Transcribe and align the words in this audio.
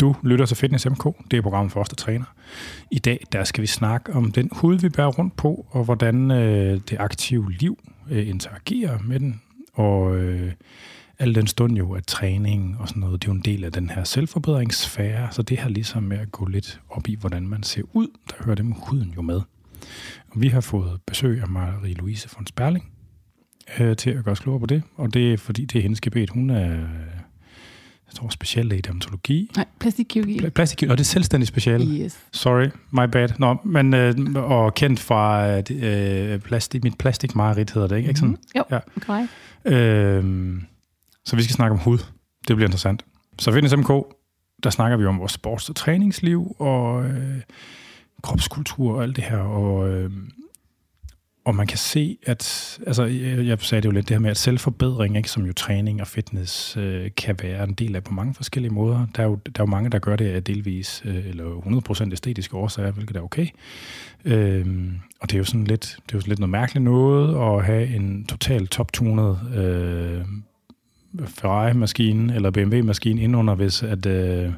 Du 0.00 0.16
lytter 0.22 0.46
til 0.46 0.56
Fitness 0.56 0.86
MK, 0.86 1.04
det 1.30 1.36
er 1.36 1.42
programmet 1.42 1.72
for 1.72 1.80
os, 1.80 1.88
der 1.88 1.96
træner. 1.96 2.24
I 2.90 2.98
dag 2.98 3.24
der 3.32 3.44
skal 3.44 3.62
vi 3.62 3.66
snakke 3.66 4.12
om 4.12 4.32
den 4.32 4.48
hud, 4.52 4.78
vi 4.78 4.88
bærer 4.88 5.08
rundt 5.08 5.36
på, 5.36 5.66
og 5.70 5.84
hvordan 5.84 6.30
øh, 6.30 6.80
det 6.90 6.96
aktive 7.00 7.52
liv 7.52 7.78
øh, 8.10 8.28
interagerer 8.28 8.98
med 9.04 9.20
den. 9.20 9.40
Og 9.72 10.16
øh, 10.16 10.52
al 11.18 11.34
den 11.34 11.46
stund 11.46 11.76
jo, 11.76 11.92
at 11.92 12.06
træning 12.06 12.76
og 12.78 12.88
sådan 12.88 13.00
noget, 13.00 13.22
det 13.22 13.28
er 13.28 13.32
jo 13.32 13.36
en 13.36 13.42
del 13.44 13.64
af 13.64 13.72
den 13.72 13.90
her 13.90 14.04
selvforbedringssfære, 14.04 15.28
så 15.30 15.42
det 15.42 15.58
her 15.58 15.68
ligesom 15.68 16.02
med 16.02 16.18
at 16.18 16.32
gå 16.32 16.46
lidt 16.46 16.80
op 16.90 17.08
i, 17.08 17.14
hvordan 17.14 17.48
man 17.48 17.62
ser 17.62 17.82
ud, 17.92 18.08
der 18.28 18.44
hører 18.44 18.56
det 18.56 18.66
med 18.66 18.76
huden 18.86 19.12
jo 19.16 19.22
med. 19.22 19.40
Og 20.30 20.40
vi 20.40 20.48
har 20.48 20.60
fået 20.60 21.00
besøg 21.06 21.42
af 21.42 21.46
Marie-Louise 21.46 22.34
von 22.36 22.46
Sperling 22.46 22.92
øh, 23.80 23.96
til 23.96 24.10
at 24.10 24.24
gøre 24.24 24.32
os 24.32 24.40
klogere 24.40 24.60
på 24.60 24.66
det, 24.66 24.82
og 24.96 25.14
det 25.14 25.32
er 25.32 25.36
fordi, 25.36 25.64
det 25.64 25.78
er 25.78 25.82
hendes 25.82 26.00
gebet. 26.00 26.30
Hun 26.30 26.50
er 26.50 26.86
jeg 28.10 28.14
tror, 28.14 28.28
speciallæge 28.28 28.78
i 28.78 28.82
dermatologi. 28.82 29.50
Nej, 29.56 29.64
plastikkirurgi. 29.80 30.38
Pl- 30.40 30.48
plastikkirurgi, 30.48 30.90
og 30.92 30.98
det 30.98 31.04
er 31.04 31.08
selvstændig 31.08 31.46
speciale. 31.48 31.84
Yes. 32.04 32.18
Sorry, 32.32 32.66
my 32.92 33.06
bad. 33.12 33.28
Nå, 33.38 33.56
men, 33.64 33.94
øh, 33.94 34.14
og 34.34 34.74
kendt 34.74 35.00
fra 35.00 35.48
øh, 35.70 36.38
plastik, 36.40 36.84
mit 36.84 36.98
plastikmarerit 36.98 37.70
hedder 37.70 37.88
det, 37.88 37.96
ikke? 37.96 38.08
ikke 38.08 38.20
sådan? 38.20 38.30
Mm-hmm. 38.54 38.58
Jo, 38.58 38.64
Ja. 38.70 38.78
korrekt. 39.06 39.30
Øh, 39.64 40.54
så 41.24 41.36
vi 41.36 41.42
skal 41.42 41.54
snakke 41.54 41.72
om 41.72 41.78
hud. 41.78 41.98
Det 42.48 42.56
bliver 42.56 42.68
interessant. 42.68 43.04
Så 43.38 43.52
Fitness 43.52 43.76
MK, 43.76 43.88
der 44.62 44.70
snakker 44.70 44.96
vi 44.96 45.04
om 45.04 45.18
vores 45.18 45.38
sports- 45.46 45.68
og 45.68 45.76
træningsliv, 45.76 46.56
og 46.58 47.04
øh, 47.04 47.40
kropskultur 48.22 48.94
og 48.96 49.02
alt 49.02 49.16
det 49.16 49.24
her, 49.24 49.36
og, 49.38 49.88
øh, 49.88 50.10
og 51.50 51.56
man 51.56 51.66
kan 51.66 51.78
se, 51.78 52.18
at, 52.22 52.78
altså 52.86 53.04
jeg, 53.04 53.46
jeg 53.46 53.58
sagde 53.60 53.82
det 53.82 53.86
jo 53.86 53.92
lidt, 53.92 54.08
det 54.08 54.14
her 54.14 54.20
med, 54.20 54.30
at 54.30 54.36
selvforbedring, 54.36 55.16
ikke, 55.16 55.30
som 55.30 55.46
jo 55.46 55.52
træning 55.52 56.00
og 56.00 56.06
fitness 56.06 56.76
øh, 56.76 57.10
kan 57.16 57.36
være 57.42 57.64
en 57.64 57.72
del 57.72 57.96
af 57.96 58.04
på 58.04 58.14
mange 58.14 58.34
forskellige 58.34 58.72
måder. 58.72 59.06
Der 59.16 59.22
er 59.22 59.26
jo, 59.26 59.34
der 59.34 59.60
er 59.60 59.64
jo 59.64 59.66
mange, 59.66 59.90
der 59.90 59.98
gør 59.98 60.16
det 60.16 60.30
af 60.30 60.44
delvis, 60.44 61.02
øh, 61.04 61.28
eller 61.28 61.44
100% 62.06 62.12
æstetiske 62.12 62.56
årsager, 62.56 62.90
hvilket 62.90 63.16
er 63.16 63.20
okay. 63.20 63.46
Øh, 64.24 64.66
og 65.20 65.30
det 65.30 65.34
er 65.34 65.38
jo 65.38 65.44
sådan 65.44 65.64
lidt, 65.64 65.96
det 66.06 66.12
er 66.12 66.16
jo 66.16 66.20
sådan 66.20 66.30
lidt 66.30 66.38
noget 66.38 66.50
mærkeligt 66.50 66.84
noget 66.84 67.56
at 67.58 67.64
have 67.64 67.86
en 67.86 68.24
totalt 68.24 68.70
toptunet 68.70 69.38
øh, 69.54 70.24
Ferrari-maskine 71.26 72.34
eller 72.34 72.50
BMW-maskine 72.50 73.22
indunder, 73.22 73.54
hvis 73.54 73.82
at, 73.82 74.06
øh, 74.06 74.52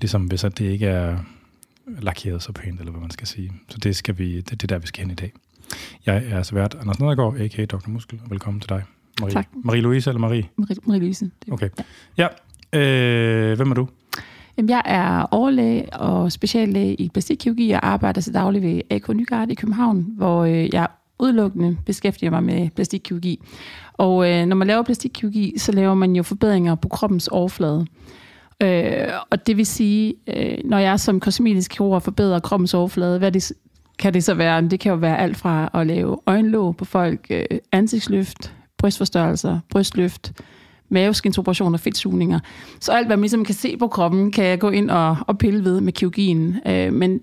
ligesom 0.00 0.24
hvis 0.24 0.44
at 0.44 0.58
det 0.58 0.64
ikke 0.64 0.86
er 0.86 1.18
lakeret 1.86 2.42
så 2.42 2.52
pænt, 2.52 2.80
eller 2.80 2.92
hvad 2.92 3.00
man 3.00 3.10
skal 3.10 3.26
sige. 3.26 3.52
Så 3.68 3.78
det, 3.78 3.96
skal 3.96 4.18
vi, 4.18 4.36
det, 4.36 4.50
det 4.50 4.62
er 4.62 4.66
der, 4.66 4.78
vi 4.78 4.86
skal 4.86 5.02
hen 5.02 5.10
i 5.10 5.14
dag. 5.14 5.32
Jeg 6.06 6.22
er 6.30 6.42
svært 6.42 6.76
Anders 6.80 7.00
Nedergaard, 7.00 7.34
a.k.a. 7.40 7.64
Dr. 7.64 7.88
Muskel, 7.88 8.20
og 8.24 8.30
velkommen 8.30 8.60
til 8.60 8.68
dig. 8.68 8.82
Marie. 9.20 9.32
Tak. 9.32 9.46
Marie-Louise 9.64 10.08
eller 10.10 10.18
Marie? 10.18 10.44
Marie, 10.56 10.76
Marie 10.86 11.00
Louise. 11.00 11.24
Det- 11.44 11.52
Okay. 11.52 11.68
Ja. 12.18 12.26
Øh, 12.72 13.56
hvem 13.56 13.70
er 13.70 13.74
du? 13.74 13.88
Jamen, 14.58 14.68
jeg 14.70 14.82
er 14.84 15.22
overlæge 15.30 15.92
og 15.92 16.32
speciallæge 16.32 16.94
i 16.94 17.08
plastikkirurgi 17.08 17.70
og 17.70 17.86
arbejder 17.86 18.20
til 18.20 18.34
daglig 18.34 18.62
ved 18.62 18.80
AK 18.90 19.08
Nygaard 19.14 19.50
i 19.50 19.54
København, 19.54 20.06
hvor 20.16 20.44
øh, 20.44 20.74
jeg 20.74 20.86
udelukkende 21.18 21.76
beskæftiger 21.86 22.30
mig 22.30 22.42
med 22.44 22.70
plastikkirurgi. 22.70 23.40
Og 23.92 24.30
øh, 24.30 24.46
når 24.46 24.56
man 24.56 24.66
laver 24.68 24.82
plastikkirurgi, 24.82 25.54
så 25.58 25.72
laver 25.72 25.94
man 25.94 26.16
jo 26.16 26.22
forbedringer 26.22 26.74
på 26.74 26.88
kroppens 26.88 27.28
overflade. 27.28 27.86
Øh, 28.62 29.08
og 29.30 29.46
det 29.46 29.56
vil 29.56 29.66
sige, 29.66 30.14
øh, 30.36 30.58
når 30.64 30.78
jeg 30.78 31.00
som 31.00 31.20
kosmetisk 31.20 31.70
kirurg 31.70 32.02
forbedrer 32.02 32.38
kroppens 32.40 32.74
overflade, 32.74 33.18
hvad 33.18 33.32
det, 33.32 33.52
kan 33.98 34.14
det 34.14 34.24
så 34.24 34.34
være? 34.34 34.68
Det 34.68 34.80
kan 34.80 34.90
jo 34.90 34.96
være 34.96 35.18
alt 35.18 35.36
fra 35.36 35.70
at 35.74 35.86
lave 35.86 36.18
øjenlåg 36.26 36.76
på 36.76 36.84
folk, 36.84 37.26
øh, 37.30 37.44
ansigtsløft, 37.72 38.54
brystforstørrelser, 38.78 39.60
brystløft, 39.70 40.32
maveskinsoperationer, 40.88 41.78
fedtsugninger. 41.78 42.40
Så 42.80 42.92
alt, 42.92 43.06
hvad 43.06 43.16
man 43.16 43.22
ligesom 43.22 43.44
kan 43.44 43.54
se 43.54 43.76
på 43.76 43.88
kroppen, 43.88 44.32
kan 44.32 44.44
jeg 44.44 44.58
gå 44.58 44.70
ind 44.70 44.90
og, 44.90 45.16
og 45.26 45.38
pille 45.38 45.64
ved 45.64 45.80
med 45.80 45.92
kirurgien. 45.92 46.56
Øh, 46.66 46.92
men 46.92 47.20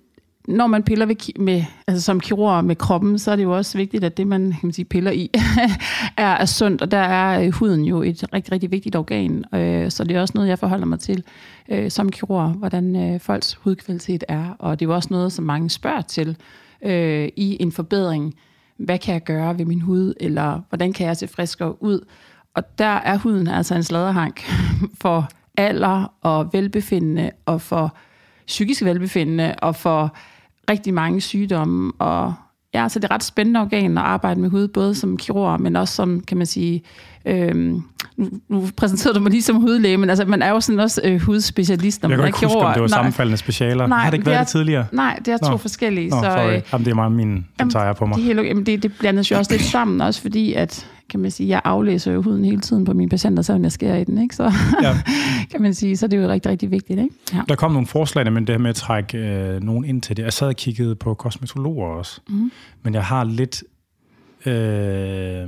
når 0.47 0.67
man 0.67 0.83
piller 0.83 1.05
ved, 1.05 1.39
med, 1.39 1.63
altså 1.87 2.01
som 2.01 2.19
kirurg 2.19 2.65
med 2.65 2.75
kroppen, 2.75 3.19
så 3.19 3.31
er 3.31 3.35
det 3.35 3.43
jo 3.43 3.57
også 3.57 3.77
vigtigt, 3.77 4.03
at 4.03 4.17
det, 4.17 4.27
man, 4.27 4.51
kan 4.51 4.59
man 4.63 4.73
sige, 4.73 4.85
piller 4.85 5.11
i, 5.11 5.29
er, 6.17 6.27
er 6.27 6.45
sundt. 6.45 6.81
Og 6.81 6.91
der 6.91 6.97
er 6.97 7.43
øh, 7.43 7.53
huden 7.53 7.85
jo 7.85 8.01
et 8.01 8.33
rigtig, 8.33 8.51
rigtig 8.51 8.71
vigtigt 8.71 8.95
organ. 8.95 9.45
Øh, 9.55 9.91
så 9.91 10.03
det 10.03 10.15
er 10.15 10.21
også 10.21 10.31
noget, 10.35 10.49
jeg 10.49 10.59
forholder 10.59 10.85
mig 10.85 10.99
til 10.99 11.23
øh, 11.69 11.91
som 11.91 12.09
kirurg, 12.09 12.49
hvordan 12.49 12.95
øh, 12.95 13.19
folks 13.19 13.53
hudkvalitet 13.53 14.23
er. 14.27 14.55
Og 14.59 14.79
det 14.79 14.85
er 14.85 14.89
jo 14.89 14.95
også 14.95 15.09
noget, 15.11 15.33
som 15.33 15.45
mange 15.45 15.69
spørger 15.69 16.01
til 16.01 16.37
øh, 16.83 17.29
i 17.35 17.57
en 17.59 17.71
forbedring. 17.71 18.35
Hvad 18.77 18.97
kan 18.97 19.13
jeg 19.13 19.23
gøre 19.23 19.57
ved 19.57 19.65
min 19.65 19.81
hud? 19.81 20.13
Eller 20.19 20.61
hvordan 20.69 20.93
kan 20.93 21.07
jeg 21.07 21.17
se 21.17 21.27
friskere 21.27 21.83
ud? 21.83 22.05
Og 22.55 22.77
der 22.77 22.85
er 22.85 23.17
huden 23.17 23.47
altså 23.47 23.75
en 23.75 23.83
sladerhank 23.83 24.41
for 25.01 25.29
alder 25.57 26.13
og 26.21 26.49
velbefindende, 26.53 27.31
og 27.45 27.61
for 27.61 27.95
psykisk 28.47 28.83
velbefindende, 28.83 29.55
og 29.61 29.75
for 29.75 30.15
rigtig 30.71 30.93
mange 30.93 31.21
sygdomme. 31.21 31.91
Og 31.99 32.33
ja, 32.73 32.89
så 32.89 32.99
det 32.99 33.03
er 33.03 33.07
et 33.07 33.11
ret 33.11 33.23
spændende 33.23 33.59
organ 33.59 33.97
at 33.97 34.03
arbejde 34.03 34.41
med 34.41 34.49
hud, 34.49 34.67
både 34.67 34.95
som 34.95 35.17
kirurg, 35.17 35.61
men 35.61 35.75
også 35.75 35.95
som, 35.95 36.21
kan 36.21 36.37
man 36.37 36.45
sige, 36.45 36.83
øhm, 37.25 37.81
nu, 38.49 38.67
præsenterede 38.77 39.15
du 39.17 39.23
mig 39.23 39.31
lige 39.31 39.41
som 39.41 39.55
hudlæge, 39.55 39.97
men 39.97 40.09
altså, 40.09 40.25
man 40.25 40.41
er 40.41 40.49
jo 40.49 40.59
sådan 40.59 40.79
også 40.79 41.01
øh, 41.03 41.21
hudspecialist, 41.21 42.01
når 42.01 42.09
Jeg 42.09 42.17
man 42.17 42.23
kan 42.23 42.23
er 42.23 42.27
ikke 42.27 42.37
huske, 42.37 42.57
om 42.57 42.61
kirurg. 42.61 42.73
det 42.73 42.81
var 42.81 42.87
Nej, 42.87 42.97
sammenfaldende 42.97 43.37
specialer. 43.37 43.87
Nej, 43.87 43.97
har 43.99 44.09
det 44.09 44.13
ikke 44.17 44.23
det 44.25 44.29
været 44.31 44.39
er- 44.39 44.43
det 44.43 44.47
tidligere? 44.51 44.85
Nej, 44.91 45.19
det 45.25 45.27
er 45.33 45.37
to 45.37 45.51
Nå. 45.51 45.57
forskellige. 45.57 46.09
Nå, 46.09 46.15
så, 46.15 46.21
sorry. 46.21 46.55
øh, 46.55 46.61
Jamen, 46.73 46.85
det 46.85 46.91
er 46.91 46.95
meget 46.95 47.43
den 47.59 47.69
tager 47.69 47.85
jeg 47.85 47.95
på 47.95 48.05
mig. 48.05 48.17
det, 48.17 48.31
er 48.31 48.39
okay. 48.39 48.49
Jamen, 48.49 48.65
det, 48.65 48.83
det 48.83 48.91
blandes 48.99 49.31
jo 49.31 49.37
også 49.37 49.51
lidt 49.51 49.61
sammen, 49.63 50.01
også 50.01 50.21
fordi, 50.21 50.53
at 50.53 50.87
kan 51.09 51.19
man 51.19 51.31
sige, 51.31 51.49
jeg 51.49 51.61
aflæser 51.63 52.11
jo 52.11 52.21
huden 52.21 52.45
hele 52.45 52.59
tiden 52.61 52.85
på 52.85 52.93
mine 52.93 53.09
patienter, 53.09 53.43
selvom 53.43 53.63
jeg 53.63 53.71
skærer 53.71 53.97
i 53.97 54.03
den, 54.03 54.17
ikke? 54.21 54.35
Så 54.35 54.43
Ja. 54.83 54.97
kan 55.51 55.61
man 55.61 55.73
sige, 55.73 55.97
så 55.97 56.05
er 56.05 56.07
det 56.07 56.17
jo 56.23 56.27
rigtig, 56.27 56.51
rigtig 56.51 56.71
vigtigt, 56.71 56.99
ikke? 56.99 57.15
Ja. 57.33 57.41
Der 57.49 57.55
kom 57.55 57.71
nogle 57.71 57.87
forslag, 57.87 58.33
men 58.33 58.47
det 58.47 58.53
her 58.53 58.59
med 58.59 58.69
at 58.69 58.75
trække 58.75 59.17
øh, 59.17 59.63
nogen 59.63 59.85
ind 59.85 60.01
til 60.01 60.17
det. 60.17 60.23
Jeg 60.23 60.33
sad 60.33 60.47
og 60.47 60.55
kiggede 60.55 60.95
på 60.95 61.13
kosmetologer 61.13 61.87
også, 61.87 62.21
Mhm. 62.29 62.51
men 62.83 62.93
jeg 62.93 63.03
har 63.03 63.23
lidt... 63.23 63.63
Øh, 64.45 64.53
jeg 64.53 65.47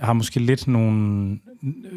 har 0.00 0.12
måske 0.12 0.40
lidt 0.40 0.68
nogle 0.68 1.38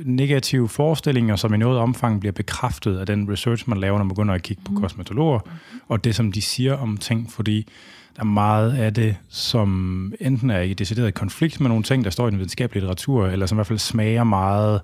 negative 0.06 0.70
forestillinger, 0.70 1.36
som 1.36 1.54
i 1.54 1.58
noget 1.58 1.80
omfang 1.80 2.20
bliver 2.20 2.34
bekræftet 2.34 2.98
af 2.98 3.06
den 3.06 3.32
research, 3.32 3.70
man 3.70 3.78
laver, 3.78 3.98
når 3.98 4.04
man 4.04 4.10
begynder 4.10 4.34
at 4.34 4.42
kigge 4.42 4.64
på 4.66 4.72
kosmetologer, 4.82 5.40
og 5.88 6.04
det, 6.04 6.16
som 6.16 6.32
de 6.32 6.42
siger 6.42 6.74
om 6.74 6.98
ting, 6.98 7.32
fordi 7.32 7.68
der 8.16 8.22
er 8.22 8.26
meget 8.26 8.74
af 8.74 8.94
det, 8.94 9.16
som 9.30 10.14
enten 10.20 10.50
er 10.50 10.60
i 10.62 10.74
decideret 10.74 11.14
konflikt 11.14 11.60
med 11.62 11.68
nogle 11.70 11.84
ting, 11.84 12.04
der 12.04 12.10
står 12.10 12.28
i 12.28 12.32
den 12.32 12.38
videnskabelige 12.40 12.82
litteratur, 12.82 13.28
eller 13.28 13.46
som 13.46 13.56
i 13.56 13.58
hvert 13.58 13.68
fald 13.68 13.80
smager 13.80 14.24
meget 14.24 14.82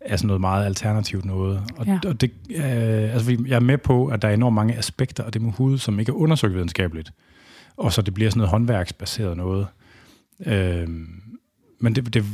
af 0.00 0.18
sådan 0.18 0.26
noget 0.26 0.40
meget 0.40 0.66
alternativt 0.66 1.24
noget. 1.24 1.62
Og, 1.76 1.86
Ja. 1.86 1.98
og 2.06 2.20
det, 2.20 2.30
øh, 2.50 2.62
altså, 3.14 3.36
jeg 3.46 3.56
er 3.56 3.60
med 3.60 3.78
på, 3.78 4.06
at 4.06 4.22
der 4.22 4.28
er 4.28 4.34
enormt 4.34 4.54
mange 4.54 4.76
aspekter 4.76 5.24
af 5.24 5.32
det 5.32 5.42
med 5.42 5.52
hud, 5.52 5.78
som 5.78 6.00
ikke 6.00 6.10
er 6.10 6.16
undersøgt 6.16 6.54
videnskabeligt. 6.54 7.12
Og 7.76 7.92
så 7.92 8.02
det 8.02 8.14
bliver 8.14 8.30
sådan 8.30 8.38
noget 8.38 8.50
håndværksbaseret 8.50 9.36
noget. 9.36 9.66
Øh, 10.46 10.88
men 11.78 11.94
det, 11.94 12.14
det, 12.14 12.24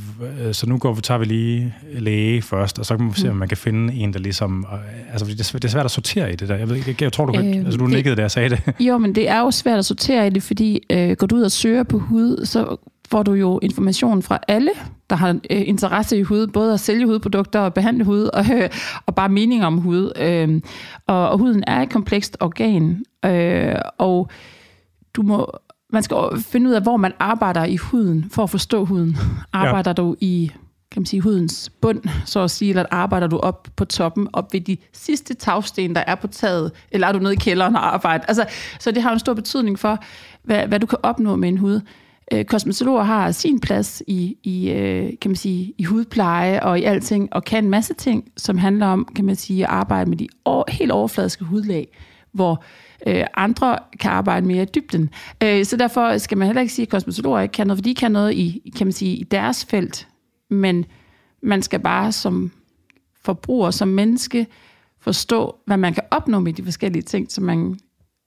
øh, 0.47 0.55
så 0.55 0.67
nu 0.69 0.79
går 0.79 0.93
vi, 0.93 1.01
tager 1.01 1.19
vi 1.19 1.25
lige 1.25 1.75
læge 1.99 2.43
først, 2.43 2.79
og 2.79 2.87
så 2.87 2.97
kan 2.97 3.05
man 3.07 3.15
se, 3.15 3.31
om 3.31 3.37
man 3.37 3.49
kan 3.49 3.57
finde 3.57 3.95
en, 3.95 4.13
der 4.13 4.19
ligesom... 4.19 4.67
Altså, 5.13 5.27
det, 5.27 5.41
er 5.41 5.45
svært- 5.45 5.63
det 5.63 5.69
er 5.69 5.73
svært 5.73 5.85
at 5.85 5.91
sortere 5.91 6.33
i 6.33 6.37
det 6.37 6.49
der. 6.49 6.57
Jeg, 6.57 6.69
ved, 6.69 6.77
ikke, 6.77 7.05
jeg, 7.05 7.13
tror, 7.13 7.27
du, 7.27 7.39
Øh, 7.39 7.47
altså, 7.57 7.79
du 7.79 7.85
det- 7.85 7.95
nikkede, 7.95 8.17
da 8.17 8.21
jeg 8.21 8.31
sagde 8.31 8.49
det. 8.51 8.63
Jo, 8.89 8.99
men 8.99 9.15
det 9.15 9.29
er 9.29 9.41
jo 9.41 9.51
svært 9.51 9.79
at 9.79 9.85
sortere 9.85 10.27
i 10.27 10.31
det, 10.31 10.43
fordi 10.43 10.81
øh, 10.91 11.11
går 11.17 11.27
du 11.27 11.37
ud 11.37 11.43
og 11.43 11.51
søger 11.53 11.83
på 11.83 11.99
hud, 11.99 12.47
så 12.47 12.77
får 13.11 13.23
du 13.23 13.33
jo 13.33 13.59
information 13.63 14.23
fra 14.23 14.39
alle, 14.49 14.71
der 15.11 15.17
har 15.17 15.29
øh, 15.31 15.63
interesse 15.69 16.19
i 16.19 16.23
hud, 16.23 16.47
både 16.47 16.73
at 16.75 16.81
sælge 16.81 17.07
hudprodukter 17.07 17.61
og 17.61 17.75
behandle 17.75 18.05
hud, 18.05 18.23
og, 18.25 18.45
øh, 18.55 18.69
og 19.07 19.15
bare 19.15 19.29
mening 19.29 19.65
om 19.65 19.79
hud. 19.79 20.13
Øh, 20.21 20.61
og, 21.07 21.29
og 21.31 21.39
huden 21.39 21.65
er 21.67 21.83
et 21.83 21.91
komplekst 21.91 22.37
organ, 22.41 23.05
øh, 23.25 23.75
og 23.99 24.31
du 25.15 25.23
må, 25.23 25.53
man 25.93 26.03
skal 26.03 26.17
finde 26.41 26.71
ud 26.71 26.75
af, 26.75 26.83
hvor 26.83 26.97
man 26.97 27.13
arbejder 27.19 27.65
i 27.65 27.77
huden, 27.77 28.27
for 28.31 28.43
at 28.43 28.51
forstå 28.51 28.85
huden. 28.85 29.17
Arbejder 29.53 29.91
ja. 29.91 29.95
du 29.95 30.17
i 30.21 30.51
kan 30.93 31.01
man 31.01 31.07
sige, 31.07 31.21
hudens 31.21 31.71
bund, 31.81 32.03
så 32.25 32.41
at 32.41 32.51
sige, 32.51 32.69
eller 32.69 32.85
arbejder 32.91 33.27
du 33.27 33.39
op 33.39 33.69
på 33.77 33.85
toppen, 33.85 34.29
op 34.33 34.53
ved 34.53 34.61
de 34.61 34.77
sidste 34.93 35.35
tagsten, 35.35 35.95
der 35.95 36.05
er 36.07 36.15
på 36.15 36.27
taget, 36.27 36.73
eller 36.91 37.07
er 37.07 37.13
du 37.13 37.19
nede 37.19 37.33
i 37.33 37.37
kælderen 37.37 37.77
og 37.77 37.95
arbejder? 37.95 38.25
Altså, 38.25 38.45
så 38.81 38.91
det 38.91 39.03
har 39.03 39.13
en 39.13 39.19
stor 39.19 39.35
betydning 39.35 39.79
for, 39.79 39.99
hvad, 40.43 40.67
hvad 40.67 40.81
du 40.81 40.87
kan 40.87 40.99
opnå 41.03 41.37
med 41.37 41.49
en 41.49 41.59
hud. 41.59 41.81
Øh, 42.33 42.45
kosmetologer 42.45 43.03
har 43.03 43.31
sin 43.31 43.61
plads 43.61 44.03
i, 44.07 44.37
i, 44.43 44.71
øh, 44.71 45.13
kan 45.21 45.31
man 45.31 45.37
sige, 45.37 45.75
i 45.79 45.85
hudpleje 45.85 46.63
og 46.63 46.79
i 46.79 46.83
alting, 46.83 47.29
og 47.33 47.45
kan 47.45 47.65
en 47.65 47.71
masse 47.71 47.95
ting, 47.95 48.25
som 48.37 48.59
handler 48.59 48.87
om, 48.87 49.09
kan 49.17 49.25
man 49.25 49.37
sige, 49.37 49.65
at 49.65 49.71
arbejde 49.71 50.11
med 50.11 50.19
de 50.19 50.29
over, 50.45 50.65
helt 50.69 50.93
overfladiske 50.93 51.45
hudlag, 51.45 51.89
hvor 52.33 52.65
øh, 53.07 53.25
andre 53.35 53.79
kan 54.01 54.11
arbejde 54.11 54.47
mere 54.47 54.63
i 54.63 54.67
dybden. 54.75 55.11
Øh, 55.43 55.65
så 55.65 55.77
derfor 55.77 56.19
skal 56.19 56.39
man 56.39 56.47
heller 56.47 56.63
ikke 56.63 56.75
sige, 56.75 56.87
at 56.87 56.89
kosmetologer 56.89 57.41
ikke 57.41 57.53
kan 57.53 57.67
noget, 57.67 57.79
for 57.79 57.83
de 57.83 57.95
kan 57.95 58.13
noget 58.13 58.33
i, 58.33 58.73
kan 58.77 58.87
man 58.87 58.93
sige, 58.93 59.17
i 59.17 59.23
deres 59.23 59.65
felt, 59.65 60.09
men 60.51 60.85
man 61.43 61.63
skal 61.63 61.81
bare 61.81 62.13
som 62.13 62.53
forbruger, 63.25 63.71
som 63.71 63.89
menneske, 63.89 64.47
forstå, 65.01 65.57
hvad 65.67 65.77
man 65.77 65.95
kan 65.95 66.03
opnå 66.11 66.41
med 66.41 66.53
de 66.53 66.65
forskellige 66.65 67.03
ting, 67.03 67.33
som 67.33 67.45
man 67.45 67.79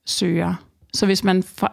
søger. 0.06 0.54
Så 0.94 1.06
hvis 1.06 1.24
man 1.24 1.42
for, 1.42 1.72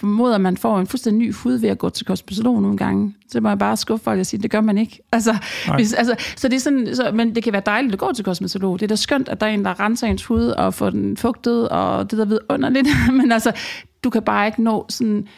formoder, 0.00 0.34
at 0.34 0.40
man 0.40 0.56
får 0.56 0.78
en 0.78 0.86
fuldstændig 0.86 1.26
ny 1.26 1.34
hud 1.34 1.52
ved 1.52 1.68
at 1.68 1.78
gå 1.78 1.90
til 1.90 2.06
kosmetolog 2.06 2.62
nogle 2.62 2.76
gange. 2.76 3.14
Så 3.28 3.40
må 3.40 3.48
jeg 3.48 3.58
bare 3.58 3.76
skuffe 3.76 4.04
folk 4.04 4.20
og 4.20 4.26
sige, 4.26 4.42
det 4.42 4.50
gør 4.50 4.60
man 4.60 4.78
ikke. 4.78 5.02
Altså, 5.12 5.36
hvis, 5.74 5.92
altså, 5.92 6.14
så 6.36 6.48
det 6.48 6.56
er 6.56 6.60
sådan, 6.60 6.96
så, 6.96 7.10
men 7.14 7.34
det 7.34 7.44
kan 7.44 7.52
være 7.52 7.62
dejligt 7.66 7.92
at 7.92 7.98
gå 7.98 8.12
til 8.12 8.24
kosmetolog. 8.24 8.80
Det 8.80 8.84
er 8.86 8.88
da 8.88 8.96
skønt, 8.96 9.28
at 9.28 9.40
der 9.40 9.46
er 9.46 9.50
en, 9.50 9.64
der 9.64 9.80
renser 9.80 10.06
ens 10.06 10.24
hud 10.24 10.46
og 10.46 10.74
får 10.74 10.90
den 10.90 11.16
fugtet, 11.16 11.68
og 11.68 12.10
det 12.10 12.18
der 12.18 12.24
ved 12.24 12.38
underligt. 12.48 12.88
men 13.20 13.32
altså, 13.32 13.52
du 14.04 14.10
kan 14.10 14.22
bare 14.22 14.46
ikke 14.46 14.62
nå 14.62 14.86
sådan 14.88 15.28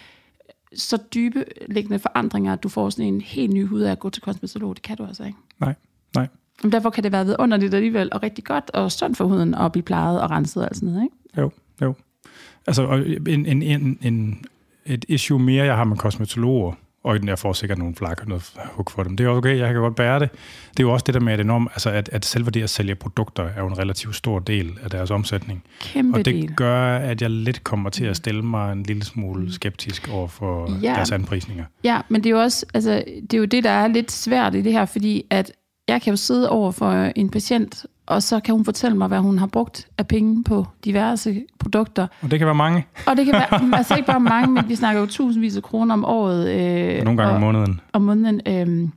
så 0.75 0.99
dybe 1.15 1.45
liggende 1.69 1.99
forandringer, 1.99 2.53
at 2.53 2.63
du 2.63 2.69
får 2.69 2.91
sådan 2.91 3.05
en 3.05 3.21
helt 3.21 3.53
ny 3.53 3.67
hud 3.67 3.81
af 3.81 3.93
at 3.93 3.99
gå 3.99 4.11
til 4.11 4.23
kosmetolog. 4.23 4.77
Det 4.77 4.83
kan 4.83 4.97
du 4.97 5.05
altså 5.05 5.25
ikke. 5.25 5.39
Nej, 5.61 5.75
nej. 6.15 6.29
Men 6.63 6.73
derfor 6.73 6.91
kan 6.91 7.05
det 7.05 7.13
være 7.13 7.27
vidunderligt 7.27 7.75
alligevel, 7.75 8.09
og 8.13 8.23
rigtig 8.23 8.45
godt 8.45 8.71
og 8.75 8.93
sundt 8.93 9.17
for 9.17 9.25
huden 9.25 9.55
at 9.55 9.73
blive 9.73 9.83
plejet 9.83 10.21
og 10.21 10.31
renset 10.31 10.69
og 10.69 10.77
sådan 10.77 10.89
noget, 10.89 11.05
ikke? 11.05 11.41
Jo, 11.41 11.51
jo. 11.83 11.95
Altså, 12.67 12.87
en, 13.27 13.47
en, 13.47 13.63
en, 13.63 13.99
en, 14.03 14.45
et 14.87 15.05
issue 15.09 15.39
mere, 15.39 15.65
jeg 15.65 15.77
har 15.77 15.85
med 15.85 15.97
kosmetologer, 15.97 16.73
og 17.05 17.27
jeg 17.27 17.39
får 17.39 17.53
sikkert 17.53 17.79
nogle 17.79 17.95
flak 17.95 18.21
og 18.21 18.29
noget 18.29 18.53
hug 18.73 18.91
for 18.91 19.03
dem. 19.03 19.17
Det 19.17 19.25
er 19.25 19.29
også 19.29 19.39
okay, 19.39 19.59
jeg 19.59 19.73
kan 19.73 19.77
godt 19.83 19.95
bære 19.97 20.21
det. 20.21 20.31
Det 20.71 20.81
er 20.83 20.83
jo 20.87 20.93
også 20.93 21.05
det 21.07 21.15
der 21.15 21.21
med, 21.21 21.33
at, 21.33 21.41
enormt, 21.41 21.69
altså 21.73 21.91
at, 21.91 22.09
at 22.13 22.25
selve 22.25 22.51
det 22.51 22.63
at 22.63 22.71
sælge 22.71 22.95
produkter 22.95 23.43
er 23.57 23.61
jo 23.61 23.67
en 23.67 23.79
relativt 23.79 24.17
stor 24.17 24.39
del 24.39 24.71
af 24.83 24.91
deres 24.91 25.11
omsætning. 25.11 25.65
Kæmpe 25.81 26.19
og 26.19 26.25
det 26.25 26.35
del. 26.35 26.55
gør, 26.55 26.97
at 26.97 27.23
jeg 27.23 27.31
lidt 27.31 27.65
kommer 27.65 27.91
til 27.91 28.05
at 28.05 28.17
stille 28.17 28.43
mig 28.43 28.73
en 28.73 28.83
lille 28.83 29.05
smule 29.05 29.53
skeptisk 29.53 30.09
over 30.13 30.29
for 30.29 30.79
Ja. 30.83 30.89
deres 30.95 31.13
anprisninger. 31.13 31.65
Ja, 31.85 32.01
men 32.09 32.25
det 32.25 32.31
er 32.31 32.35
jo 32.35 32.41
også, 32.43 32.67
altså, 32.75 33.05
det 33.23 33.35
er 33.35 33.39
jo 33.39 33.45
det, 33.45 33.65
der 33.65 33.71
er 33.71 33.89
lidt 33.89 34.13
svært 34.13 34.55
i 34.55 34.63
det 34.63 34.73
her, 34.73 34.85
fordi 34.85 35.25
at 35.31 35.53
jeg 35.89 36.03
kan 36.03 36.11
jo 36.13 36.17
sidde 36.17 36.49
over 36.51 36.71
for 36.71 36.93
en 37.17 37.31
patient, 37.31 37.87
og 38.07 38.23
så 38.23 38.41
kan 38.41 38.55
hun 38.55 38.65
fortælle 38.65 38.97
mig, 38.97 39.09
hvad 39.09 39.19
hun 39.19 39.39
har 39.39 39.47
brugt 39.47 39.89
af 39.99 40.07
penge 40.07 40.45
på 40.45 40.67
diverse 40.85 41.43
produkter. 41.59 42.07
Og 42.23 42.31
det 42.31 42.39
kan 42.39 42.47
være 42.47 42.55
mange, 42.55 42.87
Og 43.07 43.17
det 43.17 43.25
kan 43.25 43.35
være, 43.35 43.77
altså 43.77 43.95
ikke 43.97 44.07
bare 44.07 44.21
mange, 44.21 44.53
men 44.55 44.69
vi 44.69 44.75
snakker 44.77 45.01
jo 45.01 45.07
tusindvis 45.07 45.57
af 45.57 45.63
kroner 45.63 45.95
om 45.95 46.05
året. 46.05 46.49
Øh, 46.51 47.05
nogle 47.05 47.23
gange 47.23 47.31
og, 47.31 47.35
om 47.35 47.41
måneden. 47.41 47.81
om 47.93 48.03
måneden, 48.03 48.41
øh, 48.47 48.89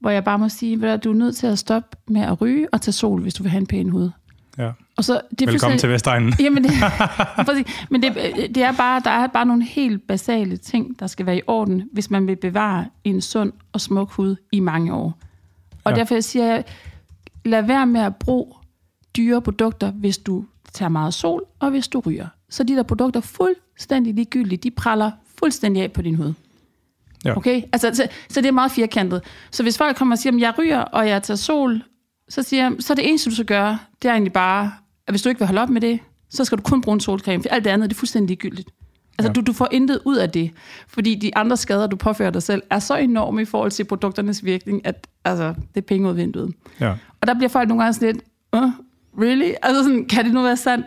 hvor 0.00 0.10
jeg 0.10 0.24
bare 0.24 0.38
må 0.38 0.48
sige, 0.48 0.80
ved 0.80 0.98
du, 0.98 1.08
du 1.08 1.14
er 1.14 1.18
nødt 1.18 1.36
til 1.36 1.46
at 1.46 1.58
stoppe 1.58 1.96
med 2.08 2.20
at 2.20 2.40
ryge 2.40 2.66
og 2.74 2.80
tage 2.80 2.92
sol, 2.92 3.22
hvis 3.22 3.34
du 3.34 3.42
vil 3.42 3.50
have 3.50 3.60
en 3.60 3.66
pæn 3.66 3.88
hud. 3.88 4.10
Ja. 4.58 4.70
Og 4.96 5.04
så, 5.04 5.20
det 5.30 5.42
er 5.42 5.46
Velkommen 5.50 5.78
til 5.78 5.88
Vestegnen. 5.88 6.32
Jamen, 6.40 6.64
det, 6.64 6.70
men 7.90 8.02
det, 8.02 8.14
det 8.54 8.62
er 8.62 8.72
bare, 8.72 9.00
der 9.04 9.10
er 9.10 9.26
bare 9.26 9.46
nogle 9.46 9.64
helt 9.64 10.06
basale 10.06 10.56
ting, 10.56 11.00
der 11.00 11.06
skal 11.06 11.26
være 11.26 11.36
i 11.36 11.42
orden, 11.46 11.82
hvis 11.92 12.10
man 12.10 12.26
vil 12.26 12.36
bevare 12.36 12.86
en 13.04 13.20
sund 13.20 13.52
og 13.72 13.80
smuk 13.80 14.12
hud 14.12 14.36
i 14.52 14.60
mange 14.60 14.94
år. 14.94 15.18
Og 15.84 15.92
Ja. 15.92 15.98
derfor 15.98 16.20
siger 16.20 16.44
jeg, 16.46 16.64
lad 17.46 17.62
være 17.62 17.86
med 17.86 18.00
at 18.00 18.16
bruge 18.16 18.54
dyre 19.16 19.42
produkter, 19.42 19.90
hvis 19.90 20.18
du 20.18 20.44
tager 20.72 20.88
meget 20.88 21.14
sol, 21.14 21.44
og 21.58 21.70
hvis 21.70 21.88
du 21.88 22.00
ryger. 22.00 22.26
Så 22.50 22.64
de 22.64 22.76
der 22.76 22.82
produkter 22.82 23.20
fuldstændig 23.20 24.14
ligegyldige, 24.14 24.58
de 24.58 24.70
praller 24.70 25.10
fuldstændig 25.38 25.82
af 25.82 25.92
på 25.92 26.02
din 26.02 26.14
hud. 26.14 26.32
Ja. 27.24 27.36
Okay? 27.36 27.62
Altså, 27.72 27.90
så, 27.94 28.08
så 28.28 28.40
det 28.40 28.48
er 28.48 28.52
meget 28.52 28.72
firkantet. 28.72 29.22
Så 29.50 29.62
hvis 29.62 29.78
folk 29.78 29.96
kommer 29.96 30.14
og 30.14 30.18
siger, 30.18 30.32
at 30.32 30.40
jeg 30.40 30.58
ryger, 30.58 30.78
og 30.78 31.08
jeg 31.08 31.22
tager 31.22 31.36
sol, 31.36 31.82
så 32.28 32.42
siger 32.42 32.62
jeg, 32.62 32.72
så 32.80 32.94
det 32.94 33.08
eneste, 33.08 33.30
du 33.30 33.34
skal 33.34 33.46
gøre, 33.46 33.78
det 34.02 34.08
er 34.08 34.12
egentlig 34.12 34.32
bare, 34.32 34.72
at 35.06 35.12
hvis 35.12 35.22
du 35.22 35.28
ikke 35.28 35.38
vil 35.38 35.46
holde 35.46 35.60
op 35.60 35.70
med 35.70 35.80
det, 35.80 36.00
så 36.30 36.44
skal 36.44 36.58
du 36.58 36.62
kun 36.62 36.80
bruge 36.80 36.94
en 36.94 37.00
solcreme, 37.00 37.42
for 37.42 37.48
alt 37.48 37.64
det 37.64 37.70
andet 37.70 37.90
det 37.90 37.96
er 37.96 37.98
fuldstændig 37.98 38.28
ligegyldigt. 38.28 38.70
Altså, 39.18 39.28
Ja. 39.28 39.32
du, 39.32 39.40
du 39.40 39.52
får 39.52 39.68
intet 39.72 40.00
ud 40.04 40.16
af 40.16 40.30
det, 40.30 40.50
fordi 40.88 41.14
de 41.14 41.36
andre 41.36 41.56
skader, 41.56 41.86
du 41.86 41.96
påfører 41.96 42.30
dig 42.30 42.42
selv, 42.42 42.62
er 42.70 42.78
så 42.78 42.96
enorme 42.96 43.42
i 43.42 43.44
forhold 43.44 43.70
til 43.70 43.84
produkternes 43.84 44.44
virkning, 44.44 44.86
at 44.86 45.06
altså, 45.24 45.48
det 45.74 45.80
er 45.80 45.86
penge 45.86 46.06
ud 46.06 46.10
af 46.10 46.16
vinduet. 46.16 46.54
Ja. 46.80 46.94
Og 47.20 47.26
der 47.26 47.34
bliver 47.34 47.48
folk 47.48 47.68
nogle 47.68 47.82
gange 47.82 47.94
sådan 47.94 48.14
lidt, 48.14 48.24
uh, 48.56 48.70
really? 49.22 49.50
Altså 49.62 49.82
sådan, 49.82 50.04
kan 50.04 50.24
det 50.24 50.34
nu 50.34 50.42
være 50.42 50.56
sandt? 50.56 50.86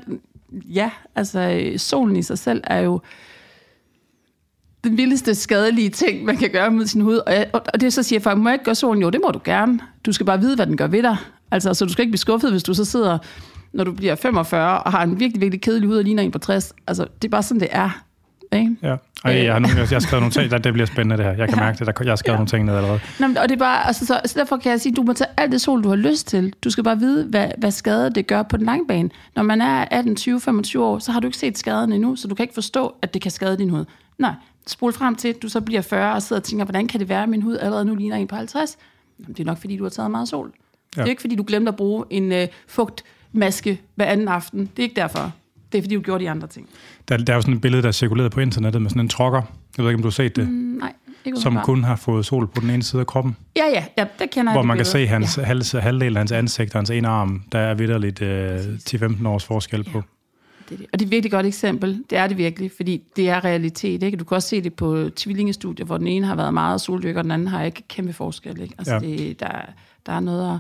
Ja, 0.52 0.92
altså 1.16 1.72
solen 1.78 2.16
i 2.16 2.22
sig 2.22 2.38
selv 2.38 2.62
er 2.64 2.80
jo 2.80 3.02
den 4.84 4.98
vildeste 4.98 5.36
skadelige 5.36 5.90
ting, 5.90 6.25
man 6.25 6.38
kan 6.38 6.50
gøre 6.50 6.72
mod 6.72 6.86
sin 6.86 7.02
hud. 7.02 7.16
Og, 7.18 7.34
jeg, 7.34 7.50
og 7.54 7.82
det 7.82 7.94
så 7.94 8.04
siger 8.04 8.20
folk, 8.20 8.38
må 8.38 8.50
jeg 8.50 8.54
ikke 8.56 8.66
gøre 8.66 8.75
solen? 8.75 9.02
Jo, 9.02 9.10
det 9.10 9.22
må 9.25 9.32
du 9.32 9.40
gerne. 9.44 9.80
Du 10.06 10.12
skal 10.12 10.25
bare 10.25 10.40
vide, 10.40 10.56
hvad 10.56 10.66
den 10.68 10.78
gør 10.78 10.88
ved 10.88 11.04
dig. 11.04 11.18
Altså, 11.52 11.74
så 11.74 11.86
du 11.86 11.92
skal 11.92 12.02
ikke 12.02 12.12
blive 12.12 12.20
skuffet, 12.20 12.52
hvis 12.52 12.64
du 12.64 12.74
så 12.74 12.86
sidder, 12.86 13.18
når 13.74 13.84
du 13.84 13.92
bliver 13.92 14.16
45, 14.16 14.80
og 14.84 14.92
har 14.92 15.04
en 15.04 15.20
virkelig, 15.20 15.42
virkelig 15.42 15.62
kedelig 15.62 15.90
hud 15.90 15.98
og 15.98 16.04
ligner 16.04 16.24
en 16.24 16.32
på 16.32 16.40
60. 16.40 16.74
Altså, 16.88 17.04
det 17.22 17.28
er 17.28 17.30
bare 17.30 17.44
sådan, 17.44 17.60
det 17.60 17.68
er. 17.72 18.04
Ikke? 18.51 18.75
Ja. 18.84 18.96
Ej, 19.25 19.31
jeg, 19.44 19.54
har, 19.54 19.60
nogle, 19.60 19.78
jeg 19.78 19.88
har 19.90 20.00
skrevet 20.00 20.22
nogle 20.22 20.31
ting, 20.31 20.51
der, 20.51 20.57
det 20.57 20.74
bliver 20.74 20.86
spændende 20.86 21.18
det 21.18 21.25
her. 21.25 21.31
Jeg 21.31 21.50
kan 21.50 21.57
Ja. 21.57 21.63
mærke 21.63 21.80
det, 21.80 21.88
der, 21.88 21.94
jeg 22.04 22.12
har 22.12 22.16
skrevet 22.16 22.34
ja. 22.34 22.38
nogle 22.38 22.48
ting 22.48 22.66
ned 22.66 22.75
allerede. 22.75 23.00
Nå, 23.19 23.28
men, 23.28 23.38
og 23.38 23.50
det 23.50 23.56
er 23.56 23.60
bare, 23.60 23.88
altså, 23.88 24.06
så, 24.06 24.22
så 24.25 24.40
derfor 24.40 24.57
kan 24.57 24.72
jeg 24.72 24.81
sige, 24.81 24.96
du 24.96 25.04
må 25.04 25.13
tage 25.13 25.28
alt 25.38 25.51
det 25.51 25.62
sol, 25.62 25.84
du 25.84 25.90
har 25.90 25.96
lyst 25.96 26.28
til. 26.28 26.54
Du 26.63 26.69
skal 26.69 26.84
bare 26.84 27.00
vide, 27.00 27.25
hvad, 27.25 27.51
hvad 27.57 27.72
skade 27.72 28.10
det 28.10 28.28
gør 28.28 28.44
på 28.44 28.57
den 28.57 28.66
lange 28.66 28.88
bane. 28.88 29.10
Når 29.36 29.44
man 29.44 29.62
er 29.62 29.86
18, 29.92 30.16
20, 30.16 30.42
25 30.42 30.86
år, 30.86 31.00
så 31.00 31.12
har 31.12 31.19
du 31.19 31.28
ikke 31.28 31.38
set 31.38 31.57
skaden 31.57 31.94
endnu, 31.94 32.16
så 32.16 32.28
du 32.28 32.36
kan 32.36 32.44
ikke 32.44 32.54
forstå, 32.54 32.96
at 33.01 33.13
det 33.13 33.22
kan 33.22 33.31
skade 33.31 33.57
din 33.57 33.69
hud. 33.69 33.86
Nej, 34.18 34.34
spol 34.68 34.94
frem 34.94 35.16
til, 35.16 35.28
at 35.28 35.42
du 35.42 35.50
så 35.50 35.62
bliver 35.62 35.81
40 35.81 36.13
og 36.13 36.22
sidder 36.22 36.40
og 36.40 36.44
tænker, 36.44 36.66
hvordan 36.66 36.88
kan 36.88 37.00
det 37.00 37.10
være, 37.10 37.24
at 37.24 37.30
min 37.30 37.42
hud 37.42 37.57
allerede 37.57 37.86
nu 37.86 37.96
ligner 37.96 38.16
en 38.16 38.28
på 38.28 38.36
50? 38.36 38.78
Jamen, 39.19 39.34
det 39.34 39.40
er 39.40 39.46
nok, 39.46 39.57
fordi 39.57 39.78
du 39.78 39.84
har 39.84 39.90
taget 39.90 40.12
meget 40.12 40.28
sol. 40.30 40.51
Ja. 40.98 41.01
Det 41.01 41.07
er 41.07 41.10
ikke, 41.10 41.22
fordi 41.22 41.36
du 41.36 41.44
glemte 41.48 41.69
at 41.69 41.75
bruge 41.75 42.06
en 42.10 42.31
øh, 42.31 42.48
fugtmaske 42.68 43.81
hver 43.96 44.06
anden 44.06 44.28
aften. 44.28 44.60
Det 44.60 44.80
er 44.80 44.84
ikke 44.84 44.96
derfor. 44.96 45.31
Det 45.71 45.77
er, 45.77 45.81
fordi 45.81 45.95
du 45.95 46.01
gjorde 46.01 46.24
de 46.24 46.30
andre 46.30 46.48
ting. 46.48 46.69
Der, 47.07 47.18
der 47.18 47.33
er 47.33 47.38
jo 47.38 47.42
sådan 47.42 47.54
et 47.54 47.62
billede, 47.62 47.81
der 47.81 47.88
er 47.88 47.92
cirkuleret 47.92 48.31
på 48.31 48.39
internettet 48.39 48.81
med 48.81 48.89
sådan 48.89 49.01
en 49.01 49.10
trokker. 49.10 49.42
Jeg 49.77 49.86
ved 49.86 49.92
ikke, 49.92 49.98
om 49.98 50.01
du 50.01 50.07
har 50.07 50.12
set 50.12 50.36
det. 50.36 50.50
Mm, 50.50 50.54
nej, 50.54 50.94
ikke 51.25 51.39
som 51.39 51.57
kun 51.63 51.83
har 51.83 51.95
fået 51.95 52.25
sol 52.25 52.48
på 52.48 52.62
den 52.62 52.69
ene 52.69 52.83
side 52.83 53.00
af 53.00 53.07
kroppen. 53.07 53.36
Ja, 53.57 53.66
ja, 53.74 53.86
ja, 53.98 54.06
det 54.19 54.30
kender 54.31 54.51
jeg. 54.51 54.56
hvor 54.57 54.66
man 54.66 54.77
kan 54.77 54.86
se 54.86 55.07
hans 55.07 55.38
ja. 55.38 55.44
halv, 55.44 55.63
halvdel 55.74 56.18
af 56.18 56.19
hans 56.19 56.31
ansigt 56.31 56.75
og 56.75 56.80
hans 56.80 56.89
ene 56.89 57.07
arm. 57.07 57.44
Der 57.51 57.60
er 57.60 57.74
vidderligt 57.74 58.21
øh, 58.21 58.57
10-15 58.60 59.27
års 59.27 59.45
forskel 59.45 59.83
på. 59.83 60.01
Det 60.69 60.75
er 60.75 60.77
det. 60.77 60.88
Og 60.94 61.00
det 61.00 61.06
er 61.06 61.07
et 61.07 61.12
virkelig 61.12 61.31
godt 61.31 61.45
eksempel. 61.45 62.04
Det 62.10 62.18
er 62.18 62.27
det 62.27 62.38
virkelig, 62.38 62.72
fordi 62.77 63.04
det 63.15 63.30
er 63.30 63.44
realitet. 63.45 64.04
Ikke? 64.04 64.18
Du 64.18 64.24
kan 64.24 64.36
også 64.36 64.48
se 64.50 64.62
det 64.62 64.74
på 64.74 65.10
tvillingestudier, 65.15 65.86
hvor 65.86 65.98
den 65.98 66.07
ene 66.07 66.25
har 66.27 66.36
været 66.36 66.54
meget 66.54 66.81
soldyrker, 66.81 67.19
og 67.19 67.24
den 67.24 67.31
anden 67.31 67.48
har 67.48 67.63
ikke 67.63 67.83
kæmpe 67.88 68.13
forskel. 68.13 68.62
Ikke? 68.62 68.75
Altså 68.77 68.94
Ja. 68.94 69.00
ja. 69.01 69.07
det, 69.07 69.39
der, 69.39 69.51
der 70.06 70.13
er 70.13 70.19
noget 70.19 70.54
at, 70.54 70.60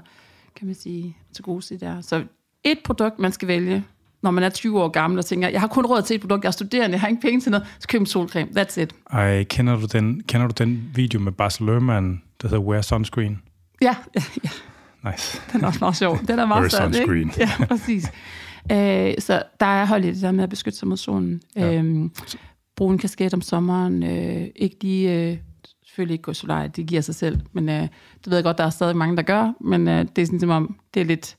kan 0.55 0.67
man 0.67 0.75
sige, 0.75 1.17
til 1.33 1.43
gode 1.43 1.61
se 1.61 1.77
der. 1.77 2.01
Så 2.01 2.23
et 2.63 2.79
produkt, 2.85 3.19
man 3.19 3.31
skal 3.31 3.47
vælge, 3.47 3.83
når 4.23 4.31
man 4.31 4.43
er 4.43 4.49
20 4.49 4.81
år 4.81 4.87
gammel 4.87 5.19
og 5.19 5.25
tænker, 5.25 5.49
jeg 5.49 5.61
har 5.61 5.67
kun 5.67 5.85
råd 5.85 6.01
til 6.01 6.15
et 6.15 6.21
produkt, 6.21 6.43
jeg 6.43 6.49
er 6.49 6.51
studerende, 6.51 6.93
jeg 6.93 7.01
har 7.01 7.07
ikke 7.07 7.21
penge 7.21 7.41
til 7.41 7.51
noget, 7.51 7.67
så 7.79 7.87
køb 7.87 8.01
en 8.01 8.05
solcreme. 8.07 8.49
That's 8.57 8.81
it. 8.81 8.95
Ej, 9.11 9.43
kender 9.43 9.79
du 9.79 9.85
den, 9.85 10.21
kender 10.27 10.47
du 10.47 10.53
den 10.63 10.91
video 10.95 11.19
med 11.19 11.31
Bas 11.31 11.59
Lerman, 11.59 12.21
der 12.41 12.47
hedder 12.47 12.63
Wear 12.63 12.81
Sunscreen? 12.81 13.41
Ja, 13.81 13.95
ja, 14.15 14.23
ja. 14.43 14.49
Nice. 15.11 15.41
den 15.53 15.63
er 15.63 15.67
også 15.67 15.79
meget 15.81 15.95
sjov. 15.95 16.19
Den 16.27 16.39
er 16.39 16.45
meget 16.45 16.61
Wear 16.61 16.69
sød, 16.69 16.93
sunscreen. 16.93 17.29
ikke? 17.29 17.39
Ja, 17.59 17.65
præcis. 17.65 18.11
Øh, 18.71 19.13
så 19.19 19.43
der 19.59 19.65
er 19.65 19.85
hold 19.85 20.05
i 20.05 20.07
det 20.07 20.21
der 20.21 20.31
med 20.31 20.43
at 20.43 20.49
beskytte 20.49 20.79
sig 20.79 20.87
mod 20.87 20.97
solen. 20.97 21.41
Ja. 21.55 21.73
Øhm, 21.73 22.11
brug 22.75 22.91
en 22.91 22.97
kasket 22.97 23.33
om 23.33 23.41
sommeren. 23.41 24.03
Øh, 24.03 24.47
ikke 24.55 24.77
lige, 24.81 25.13
øh, 25.31 25.37
selvfølgelig 25.85 26.13
ikke 26.13 26.21
gå 26.21 26.31
i 26.31 26.33
solarie, 26.33 26.67
det 26.67 26.85
giver 26.85 27.01
sig 27.01 27.15
selv. 27.15 27.39
Men 27.53 27.69
øh, 27.69 27.81
det 27.81 28.27
ved 28.27 28.35
jeg 28.35 28.43
godt, 28.43 28.57
der 28.57 28.63
er 28.63 28.69
stadig 28.69 28.97
mange, 28.97 29.17
der 29.17 29.23
gør. 29.23 29.53
Men 29.61 29.87
øh, 29.87 30.05
det 30.15 30.21
er 30.21 30.25
sådan 30.25 30.39
som 30.39 30.49
om, 30.49 30.75
det 30.93 30.99
er 31.01 31.05
lidt... 31.05 31.37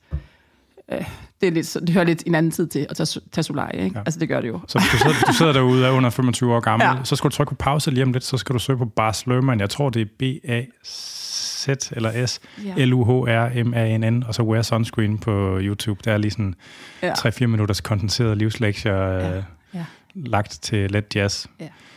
Øh, 0.92 1.04
det, 1.40 1.46
er 1.46 1.50
lidt, 1.52 1.76
det 1.80 1.90
hører 1.90 2.04
lidt 2.04 2.22
en 2.26 2.34
anden 2.34 2.52
tid 2.52 2.66
til 2.66 2.86
at 2.90 2.96
tage, 2.96 3.20
tage 3.32 3.42
solarie, 3.44 3.84
ikke? 3.84 3.94
Ja. 3.94 3.98
Ja. 3.98 4.02
Altså, 4.06 4.20
det 4.20 4.28
gør 4.28 4.40
det 4.40 4.48
jo. 4.48 4.60
Så 4.68 4.78
hvis 4.78 4.90
du 4.90 4.96
sidder, 4.98 5.16
du 5.26 5.32
sidder 5.32 5.52
derude 5.52 5.84
og 5.84 5.92
er 5.92 5.96
under 5.96 6.10
25 6.10 6.54
år 6.54 6.60
gammel, 6.60 6.84
ja. 6.86 6.96
Ja. 6.96 7.04
så 7.04 7.16
skal 7.16 7.30
du 7.30 7.34
trykke 7.36 7.50
på 7.50 7.54
pause 7.54 7.90
lige 7.90 8.02
om 8.04 8.12
lidt, 8.12 8.24
så 8.24 8.36
skal 8.36 8.52
du 8.54 8.58
søge 8.58 8.78
på 8.78 8.84
Bas 8.84 9.26
Lerman. 9.26 9.60
Jeg 9.60 9.70
tror, 9.70 9.90
det 9.90 10.02
er 10.02 10.06
B-A-Z 10.18 11.68
eller 11.92 12.26
S, 12.26 12.40
Ja. 12.64 12.84
L-U-H-R-M-A-N-N, 12.84 14.22
og 14.22 14.34
så 14.34 14.42
Wear 14.42 14.62
Sunscreen 14.62 15.18
på 15.18 15.58
YouTube. 15.60 16.00
Der 16.04 16.12
er 16.12 16.18
lige 16.18 16.30
sådan 16.30 16.54
Ja. 17.02 17.12
3-4 17.12 17.46
minutters 17.46 17.80
kondenseret 17.80 18.36
livslektier 18.38 18.96
Ja. 18.96 19.36
øh, 19.36 19.42
Ja. 19.74 19.84
lagt 20.14 20.58
til 20.62 20.90
let 20.90 21.16
jazz. 21.16 21.46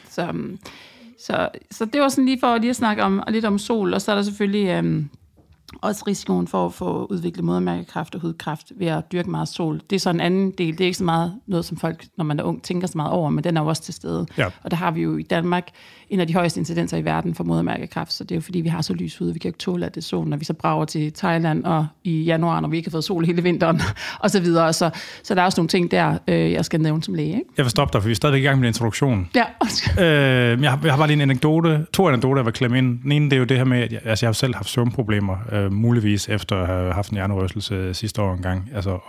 Så, 0.09 0.27
øhm, 0.27 0.59
så, 1.25 1.50
så 1.71 1.85
det 1.85 2.01
var 2.01 2.09
sådan 2.09 2.25
lige 2.25 2.38
for 2.39 2.57
lige 2.57 2.69
at 2.69 2.75
snakke 2.75 3.03
om, 3.03 3.23
lidt 3.29 3.45
om 3.45 3.57
sol, 3.59 3.93
og 3.93 4.01
så 4.01 4.12
er 4.12 4.15
der 4.15 4.21
selvfølgelig 4.23 4.67
øhm, 4.69 5.09
også 5.82 6.03
risikoen 6.08 6.48
for 6.48 6.65
at 6.65 6.74
få 6.74 7.08
udviklet 7.10 7.46
modermærkekræft 7.46 8.15
og 8.15 8.22
hudkræft 8.22 8.72
ved 8.75 8.88
at 8.88 9.12
dyrke 9.12 9.30
meget 9.30 9.48
sol. 9.48 9.82
Det 9.89 9.96
er 9.96 10.00
så 10.00 10.10
en 10.10 10.20
anden 10.20 10.51
del. 10.51 10.77
Det 10.77 10.82
er 10.82 10.86
ikke 10.86 10.98
så 10.98 11.03
meget 11.03 11.34
noget, 11.48 11.65
som 11.65 11.77
folk, 11.77 12.06
når 12.18 12.25
man 12.25 12.39
er 12.39 12.44
ung, 12.44 12.63
tænker 12.63 12.88
så 12.88 12.98
meget 12.98 13.12
over, 13.12 13.30
men 13.30 13.44
den 13.44 13.58
er 13.58 13.62
jo 13.62 13.68
også 13.68 13.82
til 13.82 13.94
stede. 13.94 14.25
Ja. 14.38 14.46
Og 14.63 14.72
der 14.72 14.77
har 14.77 14.92
vi 14.92 15.01
jo 15.01 15.18
i 15.18 15.24
Danmark 15.24 15.70
en 16.10 16.20
af 16.20 16.27
de 16.27 16.34
højeste 16.34 16.60
incidenser 16.60 16.98
i 16.98 17.06
verden 17.06 17.36
for 17.36 17.44
modermærkekræft, 17.44 18.13
så 18.13 18.24
det 18.24 18.32
er 18.32 18.36
jo 18.36 18.42
fordi, 18.42 18.62
vi 18.62 18.70
har 18.70 18.82
så 18.82 18.94
lys 18.94 19.18
hud, 19.18 19.32
vi 19.32 19.39
kan 19.39 19.50
jo 19.50 19.50
ikke 19.50 19.60
tåle, 19.60 19.86
at 19.86 19.96
det 19.96 20.01
er 20.01 20.06
sol, 20.06 20.27
når 20.27 20.38
vi 20.38 20.46
så 20.46 20.53
brager 20.53 20.86
til 20.86 21.13
Thailand 21.13 21.63
og 21.63 21.88
i 22.03 22.24
januar, 22.24 22.60
når 22.60 22.70
vi 22.70 22.77
ikke 22.77 22.89
har 22.89 22.92
fået 22.92 23.03
sol 23.03 23.25
hele 23.25 23.44
vinteren, 23.44 23.82
og 24.24 24.32
så 24.32 24.39
videre. 24.39 24.74
Så, 24.74 24.89
så 25.24 25.36
der 25.36 25.42
er 25.42 25.46
også 25.46 25.62
nogle 25.62 25.70
ting 25.70 25.92
der, 25.92 26.18
øh, 26.27 26.51
jeg 26.51 26.65
skal 26.65 26.82
nævne 26.82 27.03
som 27.03 27.13
læge. 27.13 27.27
Ikke? 27.27 27.46
Jeg 27.58 27.65
vil 27.65 27.70
stoppe 27.70 27.94
dig, 27.94 28.01
for 28.01 28.08
vi 28.08 28.12
er 28.12 28.15
stadigvæk 28.15 28.42
i 28.42 28.46
gang 28.46 28.60
med 28.60 28.68
introduktion. 28.68 29.30
Ja, 29.36 29.44
Øh, 30.00 30.62
jeg, 30.62 30.72
har, 30.72 30.80
jeg 30.84 30.92
har 30.92 30.98
bare 30.98 31.08
lige 31.08 31.15
en 31.15 31.22
anekdote, 31.22 31.86
to 31.94 32.08
anekdoter, 32.08 32.42
jeg 32.42 32.46
vil 32.46 32.53
klemme 32.53 32.77
ind. 32.77 33.00
Den 33.03 33.12
ene, 33.12 33.25
det 33.25 33.34
er 33.34 33.38
jo 33.38 33.44
det 33.44 33.58
her 33.58 33.63
med, 33.63 33.82
at 33.82 33.92
jeg, 33.92 34.01
altså, 34.06 34.25
jeg 34.25 34.27
har 34.27 34.34
selv 34.34 34.56
haft 34.56 34.70
søvnproblemer, 34.70 35.38
øh, 35.51 35.62
muligvis 35.72 36.29
efter 36.29 36.55
at 36.55 36.67
have 36.67 36.93
haft 36.93 37.10
en 37.10 37.15
hjernerystelse 37.15 37.93
sidste 37.93 38.22
år 38.22 38.34
engang. 38.34 38.70
Altså, 38.74 39.00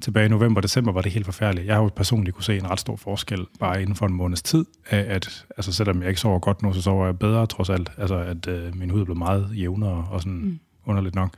tilbage 0.00 0.26
i 0.26 0.28
november 0.28 0.60
december 0.60 0.92
var 0.92 1.00
det 1.00 1.12
helt 1.12 1.24
forfærdeligt. 1.24 1.66
Jeg 1.66 1.74
har 1.74 1.82
jo 1.82 1.90
personligt 1.96 2.34
kunne 2.34 2.44
se 2.44 2.56
en 2.56 2.70
ret 2.70 2.80
stor 2.80 2.96
forskel, 2.96 3.46
bare 3.60 3.82
inden 3.82 3.94
for 3.94 4.06
en 4.06 4.12
måneds 4.12 4.42
tid, 4.42 4.64
af 4.90 5.14
at, 5.14 5.46
altså 5.56 5.72
selvom 5.72 6.00
jeg 6.00 6.08
ikke 6.08 6.20
sover 6.20 6.38
godt 6.38 6.62
nu, 6.62 6.72
så 6.72 6.82
sover 6.82 7.04
jeg 7.06 7.18
bedre 7.18 7.46
trods 7.46 7.70
alt. 7.70 7.90
Altså, 7.98 8.16
at 8.16 8.48
øh, 8.48 8.76
min 8.76 8.90
hud 8.90 9.00
er 9.00 9.04
blevet 9.04 9.18
meget 9.18 9.50
jævnere 9.54 10.06
og 10.10 10.20
sådan 10.20 10.38
mm. 10.38 10.58
underligt 10.84 11.14
nok. 11.14 11.34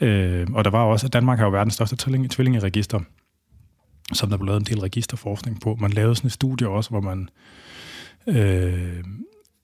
Øh, 0.00 0.46
og 0.54 0.64
der 0.64 0.70
var 0.70 0.82
også, 0.82 1.06
at 1.06 1.12
Danmark 1.12 1.38
har 1.38 1.44
jo 1.44 1.52
verdens 1.52 1.74
største 1.74 1.96
tvilling, 1.96 2.30
tvillingeregister, 2.30 3.00
som 4.12 4.30
der 4.30 4.36
blev 4.36 4.46
lavet 4.46 4.60
en 4.60 4.66
del 4.66 4.80
registerforskning 4.80 5.60
på. 5.60 5.76
Man 5.80 5.90
lavede 5.90 6.16
sådan 6.16 6.26
et 6.28 6.32
studie 6.32 6.68
også, 6.68 6.90
hvor 6.90 7.00
man 7.00 7.28
øh, 8.26 9.04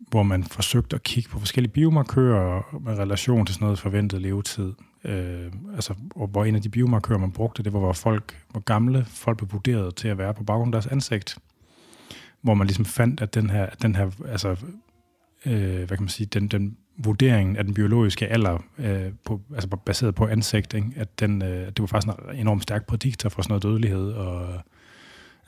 hvor 0.08 0.22
man 0.22 0.44
forsøgte 0.44 0.96
at 0.96 1.02
kigge 1.02 1.30
på 1.30 1.38
forskellige 1.38 1.72
biomarkører 1.72 2.78
med 2.80 2.98
relation 2.98 3.46
til 3.46 3.54
sådan 3.54 3.64
noget 3.64 3.78
forventet 3.78 4.22
levetid. 4.22 4.72
Øh, 5.04 5.52
altså, 5.74 5.94
og 6.16 6.26
hvor 6.26 6.44
en 6.44 6.54
af 6.54 6.62
de 6.62 6.68
biomarkører, 6.68 7.18
man 7.18 7.32
brugte, 7.32 7.62
det 7.62 7.72
var, 7.72 7.78
hvor 7.78 7.92
folk, 7.92 8.42
hvor 8.50 8.60
gamle 8.60 9.04
folk 9.04 9.38
blev 9.38 9.52
vurderet 9.52 9.94
til 9.94 10.08
at 10.08 10.18
være 10.18 10.34
på 10.34 10.44
baggrund 10.44 10.74
af 10.74 10.82
deres 10.82 10.92
ansigt. 10.92 11.38
Hvor 12.42 12.54
man 12.54 12.66
ligesom 12.66 12.84
fandt, 12.84 13.20
at 13.20 13.34
den 13.34 13.50
her, 13.50 13.70
den 13.82 13.94
her 13.94 14.10
altså, 14.28 14.56
øh, 15.46 15.76
hvad 15.76 15.88
kan 15.88 16.00
man 16.00 16.08
sige, 16.08 16.26
den, 16.26 16.48
den 16.48 16.76
vurderingen 16.96 17.56
af 17.56 17.64
den 17.64 17.74
biologiske 17.74 18.28
alder, 18.28 18.58
øh, 18.78 19.12
på, 19.24 19.40
altså 19.54 19.68
baseret 19.68 20.14
på 20.14 20.26
ansigt, 20.26 20.74
ikke? 20.74 20.92
at 20.96 21.20
den, 21.20 21.42
øh, 21.42 21.66
det 21.66 21.80
var 21.80 21.86
faktisk 21.86 22.14
en 22.32 22.38
enormt 22.38 22.62
stærk 22.62 22.86
prædiktor 22.86 23.28
for 23.28 23.42
sådan 23.42 23.52
noget 23.52 23.62
dødelighed. 23.62 24.12
Og, 24.12 24.60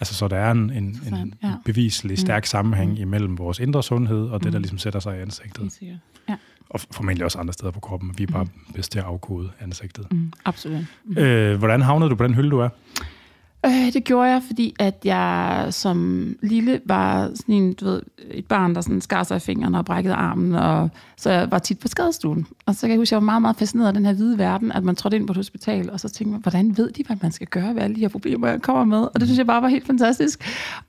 altså, 0.03 0.15
så 0.15 0.29
der 0.29 0.37
er 0.37 0.51
en, 0.51 0.71
en, 0.71 1.01
en 1.07 1.35
ja. 1.43 1.53
beviselig 1.65 2.19
stærk 2.19 2.43
mm. 2.43 2.47
sammenhæng 2.47 2.91
mm. 2.91 2.97
imellem 2.97 3.39
vores 3.39 3.59
indre 3.59 3.83
sundhed 3.83 4.29
og 4.29 4.41
det, 4.41 4.47
mm. 4.47 4.53
der 4.53 4.59
ligesom 4.59 4.79
sætter 4.79 5.01
sig 5.01 5.19
i 5.19 5.21
ansigtet. 5.21 5.79
Ja. 6.29 6.37
Og 6.71 6.81
formentlig 6.91 7.25
også 7.25 7.39
andre 7.39 7.53
steder 7.53 7.71
på 7.71 7.81
kroppen. 7.81 8.15
Vi 8.19 8.23
er 8.23 8.27
bare 8.27 8.45
mm. 8.45 8.73
bedst 8.75 8.93
til 8.93 8.99
at 8.99 9.05
afkode 9.05 9.51
ansigtet. 9.61 10.13
Mm, 10.13 10.33
absolut. 10.45 10.85
Mm. 11.05 11.19
Øh, 11.19 11.59
hvordan 11.59 11.83
havnede 11.83 12.11
du 12.11 12.15
på 12.15 12.25
den 12.25 12.35
hylde, 12.35 12.51
du 12.51 12.59
er? 12.59 12.69
Øh, 13.67 13.93
det 13.93 14.05
gjorde 14.05 14.31
jeg, 14.31 14.43
fordi 14.47 14.75
at 14.79 14.95
jeg 15.05 15.67
som 15.71 16.29
lille 16.43 16.81
var 16.85 17.31
sådan 17.35 17.55
en, 17.55 17.73
du 17.73 17.85
ved, 17.85 18.03
et 18.31 18.47
barn, 18.47 18.75
der 18.75 18.81
sådan 18.81 19.01
skar 19.01 19.23
sig 19.23 19.37
i 19.37 19.41
fingrene 19.41 19.79
og 19.79 19.85
brækkede 19.85 20.15
armen, 20.15 20.55
og 20.55 20.91
så 21.17 21.31
jeg 21.31 21.51
var 21.51 21.59
tit 21.59 21.79
på 21.79 21.89
skadestuen. 21.89 22.47
Og 22.67 22.75
så 22.75 22.81
kan 22.81 22.91
jeg 22.91 22.99
huske, 22.99 23.09
at 23.09 23.13
jeg 23.13 23.17
var 23.17 23.25
meget, 23.25 23.43
meget 23.43 23.57
fascineret 23.57 23.89
af 23.89 23.95
den 23.95 24.07
her 24.07 24.13
hvide 24.13 24.39
verden, 24.39 24.73
at 24.73 24.85
man 24.85 24.97
trådte 24.97 25.17
ind 25.17 25.27
på 25.27 25.33
et 25.33 25.37
hospital, 25.37 25.91
og 25.91 26.01
så 26.01 26.09
tænkte 26.09 26.33
man, 26.33 26.41
hvordan 26.43 26.77
ved 26.77 26.91
de, 26.91 27.05
hvad 27.07 27.17
man 27.23 27.33
skal 27.33 27.47
gøre 27.47 27.75
ved 27.75 27.83
alle 27.83 27.97
de 27.97 28.01
her 28.01 28.09
problemer, 28.09 28.49
jeg 28.49 28.63
kommer 28.63 28.85
med? 28.85 29.09
Og 29.15 29.21
det 29.21 29.29
synes 29.29 29.39
jeg 29.39 29.47
bare 29.47 29.63
var 29.63 29.69
helt 29.69 29.87
fantastisk. 29.87 30.41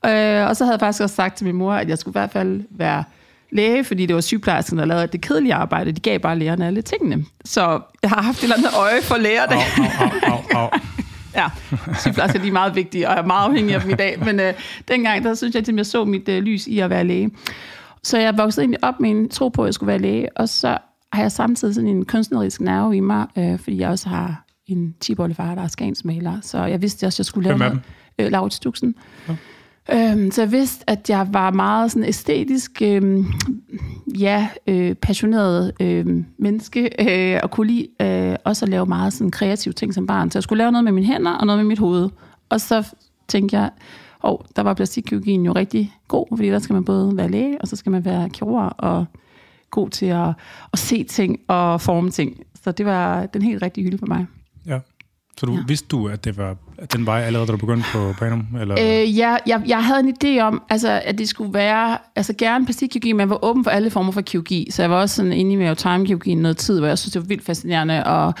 Øh, 0.06 0.48
og 0.48 0.56
så 0.56 0.64
havde 0.64 0.72
jeg 0.72 0.80
faktisk 0.80 1.02
også 1.02 1.14
sagt 1.14 1.36
til 1.36 1.46
min 1.46 1.56
mor, 1.56 1.72
at 1.72 1.88
jeg 1.88 1.98
skulle 1.98 2.12
i 2.12 2.18
hvert 2.20 2.30
fald 2.30 2.62
være 2.70 3.04
læge, 3.52 3.84
fordi 3.84 4.06
det 4.06 4.14
var 4.14 4.20
sygeplejersken, 4.20 4.78
der 4.78 4.84
lavede 4.84 5.06
det 5.06 5.20
kedelige 5.20 5.54
arbejde. 5.54 5.92
De 5.92 6.00
gav 6.00 6.18
bare 6.18 6.38
lægerne 6.38 6.66
alle 6.66 6.82
tingene. 6.82 7.24
Så 7.44 7.80
jeg 8.02 8.10
har 8.10 8.22
haft 8.22 8.38
et 8.38 8.42
eller 8.42 8.56
andet 8.56 8.70
øje 8.78 9.02
for 9.02 9.16
lægerne. 9.16 9.54
Au, 9.54 10.32
au, 10.32 10.40
au, 10.54 10.62
au. 10.62 10.78
Ja, 11.36 11.46
sygeplejersker 12.00 12.40
de 12.40 12.48
er 12.48 12.52
meget 12.52 12.74
vigtige, 12.74 13.08
og 13.08 13.14
jeg 13.14 13.22
er 13.22 13.26
meget 13.26 13.48
afhængig 13.48 13.74
af 13.74 13.80
dem 13.80 13.90
i 13.90 13.94
dag. 13.94 14.24
Men 14.24 14.40
øh, 14.40 14.54
dengang, 14.88 15.24
der 15.24 15.34
synes 15.34 15.54
jeg, 15.54 15.68
at 15.68 15.76
jeg 15.76 15.86
så 15.86 16.04
mit 16.04 16.28
øh, 16.28 16.42
lys 16.42 16.66
i 16.66 16.78
at 16.78 16.90
være 16.90 17.04
læge. 17.04 17.30
Så 18.02 18.18
jeg 18.18 18.38
voksede 18.38 18.64
egentlig 18.64 18.84
op 18.84 19.00
med 19.00 19.10
en 19.10 19.28
tro 19.28 19.48
på, 19.48 19.62
at 19.62 19.66
jeg 19.66 19.74
skulle 19.74 19.88
være 19.88 19.98
læge, 19.98 20.28
og 20.36 20.48
så 20.48 20.78
har 21.12 21.22
jeg 21.22 21.32
samtidig 21.32 21.74
sådan 21.74 21.90
en 21.90 22.04
kunstnerisk 22.04 22.60
nerve 22.60 22.96
i 22.96 23.00
mig, 23.00 23.26
øh, 23.38 23.58
fordi 23.58 23.78
jeg 23.78 23.90
også 23.90 24.08
har 24.08 24.44
en 24.66 24.94
tibollefar, 25.00 25.54
der 25.54 25.62
er 25.62 25.68
skansmaler, 25.68 26.38
så 26.42 26.64
jeg 26.64 26.82
vidste 26.82 27.06
også, 27.06 27.16
at 27.16 27.18
jeg 27.18 27.26
skulle 27.26 27.48
lave 27.48 27.58
noget. 27.58 27.80
Øh, 28.18 28.30
Laurits 28.30 28.60
Duxen. 28.60 28.94
Ja. 29.28 29.36
Øhm, 29.92 30.30
så 30.30 30.42
jeg 30.42 30.52
vidste, 30.52 30.90
at 30.90 31.10
jeg 31.10 31.28
var 31.30 31.50
meget 31.50 31.90
sådan 31.90 32.08
æstetisk, 32.08 32.82
øhm, 32.82 33.26
ja, 34.18 34.48
øh, 34.66 34.94
passioneret 34.94 35.72
øh, 35.80 36.24
menneske, 36.38 36.90
øh, 36.98 37.40
og 37.42 37.50
kunne 37.50 37.66
lide 37.66 37.88
øh, 38.00 38.36
også 38.44 38.64
at 38.64 38.68
lave 38.68 38.86
meget 38.86 39.12
sådan 39.12 39.30
kreative 39.30 39.72
ting 39.72 39.94
som 39.94 40.06
barn. 40.06 40.30
Så 40.30 40.38
jeg 40.38 40.42
skulle 40.42 40.58
lave 40.58 40.72
noget 40.72 40.84
med 40.84 40.92
mine 40.92 41.06
hænder 41.06 41.32
og 41.32 41.46
noget 41.46 41.58
med 41.58 41.64
mit 41.64 41.78
hoved. 41.78 42.10
Og 42.48 42.60
så 42.60 42.94
tænkte 43.28 43.56
jeg, 43.56 43.70
og 44.20 44.40
oh, 44.40 44.46
der 44.56 44.62
var 44.62 44.74
plastikkirurgien 44.74 45.44
jo 45.44 45.52
rigtig 45.52 45.94
god, 46.08 46.26
fordi 46.36 46.48
der 46.48 46.58
skal 46.58 46.74
man 46.74 46.84
både 46.84 47.16
være 47.16 47.28
læge, 47.28 47.60
og 47.60 47.68
så 47.68 47.76
skal 47.76 47.92
man 47.92 48.04
være 48.04 48.30
kirurg, 48.30 48.72
og 48.78 49.06
god 49.70 49.90
til 49.90 50.06
at, 50.06 50.28
at 50.72 50.78
se 50.78 51.04
ting 51.04 51.40
og 51.48 51.80
forme 51.80 52.10
ting. 52.10 52.40
Så 52.62 52.72
det 52.72 52.86
var 52.86 53.26
den 53.26 53.42
helt 53.42 53.62
rigtige 53.62 53.84
hylde 53.84 53.98
for 53.98 54.06
mig. 54.06 54.26
Ja. 54.66 54.80
Så 55.38 55.46
du 55.46 55.52
ja. 55.52 55.58
vidste 55.68 55.88
du, 55.88 56.08
at 56.08 56.24
det 56.24 56.36
var 56.36 56.56
den 56.92 57.06
vej 57.06 57.20
allerede, 57.20 57.46
da 57.46 57.52
du 57.52 57.58
begyndte 57.58 57.84
på 57.92 58.14
Panum? 58.18 58.46
Eller? 58.60 58.76
Øh, 58.80 59.18
ja, 59.18 59.36
jeg, 59.46 59.62
jeg 59.66 59.84
havde 59.84 60.00
en 60.00 60.16
idé 60.24 60.40
om, 60.40 60.62
altså, 60.70 61.00
at 61.04 61.18
det 61.18 61.28
skulle 61.28 61.54
være, 61.54 61.98
altså 62.16 62.34
gerne 62.38 62.64
plastikkirurgi, 62.64 63.12
men 63.12 63.30
var 63.30 63.44
åben 63.44 63.64
for 63.64 63.70
alle 63.70 63.90
former 63.90 64.12
for 64.12 64.20
kirurgi. 64.20 64.68
Så 64.70 64.82
jeg 64.82 64.90
var 64.90 65.00
også 65.00 65.16
sådan 65.16 65.32
inde 65.32 65.56
med 65.56 65.76
time 65.76 66.34
noget 66.34 66.56
tid, 66.56 66.78
hvor 66.78 66.88
jeg 66.88 66.98
synes, 66.98 67.12
det 67.12 67.22
var 67.22 67.26
vildt 67.26 67.44
fascinerende, 67.44 68.04
og 68.04 68.34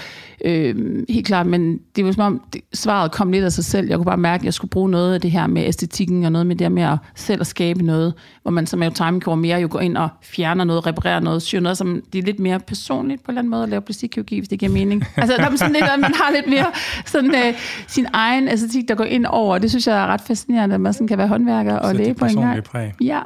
øh, 0.44 1.04
helt 1.08 1.26
klart, 1.26 1.46
men 1.46 1.78
det 1.96 2.04
var 2.04 2.12
som 2.12 2.22
om, 2.22 2.40
det, 2.52 2.60
svaret 2.74 3.12
kom 3.12 3.32
lidt 3.32 3.44
af 3.44 3.52
sig 3.52 3.64
selv. 3.64 3.88
Jeg 3.88 3.96
kunne 3.98 4.04
bare 4.04 4.16
mærke, 4.16 4.42
at 4.42 4.44
jeg 4.44 4.54
skulle 4.54 4.70
bruge 4.70 4.90
noget 4.90 5.14
af 5.14 5.20
det 5.20 5.30
her 5.30 5.46
med 5.46 5.64
æstetikken, 5.64 6.24
og 6.24 6.32
noget 6.32 6.46
med 6.46 6.56
det 6.56 6.72
med 6.72 6.82
at 6.82 6.98
selv 7.14 7.40
at 7.40 7.46
skabe 7.46 7.82
noget, 7.82 8.14
hvor 8.42 8.50
man 8.50 8.66
som 8.66 8.92
time 8.92 9.36
mere 9.36 9.60
jo 9.60 9.68
går 9.70 9.80
ind 9.80 9.96
og 9.96 10.08
fjerner 10.22 10.64
noget, 10.64 10.86
reparerer 10.86 11.20
noget, 11.20 11.42
syr 11.42 11.60
noget, 11.60 11.78
som 11.78 12.02
det 12.12 12.18
er 12.18 12.22
lidt 12.22 12.38
mere 12.38 12.60
personligt 12.60 13.22
på 13.22 13.30
en 13.30 13.32
eller 13.32 13.40
anden 13.40 13.50
måde 13.50 13.62
at 13.62 13.68
lave 13.68 13.80
plastikkirurgi, 13.80 14.38
hvis 14.38 14.48
det 14.48 14.58
giver 14.58 14.72
mening. 14.72 15.04
altså, 15.16 15.36
der 15.36 15.50
er 15.50 15.56
sådan 15.56 15.72
lidt, 15.72 15.84
at 15.84 16.00
man 16.00 16.14
har 16.14 16.32
lidt 16.32 16.48
mere 16.48 16.66
sådan, 17.06 17.34
øh, 17.34 17.54
sin 17.86 18.06
egen 18.12 18.23
æstetik, 18.32 18.88
der 18.88 18.94
går 18.94 19.04
ind 19.04 19.26
over. 19.26 19.58
Det 19.58 19.70
synes 19.70 19.86
jeg 19.86 20.02
er 20.02 20.06
ret 20.06 20.20
fascinerende, 20.20 20.74
at 20.74 20.80
man 20.80 20.92
sådan 20.92 21.08
kan 21.08 21.18
være 21.18 21.28
håndværker 21.28 21.76
og 21.76 21.94
læge 21.94 22.14
på 22.14 22.24
en 22.24 22.36
gang. 22.36 22.64
Præg. 22.64 22.92
Ja. 23.00 23.20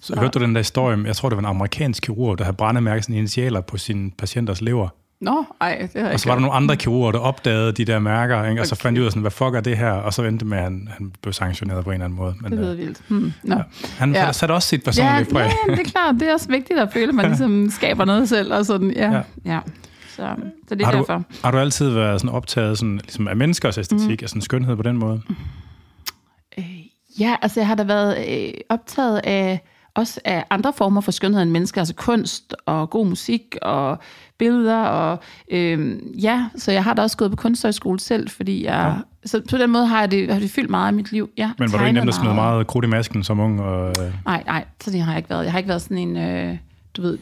Så, 0.00 0.06
så 0.06 0.20
hørte 0.20 0.38
du 0.38 0.44
den 0.44 0.54
der 0.54 0.60
historie, 0.60 0.98
jeg 1.06 1.16
tror, 1.16 1.28
det 1.28 1.36
var 1.36 1.42
en 1.42 1.46
amerikansk 1.46 2.02
kirurg, 2.02 2.38
der 2.38 2.44
havde 2.44 2.56
brændemærket 2.56 3.04
sine 3.04 3.18
initialer 3.18 3.60
på 3.60 3.76
sine 3.76 4.10
patienters 4.18 4.60
lever. 4.60 4.88
Nå, 5.20 5.44
ej, 5.60 5.88
det 5.94 6.02
har 6.02 6.12
Og 6.12 6.20
så 6.20 6.28
var 6.28 6.34
der 6.34 6.40
nogle 6.40 6.54
andre 6.54 6.76
kirurger, 6.76 7.12
der 7.12 7.18
opdagede 7.18 7.72
de 7.72 7.84
der 7.84 7.98
mærker, 7.98 8.44
ikke? 8.44 8.48
og 8.48 8.52
okay. 8.52 8.64
så 8.64 8.74
fandt 8.74 8.96
de 8.96 9.00
ud 9.00 9.06
af, 9.06 9.12
sådan, 9.12 9.20
hvad 9.20 9.30
fuck 9.30 9.54
er 9.54 9.60
det 9.60 9.76
her? 9.78 9.92
Og 9.92 10.14
så 10.14 10.22
endte 10.22 10.44
med, 10.44 10.58
at 10.58 10.64
han, 10.64 10.88
han 10.98 11.12
blev 11.22 11.32
sanktioneret 11.32 11.84
på 11.84 11.90
en 11.90 11.94
eller 11.94 12.04
anden 12.04 12.16
måde. 12.16 12.34
Men, 12.40 12.52
det 12.52 12.58
lyder 12.58 12.72
øh, 12.72 12.78
vildt. 12.78 13.00
Hmm. 13.08 13.32
No. 13.42 13.56
Ja. 13.56 13.62
Han 13.98 14.12
ja. 14.12 14.32
satte 14.32 14.52
også 14.52 14.68
sit 14.68 14.84
personlige 14.84 15.16
ja, 15.16 15.24
præg. 15.32 15.50
Ja, 15.68 15.72
det 15.72 15.80
er 15.80 15.90
klart. 15.90 16.14
Det 16.20 16.28
er 16.28 16.32
også 16.32 16.48
vigtigt 16.48 16.78
at 16.78 16.92
føle, 16.92 17.08
at 17.08 17.14
man 17.14 17.26
ligesom 17.30 17.70
skaber 17.70 18.04
noget 18.04 18.28
selv. 18.28 18.54
Og 18.54 18.66
sådan. 18.66 18.92
Ja. 18.96 19.12
Ja. 19.12 19.20
ja. 19.44 19.58
Så, 20.20 20.36
så 20.68 20.74
det 20.74 20.82
er 20.82 20.86
har 20.86 20.92
derfor. 20.92 21.14
Du, 21.14 21.22
har 21.44 21.50
du 21.50 21.58
altid 21.58 21.90
været 21.90 22.20
sådan 22.20 22.34
optaget 22.34 22.78
sådan, 22.78 22.96
ligesom 22.96 23.28
af 23.28 23.36
menneskers 23.36 23.78
æstetik, 23.78 24.20
mm. 24.20 24.24
altså 24.24 24.40
skønhed 24.40 24.76
på 24.76 24.82
den 24.82 24.98
måde? 24.98 25.22
Øh, 26.58 26.80
ja, 27.20 27.36
altså 27.42 27.60
jeg 27.60 27.66
har 27.66 27.74
da 27.74 27.82
været 27.82 28.28
øh, 28.28 28.52
optaget 28.68 29.20
af 29.24 29.60
også 29.94 30.20
af 30.24 30.44
andre 30.50 30.72
former 30.72 31.00
for 31.00 31.10
skønhed 31.12 31.42
end 31.42 31.50
mennesker, 31.50 31.80
altså 31.80 31.94
kunst 31.94 32.54
og 32.66 32.90
god 32.90 33.06
musik 33.06 33.56
og 33.62 33.98
billeder. 34.38 34.78
Og, 34.78 35.18
øh, 35.50 35.98
ja, 36.24 36.48
så 36.56 36.72
jeg 36.72 36.84
har 36.84 36.94
da 36.94 37.02
også 37.02 37.16
gået 37.16 37.30
på 37.30 37.36
kunsthøjskole 37.36 38.00
selv, 38.00 38.28
fordi 38.28 38.64
jeg... 38.64 38.94
Ja. 38.96 39.02
Så 39.24 39.42
på 39.50 39.56
den 39.56 39.70
måde 39.70 39.86
har, 39.86 40.00
jeg 40.00 40.10
det, 40.10 40.32
har 40.32 40.40
det 40.40 40.50
fyldt 40.50 40.70
meget 40.70 40.86
af 40.86 40.92
mit 40.92 41.12
liv. 41.12 41.30
Ja, 41.36 41.50
Men 41.58 41.72
var 41.72 41.78
du 41.78 41.84
en 41.84 41.96
af 41.96 42.02
dem, 42.02 42.06
der 42.06 42.12
smed 42.12 42.34
meget 42.34 42.66
krudt 42.66 42.84
i 42.84 42.88
masken 42.88 43.24
som 43.24 43.40
ung? 43.40 43.60
Og, 43.60 43.88
øh... 43.88 44.12
Nej, 44.24 44.42
nej, 44.46 44.64
så 44.80 44.90
det 44.90 45.00
har 45.00 45.12
jeg 45.12 45.18
ikke 45.18 45.30
været. 45.30 45.44
Jeg 45.44 45.52
har 45.52 45.58
ikke 45.58 45.68
været 45.68 45.82
sådan 45.82 45.98
en, 45.98 46.16
øh, 46.16 46.56
du 46.96 47.02
ved, 47.02 47.18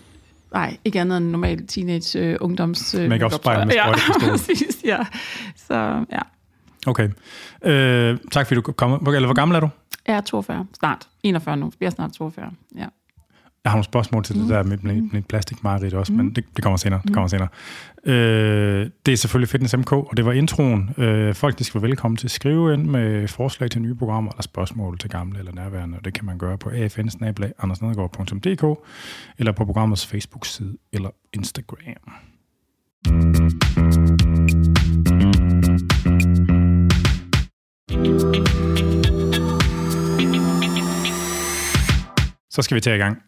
Nej, 0.52 0.76
ikke 0.84 1.00
andet 1.00 1.16
end 1.16 1.30
normal 1.30 1.66
teenage 1.66 2.18
øh, 2.18 2.36
ungdoms... 2.40 2.94
Øh, 2.94 3.08
Make-up 3.08 3.32
spejl 3.32 3.66
med 3.66 3.74
ja, 3.74 3.92
præcis, 4.30 4.76
ja. 4.84 4.98
Så, 5.56 6.04
ja. 6.12 6.20
Okay. 6.86 7.08
Øh, 7.64 8.18
tak 8.32 8.46
fordi 8.46 8.60
du 8.60 8.72
kom. 8.72 9.06
Eller 9.06 9.26
hvor 9.26 9.34
gammel 9.34 9.56
er 9.56 9.60
du? 9.60 9.68
Jeg 10.06 10.16
er 10.16 10.20
42. 10.20 10.66
Snart. 10.78 11.08
41 11.22 11.56
nu. 11.56 11.72
Jeg 11.80 11.86
er 11.86 11.90
snart 11.90 12.12
42. 12.12 12.50
Ja. 12.76 12.86
Jeg 13.64 13.70
har 13.72 13.76
nogle 13.76 13.84
spørgsmål 13.84 14.24
til 14.24 14.36
mm. 14.36 14.40
det 14.40 14.50
der 14.50 14.62
med, 14.62 14.78
med, 14.82 15.02
med 15.12 15.22
plastikmarit 15.22 15.94
også, 15.94 16.12
mm. 16.12 16.18
men 16.18 16.30
det, 16.30 16.44
det 16.56 16.64
kommer 16.64 16.76
senere. 16.76 17.00
Det 17.04 17.12
kommer 17.12 17.26
mm. 17.26 17.28
senere. 17.28 17.48
Øh, 18.08 18.90
det 19.06 19.12
er 19.12 19.16
selvfølgelig 19.16 19.48
Fitness 19.48 19.76
MK, 19.76 19.92
og 19.92 20.16
det 20.16 20.24
var 20.24 20.32
introen. 20.32 20.90
Øh, 20.98 21.34
folk 21.34 21.58
de 21.58 21.64
skal 21.64 21.82
være 21.82 21.88
velkommen 21.88 22.16
til 22.16 22.26
at 22.26 22.30
skrive 22.30 22.74
ind 22.74 22.86
med 22.86 23.28
forslag 23.28 23.70
til 23.70 23.82
nye 23.82 23.94
programmer 23.94 24.32
eller 24.32 24.42
spørgsmål 24.42 24.98
til 24.98 25.10
gamle 25.10 25.38
eller 25.38 25.52
nærværende, 25.52 25.98
og 25.98 26.04
det 26.04 26.14
kan 26.14 26.24
man 26.24 26.38
gøre 26.38 26.58
på 26.58 26.68
afn 26.68 27.10
eller 29.38 29.52
på 29.52 29.64
programmets 29.64 30.06
Facebook-side 30.06 30.76
eller 30.92 31.10
Instagram. 31.34 32.12
Så 42.50 42.62
skal 42.62 42.74
vi 42.74 42.80
tage 42.80 42.96
i 42.96 42.98
gang. 42.98 43.18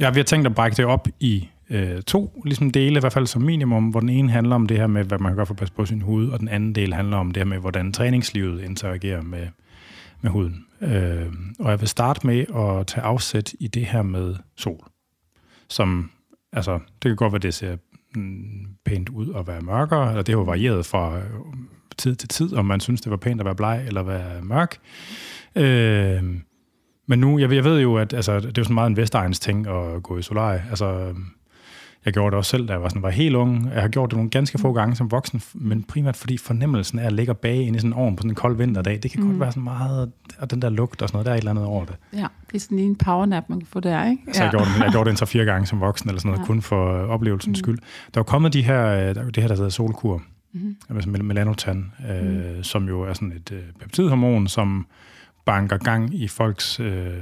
Ja, 0.00 0.10
vi 0.10 0.18
har 0.18 0.24
tænkt 0.24 0.46
at 0.46 0.54
brække 0.54 0.76
det 0.76 0.84
op 0.84 1.08
i 1.20 1.48
øh, 1.70 2.02
to 2.02 2.42
ligesom 2.44 2.70
dele, 2.70 2.96
i 2.96 3.00
hvert 3.00 3.12
fald 3.12 3.26
som 3.26 3.42
minimum, 3.42 3.88
hvor 3.88 4.00
den 4.00 4.08
ene 4.08 4.30
handler 4.30 4.54
om 4.54 4.66
det 4.66 4.76
her 4.76 4.86
med, 4.86 5.04
hvad 5.04 5.18
man 5.18 5.30
kan 5.30 5.36
gøre 5.36 5.46
for 5.46 5.54
at 5.54 5.58
passe 5.58 5.74
på 5.74 5.86
sin 5.86 6.00
hud, 6.00 6.28
og 6.28 6.40
den 6.40 6.48
anden 6.48 6.74
del 6.74 6.94
handler 6.94 7.16
om 7.16 7.30
det 7.30 7.40
her 7.40 7.44
med, 7.44 7.58
hvordan 7.58 7.92
træningslivet 7.92 8.62
interagerer 8.62 9.22
med, 9.22 9.46
med 10.20 10.30
huden. 10.30 10.64
Øh, 10.80 11.32
og 11.58 11.70
jeg 11.70 11.80
vil 11.80 11.88
starte 11.88 12.26
med 12.26 12.40
at 12.40 12.86
tage 12.86 13.04
afsæt 13.04 13.52
i 13.60 13.66
det 13.66 13.86
her 13.86 14.02
med 14.02 14.34
sol, 14.56 14.84
som, 15.68 16.10
altså, 16.52 16.72
det 16.72 17.08
kan 17.08 17.16
godt 17.16 17.32
være, 17.32 17.40
det 17.40 17.54
ser 17.54 17.76
mm, 18.14 18.66
pænt 18.84 19.08
ud 19.08 19.34
at 19.36 19.46
være 19.46 19.60
mørkere, 19.60 20.08
eller 20.08 20.22
det 20.22 20.34
har 20.34 20.40
jo 20.40 20.44
varieret 20.44 20.86
fra 20.86 21.18
øh, 21.18 21.24
tid 21.98 22.16
til 22.16 22.28
tid, 22.28 22.54
om 22.54 22.64
man 22.64 22.80
synes, 22.80 23.00
det 23.00 23.10
var 23.10 23.16
pænt 23.16 23.40
at 23.40 23.44
være 23.44 23.54
bleg 23.54 23.84
eller 23.86 24.02
være 24.02 24.42
mørk. 24.42 24.78
Øh, 25.56 26.40
men 27.08 27.18
nu, 27.18 27.38
jeg, 27.38 27.52
jeg 27.52 27.64
ved 27.64 27.80
jo, 27.80 27.96
at 27.96 28.12
altså, 28.12 28.40
det 28.40 28.44
er 28.44 28.52
jo 28.58 28.64
sådan 28.64 28.74
meget 28.74 28.90
en 28.90 28.96
vestegns 28.96 29.40
ting 29.40 29.66
at 29.66 30.02
gå 30.02 30.18
i 30.18 30.22
solarie. 30.22 30.64
Altså, 30.70 31.14
jeg 32.04 32.12
gjorde 32.12 32.30
det 32.30 32.38
også 32.38 32.50
selv, 32.50 32.68
da 32.68 32.72
jeg 32.72 32.82
var, 32.82 32.88
sådan, 32.88 33.02
var 33.02 33.10
helt 33.10 33.36
ung. 33.36 33.70
Jeg 33.74 33.82
har 33.82 33.88
gjort 33.88 34.10
det 34.10 34.16
nogle 34.16 34.30
ganske 34.30 34.58
få 34.58 34.72
gange 34.72 34.96
som 34.96 35.10
voksen, 35.10 35.42
men 35.54 35.82
primært 35.82 36.16
fordi 36.16 36.36
fornemmelsen 36.36 36.98
af 36.98 37.06
at 37.06 37.12
ligge 37.12 37.34
bag 37.34 37.56
inde 37.56 37.76
i 37.76 37.80
sådan 37.80 37.90
en 37.90 37.98
ovn 37.98 38.16
på 38.16 38.20
sådan 38.20 38.30
en 38.30 38.34
kold 38.34 38.56
vinterdag, 38.56 38.98
det 39.02 39.10
kan 39.10 39.20
mm. 39.20 39.26
godt 39.26 39.40
være 39.40 39.52
sådan 39.52 39.64
meget, 39.64 40.12
og 40.38 40.50
den 40.50 40.62
der 40.62 40.68
lugt 40.68 41.02
og 41.02 41.08
sådan 41.08 41.16
noget, 41.16 41.26
der 41.26 41.32
er 41.32 41.36
et 41.36 41.38
eller 41.38 41.50
andet 41.50 41.64
over 41.64 41.84
det. 41.84 41.96
Ja, 42.12 42.26
det 42.46 42.54
er 42.54 42.60
sådan 42.60 42.78
en 42.78 42.96
powernap, 42.96 43.44
man 43.48 43.58
kan 43.60 43.66
få 43.66 43.80
der, 43.80 44.10
ikke? 44.10 44.22
Så 44.32 44.42
jeg, 44.42 44.50
gjorde 44.50 44.66
det, 44.66 44.80
jeg 44.80 44.90
gjorde 44.90 45.10
det 45.10 45.20
en 45.20 45.26
fire 45.26 45.44
gange 45.44 45.66
som 45.66 45.80
voksen, 45.80 46.08
eller 46.10 46.20
sådan 46.20 46.30
noget, 46.30 46.42
ja. 46.42 46.46
kun 46.46 46.62
for 46.62 46.92
oplevelsens 46.92 47.58
mm. 47.58 47.64
skyld. 47.64 47.78
Der 48.14 48.20
er 48.20 48.24
kommet 48.24 48.52
de 48.52 48.62
her, 48.62 48.86
øh, 48.86 49.14
der, 49.14 49.24
det 49.24 49.36
her, 49.36 49.48
der 49.48 49.56
hedder 49.56 49.70
solkur, 49.70 50.22
mm. 50.52 50.76
altså 50.90 51.10
melanotan, 51.10 51.92
øh, 52.10 52.56
mm. 52.56 52.62
som 52.62 52.88
jo 52.88 53.02
er 53.02 53.12
sådan 53.12 53.32
et 53.32 53.52
øh, 53.52 53.60
peptidhormon, 53.80 54.48
som 54.48 54.86
banker 55.44 55.76
gang 55.76 56.14
i 56.14 56.28
folks 56.28 56.80
øh, 56.80 57.12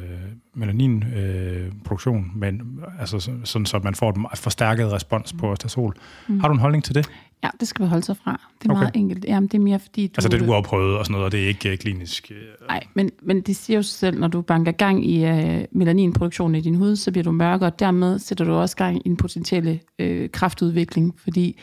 melaninproduktion, 0.55 2.25
øh, 2.35 2.41
men 2.41 2.81
altså 3.01 3.21
sådan, 3.21 3.41
sådan, 3.45 3.67
så 3.67 3.81
man 3.85 3.95
får 3.95 4.31
et 4.33 4.39
forstærket 4.39 4.93
respons 4.93 5.33
på 5.33 5.51
Ostasol. 5.51 5.97
Mm. 6.29 6.41
Har 6.41 6.49
du 6.49 6.55
en 6.55 6.61
holdning 6.61 6.85
til 6.85 6.95
det? 6.95 7.11
Ja, 7.45 7.49
det 7.61 7.69
skal 7.69 7.83
man 7.83 7.89
holde 7.89 8.05
sig 8.05 8.17
fra. 8.17 8.41
Det 8.63 8.69
er 8.69 8.73
okay. 8.73 8.81
meget 8.81 8.97
enkelt. 8.97 9.25
Jamen, 9.25 9.49
det 9.49 9.55
er 9.55 9.63
mere 9.63 9.79
fordi, 9.79 10.07
du... 10.07 10.13
Altså 10.17 10.29
det, 10.29 10.41
du 10.41 10.53
har 10.53 10.61
prøvet 10.61 10.99
og 10.99 11.05
sådan 11.05 11.13
noget, 11.13 11.25
og 11.25 11.33
det 11.33 11.45
er 11.45 11.49
ikke 11.49 11.73
uh, 11.73 11.77
klinisk... 11.77 12.31
Uh... 12.31 12.67
Nej, 12.69 12.85
men, 12.95 13.11
men 13.23 13.41
det 13.41 13.57
siger 13.57 13.77
jo 13.79 13.83
selv, 13.83 14.19
når 14.19 14.29
du 14.29 14.43
banker 14.43 14.73
gang 14.73 15.07
i 15.07 15.25
uh, 15.25 15.61
melaninproduktionen 15.73 16.55
i 16.55 16.61
din 16.61 16.75
hud, 16.75 16.97
så 16.97 17.11
bliver 17.11 17.25
du 17.25 17.33
mørkere, 17.33 17.71
og 17.71 17.79
dermed 17.79 18.19
sætter 18.19 18.45
du 18.45 18.53
også 18.53 18.77
gang 18.77 18.97
i 18.97 19.09
en 19.09 19.17
potentielle 19.17 19.81
uh, 20.03 20.31
kraftudvikling, 20.33 21.15
fordi 21.17 21.61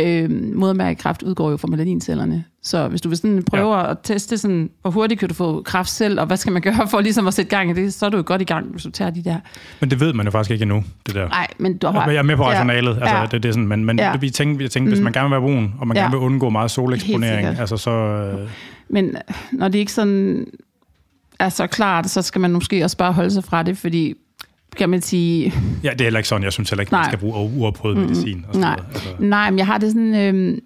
uh, 0.00 0.30
modermærkekræft 0.54 1.22
udgår 1.22 1.50
jo 1.50 1.56
fra 1.56 1.68
melanincellerne. 1.68 2.44
Så 2.62 2.88
hvis 2.88 3.00
du 3.00 3.08
vil 3.08 3.18
sådan 3.18 3.42
prøve 3.42 3.76
ja. 3.76 3.90
at 3.90 3.96
teste, 4.02 4.38
sådan, 4.38 4.70
hvor 4.82 4.90
hurtigt 4.90 5.20
kan 5.20 5.28
du 5.28 5.34
få 5.34 5.62
kraft 5.62 5.90
selv, 5.90 6.20
og 6.20 6.26
hvad 6.26 6.36
skal 6.36 6.52
man 6.52 6.62
gøre 6.62 6.88
for 6.90 7.00
ligesom 7.00 7.26
at 7.26 7.34
sætte 7.34 7.56
gang 7.56 7.70
i 7.70 7.74
det, 7.74 7.94
så 7.94 8.06
er 8.06 8.10
du 8.10 8.16
jo 8.16 8.22
godt 8.26 8.42
i 8.42 8.44
gang, 8.44 8.66
hvis 8.66 8.82
du 8.82 8.90
tager 8.90 9.10
de 9.10 9.24
der. 9.24 9.36
Men 9.80 9.90
det 9.90 10.00
ved 10.00 10.12
man 10.12 10.26
jo 10.26 10.30
faktisk 10.30 10.50
ikke 10.50 10.62
endnu, 10.62 10.84
det 11.06 11.14
der. 11.14 11.28
Nej, 11.28 11.46
men 11.58 11.78
du 11.78 11.86
har... 11.86 12.10
Jeg 12.10 12.18
er 12.18 12.22
med 12.22 12.36
på 12.36 12.44
rationalet, 12.44 12.96
ja. 12.96 13.00
altså 13.00 13.16
ja. 13.16 13.22
det, 13.22 13.42
det 13.42 13.48
er 13.48 13.52
sådan, 13.52 13.68
men, 13.68 13.84
men 13.84 13.98
ja. 13.98 14.16
vi 14.16 14.30
tænkte, 14.30 14.62
vi 14.62 14.68
tænkte, 14.68 14.90
hvis 14.90 15.00
man 15.00 15.10
mm. 15.10 15.12
gerne 15.12 15.28
vil 15.28 15.30
være 15.30 15.40
brun, 15.40 15.74
og 15.78 15.88
man 15.88 15.96
ja. 15.96 16.02
gerne 16.02 16.12
vil 16.12 16.20
undgå 16.20 16.50
meget 16.50 16.70
soleksponering, 16.70 17.46
altså 17.46 17.76
så... 17.76 17.90
Øh... 17.90 18.48
Men 18.88 19.16
når 19.52 19.68
det 19.68 19.78
ikke 19.78 19.92
sådan 19.92 20.46
er 21.38 21.48
så 21.48 21.66
klart, 21.66 22.10
så 22.10 22.22
skal 22.22 22.40
man 22.40 22.52
måske 22.52 22.84
også 22.84 22.96
bare 22.96 23.12
holde 23.12 23.30
sig 23.30 23.44
fra 23.44 23.62
det, 23.62 23.78
fordi 23.78 24.14
kan 24.78 24.88
man 24.88 25.02
sige... 25.02 25.54
Ja, 25.84 25.90
det 25.90 26.00
er 26.00 26.04
heller 26.04 26.18
ikke 26.18 26.28
sådan. 26.28 26.44
Jeg 26.44 26.52
synes 26.52 26.70
heller 26.70 26.80
ikke, 26.80 26.92
Nej. 26.92 27.00
man 27.00 27.10
skal 27.10 27.18
bruge 27.18 27.50
uafprøvet 27.56 27.96
mm, 27.96 28.02
medicin. 28.02 28.44
Og 28.48 28.58
Nej. 28.58 28.80
Altså. 28.94 29.08
Nej, 29.18 29.50
men 29.50 29.58
jeg 29.58 29.66
har 29.66 29.78
det 29.78 29.92
sådan... 29.92 30.14
Øh, 30.14 30.58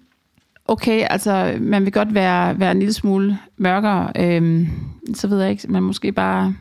okay, 0.65 1.07
altså 1.09 1.57
man 1.59 1.85
vil 1.85 1.93
godt 1.93 2.13
være, 2.13 2.59
være 2.59 2.71
en 2.71 2.79
lille 2.79 2.93
smule 2.93 3.37
mørkere, 3.57 4.11
øhm, 4.15 4.67
så 5.13 5.27
ved 5.27 5.41
jeg 5.41 5.51
ikke, 5.51 5.71
man 5.71 5.83
måske 5.83 6.11
bare 6.11 6.55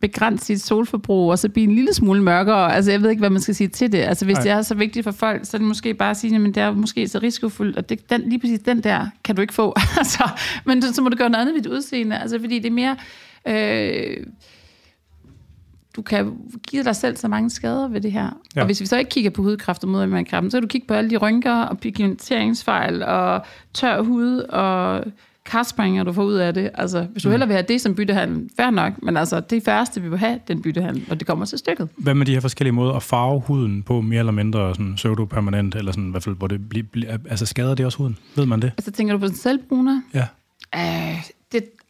begrænse 0.00 0.44
sit 0.44 0.62
solforbrug, 0.62 1.30
og 1.30 1.38
så 1.38 1.48
blive 1.48 1.68
en 1.68 1.74
lille 1.74 1.94
smule 1.94 2.22
mørkere. 2.22 2.74
Altså, 2.74 2.90
jeg 2.90 3.02
ved 3.02 3.10
ikke, 3.10 3.20
hvad 3.20 3.30
man 3.30 3.40
skal 3.40 3.54
sige 3.54 3.68
til 3.68 3.92
det. 3.92 3.98
Altså, 3.98 4.24
hvis 4.24 4.36
Ej. 4.36 4.42
det 4.42 4.52
er 4.52 4.62
så 4.62 4.74
vigtigt 4.74 5.04
for 5.04 5.10
folk, 5.10 5.40
så 5.44 5.56
er 5.56 5.58
det 5.58 5.68
måske 5.68 5.94
bare 5.94 6.10
at 6.10 6.16
sige, 6.16 6.36
at 6.36 6.42
det 6.42 6.56
er 6.56 6.72
måske 6.72 7.08
så 7.08 7.18
risikofuldt, 7.18 7.76
og 7.76 7.88
det, 7.88 8.10
den, 8.10 8.22
lige 8.26 8.38
præcis 8.38 8.60
den 8.60 8.82
der 8.82 9.06
kan 9.24 9.36
du 9.36 9.42
ikke 9.42 9.54
få. 9.54 9.74
altså, 9.98 10.28
men 10.64 10.82
så 10.82 11.02
må 11.02 11.08
du 11.08 11.16
gøre 11.16 11.30
noget 11.30 11.42
andet 11.42 11.54
ved 11.54 11.62
dit 11.62 11.70
udseende. 11.70 12.18
Altså, 12.18 12.40
fordi 12.40 12.58
det 12.58 12.66
er 12.66 12.70
mere... 12.70 12.96
Øh, 13.48 14.16
du 15.96 16.02
kan 16.02 16.32
give 16.68 16.84
dig 16.84 16.96
selv 16.96 17.16
så 17.16 17.28
mange 17.28 17.50
skader 17.50 17.88
ved 17.88 18.00
det 18.00 18.12
her. 18.12 18.30
Ja. 18.56 18.60
Og 18.60 18.66
hvis 18.66 18.80
vi 18.80 18.86
så 18.86 18.98
ikke 18.98 19.08
kigger 19.08 19.30
på 19.30 19.42
hudkræft 19.42 19.82
og 19.82 19.88
modermærkekræft, 19.88 20.44
så 20.44 20.56
kan 20.56 20.62
du 20.62 20.68
kigge 20.68 20.86
på 20.86 20.94
alle 20.94 21.10
de 21.10 21.16
rynker 21.16 21.62
og 21.62 21.78
pigmenteringsfejl 21.78 23.02
og 23.02 23.42
tør 23.74 24.02
hud 24.02 24.38
og 24.38 25.04
karspringer, 25.44 26.04
du 26.04 26.12
får 26.12 26.24
ud 26.24 26.34
af 26.34 26.54
det. 26.54 26.70
Altså, 26.74 27.06
hvis 27.12 27.22
du 27.22 27.28
mm. 27.28 27.30
hellere 27.30 27.48
vil 27.48 27.54
have 27.54 27.66
det 27.68 27.80
som 27.80 27.94
byttehandel, 27.94 28.50
fair 28.56 28.70
nok, 28.70 29.02
men 29.02 29.16
altså, 29.16 29.40
det 29.40 29.62
færreste, 29.62 30.02
vi 30.02 30.08
vil 30.08 30.18
have, 30.18 30.40
den 30.48 30.62
byttehandel, 30.62 31.04
og 31.10 31.20
det 31.20 31.26
kommer 31.26 31.44
til 31.44 31.58
stykket. 31.58 31.88
Hvad 31.96 32.14
med 32.14 32.26
de 32.26 32.32
her 32.32 32.40
forskellige 32.40 32.72
måder 32.72 32.92
at 32.92 33.02
farve 33.02 33.40
huden 33.40 33.82
på, 33.82 34.00
mere 34.00 34.18
eller 34.18 34.32
mindre 34.32 34.74
sådan 34.74 34.94
pseudo-permanent, 34.94 35.74
eller 35.74 35.92
sådan, 35.92 36.08
i 36.08 36.10
hvert 36.10 36.22
fald, 36.22 36.36
hvor 36.36 36.46
det 36.46 36.68
bliver, 36.68 36.86
bliver, 36.92 37.16
altså 37.30 37.46
skader 37.46 37.74
det 37.74 37.86
også 37.86 37.98
huden? 37.98 38.16
Ved 38.36 38.46
man 38.46 38.62
det? 38.62 38.72
Altså, 38.76 38.90
tænker 38.90 39.14
du 39.14 39.18
på 39.18 39.26
den 39.26 39.34
selvbruner? 39.34 40.02
Ja. 40.14 40.26
Det 40.74 41.32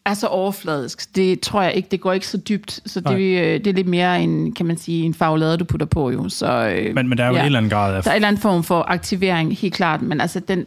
er 0.07 0.15
så 0.15 0.27
overfladisk. 0.27 1.17
Det 1.17 1.41
tror 1.41 1.63
jeg 1.63 1.75
ikke, 1.75 1.89
det 1.91 2.01
går 2.01 2.13
ikke 2.13 2.27
så 2.27 2.37
dybt. 2.37 2.81
Så 2.87 3.01
det, 3.01 3.19
øh, 3.19 3.45
det 3.45 3.67
er 3.67 3.73
lidt 3.73 3.89
mere 3.89 4.23
en, 4.23 4.53
kan 4.53 4.67
man 4.67 4.77
sige, 4.77 5.05
en 5.05 5.15
farvelade, 5.15 5.57
du 5.57 5.65
putter 5.65 5.87
på 5.87 6.11
jo. 6.11 6.29
Så, 6.29 6.69
øh, 6.69 6.95
men, 6.95 7.09
men 7.09 7.19
der 7.19 7.25
er 7.25 7.29
jo 7.29 7.35
ja, 7.35 7.41
en 7.41 7.47
eller 7.47 7.59
anden 7.59 7.71
grad 7.71 7.95
af... 7.95 8.03
Der 8.03 8.11
er 8.11 8.15
en 8.15 8.17
eller 8.17 8.29
anden 8.29 8.43
form 8.43 8.63
for 8.63 8.85
aktivering, 8.89 9.57
helt 9.57 9.75
klart. 9.75 10.03
Men 10.03 10.21
altså, 10.21 10.41
den 10.41 10.67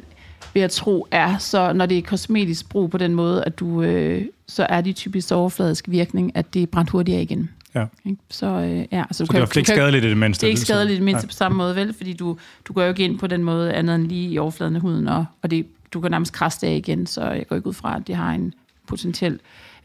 vil 0.53 0.61
jeg 0.61 0.71
tro 0.71 1.07
er 1.11 1.37
så, 1.37 1.73
når 1.73 1.85
det 1.85 1.97
er 1.97 2.01
kosmetisk 2.01 2.69
brug 2.69 2.89
på 2.89 2.97
den 2.97 3.15
måde, 3.15 3.43
at 3.43 3.59
du, 3.59 3.81
øh, 3.81 4.25
så 4.47 4.65
er 4.69 4.81
det 4.81 4.95
typisk 4.95 5.31
overfladisk 5.31 5.85
virkning, 5.87 6.31
at 6.35 6.53
det 6.53 6.63
er 6.63 6.67
brændt 6.67 6.89
hurtigere 6.89 7.21
igen. 7.21 7.49
Ja. 7.75 7.85
Så, 8.29 8.47
øh, 8.47 8.77
ja, 8.91 8.99
altså, 8.99 9.25
så 9.25 9.33
du 9.33 9.39
det 9.39 9.51
er 9.51 9.57
ikke 9.57 9.71
skadeligt 9.71 10.05
i 10.05 10.09
det 10.09 10.17
mindste? 10.17 10.41
Det 10.41 10.47
er 10.47 10.51
ikke 10.51 10.61
skadeligt 10.61 10.93
i 10.93 10.95
det 10.95 11.03
mindste 11.03 11.27
på 11.27 11.33
samme 11.33 11.57
måde, 11.57 11.75
vel? 11.75 11.93
Fordi 11.93 12.13
du, 12.13 12.37
du 12.67 12.73
går 12.73 12.81
jo 12.81 12.89
ikke 12.89 13.03
ind 13.03 13.19
på 13.19 13.27
den 13.27 13.43
måde 13.43 13.73
andet 13.73 13.95
end 13.95 14.07
lige 14.07 14.29
i 14.29 14.37
overfladen 14.37 14.75
af 14.75 14.81
huden, 14.81 15.07
og, 15.07 15.25
og 15.41 15.51
det, 15.51 15.65
du 15.93 16.01
kan 16.01 16.11
nærmest 16.11 16.33
krasse 16.33 16.67
af 16.67 16.75
igen, 16.75 17.07
så 17.07 17.29
jeg 17.29 17.47
går 17.47 17.55
ikke 17.55 17.67
ud 17.67 17.73
fra, 17.73 17.95
at 17.95 18.07
det 18.07 18.15
har 18.15 18.31
en 18.31 18.53
potentiel 18.87 19.39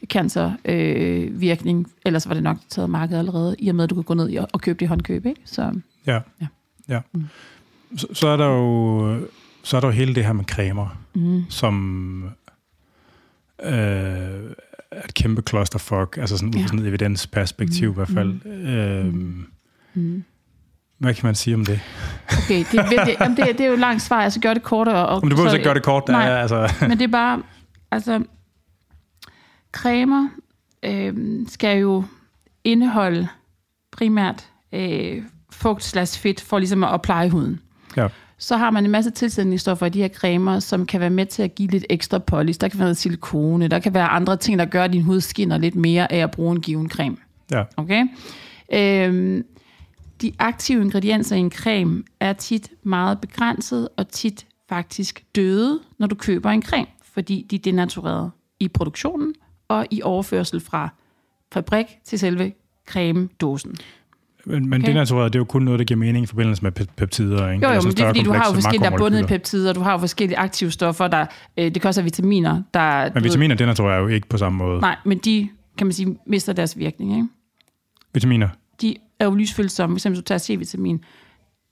cancervirkning. 0.05 1.79
Øh, 1.87 1.93
Ellers 2.05 2.27
var 2.27 2.33
det 2.33 2.43
nok 2.43 2.57
taget 2.69 2.89
markedet 2.89 3.19
allerede, 3.19 3.55
i 3.59 3.69
og 3.69 3.75
med, 3.75 3.83
at 3.83 3.89
du 3.89 3.95
kan 3.95 4.03
gå 4.03 4.13
ned 4.13 4.45
og 4.53 4.61
købe 4.61 4.79
det 4.79 4.85
i 4.85 4.87
håndkøb. 4.87 5.25
Ikke? 5.25 5.41
Så, 5.45 5.71
ja. 6.07 6.19
ja. 6.41 6.47
ja. 6.89 6.99
Mm. 7.13 7.25
Så, 7.97 8.07
så, 8.13 8.27
er 8.27 8.37
der 8.37 8.47
jo, 8.47 9.19
så 9.63 9.77
er 9.77 9.81
der 9.81 9.87
jo 9.87 9.91
hele 9.91 10.15
det 10.15 10.25
her 10.25 10.33
med 10.33 10.45
cremer, 10.45 10.97
mm. 11.15 11.43
som 11.49 12.23
øh, 13.63 13.71
er 14.91 15.05
et 15.05 15.13
kæmpe 15.13 15.41
clusterfuck, 15.49 16.17
altså 16.17 16.37
sådan, 16.37 16.53
ja. 16.53 16.67
sådan 16.67 16.79
et 16.79 16.87
evidensperspektiv 16.87 17.87
mm. 17.89 17.93
i 17.93 17.95
hvert 17.95 18.09
fald. 18.09 18.33
Mm. 18.45 18.67
Øh, 18.67 19.13
mm. 19.93 20.23
Hvad 20.97 21.13
kan 21.13 21.25
man 21.25 21.35
sige 21.35 21.55
om 21.55 21.65
det? 21.65 21.79
Okay, 22.27 22.65
det 22.71 22.79
er, 22.79 22.89
virkelig, 22.89 23.17
jamen 23.21 23.37
det, 23.37 23.45
det 23.57 23.61
er 23.61 23.69
jo 23.69 23.75
langt 23.75 24.01
svar. 24.01 24.21
Altså 24.21 24.39
gør 24.39 24.53
det 24.53 24.63
kortere. 24.63 25.07
Og, 25.07 25.19
men 25.21 25.29
du 25.29 25.35
behøver 25.35 25.53
ikke 25.53 25.63
gøre 25.63 25.73
det 25.73 25.83
kort. 25.83 26.07
Nej, 26.07 26.29
er, 26.29 26.37
altså. 26.37 26.73
men 26.81 26.91
det 26.91 27.01
er 27.01 27.07
bare... 27.07 27.41
Altså, 27.91 28.23
cremer 29.71 30.29
øh, 30.83 31.47
skal 31.47 31.79
jo 31.79 32.03
indeholde 32.63 33.27
primært 33.91 34.49
øh, 34.73 35.23
fugt 35.51 35.97
fedt 36.07 36.41
for 36.41 36.59
ligesom 36.59 36.83
at 36.83 37.01
pleje 37.01 37.29
huden. 37.29 37.59
Ja. 37.97 38.07
Så 38.37 38.57
har 38.57 38.71
man 38.71 38.85
en 38.85 38.91
masse 38.91 39.11
tilsætningsstoffer 39.11 39.85
i 39.85 39.89
de 39.89 40.01
her 40.01 40.07
cremer, 40.07 40.59
som 40.59 40.85
kan 40.85 40.99
være 40.99 41.09
med 41.09 41.25
til 41.25 41.43
at 41.43 41.55
give 41.55 41.69
lidt 41.69 41.85
ekstra 41.89 42.17
polish. 42.17 42.61
Der 42.61 42.67
kan 42.67 42.79
være 42.79 42.95
silikone, 42.95 43.67
der 43.67 43.79
kan 43.79 43.93
være 43.93 44.07
andre 44.07 44.37
ting, 44.37 44.59
der 44.59 44.65
gør, 44.65 44.83
at 44.83 44.93
din 44.93 45.01
hud 45.01 45.21
skinner 45.21 45.57
lidt 45.57 45.75
mere 45.75 46.11
af 46.11 46.17
at 46.17 46.31
bruge 46.31 46.51
en 46.51 46.61
given 46.61 46.89
creme. 46.89 47.17
Ja. 47.51 47.63
Okay? 47.77 48.03
Øh, 48.73 49.43
de 50.21 50.31
aktive 50.39 50.81
ingredienser 50.81 51.35
i 51.35 51.39
en 51.39 51.51
creme 51.51 52.03
er 52.19 52.33
tit 52.33 52.71
meget 52.83 53.21
begrænset 53.21 53.89
og 53.97 54.07
tit 54.07 54.45
faktisk 54.69 55.23
døde, 55.35 55.79
når 55.97 56.07
du 56.07 56.15
køber 56.15 56.49
en 56.49 56.63
creme, 56.63 56.87
fordi 57.13 57.47
de 57.51 57.55
er 57.55 57.59
denatureret 57.59 58.31
i 58.59 58.67
produktionen, 58.67 59.33
og 59.69 59.85
i 59.91 60.01
overførsel 60.01 60.59
fra 60.59 60.89
fabrik 61.53 61.85
til 62.05 62.19
selve 62.19 62.51
cremedåsen. 62.87 63.75
Men, 64.45 64.69
men 64.69 64.81
okay. 64.81 64.91
denatureret, 64.91 65.33
det 65.33 65.39
er 65.39 65.41
jo 65.41 65.45
kun 65.45 65.61
noget, 65.61 65.79
der 65.79 65.85
giver 65.85 65.97
mening 65.97 66.23
i 66.23 66.25
forbindelse 66.25 66.63
med 66.63 66.71
peptider. 66.71 67.51
Ikke? 67.51 67.67
Jo, 67.67 67.73
jo, 67.73 67.81
men 67.81 67.91
det 67.91 67.99
er 67.99 68.07
fordi, 68.07 68.23
du 68.23 68.31
har 68.31 68.47
jo 68.47 68.53
forskellige, 68.53 68.83
der 68.83 68.91
er 68.91 68.97
bundet 68.97 69.19
i 69.19 69.23
peptider, 69.23 69.73
du 69.73 69.81
har 69.81 69.91
jo 69.91 69.97
forskellige 69.97 70.37
aktive 70.37 70.71
stoffer, 70.71 71.07
der, 71.07 71.25
øh, 71.57 71.65
det 71.65 71.81
kan 71.81 71.87
også 71.87 72.01
være 72.01 72.05
vitaminer. 72.05 72.61
Der, 72.73 73.09
men 73.13 73.23
vitaminer 73.23 73.55
denaturerer 73.55 73.99
jo 73.99 74.07
ikke 74.07 74.27
på 74.27 74.37
samme 74.37 74.57
måde. 74.57 74.81
Nej, 74.81 74.95
men 75.05 75.17
de, 75.17 75.49
kan 75.77 75.87
man 75.87 75.93
sige, 75.93 76.17
mister 76.25 76.53
deres 76.53 76.77
virkning. 76.77 77.15
Ikke? 77.15 77.27
Vitaminer? 78.13 78.47
De 78.81 78.95
er 79.19 79.25
jo 79.25 79.35
lysfølsomme. 79.35 79.93
Hvis 79.93 80.03
du 80.03 80.21
tager 80.21 80.39
C-vitamin, 80.39 81.03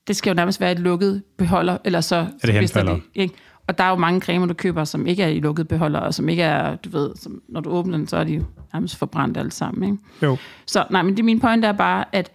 det 0.08 0.16
skal 0.16 0.30
jo 0.30 0.36
nærmest 0.36 0.62
være 0.62 0.72
et 0.72 0.80
lukket 0.80 1.24
beholder, 1.38 1.78
eller 1.86 2.02
så... 2.02 2.16
Er 2.16 2.26
det 2.46 2.54
henfalder? 2.54 2.94
Det, 2.94 3.02
ikke? 3.16 3.34
Og 3.68 3.78
der 3.78 3.84
er 3.84 3.90
jo 3.90 3.96
mange 3.96 4.22
cremer, 4.22 4.46
du 4.46 4.54
køber, 4.54 4.84
som 4.84 5.08
ikke 5.08 5.24
er 5.24 5.28
i 5.28 5.40
lukket 5.40 5.68
beholder, 5.68 6.00
og 6.00 6.14
som 6.14 6.30
ikke 6.30 6.44
er, 6.44 6.76
du 6.76 6.90
ved, 6.90 7.16
som, 7.16 7.42
når 7.48 7.62
du 7.62 7.70
åbner 7.70 7.98
den, 7.98 8.08
så 8.08 8.18
er 8.18 8.24
de 8.24 8.34
jo 8.34 8.44
nærmest 8.74 8.96
forbrændt 8.96 9.38
alle 9.38 9.52
sammen. 9.52 9.92
Ikke? 9.92 10.04
Jo. 10.24 10.38
Så 10.66 10.86
nej, 10.90 11.02
men 11.02 11.18
det 11.18 11.26
min 11.26 11.40
point 11.40 11.66
er 11.66 11.72
bare, 11.72 12.06
at 12.16 12.32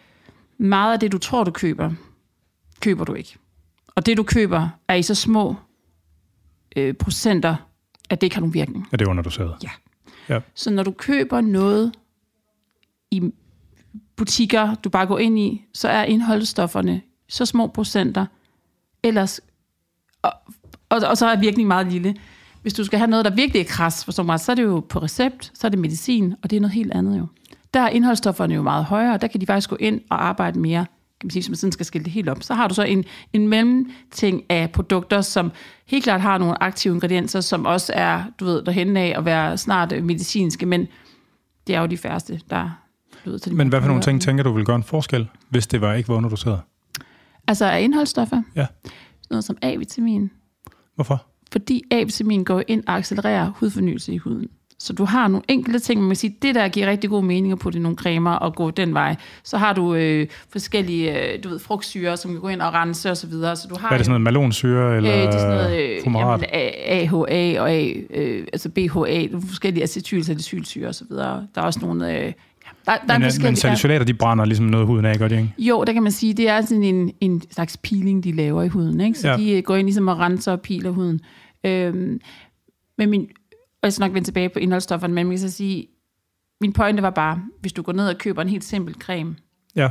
meget 0.59 0.93
af 0.93 1.01
det, 1.01 1.13
du 1.13 1.19
tror, 1.19 1.45
du 1.45 1.51
køber, 1.51 1.91
køber 2.81 3.05
du 3.05 3.15
ikke. 3.15 3.37
Og 3.89 4.07
det, 4.07 4.17
du 4.17 4.23
køber, 4.23 4.69
er 4.89 4.95
i 4.95 5.03
så 5.03 5.15
små 5.15 5.57
øh, 6.77 6.95
procenter, 6.95 7.57
at 8.11 8.21
det 8.21 8.27
ikke 8.27 8.37
har 8.37 8.41
nogen 8.41 8.55
virkning. 8.55 8.89
Ja, 8.93 8.97
det 8.97 9.09
er 9.09 9.23
du 9.23 9.57
Ja. 9.63 9.71
ja. 10.29 10.41
Så 10.55 10.71
når 10.71 10.83
du 10.83 10.91
køber 10.91 11.41
noget 11.41 11.93
i 13.11 13.33
butikker, 14.17 14.75
du 14.75 14.89
bare 14.89 15.07
går 15.07 15.19
ind 15.19 15.39
i, 15.39 15.65
så 15.75 15.89
er 15.89 16.05
indholdsstofferne 16.05 17.03
så 17.29 17.47
små 17.47 17.67
procenter, 17.67 18.27
ellers 19.03 19.41
og 20.23 20.33
og, 20.93 21.09
og 21.09 21.19
så 21.19 21.27
er 21.27 21.37
virkningen 21.37 21.69
meget 21.69 21.93
lille. 21.93 22.15
Hvis 22.63 22.73
du 22.73 22.85
skal 22.85 22.99
have 22.99 23.11
noget, 23.11 23.25
der 23.25 23.35
virkelig 23.35 23.61
er 23.61 23.65
kras, 23.65 24.05
for 24.05 24.13
så, 24.13 24.23
meget, 24.23 24.41
så 24.41 24.53
er 24.53 24.57
det 24.57 24.63
jo 24.63 24.81
på 24.89 24.99
recept, 24.99 25.53
så 25.55 25.67
er 25.67 25.69
det 25.69 25.79
medicin, 25.79 26.35
og 26.43 26.51
det 26.51 26.57
er 26.57 26.61
noget 26.61 26.75
helt 26.75 26.93
andet 26.93 27.19
jo. 27.19 27.27
Der 27.75 27.81
er 27.81 27.89
indholdsstofferne 27.89 28.55
jo 28.55 28.63
meget 28.63 28.85
højere, 28.85 29.15
og 29.15 29.21
der 29.21 29.27
kan 29.27 29.41
de 29.41 29.47
faktisk 29.47 29.71
gå 29.71 29.77
ind 29.81 30.01
og 30.11 30.27
arbejde 30.27 30.59
mere, 30.59 30.87
kan 31.21 31.27
man 31.27 31.31
sige, 31.31 31.51
man 31.51 31.57
sådan 31.57 31.73
skal 31.73 31.87
skille 31.87 32.05
det 32.05 32.13
helt 32.13 32.29
op. 32.29 32.43
Så 32.43 32.55
har 32.55 32.69
du 32.69 32.75
så 32.75 32.83
en, 32.83 33.05
en 33.33 33.49
mellemting 33.49 34.43
af 34.49 34.71
produkter, 34.71 35.21
som 35.21 35.53
helt 35.87 36.05
klart 36.05 36.21
har 36.21 36.39
nogle 36.39 36.63
aktive 36.63 36.95
ingredienser, 36.95 37.41
som 37.41 37.67
også 37.67 37.93
er, 37.97 38.23
du 38.41 38.45
ved, 38.45 38.63
derhen 38.63 38.97
af 38.97 39.15
at 39.17 39.25
være 39.25 39.59
snart 39.59 40.05
medicinske, 40.05 40.67
men 40.67 40.87
det 41.67 41.75
er 41.75 41.81
jo 41.81 41.87
de 41.87 41.97
færreste, 41.97 42.41
der 42.51 42.71
lyder 43.25 43.39
til 43.39 43.55
Men 43.55 43.69
hvad 43.69 43.81
for 43.81 43.89
nogle 43.89 44.03
ting 44.03 44.23
tænker 44.23 44.45
du 44.45 44.53
vil 44.53 44.65
gøre 44.65 44.77
en 44.77 44.83
forskel, 44.83 45.29
hvis 45.49 45.67
det 45.67 45.81
var 45.81 45.95
ikke 45.95 46.09
var 46.09 46.15
underdoseret? 46.15 46.61
Altså 47.49 47.65
af 47.65 47.81
indholdsstoffer? 47.81 48.43
Ja. 48.57 48.67
Noget 49.31 49.45
som 49.45 49.57
A-vitamin, 49.63 50.31
Hvorfor? 50.95 51.27
Fordi 51.53 51.83
A-vitamin 51.91 52.45
går 52.45 52.63
ind 52.69 52.83
og 52.87 52.97
accelererer 52.97 53.53
hudfornyelse 53.57 54.13
i 54.13 54.19
huden. 54.19 54.49
Så 54.83 54.93
du 54.93 55.05
har 55.05 55.29
nogle 55.29 55.43
enkelte 55.49 55.79
ting, 55.79 56.01
man 56.01 56.09
kan 56.09 56.17
sige, 56.17 56.37
det 56.43 56.55
der 56.55 56.69
giver 56.69 56.87
rigtig 56.87 57.11
god 57.11 57.23
mening 57.25 57.53
at 57.53 57.59
putte 57.59 57.79
i 57.79 57.83
nogle 57.83 57.97
cremer 57.97 58.31
og 58.31 58.55
gå 58.55 58.71
den 58.71 58.95
vej. 58.95 59.17
Så 59.45 59.59
har 59.59 59.73
du 59.73 59.95
øh, 59.95 60.27
forskellige, 60.53 61.33
øh, 61.35 61.45
du 61.45 61.49
ved, 61.49 61.59
frugtsyre, 61.59 62.17
som 62.17 62.31
kan 62.31 62.41
gå 62.41 62.49
ind 62.49 62.63
og 62.63 62.75
rense 62.75 63.11
og 63.11 63.17
så 63.17 63.27
videre. 63.27 63.57
Så 63.57 63.69
du 63.69 63.75
har 63.75 63.89
Hvad 63.89 63.97
er 63.97 63.97
det 63.97 64.07
sådan 64.07 64.21
noget 64.21 64.35
malonsyre 64.35 64.97
eller 64.97 65.13
Øh, 65.13 65.19
det 65.19 65.27
er 65.27 65.39
sådan 65.39 65.57
noget 65.57 65.83
øh, 65.83 66.01
jamen, 66.05 66.45
AHA 66.53 67.61
og 67.61 67.71
A, 67.71 67.93
øh, 68.11 68.47
altså 68.53 68.69
BHA, 68.69 69.27
nogle 69.27 69.47
forskellige 69.47 69.83
acetylsalicylsyre 69.83 70.89
og 70.89 70.95
så 70.95 71.05
videre. 71.09 71.47
Der 71.55 71.61
er 71.61 71.67
også 71.67 71.81
nogle... 71.83 72.19
Øh, 72.19 72.33
der, 72.87 72.93
der 72.97 73.01
Men, 73.03 73.11
er 73.11 73.15
øh, 73.15 73.21
men 73.21 73.31
forskellige... 73.31 73.57
salicylater, 73.61 74.05
de 74.05 74.15
brænder 74.15 74.45
ligesom 74.45 74.67
noget 74.67 74.87
huden 74.87 75.05
af, 75.05 75.19
gør 75.19 75.29
de 75.29 75.37
ikke? 75.37 75.55
Jo, 75.59 75.85
der 75.85 75.93
kan 75.93 76.03
man 76.03 76.13
sige, 76.13 76.35
det 76.35 76.49
er 76.49 76.61
sådan 76.61 76.83
en, 76.83 77.13
en 77.21 77.43
slags 77.51 77.77
peeling, 77.77 78.25
de 78.25 78.33
laver 78.33 78.63
i 78.63 78.69
huden. 78.69 79.01
Ikke? 79.01 79.19
Så 79.19 79.29
Ja. 79.29 79.37
de 79.37 79.51
øh, 79.53 79.63
går 79.63 79.77
ind 79.77 79.87
ligesom 79.87 80.09
og 80.09 80.19
renser 80.19 80.53
og 80.53 80.61
piler 80.61 80.91
huden. 80.91 81.21
Øhm, 81.65 82.21
men 82.99 83.11
min, 83.11 83.21
og 83.53 83.87
jeg 83.87 83.93
skal 83.93 84.05
nok 84.05 84.15
vende 84.15 84.29
tilbage 84.29 84.49
på 84.49 84.59
indholdsstofferne, 84.59 85.15
men 85.15 85.27
man 85.27 85.33
kan 85.37 85.41
så 85.49 85.51
sige, 85.57 85.87
min 86.61 86.73
pointe 86.73 87.03
var 87.03 87.11
bare, 87.11 87.43
hvis 87.61 87.73
du 87.73 87.83
går 87.83 87.93
ned 87.93 88.09
og 88.09 88.19
køber 88.19 88.43
en 88.43 88.49
helt 88.49 88.65
simpel 88.65 88.95
creme, 88.95 89.37
Ja. 89.77 89.89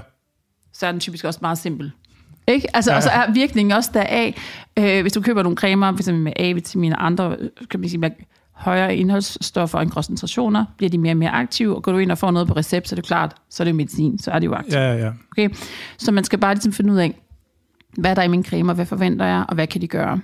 så 0.73 0.87
er 0.87 0.91
den 0.91 0.99
typisk 0.99 1.25
også 1.25 1.39
meget 1.41 1.57
simpel. 1.57 1.91
Ikke? 2.47 2.75
Altså, 2.75 2.91
Ja, 2.91 2.95
ja. 2.95 2.97
Og 2.97 3.03
så 3.03 3.09
er 3.09 3.31
virkningen 3.33 3.71
også 3.71 3.89
deraf, 3.93 4.41
øh, 4.79 5.01
hvis 5.01 5.13
du 5.13 5.21
køber 5.21 5.43
nogle 5.43 5.57
cremer, 5.57 5.95
f.eks. 5.97 6.07
med 6.11 6.33
A-vitamin 6.35 6.93
og 6.93 7.05
andre, 7.05 7.35
øh, 7.39 7.49
kan 7.69 7.79
man 7.79 7.89
sige, 7.89 7.99
med 7.99 8.09
højere 8.61 8.95
indholdsstoffer 8.95 9.79
og 9.79 9.91
koncentrationer, 9.91 10.65
bliver 10.77 10.89
de 10.89 10.97
mere 10.97 11.13
og 11.13 11.17
mere 11.17 11.29
aktive, 11.29 11.75
og 11.75 11.83
går 11.83 11.91
du 11.91 11.97
ind 11.97 12.11
og 12.11 12.17
får 12.17 12.31
noget 12.31 12.47
på 12.47 12.53
recept, 12.53 12.87
så 12.87 12.93
er 12.93 12.97
det 12.97 13.05
klart, 13.05 13.35
så 13.49 13.63
er 13.63 13.65
det 13.65 13.75
medicin, 13.75 14.19
så 14.19 14.31
er 14.31 14.39
det 14.39 14.45
jo 14.47 14.53
aktivt. 14.53 14.73
Ja, 14.73 14.93
ja, 14.93 15.05
ja. 15.05 15.11
Okay? 15.31 15.49
Så 15.97 16.11
man 16.11 16.23
skal 16.23 16.39
bare 16.39 16.53
ligesom 16.53 16.73
finde 16.73 16.93
ud 16.93 16.97
af, 16.97 17.21
hvad 17.97 18.11
er 18.11 18.15
der 18.15 18.23
i 18.23 18.27
mine 18.27 18.43
cremer, 18.43 18.73
hvad 18.73 18.85
forventer 18.85 19.25
jeg, 19.25 19.45
og 19.47 19.55
hvad 19.55 19.67
kan 19.67 19.81
de 19.81 19.87
gøre? 19.87 20.09
Ja. 20.09 20.15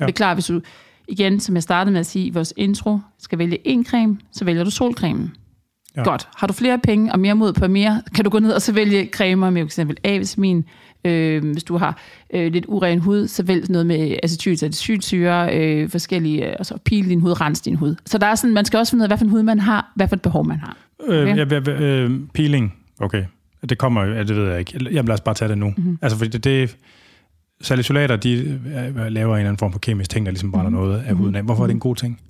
Ja. 0.00 0.06
Det 0.06 0.12
er 0.12 0.16
klart, 0.16 0.36
hvis 0.36 0.46
du, 0.46 0.60
igen, 1.08 1.40
som 1.40 1.54
jeg 1.54 1.62
startede 1.62 1.92
med 1.92 2.00
at 2.00 2.06
sige 2.06 2.26
i 2.26 2.30
vores 2.30 2.54
intro, 2.56 2.98
skal 3.18 3.38
vælge 3.38 3.68
en 3.68 3.84
creme, 3.84 4.18
så 4.32 4.44
vælger 4.44 4.64
du 4.64 4.70
solcremen. 4.70 5.34
Ja. 5.96 6.02
Godt. 6.02 6.28
Har 6.36 6.46
du 6.46 6.52
flere 6.52 6.78
penge 6.78 7.12
og 7.12 7.18
mere 7.18 7.34
mod 7.34 7.52
på 7.52 7.68
mere, 7.68 8.02
kan 8.14 8.24
du 8.24 8.30
gå 8.30 8.38
ned 8.38 8.52
og 8.52 8.62
så 8.62 8.72
vælge 8.72 9.08
cremer 9.12 9.50
med 9.50 9.62
eksempel 9.62 9.96
A-vitamin. 10.04 10.64
Øh, 11.06 11.52
hvis 11.52 11.64
du 11.64 11.76
har 11.76 12.00
øh, 12.34 12.52
lidt 12.52 12.64
uren 12.68 12.98
hud, 12.98 13.28
så 13.28 13.42
vælg 13.42 13.70
noget 13.70 13.86
med 13.86 14.16
acetylsalicylsyre, 14.22 15.56
øh, 15.58 15.88
forskellige, 15.90 16.46
øh, 16.46 16.52
altså 16.58 16.78
pile 16.84 17.08
din 17.08 17.20
hud, 17.20 17.40
rens 17.40 17.60
din 17.60 17.74
hud. 17.76 17.94
Så 18.06 18.18
der 18.18 18.26
er 18.26 18.34
sådan, 18.34 18.54
man 18.54 18.64
skal 18.64 18.78
også 18.78 18.90
finde 18.90 19.02
ud 19.02 19.04
af, 19.04 19.08
hvad 19.08 19.18
for 19.18 19.24
en 19.24 19.30
hud 19.30 19.42
man 19.42 19.58
har, 19.60 19.92
hvad 19.96 20.08
for 20.08 20.16
et 20.16 20.22
behov 20.22 20.46
man 20.46 20.58
har. 20.58 20.76
Øh, 21.08 21.22
Okay. 21.22 21.36
ja, 21.36 21.60
ja, 21.66 21.82
øh, 21.82 22.10
peeling, 22.34 22.74
okay. 23.00 23.24
Det 23.68 23.78
kommer 23.78 24.04
jo, 24.04 24.12
ja, 24.14 24.22
det 24.22 24.36
ved 24.36 24.48
jeg 24.50 24.58
ikke. 24.58 24.78
Jamen 24.92 25.06
lad 25.08 25.14
os 25.14 25.20
bare 25.20 25.34
tage 25.34 25.48
det 25.48 25.58
nu. 25.58 25.66
Mhm. 25.66 25.74
Mm-hmm. 25.78 25.98
Altså 26.02 26.18
fordi 26.18 26.30
det, 26.30 26.44
det 26.44 26.76
salicylater, 27.60 28.16
de 28.16 28.32
øh, 28.34 28.96
laver 28.96 29.06
en 29.06 29.16
eller 29.16 29.34
anden 29.36 29.56
form 29.58 29.72
for 29.72 29.78
kemisk 29.78 30.10
ting, 30.10 30.26
der 30.26 30.32
ligesom 30.32 30.52
brænder 30.52 30.70
Mhm. 30.70 30.78
mm-hmm. 30.78 30.90
noget 30.92 31.04
af 31.08 31.14
huden 31.14 31.34
af. 31.34 31.42
Hvorfor 31.42 31.62
er 31.62 31.66
det 31.66 31.74
en 31.74 31.80
god 31.80 31.96
ting? 31.96 32.20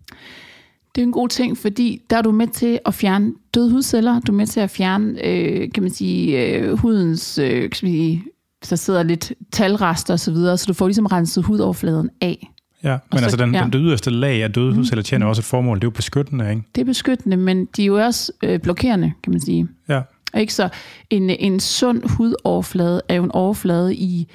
Det 0.94 1.02
er 1.02 1.06
en 1.06 1.12
god 1.12 1.28
ting, 1.28 1.58
fordi 1.58 2.02
der 2.10 2.16
er 2.16 2.22
du 2.22 2.30
med 2.32 2.46
til 2.46 2.78
at 2.86 2.94
fjerne 2.94 3.32
døde 3.54 3.70
hudceller. 3.70 4.20
Du 4.20 4.32
er 4.32 4.36
med 4.36 4.46
til 4.46 4.60
at 4.60 4.70
fjerne, 4.70 5.26
øh, 5.26 5.72
kan 5.74 5.82
man 5.82 5.92
sige, 5.92 6.46
øh, 6.56 6.72
hudens, 6.78 7.38
øh, 7.38 7.48
kan 7.50 7.60
man 7.62 7.70
sige, 7.92 8.24
så 8.64 8.76
sidder 8.76 9.02
lidt 9.02 9.32
talrester 9.52 10.14
og 10.14 10.20
så 10.20 10.30
videre, 10.32 10.58
så 10.58 10.64
du 10.68 10.72
får 10.74 10.86
ligesom 10.86 11.06
renset 11.06 11.44
hudoverfladen 11.44 12.10
af. 12.20 12.50
Ja, 12.82 12.98
men 13.12 13.18
så- 13.18 13.24
altså 13.24 13.36
den, 13.36 13.54
ja. 13.54 13.68
den 13.72 13.80
yderste 13.82 14.10
lag 14.10 14.42
af 14.42 14.52
døde 14.52 14.74
hudceller 14.74 15.02
tjener 15.02 15.26
også 15.26 15.40
et 15.40 15.44
formål. 15.44 15.76
Det 15.76 15.84
er 15.84 15.86
jo 15.86 15.90
beskyttende, 15.90 16.50
ikke? 16.50 16.62
Det 16.74 16.80
er 16.80 16.84
beskyttende, 16.84 17.36
men 17.36 17.68
de 17.76 17.82
er 17.82 17.86
jo 17.86 17.96
også 18.04 18.32
øh, 18.42 18.60
blokerende, 18.60 19.12
kan 19.22 19.30
man 19.32 19.40
sige. 19.40 19.68
Ja, 19.88 20.00
Ikke? 20.38 20.54
Så 20.54 20.68
en, 21.10 21.30
en 21.30 21.60
sund 21.60 22.08
hudoverflade 22.08 23.02
er 23.08 23.14
jo 23.14 23.24
en 23.24 23.32
overflade 23.32 23.94
i, 23.94 24.28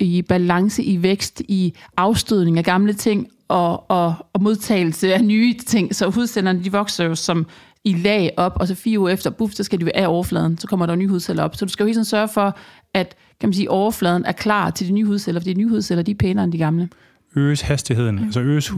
i 0.00 0.22
balance, 0.22 0.82
i 0.82 1.02
vækst, 1.02 1.42
i 1.48 1.74
afstødning 1.96 2.58
af 2.58 2.64
gamle 2.64 2.92
ting 2.92 3.26
og, 3.48 3.90
og, 3.90 4.14
og 4.32 4.42
modtagelse 4.42 5.14
af 5.14 5.24
nye 5.24 5.54
ting. 5.66 5.94
Så 5.94 6.10
hudcellerne 6.10 6.64
de 6.64 6.72
vokser 6.72 7.04
jo 7.04 7.14
som 7.14 7.46
i 7.84 7.92
lag 7.94 8.30
op, 8.36 8.52
og 8.56 8.68
så 8.68 8.74
fire 8.74 8.98
uger 8.98 9.10
efter, 9.10 9.30
buff, 9.30 9.54
så 9.54 9.64
skal 9.64 9.80
de 9.80 9.96
af 9.96 10.06
overfladen, 10.08 10.58
så 10.58 10.66
kommer 10.66 10.86
der 10.86 10.94
nye 10.94 11.08
hudceller 11.08 11.42
op. 11.42 11.56
Så 11.56 11.64
du 11.64 11.70
skal 11.72 11.84
jo 11.84 11.86
hele 11.86 11.94
tiden 11.94 12.04
sørge 12.04 12.28
for, 12.28 12.56
at 12.94 13.14
kan 13.40 13.48
man 13.48 13.54
sige, 13.54 13.70
overfladen 13.70 14.24
er 14.24 14.32
klar 14.32 14.70
til 14.70 14.88
de 14.88 14.92
nye 14.92 15.04
hudceller, 15.04 15.40
fordi 15.40 15.52
de 15.52 15.58
nye 15.58 15.68
hudceller 15.68 16.02
de 16.02 16.10
er 16.10 16.14
pænere 16.14 16.44
end 16.44 16.52
de 16.52 16.58
gamle. 16.58 16.88
øges 17.36 17.60
hastigheden, 17.60 18.18
altså 18.18 18.40
øges 18.40 18.72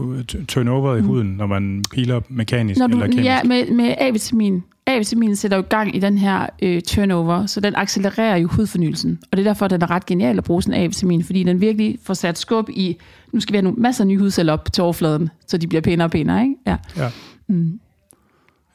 turnover 0.47 0.95
i 0.95 1.01
huden, 1.01 1.27
når 1.27 1.47
man 1.47 1.83
piler 1.93 2.21
mekanisk 2.29 2.77
Mm. 2.77 2.81
Når 2.81 2.87
du, 2.87 2.93
eller 2.93 3.07
kemisk. 3.07 3.25
ja, 3.25 3.43
med, 3.43 3.71
med 3.71 3.95
A-vitamin. 3.97 4.63
A-vitamin 4.87 5.35
sætter 5.35 5.57
jo 5.57 5.63
gang 5.69 5.95
i 5.95 5.99
den 5.99 6.17
her 6.17 6.45
øh, 6.61 6.81
turnover, 6.81 7.45
så 7.45 7.59
den 7.59 7.73
accelererer 7.75 8.37
jo 8.37 8.47
hudfornyelsen. 8.47 9.19
Og 9.31 9.37
det 9.37 9.47
er 9.47 9.49
derfor, 9.49 9.67
den 9.67 9.81
er 9.81 9.91
ret 9.91 10.05
genial 10.05 10.37
at 10.37 10.43
bruge 10.43 10.63
sådan 10.63 10.81
A-vitamin, 10.81 11.23
fordi 11.23 11.43
den 11.43 11.61
virkelig 11.61 11.97
får 12.03 12.13
sat 12.13 12.37
skub 12.37 12.69
i, 12.69 12.97
nu 13.33 13.39
skal 13.39 13.53
vi 13.53 13.57
have 13.57 13.63
nogle 13.63 13.77
masser 13.81 14.03
af 14.03 14.07
nye 14.07 14.17
hudceller 14.19 14.53
op 14.53 14.73
til 14.73 14.83
overfladen, 14.83 15.29
så 15.47 15.57
de 15.57 15.67
bliver 15.67 15.81
pænere 15.81 16.05
og 16.07 16.11
pænere, 16.11 16.41
ikke? 16.41 16.55
Ja. 16.67 16.75
Ja. 16.97 17.09
Mm. 17.47 17.79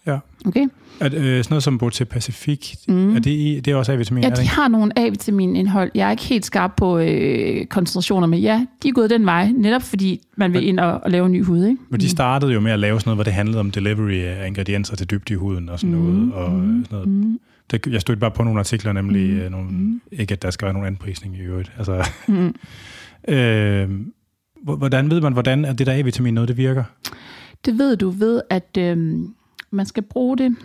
Ja. 0.06 0.18
Okay? 0.46 0.66
At, 1.00 1.14
øh, 1.14 1.20
sådan 1.22 1.44
noget 1.50 1.62
som 1.62 1.78
Bote 1.78 2.04
Pacific, 2.04 2.74
mm. 2.88 3.16
er 3.16 3.20
det, 3.20 3.30
i, 3.30 3.60
det 3.64 3.70
er 3.72 3.76
også 3.76 3.92
A-vitamin, 3.92 4.24
Ja, 4.24 4.30
de 4.30 4.46
har 4.48 4.68
nogle 4.68 4.98
A-vitaminindhold. 4.98 5.90
Jeg 5.94 6.06
er 6.06 6.10
ikke 6.10 6.22
helt 6.22 6.44
skarp 6.46 6.72
på 6.76 6.98
øh, 6.98 7.66
koncentrationer, 7.66 8.26
men 8.26 8.40
ja, 8.40 8.66
de 8.82 8.88
er 8.88 8.92
gået 8.92 9.10
den 9.10 9.26
vej, 9.26 9.50
netop 9.52 9.82
fordi 9.82 10.20
man 10.36 10.52
vil 10.52 10.60
Men- 10.60 10.68
ind 10.68 10.80
og, 10.80 11.00
og 11.04 11.10
lave 11.10 11.26
en 11.26 11.32
ny 11.32 11.44
hud, 11.44 11.64
ikke? 11.64 11.76
Men 11.90 12.00
de 12.00 12.08
startede 12.08 12.52
jo 12.52 12.60
med 12.60 12.72
at 12.72 12.78
lave 12.78 13.00
sådan 13.00 13.08
noget, 13.08 13.16
hvor 13.16 13.24
det 13.24 13.32
handlede 13.32 13.60
om 13.60 13.70
delivery 13.70 14.12
af 14.22 14.46
ingredienser 14.46 14.96
til 14.96 15.10
dybde 15.10 15.32
i 15.34 15.36
huden 15.36 15.68
og 15.68 15.80
sådan 15.80 15.94
Mm. 15.96 16.02
noget. 16.02 16.32
Og 16.32 16.50
sådan 16.50 16.84
noget. 16.90 17.08
Mm. 17.08 17.38
Det, 17.70 17.86
jeg 17.86 18.00
stødte 18.00 18.20
bare 18.20 18.30
på 18.30 18.42
nogle 18.42 18.58
artikler, 18.60 18.92
nemlig 18.92 19.44
mm. 19.44 19.50
nogle, 19.50 20.00
ikke 20.12 20.32
at 20.32 20.42
der 20.42 20.50
skal 20.50 20.66
være 20.66 20.72
nogen 20.72 20.86
anprisning 20.86 21.36
i 21.36 21.40
øvrigt. 21.40 21.72
Altså, 21.78 22.08
Mm. 22.28 22.54
øh, 23.34 23.90
hvor- 24.62 24.76
hvordan 24.76 25.10
ved 25.10 25.20
man, 25.20 25.32
hvordan 25.32 25.64
er 25.64 25.72
det 25.72 25.86
der 25.86 25.92
A-vitamin 25.98 26.34
noget, 26.34 26.48
det 26.48 26.56
virker? 26.56 26.84
Det 27.64 27.78
ved 27.78 27.96
du 27.96 28.10
ved, 28.10 28.40
at 28.50 28.76
øh, 28.78 29.18
man 29.70 29.86
skal 29.86 30.02
bruge 30.02 30.38
det 30.38 30.56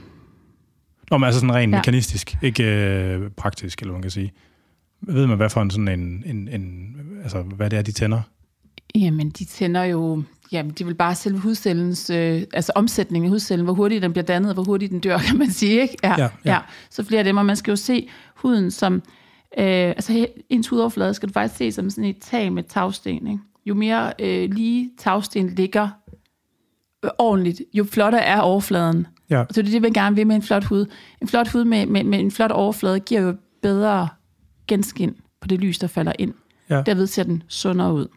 Nå, 1.11 1.17
men 1.17 1.25
altså 1.25 1.39
sådan 1.39 1.55
rent 1.55 1.71
ja. 1.71 1.75
Ja. 1.75 1.79
mekanistisk, 1.79 2.37
ikke 2.41 2.63
øh, 2.63 3.29
praktisk, 3.29 3.79
eller 3.79 3.93
man 3.93 4.01
kan 4.01 4.11
sige. 4.11 4.31
Ved 5.01 5.27
man, 5.27 5.37
hvad 5.37 5.49
for 5.49 5.61
en 5.61 5.71
sådan 5.71 5.87
en, 5.87 6.23
en, 6.25 6.47
en 6.47 6.95
altså 7.23 7.41
hvad 7.41 7.69
det 7.69 7.79
er, 7.79 7.81
de 7.81 7.91
tænder? 7.91 8.21
Jamen, 8.95 9.29
de 9.29 9.45
tænder 9.45 9.83
jo... 9.83 10.23
Jamen, 10.51 10.71
de 10.71 10.85
vil 10.85 10.95
bare 10.95 11.15
selve 11.15 11.39
hudcellens... 11.39 12.09
Øh, 12.09 12.43
altså 12.53 12.71
omsætningen 12.75 13.25
af 13.25 13.31
hudcellen, 13.31 13.63
hvor 13.63 13.73
hurtigt 13.73 14.01
den 14.01 14.11
bliver 14.11 14.25
dannet, 14.25 14.49
og 14.49 14.53
hvor 14.53 14.63
hurtigt 14.63 14.91
den 14.91 14.99
dør, 14.99 15.17
kan 15.27 15.37
man 15.37 15.51
sige, 15.51 15.81
ikke? 15.81 15.97
Ja, 16.03 16.29
ja. 16.45 16.59
Så 16.89 17.03
flere 17.03 17.19
af 17.19 17.25
dem, 17.25 17.37
og 17.37 17.45
man 17.45 17.55
skal 17.55 17.71
jo 17.71 17.75
se 17.75 18.09
huden 18.35 18.71
som... 18.71 18.93
Øh, 19.57 19.63
altså, 19.67 20.27
ens 20.49 20.67
hudoverflade 20.67 21.13
skal 21.13 21.29
du 21.29 21.33
faktisk 21.33 21.57
se 21.57 21.71
som 21.71 21.89
sådan 21.89 22.03
et 22.03 22.17
tag 22.21 22.53
med 22.53 22.63
tagsten, 22.63 23.27
ikke? 23.27 23.39
Jo 23.65 23.73
mere 23.73 24.13
øh, 24.19 24.49
lige 24.53 24.91
tagsten 24.97 25.49
ligger 25.49 25.89
ordentligt, 27.17 27.61
jo 27.73 27.83
flottere 27.83 28.23
er 28.23 28.39
overfladen. 28.39 29.07
Ja, 29.29 29.43
Så 29.51 29.61
det 29.61 29.67
er 29.67 29.71
det, 29.71 29.81
man 29.81 29.93
gerne 29.93 30.15
vil 30.15 30.27
med 30.27 30.35
en 30.35 30.41
flot 30.41 30.63
hud. 30.63 30.85
En 31.21 31.27
flot 31.27 31.47
hud 31.47 31.65
med, 31.65 31.85
med, 31.85 32.03
med 32.03 32.19
en 32.19 32.31
flot 32.31 32.51
overflade 32.51 32.99
giver 32.99 33.21
jo 33.21 33.35
bedre 33.61 34.07
genskin 34.67 35.15
på 35.41 35.47
det 35.47 35.59
lys, 35.59 35.79
der 35.79 35.87
falder 35.87 36.13
ind. 36.19 36.33
Ja. 36.69 36.81
Derved 36.85 37.07
ser 37.07 37.23
den 37.23 37.43
sundere 37.47 37.93
ud. 37.93 38.07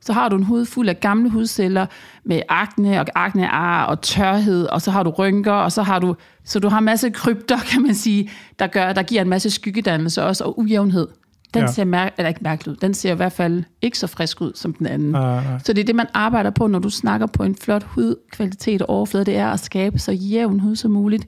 Så 0.00 0.12
har 0.12 0.28
du 0.28 0.36
en 0.36 0.42
hud 0.42 0.64
fuld 0.66 0.88
af 0.88 1.00
gamle 1.00 1.30
hudceller 1.30 1.86
med 2.24 2.42
akne 2.48 3.00
og 3.00 3.06
aknear 3.14 3.84
og 3.84 4.00
tørhed, 4.00 4.66
og 4.66 4.82
så 4.82 4.90
har 4.90 5.02
du 5.02 5.10
rynker, 5.10 5.52
og 5.52 5.72
så 5.72 5.82
har 5.82 5.98
du, 5.98 6.16
så 6.44 6.60
du 6.60 6.68
har 6.68 6.78
en 6.78 6.84
masse 6.84 7.10
krypter, 7.10 7.58
kan 7.72 7.82
man 7.82 7.94
sige, 7.94 8.30
der, 8.58 8.66
gør, 8.66 8.92
der 8.92 9.02
giver 9.02 9.22
en 9.22 9.28
masse 9.28 9.50
skyggedannelse 9.50 10.24
også, 10.24 10.44
og 10.44 10.58
ujævnhed. 10.58 11.08
Den 11.54 11.62
Ja. 11.62 11.66
ser 11.72 11.84
mær- 11.84 12.14
eller 12.18 12.28
ikke 12.28 12.40
mærkelig 12.42 12.72
ud. 12.72 12.76
Den 12.76 12.94
ser 12.94 13.12
i 13.12 13.16
hvert 13.16 13.32
fald 13.32 13.64
ikke 13.82 13.98
så 13.98 14.06
frisk 14.06 14.40
ud 14.40 14.52
som 14.54 14.74
den 14.74 14.86
anden. 14.86 15.10
nej, 15.10 15.44
nej. 15.44 15.58
Så 15.64 15.72
det 15.72 15.80
er 15.80 15.84
det, 15.84 15.94
man 15.94 16.06
arbejder 16.14 16.50
på, 16.50 16.66
når 16.66 16.78
du 16.78 16.90
snakker 16.90 17.26
på 17.26 17.42
en 17.42 17.54
flot 17.54 17.82
hudkvalitet 17.82 18.82
og 18.82 18.88
overflade, 18.90 19.24
det 19.24 19.36
er 19.36 19.48
at 19.50 19.60
skabe 19.60 19.98
så 19.98 20.12
jævn 20.12 20.60
hud 20.60 20.76
som 20.76 20.90
muligt, 20.90 21.26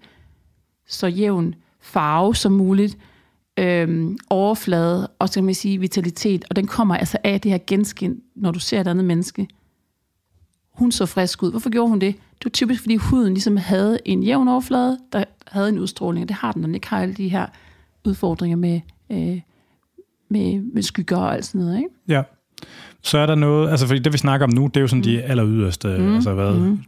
så 0.89 1.07
jævn 1.07 1.55
farve 1.81 2.35
som 2.35 2.53
muligt, 2.53 2.99
øhm, 3.59 4.19
overflade, 4.31 5.07
og 5.19 5.29
så 5.29 5.35
kan 5.35 5.45
man 5.45 5.55
sige 5.55 5.79
vitalitet, 5.79 6.45
og 6.51 6.57
den 6.57 6.67
kommer 6.67 6.97
altså 6.97 7.19
af 7.25 7.41
det 7.41 7.51
her 7.51 7.59
genskin, 7.67 8.21
når 8.37 8.51
du 8.51 8.59
ser 8.59 8.81
et 8.81 8.87
andet 8.87 9.05
menneske. 9.05 9.49
Hun 10.75 10.93
så 10.93 11.07
frisk 11.07 11.43
ud. 11.43 11.51
Hvorfor 11.51 11.71
gjorde 11.71 11.89
hun 11.89 11.99
det? 11.99 12.15
Det 12.15 12.45
var 12.45 12.51
typisk, 12.51 12.81
fordi 12.83 12.97
huden 12.97 13.35
ligesom 13.35 13.57
havde 13.57 13.99
en 14.05 14.23
jævn 14.23 14.49
overflade, 14.49 14.99
der 15.13 15.25
havde 15.49 15.69
en 15.69 15.79
udstråling, 15.79 16.23
og 16.25 16.29
det 16.29 16.37
har 16.37 16.53
den, 16.53 16.61
når 16.63 16.67
den 16.67 16.75
ikke 16.75 16.89
har 16.89 17.01
alle 17.03 17.15
de 17.15 17.29
her 17.29 17.47
udfordringer 18.05 18.57
med, 18.57 18.81
øh, 19.11 19.41
med, 20.31 20.61
med 20.75 20.83
skygger 20.83 21.17
og 21.17 21.35
alt 21.35 21.45
sådan 21.45 21.61
noget, 21.61 21.77
ikke? 21.77 21.89
Ja. 22.09 22.23
Så 23.03 23.19
er 23.19 23.27
der 23.27 23.35
noget, 23.35 23.71
altså 23.71 23.87
fordi 23.87 24.01
det 24.01 24.13
vi 24.13 24.19
snakker 24.19 24.47
om 24.47 24.53
nu, 24.55 24.67
det 24.67 24.77
er 24.77 24.81
jo 24.81 24.87
sådan 24.87 24.99
mm. 24.99 25.03
de 25.03 25.23
aller 25.23 25.47
yderste, 25.49 25.89
mm. 25.99 26.15
altså 26.15 26.35
hvad, 26.35 26.55
Mm. 26.55 26.79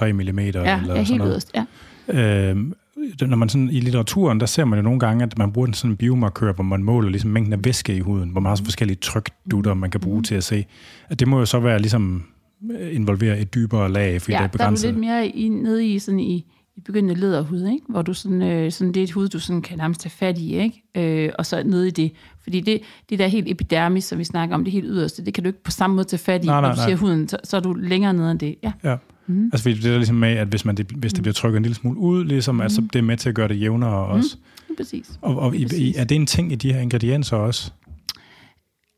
2-3 0.00 0.12
millimeter 0.12 0.60
Ja, 0.60 0.80
eller 0.80 0.94
ja 0.94 1.04
sådan 1.04 1.06
helt 1.06 1.18
noget. 1.18 1.32
yderst, 1.32 1.52
ja. 1.54 2.50
Øhm, 2.50 2.72
når 3.22 3.36
man 3.36 3.48
sådan, 3.48 3.70
i 3.70 3.80
litteraturen, 3.80 4.40
der 4.40 4.46
ser 4.46 4.64
man 4.64 4.78
jo 4.78 4.82
nogle 4.82 5.00
gange, 5.00 5.24
at 5.24 5.38
man 5.38 5.52
bruger 5.52 5.72
sådan 5.72 5.90
en 5.90 5.96
biomarkør, 5.96 6.52
hvor 6.52 6.64
man 6.64 6.82
måler 6.82 7.10
ligesom 7.10 7.30
mængden 7.30 7.52
af 7.52 7.64
væske 7.64 7.96
i 7.96 8.00
huden, 8.00 8.28
hvor 8.30 8.40
man 8.40 8.50
har 8.50 8.56
så 8.56 8.64
forskellige 8.64 8.98
trykdutter, 9.00 9.74
man 9.74 9.90
kan 9.90 10.00
bruge 10.00 10.22
til 10.22 10.34
at 10.34 10.44
se. 10.44 10.64
At 11.08 11.20
det 11.20 11.28
må 11.28 11.38
jo 11.38 11.44
så 11.44 11.60
være 11.60 11.78
ligesom 11.78 12.22
øh, 12.80 12.94
involvere 12.96 13.38
et 13.38 13.54
dybere 13.54 13.92
lag, 13.92 14.22
fordi 14.22 14.32
ja, 14.32 14.38
det 14.38 14.44
er 14.44 14.48
der 14.48 14.48
er 14.48 14.48
du 14.48 14.58
begrænset. 14.58 14.90
lidt 14.90 15.00
mere 15.00 15.26
i, 15.28 15.48
nede 15.48 15.86
i, 15.86 15.98
sådan 15.98 16.20
i, 16.20 16.44
i 16.76 16.80
begyndende 16.80 17.20
lederhud, 17.20 17.66
ikke? 17.66 17.86
hvor 17.88 18.02
du 18.02 18.14
sådan, 18.14 18.42
øh, 18.42 18.72
sådan, 18.72 18.94
det 18.94 19.00
er 19.00 19.04
et 19.04 19.12
hud, 19.12 19.28
du 19.28 19.38
sådan 19.38 19.62
kan 19.62 19.78
nærmest 19.78 20.00
tage 20.00 20.10
fat 20.10 20.38
i, 20.38 20.56
ikke? 20.56 20.82
Øh, 20.94 21.32
og 21.38 21.46
så 21.46 21.62
nede 21.62 21.88
i 21.88 21.90
det. 21.90 22.12
Fordi 22.42 22.60
det, 22.60 22.80
det 23.10 23.18
der 23.18 23.26
helt 23.26 23.50
epidermis, 23.50 24.04
som 24.04 24.18
vi 24.18 24.24
snakker 24.24 24.54
om, 24.54 24.64
det 24.64 24.72
helt 24.72 24.86
yderste, 24.88 25.24
det 25.24 25.34
kan 25.34 25.44
du 25.44 25.48
ikke 25.48 25.62
på 25.62 25.70
samme 25.70 25.96
måde 25.96 26.08
tage 26.08 26.18
fat 26.18 26.44
i. 26.44 26.46
Nej, 26.46 26.60
nej, 26.60 26.68
Når 26.68 26.74
du 26.74 26.76
nej. 26.76 26.86
siger 26.86 26.96
huden, 26.96 27.28
så, 27.28 27.36
så 27.44 27.56
er 27.56 27.60
du 27.60 27.72
længere 27.72 28.14
nede 28.14 28.30
end 28.30 28.38
det. 28.38 28.54
Ja. 28.62 28.72
Ja. 28.84 28.96
Mm. 29.26 29.44
Altså 29.44 29.62
fordi 29.62 29.74
det 29.74 29.92
er 29.92 29.96
ligesom 29.96 30.16
med, 30.16 30.28
at 30.28 30.48
hvis, 30.48 30.64
man, 30.64 30.76
det, 30.76 30.86
hvis 30.86 31.12
det 31.12 31.22
bliver 31.22 31.32
trykket 31.32 31.56
en 31.56 31.62
lille 31.62 31.74
smule 31.74 31.98
ud, 31.98 32.24
ligesom, 32.24 32.54
mm. 32.54 32.60
altså, 32.60 32.80
det 32.92 32.98
er 32.98 33.02
med 33.02 33.16
til 33.16 33.28
at 33.28 33.34
gøre 33.34 33.48
det 33.48 33.60
jævnere 33.60 34.06
også. 34.06 34.36
Mm. 34.68 34.76
Præcis. 34.76 35.10
Og, 35.22 35.38
og 35.38 35.56
i, 35.56 35.94
er 35.96 36.04
det 36.04 36.14
en 36.14 36.26
ting 36.26 36.52
i 36.52 36.54
de 36.54 36.72
her 36.72 36.80
ingredienser 36.80 37.36
også? 37.36 37.72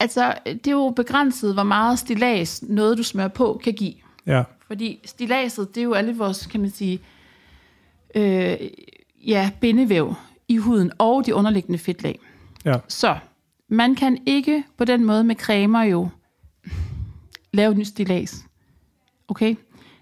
Altså, 0.01 0.35
det 0.47 0.67
er 0.67 0.73
jo 0.73 0.93
begrænset, 0.97 1.55
hvor 1.55 1.63
meget 1.63 1.99
stilas 1.99 2.65
noget, 2.69 2.99
du 2.99 3.03
smører 3.03 3.29
på, 3.29 3.61
kan 3.65 3.73
give. 3.73 3.95
Ja, 4.27 4.43
Fordi 4.67 4.99
stilaset, 5.05 5.75
det 5.75 5.81
er 5.81 5.85
jo 5.85 5.93
alle 5.93 6.17
vores, 6.17 6.47
kan 6.47 6.61
man 6.61 6.71
sige, 6.71 7.01
øh, 8.15 8.57
ja, 9.27 9.51
bindevæv 9.61 10.15
i 10.49 10.57
huden 10.57 10.93
og 10.99 11.27
de 11.27 11.35
underliggende 11.35 11.79
fedtlag. 11.79 12.19
ja, 12.65 12.75
Så 12.89 13.17
man 13.69 13.95
kan 13.95 14.19
ikke 14.27 14.65
på 14.77 14.85
den 14.85 15.05
måde 15.05 15.25
med 15.25 15.37
cremer 15.37 15.83
jo 15.83 16.09
lave 17.53 17.71
et 17.73 17.79
nyt 17.79 17.87
stilas. 17.87 18.45
Okay? 19.29 19.55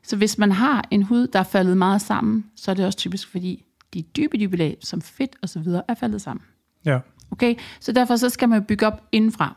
Så 0.03 0.17
hvis 0.17 0.39
man 0.39 0.53
har 0.53 0.89
en 0.91 1.03
hud, 1.03 1.27
der 1.27 1.39
er 1.39 1.43
faldet 1.45 1.77
meget 1.77 2.03
sammen, 2.03 2.45
så 2.57 2.71
er 2.71 2.75
det 2.75 2.87
også 2.87 2.99
typisk, 2.99 3.29
fordi 3.29 3.65
de 3.95 4.03
dybe, 4.03 4.39
dybe 4.39 4.57
lag, 4.57 4.77
som 4.81 5.03
fedt 5.03 5.37
og 5.43 5.49
så 5.49 5.59
videre, 5.59 5.83
er 5.89 5.95
faldet 5.95 6.23
sammen. 6.23 6.43
ja. 6.85 6.99
Okay? 7.31 7.55
Så 7.81 7.93
derfor 7.93 8.17
så 8.17 8.29
skal 8.29 8.49
man 8.49 8.65
bygge 8.65 8.87
op 8.87 9.03
indenfra, 9.13 9.57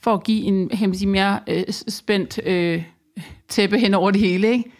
for 0.00 0.14
at 0.14 0.24
give 0.24 0.42
en 0.42 0.94
sige, 0.94 1.08
mere 1.08 1.40
øh, 1.46 1.64
spændt 1.68 2.40
øh, 2.46 2.84
tæppe 3.48 3.78
hen 3.78 3.94
over 3.94 4.10
det 4.10 4.20
hele. 4.20 4.48
Ikke? 4.48 4.70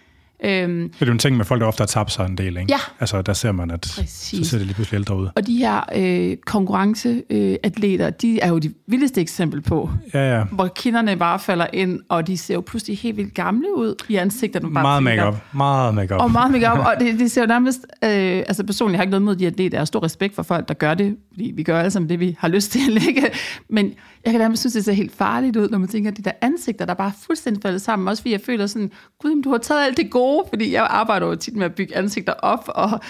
Øhm, 0.44 0.88
Det 0.90 1.02
er 1.02 1.06
jo 1.06 1.12
en 1.12 1.18
ting 1.18 1.36
med 1.36 1.44
folk, 1.44 1.60
der 1.60 1.66
ofte 1.66 1.80
har 1.80 1.86
tabt 1.86 2.12
sig 2.12 2.26
en 2.26 2.38
del, 2.38 2.46
ikke? 2.56 2.66
Ja. 2.72 2.78
Altså, 3.00 3.22
der 3.22 3.32
ser 3.32 3.52
man, 3.52 3.70
at 3.70 3.80
Præcis. 3.98 4.46
så 4.46 4.50
ser 4.50 4.58
det 4.58 4.66
lige 4.66 4.74
pludselig 4.74 4.98
ældre 4.98 5.16
ud. 5.16 5.28
og 5.36 5.46
de 5.46 5.56
her 5.56 5.80
øh, 5.96 6.36
konkurrenceatleter, 6.46 8.10
de 8.10 8.40
er 8.40 8.48
jo 8.48 8.58
de 8.58 8.72
vildeste 8.86 9.20
eksempel 9.20 9.60
på, 9.60 9.90
Ja, 10.14 10.36
ja. 10.38 10.44
hvor 10.44 10.66
kinderne 10.76 11.16
bare 11.16 11.38
falder 11.38 11.66
ind, 11.72 12.00
og 12.08 12.26
de 12.26 12.36
ser 12.38 12.54
jo 12.54 12.60
pludselig 12.60 12.98
helt 12.98 13.16
vildt 13.16 13.34
gamle 13.34 13.66
ud 13.76 13.94
i 14.08 14.16
ansigtet. 14.16 14.62
Bare 14.62 14.70
Meget 14.70 15.02
makeup. 15.02 15.34
Meget 15.54 15.94
makeup. 15.94 16.20
Og 16.20 16.30
meget 16.30 16.52
makeup, 16.52 16.78
og 16.78 16.94
det, 17.00 17.18
det 17.18 17.30
ser 17.30 17.40
jo 17.40 17.46
nærmest... 17.46 17.80
Øh, 18.04 18.10
altså 18.10 18.64
personligt 18.64 18.96
har 18.96 19.02
jeg 19.02 19.06
ikke 19.06 19.10
noget 19.10 19.22
mod 19.22 19.36
de 19.36 19.46
atleter. 19.46 19.76
Jeg 19.76 19.80
har 19.80 19.84
stor 19.84 20.02
respekt 20.02 20.34
for 20.34 20.42
folk, 20.42 20.68
der 20.68 20.74
gør 20.74 20.94
det, 20.94 21.16
fordi 21.32 21.52
vi 21.56 21.62
gør 21.62 21.78
alle 21.78 21.90
sammen 21.90 22.08
det, 22.08 22.20
vi 22.20 22.36
har 22.38 22.48
lyst 22.48 22.72
til. 22.72 23.06
Ikke? 23.08 23.30
Men 23.68 23.92
jeg 24.24 24.32
kan 24.32 24.40
nærmest 24.40 24.62
synes, 24.62 24.74
det 24.74 24.84
ser 24.84 24.92
helt 24.92 25.12
farligt 25.16 25.56
ud, 25.56 25.68
når 25.68 25.78
man 25.78 25.88
tænker, 25.88 26.10
at 26.10 26.16
de 26.16 26.22
der 26.22 26.30
ansigter, 26.40 26.84
der 26.84 26.94
bare 26.94 27.12
fuldstændig 27.26 27.62
faldet 27.62 27.82
sammen. 27.82 28.08
Også 28.08 28.22
fordi 28.22 28.32
jeg 28.32 28.40
føler 28.46 28.66
sådan, 28.66 28.90
gud, 29.22 29.42
du 29.42 29.50
har 29.50 29.58
taget 29.58 29.84
alt 29.84 29.96
det 29.96 30.10
gode, 30.10 30.29
fordi 30.48 30.72
jeg 30.72 30.86
arbejder 30.90 31.26
jo 31.26 31.34
tit 31.34 31.56
med 31.56 31.66
at 31.66 31.74
bygge 31.74 31.96
ansigter 31.96 32.32
op, 32.32 32.64
og 32.68 33.00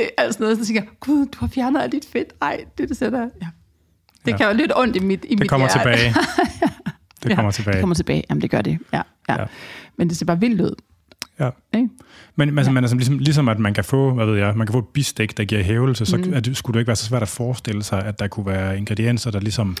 øh, 0.00 0.04
alt 0.18 0.34
sådan 0.34 0.44
noget, 0.44 0.58
så 0.58 0.66
tænker 0.66 0.82
jeg, 0.82 0.90
gud, 1.00 1.26
du 1.26 1.38
har 1.40 1.48
fjernet 1.48 1.82
alt 1.82 1.92
dit 1.92 2.06
fedt. 2.12 2.32
Ej, 2.42 2.64
det 2.78 2.88
det 2.88 2.96
sætter... 2.96 3.18
Ja. 3.20 3.26
Det 3.26 3.40
Ja. 4.26 4.30
ja. 4.30 4.36
kan 4.36 4.46
jo 4.46 4.52
lidt 4.56 4.72
ondt 4.76 4.96
i 4.96 4.98
mit, 4.98 5.24
i 5.28 5.34
mit 5.34 5.40
det 5.40 5.48
kommer 5.50 5.66
hjerte. 5.84 5.98
tilbage. 5.98 6.14
Det 7.22 7.30
Ja, 7.30 7.34
kommer 7.34 7.50
tilbage. 7.50 7.72
Det 7.74 7.80
kommer 7.82 7.94
tilbage. 7.94 8.22
Jamen, 8.30 8.42
det 8.42 8.50
gør 8.50 8.62
det. 8.62 8.78
Ja, 8.92 8.96
ja. 8.96 9.34
Ja. 9.34 9.40
ja. 9.40 9.46
Men 9.98 10.08
det 10.08 10.16
ser 10.16 10.26
bare 10.26 10.40
vildt 10.40 10.60
ud. 10.60 10.74
Ja. 11.40 11.50
Ikke? 11.74 11.88
Men 12.36 12.58
altså, 12.58 12.72
man 12.72 12.84
er 12.84 12.88
sådan, 12.88 12.98
ligesom, 12.98 13.18
ligesom 13.18 13.48
at 13.48 13.58
man 13.58 13.74
kan 13.74 13.84
få, 13.84 14.14
hvad 14.14 14.26
ved 14.26 14.38
jeg, 14.38 14.52
man 14.56 14.66
kan 14.66 14.72
få 14.72 14.78
et 14.78 14.88
bistik, 14.94 15.36
der 15.36 15.44
giver 15.44 15.62
hævelse, 15.62 16.06
så 16.06 16.16
mm. 16.16 16.32
at, 16.34 16.48
skulle 16.52 16.74
det 16.74 16.80
ikke 16.80 16.86
være 16.88 16.96
så 16.96 17.04
svært 17.04 17.22
at 17.22 17.28
forestille 17.28 17.82
sig, 17.82 18.04
at 18.04 18.18
der 18.18 18.28
kunne 18.28 18.46
være 18.46 18.78
ingredienser, 18.78 19.30
der 19.30 19.40
ligesom 19.40 19.76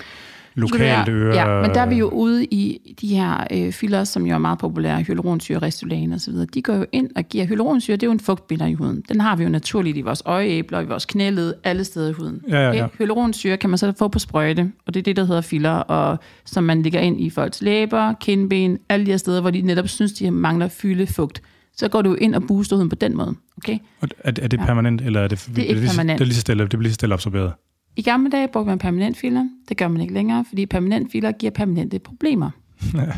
lokalt 0.54 1.08
øger... 1.08 1.34
Ja, 1.34 1.62
men 1.62 1.70
der 1.74 1.80
er 1.80 1.86
vi 1.86 1.94
jo 1.94 2.08
ude 2.08 2.44
i 2.44 2.94
de 3.00 3.06
her 3.08 3.46
øh, 3.52 3.72
fillers, 3.72 4.08
som 4.08 4.26
jo 4.26 4.34
er 4.34 4.38
meget 4.38 4.58
populære, 4.58 5.02
hyaluronsyre, 5.02 5.58
Restylane 5.58 6.14
osv. 6.14 6.34
De 6.54 6.62
går 6.62 6.74
jo 6.74 6.86
ind 6.92 7.10
og 7.16 7.24
giver 7.24 7.44
hyaluronsyre, 7.46 7.96
det 7.96 8.02
er 8.02 8.06
jo 8.06 8.12
en 8.12 8.20
fugtbinder 8.20 8.66
i 8.66 8.74
huden. 8.74 9.02
Den 9.08 9.20
har 9.20 9.36
vi 9.36 9.42
jo 9.42 9.48
naturligt 9.48 9.96
i 9.96 10.00
vores 10.00 10.22
øjeæbler, 10.24 10.80
i 10.80 10.84
vores 10.86 11.04
knæled, 11.06 11.54
alle 11.64 11.84
steder 11.84 12.08
i 12.10 12.12
huden. 12.12 12.40
Ja, 12.48 12.56
ja, 12.60 12.72
ja. 12.72 12.86
Hyaluronsyre 12.98 13.56
kan 13.56 13.70
man 13.70 13.78
så 13.78 13.92
få 13.98 14.08
på 14.08 14.18
sprøjte, 14.18 14.72
og 14.86 14.94
det 14.94 15.00
er 15.00 15.04
det, 15.04 15.16
der 15.16 15.24
hedder 15.24 15.40
filler, 15.40 15.70
og 15.70 16.18
som 16.44 16.64
man 16.64 16.82
lægger 16.82 17.00
ind 17.00 17.20
i 17.20 17.30
folks 17.30 17.62
læber, 17.62 18.12
kindben, 18.20 18.78
alle 18.88 19.06
de 19.06 19.10
her 19.10 19.18
steder, 19.18 19.40
hvor 19.40 19.50
de 19.50 19.62
netop 19.62 19.88
synes, 19.88 20.12
de 20.12 20.30
mangler 20.30 20.68
fylde 20.68 21.06
fugt. 21.06 21.42
Så 21.76 21.88
går 21.88 22.02
du 22.02 22.14
ind 22.14 22.34
og 22.34 22.42
booster 22.48 22.76
huden 22.76 22.88
på 22.88 22.94
den 22.96 23.16
måde. 23.16 23.34
Okay? 23.56 23.78
Og 24.00 24.08
Er, 24.18 24.32
er 24.42 24.48
det 24.48 24.60
permanent, 24.60 25.00
eller 25.00 25.20
er 25.20 25.28
det, 25.28 25.48
Det 25.56 25.64
er 25.64 25.68
ikke 25.68 25.88
så- 25.88 25.94
permanent. 25.96 26.18
Det 26.18 26.24
er 26.24 26.26
lige 26.26 26.34
så 26.34 26.40
stille, 26.40 26.62
det 26.62 26.68
bliver 26.70 26.82
lige 26.82 26.90
så 26.92 26.94
stille 26.94 27.12
absorberet. 27.14 27.52
I 27.96 28.02
gamle 28.02 28.30
dage 28.30 28.48
brugte 28.48 28.68
man 28.68 28.78
permanent 28.78 29.16
filler. 29.16 29.48
Det 29.68 29.76
gør 29.76 29.88
man 29.88 30.00
ikke 30.00 30.14
længere, 30.14 30.44
fordi 30.48 30.66
permanent 30.66 31.12
filler 31.12 31.32
giver 31.32 31.50
permanente 31.50 31.98
problemer. 31.98 32.50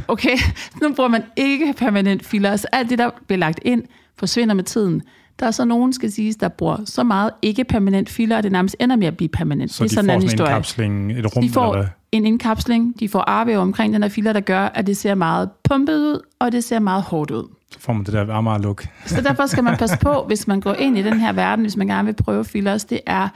Okay, 0.08 0.36
nu 0.82 0.92
bruger 0.94 1.08
man 1.10 1.22
ikke 1.36 1.74
permanent 1.76 2.26
filler. 2.26 2.56
Så 2.56 2.66
alt 2.72 2.90
det, 2.90 2.98
der 2.98 3.10
bliver 3.26 3.38
lagt 3.38 3.60
ind, 3.62 3.82
forsvinder 4.18 4.54
med 4.54 4.64
tiden. 4.64 5.02
Der 5.40 5.46
er 5.46 5.50
så 5.50 5.64
nogen, 5.64 5.92
skal 5.92 6.12
siges, 6.12 6.36
der 6.36 6.48
bruger 6.48 6.76
så 6.84 7.02
meget 7.04 7.30
ikke 7.42 7.64
permanent 7.64 8.08
filler, 8.08 8.38
at 8.38 8.44
det 8.44 8.52
nærmest 8.52 8.76
ender 8.80 8.96
med 8.96 9.06
at 9.06 9.16
blive 9.16 9.28
permanent. 9.28 9.72
Så 9.72 9.84
det 9.84 9.90
de 9.90 9.94
er 9.94 9.96
får 9.96 10.02
sådan 10.02 10.10
en 10.10 10.14
anden 10.14 10.28
sådan 10.28 10.40
en 10.40 10.46
historie. 10.46 10.54
kapsling, 10.54 11.12
et 11.12 11.36
rum, 11.36 11.42
De 11.42 11.46
eller 11.46 11.52
får 11.54 11.76
hvad? 11.76 11.86
en 12.12 12.26
indkapsling, 12.26 13.00
de 13.00 13.08
får 13.08 13.20
arvæv 13.20 13.58
omkring 13.58 13.94
den 13.94 14.02
her 14.02 14.10
filler, 14.10 14.32
der 14.32 14.40
gør, 14.40 14.60
at 14.60 14.86
det 14.86 14.96
ser 14.96 15.14
meget 15.14 15.50
pumpet 15.68 15.96
ud, 15.98 16.20
og 16.38 16.52
det 16.52 16.64
ser 16.64 16.78
meget 16.78 17.02
hårdt 17.02 17.30
ud. 17.30 17.44
Så 17.72 17.80
får 17.80 17.92
man 17.92 18.04
det 18.04 18.12
der 18.12 18.32
Amager-look. 18.34 18.84
Så 19.06 19.20
derfor 19.20 19.46
skal 19.46 19.64
man 19.64 19.76
passe 19.76 19.98
på, 20.02 20.24
hvis 20.26 20.46
man 20.46 20.60
går 20.60 20.74
ind 20.74 20.98
i 20.98 21.02
den 21.02 21.20
her 21.20 21.32
verden, 21.32 21.64
hvis 21.64 21.76
man 21.76 21.86
gerne 21.86 22.06
vil 22.06 22.14
prøve 22.14 22.44
fillers, 22.44 22.84
det 22.84 23.00
er 23.06 23.28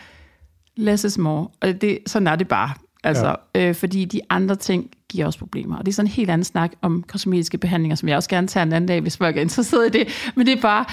less 0.80 1.04
is 1.04 1.18
more. 1.18 1.48
Og 1.60 1.80
det, 1.80 1.98
sådan 2.06 2.26
er 2.26 2.36
det 2.36 2.48
bare. 2.48 2.70
Altså, 3.04 3.36
ja. 3.54 3.68
øh, 3.68 3.74
fordi 3.74 4.04
de 4.04 4.20
andre 4.30 4.56
ting 4.56 4.90
giver 5.08 5.26
også 5.26 5.38
problemer. 5.38 5.76
Og 5.76 5.86
det 5.86 5.92
er 5.92 5.94
sådan 5.94 6.06
en 6.06 6.12
helt 6.12 6.30
anden 6.30 6.44
snak 6.44 6.72
om 6.82 7.02
kosmetiske 7.08 7.58
behandlinger, 7.58 7.96
som 7.96 8.08
jeg 8.08 8.16
også 8.16 8.28
gerne 8.28 8.46
tager 8.46 8.62
en 8.66 8.72
anden 8.72 8.88
dag, 8.88 9.00
hvis 9.00 9.16
folk 9.16 9.36
er 9.36 9.40
interesseret 9.40 9.86
i 9.94 9.98
det. 9.98 10.08
Men 10.36 10.46
det 10.46 10.58
er 10.58 10.60
bare, 10.62 10.84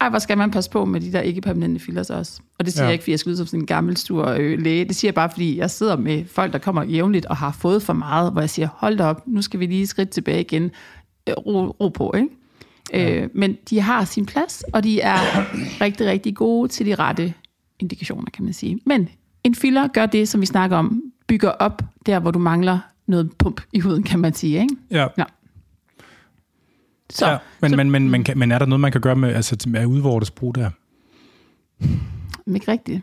ej, 0.00 0.08
hvor 0.08 0.18
skal 0.18 0.38
man 0.38 0.50
passe 0.50 0.70
på 0.70 0.84
med 0.84 1.00
de 1.00 1.12
der 1.12 1.20
ikke-permanente 1.20 1.80
fillers 1.80 2.10
også. 2.10 2.40
Og 2.58 2.64
det 2.64 2.72
siger 2.72 2.82
Ja. 2.84 2.86
jeg 2.86 2.92
ikke, 2.92 3.02
fordi 3.02 3.10
jeg 3.10 3.18
skal 3.18 3.30
ud 3.30 3.36
som 3.36 3.46
sådan 3.46 3.60
en 3.60 3.66
gammel, 3.66 3.96
stor 3.96 4.26
øh, 4.26 4.58
læge. 4.58 4.84
Det 4.84 4.96
siger 4.96 5.08
jeg 5.08 5.14
bare, 5.14 5.30
fordi 5.30 5.58
jeg 5.58 5.70
sidder 5.70 5.96
med 5.96 6.24
folk, 6.24 6.52
der 6.52 6.58
kommer 6.58 6.84
jævnligt 6.84 7.26
og 7.26 7.36
har 7.36 7.56
fået 7.60 7.82
for 7.82 7.92
meget, 7.92 8.32
hvor 8.32 8.40
jeg 8.40 8.50
siger, 8.50 8.68
hold 8.76 8.96
da 8.98 9.04
op, 9.04 9.22
nu 9.26 9.42
skal 9.42 9.60
vi 9.60 9.66
lige 9.66 9.86
skridt 9.86 10.10
tilbage 10.10 10.40
igen. 10.40 10.70
Øh, 11.28 11.34
ro, 11.34 11.76
ro 11.80 11.88
på, 11.88 12.14
ikke? 12.16 12.28
Ja. 12.92 13.14
Øh, 13.14 13.28
men 13.34 13.56
de 13.70 13.80
har 13.80 14.04
sin 14.04 14.26
plads, 14.26 14.64
og 14.72 14.84
de 14.84 15.00
er 15.00 15.16
rigtig, 15.80 16.06
rigtig 16.06 16.36
gode 16.36 16.68
til 16.68 16.86
de 16.86 16.94
rette 16.94 17.34
indikationer, 17.80 18.30
kan 18.30 18.44
man 18.44 18.52
sige. 18.52 18.78
Men 18.86 19.08
en 19.46 19.54
filler 19.54 19.88
gør 19.88 20.06
det, 20.06 20.28
som 20.28 20.40
vi 20.40 20.46
snakker 20.46 20.76
om, 20.76 21.02
bygger 21.26 21.50
op 21.50 21.82
der, 22.06 22.18
hvor 22.18 22.30
du 22.30 22.38
mangler 22.38 22.78
noget 23.06 23.32
pump 23.38 23.60
i 23.72 23.80
huden, 23.80 24.02
kan 24.02 24.20
man 24.20 24.34
sige. 24.34 24.60
Ikke? 24.60 24.76
Ja. 24.90 25.06
Ja. 25.18 25.24
Så, 27.10 27.26
ja. 27.26 27.38
Men, 27.60 27.70
så 27.70 27.76
men, 27.76 27.90
men, 27.90 28.10
men, 28.10 28.24
kan, 28.24 28.38
men 28.38 28.52
er 28.52 28.58
der 28.58 28.66
noget, 28.66 28.80
man 28.80 28.92
kan 28.92 29.00
gøre 29.00 29.16
med, 29.16 29.34
altså, 29.34 29.56
med 29.68 29.86
udvortes 29.86 30.30
brug 30.30 30.54
der? 30.54 30.70
ikke 32.54 32.70
rigtigt. 32.72 33.02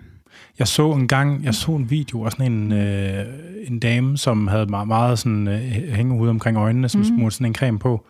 Jeg 0.60 0.67
så 0.67 0.91
en 0.91 1.08
gang, 1.08 1.43
jeg 1.43 1.56
så 1.56 1.71
en 1.71 1.89
video 1.89 2.25
af 2.25 2.32
sådan 2.32 2.51
en, 2.51 2.71
øh, 2.71 3.25
en 3.67 3.79
dame, 3.79 4.17
som 4.17 4.47
havde 4.47 4.65
meget, 4.65 4.88
meget 4.88 5.19
sådan, 5.19 5.47
øh, 5.47 5.60
hængehud 5.95 6.27
omkring 6.27 6.58
øjnene, 6.58 6.89
som 6.89 7.01
mm. 7.01 7.06
smurte 7.06 7.36
sådan 7.36 7.47
en 7.47 7.56
creme 7.56 7.79
på, 7.79 8.06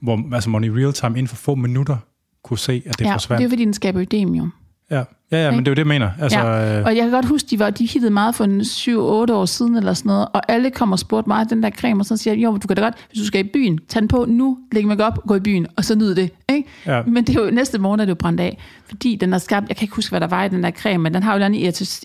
hvor 0.00 0.34
altså, 0.34 0.50
man 0.50 0.64
i 0.64 0.70
real 0.70 0.92
time 0.92 1.10
inden 1.10 1.28
for 1.28 1.36
få 1.36 1.54
minutter 1.54 1.96
kunne 2.44 2.58
se, 2.58 2.82
at 2.86 2.98
det 2.98 3.04
ja, 3.04 3.14
forsvandt. 3.14 3.38
det 3.38 3.44
er 3.44 3.50
fordi, 3.50 3.64
den 3.64 3.74
skaber 3.74 4.00
ødem 4.00 4.34
jo. 4.34 4.48
Ja, 4.90 5.02
ja, 5.32 5.44
ja 5.44 5.50
men 5.50 5.58
det 5.58 5.68
er 5.68 5.70
jo 5.70 5.74
det, 5.74 5.78
jeg 5.78 5.86
mener. 5.86 6.10
Altså, 6.20 6.38
Ja, 6.38 6.78
øh, 6.78 6.84
og 6.84 6.96
jeg 6.96 7.02
kan 7.02 7.10
godt 7.10 7.24
huske, 7.24 7.46
de 7.50 7.58
var 7.58 7.70
de 7.70 7.86
hittede 7.86 8.12
meget 8.12 8.34
for 8.34 8.44
en 8.44 8.60
7-8 8.60 9.32
år 9.32 9.44
siden 9.44 9.76
eller 9.76 9.94
sådan 9.94 10.08
noget, 10.08 10.28
og 10.32 10.52
alle 10.52 10.70
kommer 10.70 10.94
og 10.94 10.98
spurgte 10.98 11.28
mig, 11.28 11.50
den 11.50 11.62
der 11.62 11.70
creme, 11.70 12.00
og 12.00 12.06
så 12.06 12.16
siger 12.16 12.34
jeg, 12.34 12.44
jo, 12.44 12.56
du 12.56 12.66
kan 12.66 12.76
da 12.76 12.82
godt, 12.82 12.94
hvis 13.10 13.20
du 13.20 13.26
skal 13.26 13.46
i 13.46 13.48
byen, 13.52 13.78
tag 13.88 14.00
den 14.00 14.08
på 14.08 14.24
nu, 14.28 14.58
læg 14.72 14.86
mig 14.86 15.00
op, 15.00 15.18
gå 15.26 15.34
i 15.34 15.40
byen, 15.40 15.66
og 15.76 15.84
så 15.84 15.94
nyd 15.94 16.14
det. 16.14 16.30
Ikke? 16.48 16.68
Ja. 16.86 17.02
Men 17.02 17.24
det 17.24 17.36
er 17.36 17.44
jo 17.44 17.50
næste 17.50 17.78
morgen, 17.78 18.00
er 18.00 18.04
det 18.04 18.10
jo 18.10 18.14
brændt 18.14 18.40
af, 18.40 18.58
fordi 18.88 19.16
den 19.16 19.32
er 19.32 19.38
skabt, 19.38 19.68
jeg 19.68 19.76
kan 19.76 19.84
ikke 19.84 19.94
huske, 19.94 20.10
hvad 20.10 20.20
der 20.20 20.26
var 20.26 20.44
i 20.44 20.48
den 20.48 20.62
der 20.62 20.70
creme, 20.70 21.02
men 21.02 21.14
den 21.14 21.22
har 21.22 21.38
jo 21.38 21.44
en 21.44 21.54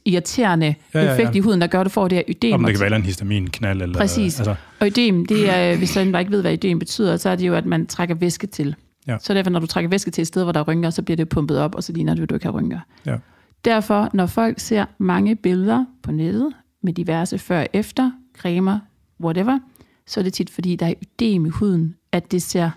irriterende 0.05 0.65
Ja, 0.93 0.99
ja, 0.99 1.05
ja, 1.05 1.11
effekt 1.11 1.35
i 1.35 1.39
huden, 1.39 1.61
der 1.61 1.67
gør, 1.67 1.79
at 1.79 1.85
du 1.85 1.89
får 1.89 2.07
det 2.07 2.15
her 2.17 2.23
ødem. 2.27 2.53
om 2.53 2.63
det 2.63 2.77
kan 2.77 2.81
være 2.81 2.95
en 2.95 3.03
histaminknald. 3.03 3.81
Eller, 3.81 3.97
Præcis. 3.97 4.39
Altså, 4.39 4.55
Og 4.79 4.87
ødem, 4.87 5.25
det 5.25 5.57
er, 5.57 5.77
hvis 5.77 5.91
der 5.91 6.19
ikke 6.19 6.31
ved, 6.31 6.41
hvad 6.41 6.53
ødem 6.53 6.79
betyder, 6.79 7.17
så 7.17 7.29
er 7.29 7.35
det 7.35 7.47
jo, 7.47 7.55
at 7.55 7.65
man 7.65 7.85
trækker 7.87 8.15
væske 8.15 8.47
til. 8.47 8.75
Ja. 9.07 9.17
Så 9.17 9.33
derfor, 9.33 9.51
når 9.51 9.59
du 9.59 9.67
trækker 9.67 9.89
væske 9.89 10.11
til 10.11 10.21
et 10.21 10.27
sted, 10.27 10.43
hvor 10.43 10.51
der 10.51 10.59
er 10.59 10.63
rynker, 10.63 10.89
så 10.89 11.01
bliver 11.01 11.15
det 11.15 11.29
pumpet 11.29 11.59
op, 11.59 11.75
og 11.75 11.83
så 11.83 11.93
ligner 11.93 12.13
det, 12.13 12.23
at 12.23 12.29
du 12.29 12.35
ikke 12.35 12.45
har 12.45 12.53
rynker. 12.53 12.79
ja. 13.05 13.17
Derfor, 13.65 14.09
når 14.13 14.25
folk 14.25 14.59
ser 14.59 14.85
mange 14.97 15.35
billeder 15.35 15.85
på 16.03 16.11
nettet 16.11 16.53
med 16.83 16.93
diverse 16.93 17.37
før 17.37 17.59
og 17.59 17.67
efter, 17.73 18.11
cremer, 18.37 18.79
whatever, 19.23 19.59
så 20.07 20.19
er 20.19 20.23
det 20.23 20.33
tit, 20.33 20.49
fordi 20.49 20.75
der 20.75 20.85
er 20.85 20.93
ødem 21.21 21.45
i 21.45 21.49
huden, 21.49 21.95
at, 22.11 22.31
det 22.31 22.41
ser, 22.41 22.69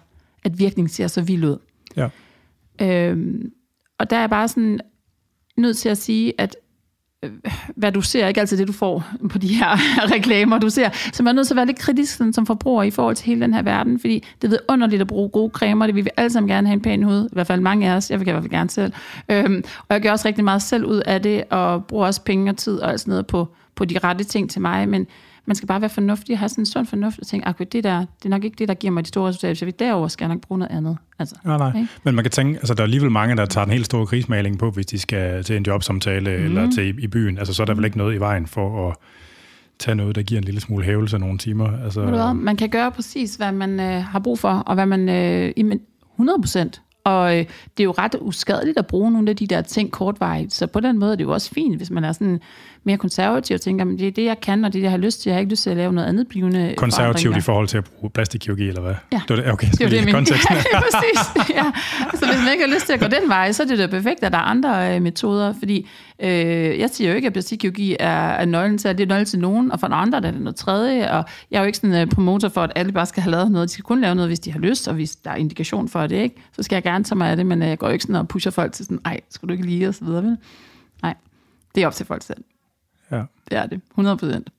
at 0.44 0.58
virkningen 0.58 0.88
ser 0.88 1.06
så 1.06 1.22
vild 1.22 1.44
ud. 1.44 1.58
Ja. 1.96 2.08
Øhm, 2.82 3.52
og 3.98 4.10
der 4.10 4.16
er 4.16 4.26
bare 4.26 4.48
sådan 4.48 4.80
nødt 5.56 5.76
til 5.76 5.88
at 5.88 5.98
sige, 5.98 6.32
at 6.38 6.56
Øh, 7.24 7.30
hvad 7.76 7.92
du 7.92 8.00
ser, 8.00 8.26
ikke 8.26 8.40
altid 8.40 8.58
det, 8.58 8.68
du 8.68 8.72
får 8.72 9.04
på 9.30 9.38
de 9.38 9.48
her 9.48 9.68
reklamer, 10.14 10.58
du 10.58 10.70
ser. 10.70 10.90
Så 11.12 11.22
man 11.22 11.30
er 11.30 11.34
nødt 11.34 11.46
til 11.46 11.54
at 11.54 11.56
være 11.56 11.66
lidt 11.66 11.78
kritisk 11.78 12.16
sådan, 12.16 12.32
som 12.32 12.46
forbruger 12.46 12.82
i 12.82 12.90
forhold 12.90 13.16
til 13.16 13.26
hele 13.26 13.40
den 13.40 13.54
her 13.54 13.62
verden, 13.62 14.00
fordi 14.00 14.24
det 14.42 14.52
er 14.52 14.56
underligt 14.68 15.00
at 15.00 15.08
bruge 15.08 15.28
gode 15.28 15.50
cremer, 15.50 15.87
det 15.87 15.94
vil 15.94 16.04
vi 16.04 16.10
alle 16.16 16.30
sammen 16.30 16.48
gerne 16.48 16.66
have 16.66 16.74
en 16.74 16.80
pæn 16.80 17.02
hud, 17.02 17.24
i 17.24 17.32
hvert 17.32 17.46
fald 17.46 17.60
mange 17.60 17.90
af 17.90 17.96
os, 17.96 18.10
jeg 18.10 18.20
vil 18.20 18.28
i 18.28 18.30
hvert 18.30 18.42
fald 18.42 18.50
gerne 18.50 18.70
selv. 18.70 18.92
Øhm, 19.28 19.64
og 19.78 19.94
jeg 19.94 20.00
gør 20.00 20.10
også 20.10 20.28
rigtig 20.28 20.44
meget 20.44 20.62
selv 20.62 20.84
ud 20.84 21.02
af 21.06 21.22
det, 21.22 21.44
og 21.50 21.84
bruger 21.84 22.06
også 22.06 22.22
penge 22.22 22.50
og 22.50 22.56
tid 22.56 22.78
og 22.78 22.90
alt 22.90 23.00
sådan 23.00 23.10
noget 23.10 23.26
på, 23.26 23.48
på 23.74 23.84
de 23.84 23.98
rette 23.98 24.24
ting 24.24 24.50
til 24.50 24.60
mig, 24.60 24.88
men 24.88 25.06
man 25.46 25.57
skal 25.57 25.66
bare 25.66 25.80
være 25.80 25.90
fornuftig 25.90 26.33
og 26.33 26.38
have 26.38 26.48
sådan 26.48 26.62
en 26.62 26.66
sund 26.66 26.87
fornuft 26.87 27.18
og 27.18 27.26
tænke, 27.26 27.46
akkurat 27.48 27.72
det 27.72 27.85
der, 27.85 27.98
det 27.98 28.24
er 28.24 28.28
nok 28.28 28.44
ikke 28.44 28.57
det, 28.59 28.68
der 28.68 28.74
giver 28.74 28.90
mig 28.90 29.02
de 29.04 29.09
store 29.09 29.28
resultater, 29.28 29.54
så 29.54 29.64
vi 29.64 29.70
derover 29.70 30.09
skal 30.09 30.24
jeg 30.24 30.35
nok 30.35 30.40
bruge 30.42 30.59
noget 30.59 30.72
andet. 30.72 30.96
Altså, 31.18 31.35
Nej, 31.44 31.59
nej. 31.59 31.68
Ikke? 31.76 31.88
Men 32.04 32.14
man 32.14 32.24
kan 32.24 32.30
tænke, 32.30 32.59
altså 32.59 32.74
der 32.74 32.80
er 32.80 32.85
alligevel 32.85 33.11
mange, 33.11 33.37
der 33.37 33.46
tager 33.46 33.64
den 33.64 33.72
helt 33.72 33.87
store 33.87 34.07
krigsmaling 34.07 34.59
på, 34.59 34.70
hvis 34.70 34.87
de 34.87 34.98
skal 34.98 35.44
til 35.44 35.57
en 35.57 35.64
jobsamtale 35.66 36.38
mm. 36.38 36.44
eller 36.44 36.70
til 36.70 36.85
i, 36.98 37.02
i 37.04 37.07
byen. 37.07 37.38
Altså 37.38 37.54
så 37.54 37.62
er 37.62 37.66
der 37.66 37.74
vel 37.74 37.85
ikke 37.85 37.98
noget 37.98 38.14
i 38.14 38.20
vejen 38.20 38.46
for 38.46 38.88
at 38.90 38.96
tage 39.78 39.94
noget, 39.94 40.16
der 40.16 40.22
giver 40.22 40.38
en 40.40 40.44
lille 40.44 40.61
smule 40.61 40.85
hævelse 40.85 41.18
nogle 41.18 41.38
timer. 41.38 41.85
Altså, 41.85 42.00
hvad? 42.04 42.35
Man 42.35 42.57
kan 42.57 42.68
gøre 42.68 42.90
præcis, 42.92 43.35
hvad 43.35 43.52
man 43.52 43.80
øh, 43.80 44.02
har 44.04 44.18
brug 44.18 44.38
for, 44.38 44.48
og 44.52 44.74
hvad 44.74 44.87
man 44.87 45.09
øh, 45.09 45.52
i- 45.57 45.62
men 45.62 45.80
100 46.14 46.38
procent. 46.42 46.80
Og 47.04 47.33
øh, 47.38 47.38
det 47.76 47.80
er 47.80 47.85
jo 47.85 47.90
ret 47.98 48.14
uskadeligt 48.20 48.78
at 48.78 48.87
bruge 48.87 49.12
nogle 49.12 49.30
af 49.30 49.37
de 49.37 49.46
der 49.46 49.62
ting 49.62 49.90
kortvarigt, 49.90 50.52
så 50.52 50.66
på 50.66 50.80
den 50.80 50.98
måde 50.98 51.12
er 51.12 51.16
det 51.16 51.24
jo 51.24 51.33
også 51.33 51.50
fint, 51.50 51.76
hvis 51.76 51.90
man 51.90 52.04
er 52.04 52.12
sådan 52.12 52.40
mere 52.85 52.97
konservativ 52.97 53.55
og 53.55 53.61
tænker, 53.61 53.85
men 53.85 53.99
det 53.99 54.09
er 54.09 54.12
det, 54.12 54.25
jeg 54.25 54.40
kan, 54.40 54.64
og 54.64 54.73
det, 54.73 54.83
jeg 54.83 54.90
har 54.90 54.99
lyst 54.99 55.20
til. 55.23 55.31
Jeg 55.31 55.35
har 55.35 55.40
ikke 55.40 55.51
lyst 55.51 55.62
til 55.62 55.70
at 55.70 55.77
lave 55.77 55.92
noget 55.92 56.09
andet 56.09 56.29
blivende 56.29 56.75
Konservativt 56.77 57.37
i 57.37 57.40
forhold 57.40 57.68
til 57.68 57.79
at 57.79 57.85
bruge 57.85 58.11
plastikkirurgi, 58.11 58.68
eller 58.68 58.81
hvad? 58.81 58.94
Ja. 59.12 59.20
Det 59.29 59.37
var 59.37 59.42
det, 59.42 59.53
okay, 59.53 59.70
Det 59.70 59.81
er 59.81 59.85
jo 59.85 59.90
det, 59.90 60.01
mener. 60.05 60.12
konteksten. 60.12 60.57
Ja, 60.73 60.81
præcis. 60.81 61.51
Ja. 61.55 61.64
Så 62.14 62.27
hvis 62.27 62.38
man 62.44 62.53
ikke 62.53 62.64
har 62.68 62.75
lyst 62.75 62.87
til 62.87 62.92
at 62.92 63.01
gå 63.01 63.07
den 63.07 63.29
vej, 63.29 63.53
så 63.53 63.62
er 63.62 63.66
det 63.66 63.79
da 63.79 63.87
perfekt, 63.87 64.23
at 64.25 64.33
der 64.33 64.38
er 64.38 64.42
andre 64.42 64.97
øh, 64.97 65.03
metoder. 65.03 65.55
Fordi 65.59 65.88
øh, 66.23 66.29
jeg 66.79 66.90
siger 66.90 67.11
jo 67.11 67.16
ikke, 67.16 67.27
at 67.27 67.33
plastikkirurgi 67.33 67.97
er, 68.01 68.09
er 68.29 68.44
nøglen 68.44 68.79
til, 68.79 68.88
at 68.88 68.99
det 68.99 69.05
er 69.05 69.09
nøglen 69.09 69.27
til 69.27 69.38
nogen, 69.38 69.73
og 69.73 69.81
for 69.81 69.87
andre 69.87 70.20
der 70.20 70.27
er 70.27 70.31
det 70.33 70.40
noget 70.40 70.57
tredje. 70.57 71.11
Og 71.11 71.25
jeg 71.51 71.57
er 71.59 71.61
jo 71.62 71.66
ikke 71.66 71.79
sådan 71.79 71.94
en 71.94 72.09
promotor 72.09 72.49
for, 72.49 72.62
at 72.62 72.73
alle 72.75 72.92
bare 72.92 73.07
skal 73.07 73.23
have 73.23 73.31
lavet 73.31 73.51
noget. 73.51 73.68
De 73.68 73.73
skal 73.73 73.83
kun 73.85 74.01
lave 74.01 74.14
noget, 74.14 74.29
hvis 74.29 74.40
de 74.40 74.53
har 74.53 74.59
lyst, 74.61 74.88
og 74.88 74.94
hvis 74.94 75.16
der 75.16 75.31
er 75.31 75.37
indikation 75.37 75.88
for 75.88 76.07
det, 76.07 76.16
ikke? 76.16 76.37
så 76.57 76.62
skal 76.62 76.77
jeg 76.77 76.83
gerne 76.83 77.05
tage 77.05 77.18
mig 77.18 77.31
af 77.31 77.37
det, 77.37 77.47
men 77.47 77.62
øh, 77.62 77.68
jeg 77.68 77.79
går 77.79 77.87
jo 77.87 77.92
ikke 77.92 78.03
sådan 78.03 78.16
og 78.16 78.29
pusher 78.29 78.51
folk 78.51 78.73
til 78.73 78.85
sådan, 78.85 79.01
ej, 79.05 79.20
skal 79.31 79.49
du 79.49 79.53
ikke 79.53 79.66
lige, 79.66 79.88
og 79.88 79.94
så 79.94 80.05
videre, 80.05 80.23
vel? 80.23 80.37
Nej, 81.03 81.14
det 81.75 81.83
er 81.83 81.87
op 81.87 81.94
til 81.94 82.07
folk 82.07 82.23
selv. 82.23 82.44
Ja. 83.50 83.57
Det 83.57 83.62
er 83.62 83.66
det, 83.66 83.80
100 83.90 84.16
procent. 84.16 84.50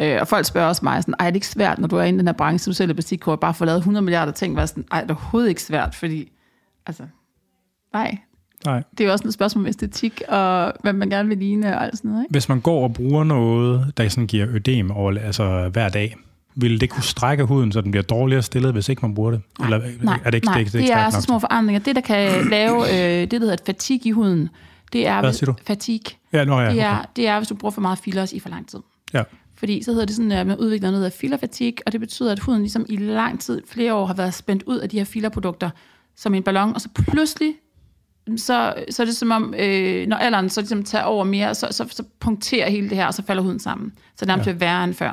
Øh, 0.00 0.18
og 0.20 0.28
folk 0.28 0.46
spørger 0.46 0.68
også 0.68 0.80
mig 0.84 1.02
sådan, 1.02 1.14
ej, 1.20 1.26
er 1.26 1.30
det 1.30 1.36
ikke 1.36 1.48
svært, 1.48 1.78
når 1.78 1.88
du 1.88 1.96
er 1.96 2.02
inde 2.02 2.16
i 2.16 2.18
den 2.18 2.28
her 2.28 2.32
branche, 2.32 2.70
du 2.70 2.74
sælger 2.74 2.94
plastikkort, 2.94 3.40
bare 3.40 3.54
få 3.54 3.64
lavet 3.64 3.78
100 3.78 4.04
milliarder 4.04 4.32
ting, 4.32 4.56
var 4.56 4.66
sådan, 4.66 4.84
ej, 4.92 5.00
det 5.00 5.10
er 5.10 5.14
overhovedet 5.14 5.48
ikke 5.48 5.62
svært, 5.62 5.94
fordi, 5.94 6.32
altså, 6.86 7.02
nej. 7.92 8.18
Nej. 8.64 8.82
Det 8.90 9.00
er 9.00 9.04
jo 9.04 9.12
også 9.12 9.28
et 9.28 9.34
spørgsmål 9.34 9.64
om 9.64 9.68
æstetik, 9.68 10.22
og 10.28 10.72
hvad 10.80 10.92
man 10.92 11.10
gerne 11.10 11.28
vil 11.28 11.38
ligne, 11.38 11.76
og 11.76 11.84
alt 11.84 11.96
sådan 11.96 12.10
noget, 12.10 12.24
ikke? 12.24 12.32
Hvis 12.32 12.48
man 12.48 12.60
går 12.60 12.82
og 12.82 12.94
bruger 12.94 13.24
noget, 13.24 13.92
der 13.96 14.08
sådan 14.08 14.26
giver 14.26 14.46
ødem 14.48 14.90
over, 14.90 15.18
altså 15.20 15.68
hver 15.68 15.88
dag, 15.88 16.16
vil 16.54 16.80
det 16.80 16.90
kunne 16.90 17.02
strække 17.02 17.44
huden, 17.44 17.72
så 17.72 17.80
den 17.80 17.90
bliver 17.90 18.02
dårligere 18.02 18.42
stillet, 18.42 18.72
hvis 18.72 18.88
ikke 18.88 19.02
man 19.02 19.14
bruger 19.14 19.30
det? 19.30 19.40
Eller 19.64 19.80
Nej, 20.00 20.20
er 20.24 20.30
det 20.30 20.34
ikke, 20.34 20.46
nej, 20.46 20.58
det, 20.58 20.72
det, 20.72 20.78
ikke 20.80 20.92
er 20.92 20.96
stærkt 20.96 21.12
så 21.12 21.18
nok? 21.18 21.24
små 21.24 21.38
forandringer. 21.38 21.80
Det, 21.80 21.96
der 21.96 22.02
kan 22.02 22.48
lave 22.50 22.82
øh, 22.90 23.20
det, 23.20 23.30
der 23.30 23.38
hedder 23.38 23.52
et 23.52 23.62
fatigue 23.66 24.08
i 24.08 24.10
huden, 24.10 24.48
det 24.92 25.06
er, 25.06 25.20
Hvad 25.20 25.32
siger 25.32 25.52
du? 25.52 25.54
fatigue, 25.66 26.16
Ja, 26.32 26.44
nå, 26.44 26.60
ja, 26.60 26.64
det, 26.64 26.72
okay. 26.72 26.84
er, 26.84 27.04
det 27.16 27.26
er, 27.28 27.38
hvis 27.38 27.48
du 27.48 27.54
bruger 27.54 27.72
for 27.72 27.80
meget 27.80 27.98
fillers 27.98 28.32
i 28.32 28.38
for 28.40 28.48
lang 28.48 28.68
tid. 28.68 28.78
ja. 29.12 29.22
Fordi 29.54 29.82
så 29.82 29.90
hedder 29.92 30.06
det 30.06 30.16
sådan, 30.16 30.32
at 30.32 30.46
man 30.46 30.58
udvikler 30.58 30.90
noget 30.90 31.04
af 31.04 31.12
fillerfatigue, 31.12 31.76
og 31.86 31.92
det 31.92 32.00
betyder, 32.00 32.32
at 32.32 32.38
huden 32.38 32.60
ligesom 32.60 32.86
i 32.88 32.96
lang 32.96 33.40
tid, 33.40 33.62
flere 33.66 33.94
år, 33.94 34.06
har 34.06 34.14
været 34.14 34.34
spændt 34.34 34.62
ud 34.62 34.78
af 34.78 34.88
de 34.88 34.98
her 34.98 35.04
fillerprodukter 35.04 35.70
som 36.16 36.34
en 36.34 36.42
ballon, 36.42 36.74
og 36.74 36.80
så 36.80 36.88
pludselig, 36.94 37.54
så, 38.36 38.74
så 38.90 39.02
er 39.02 39.06
det 39.06 39.16
som 39.16 39.30
om, 39.30 39.54
øh, 39.58 40.06
når 40.06 40.16
alderen 40.16 40.48
så 40.50 40.60
ligesom 40.60 40.82
tager 40.84 41.04
over 41.04 41.24
mere, 41.24 41.54
så, 41.54 41.68
så, 41.70 41.88
så 41.90 42.04
punkterer 42.20 42.70
hele 42.70 42.88
det 42.88 42.96
her, 42.96 43.06
og 43.06 43.14
så 43.14 43.22
falder 43.22 43.42
huden 43.42 43.58
sammen. 43.58 43.92
Så 43.98 44.14
det 44.20 44.26
nærmest 44.28 44.46
Ja. 44.48 44.52
værre 44.52 44.84
end 44.84 44.94
før, 44.94 45.12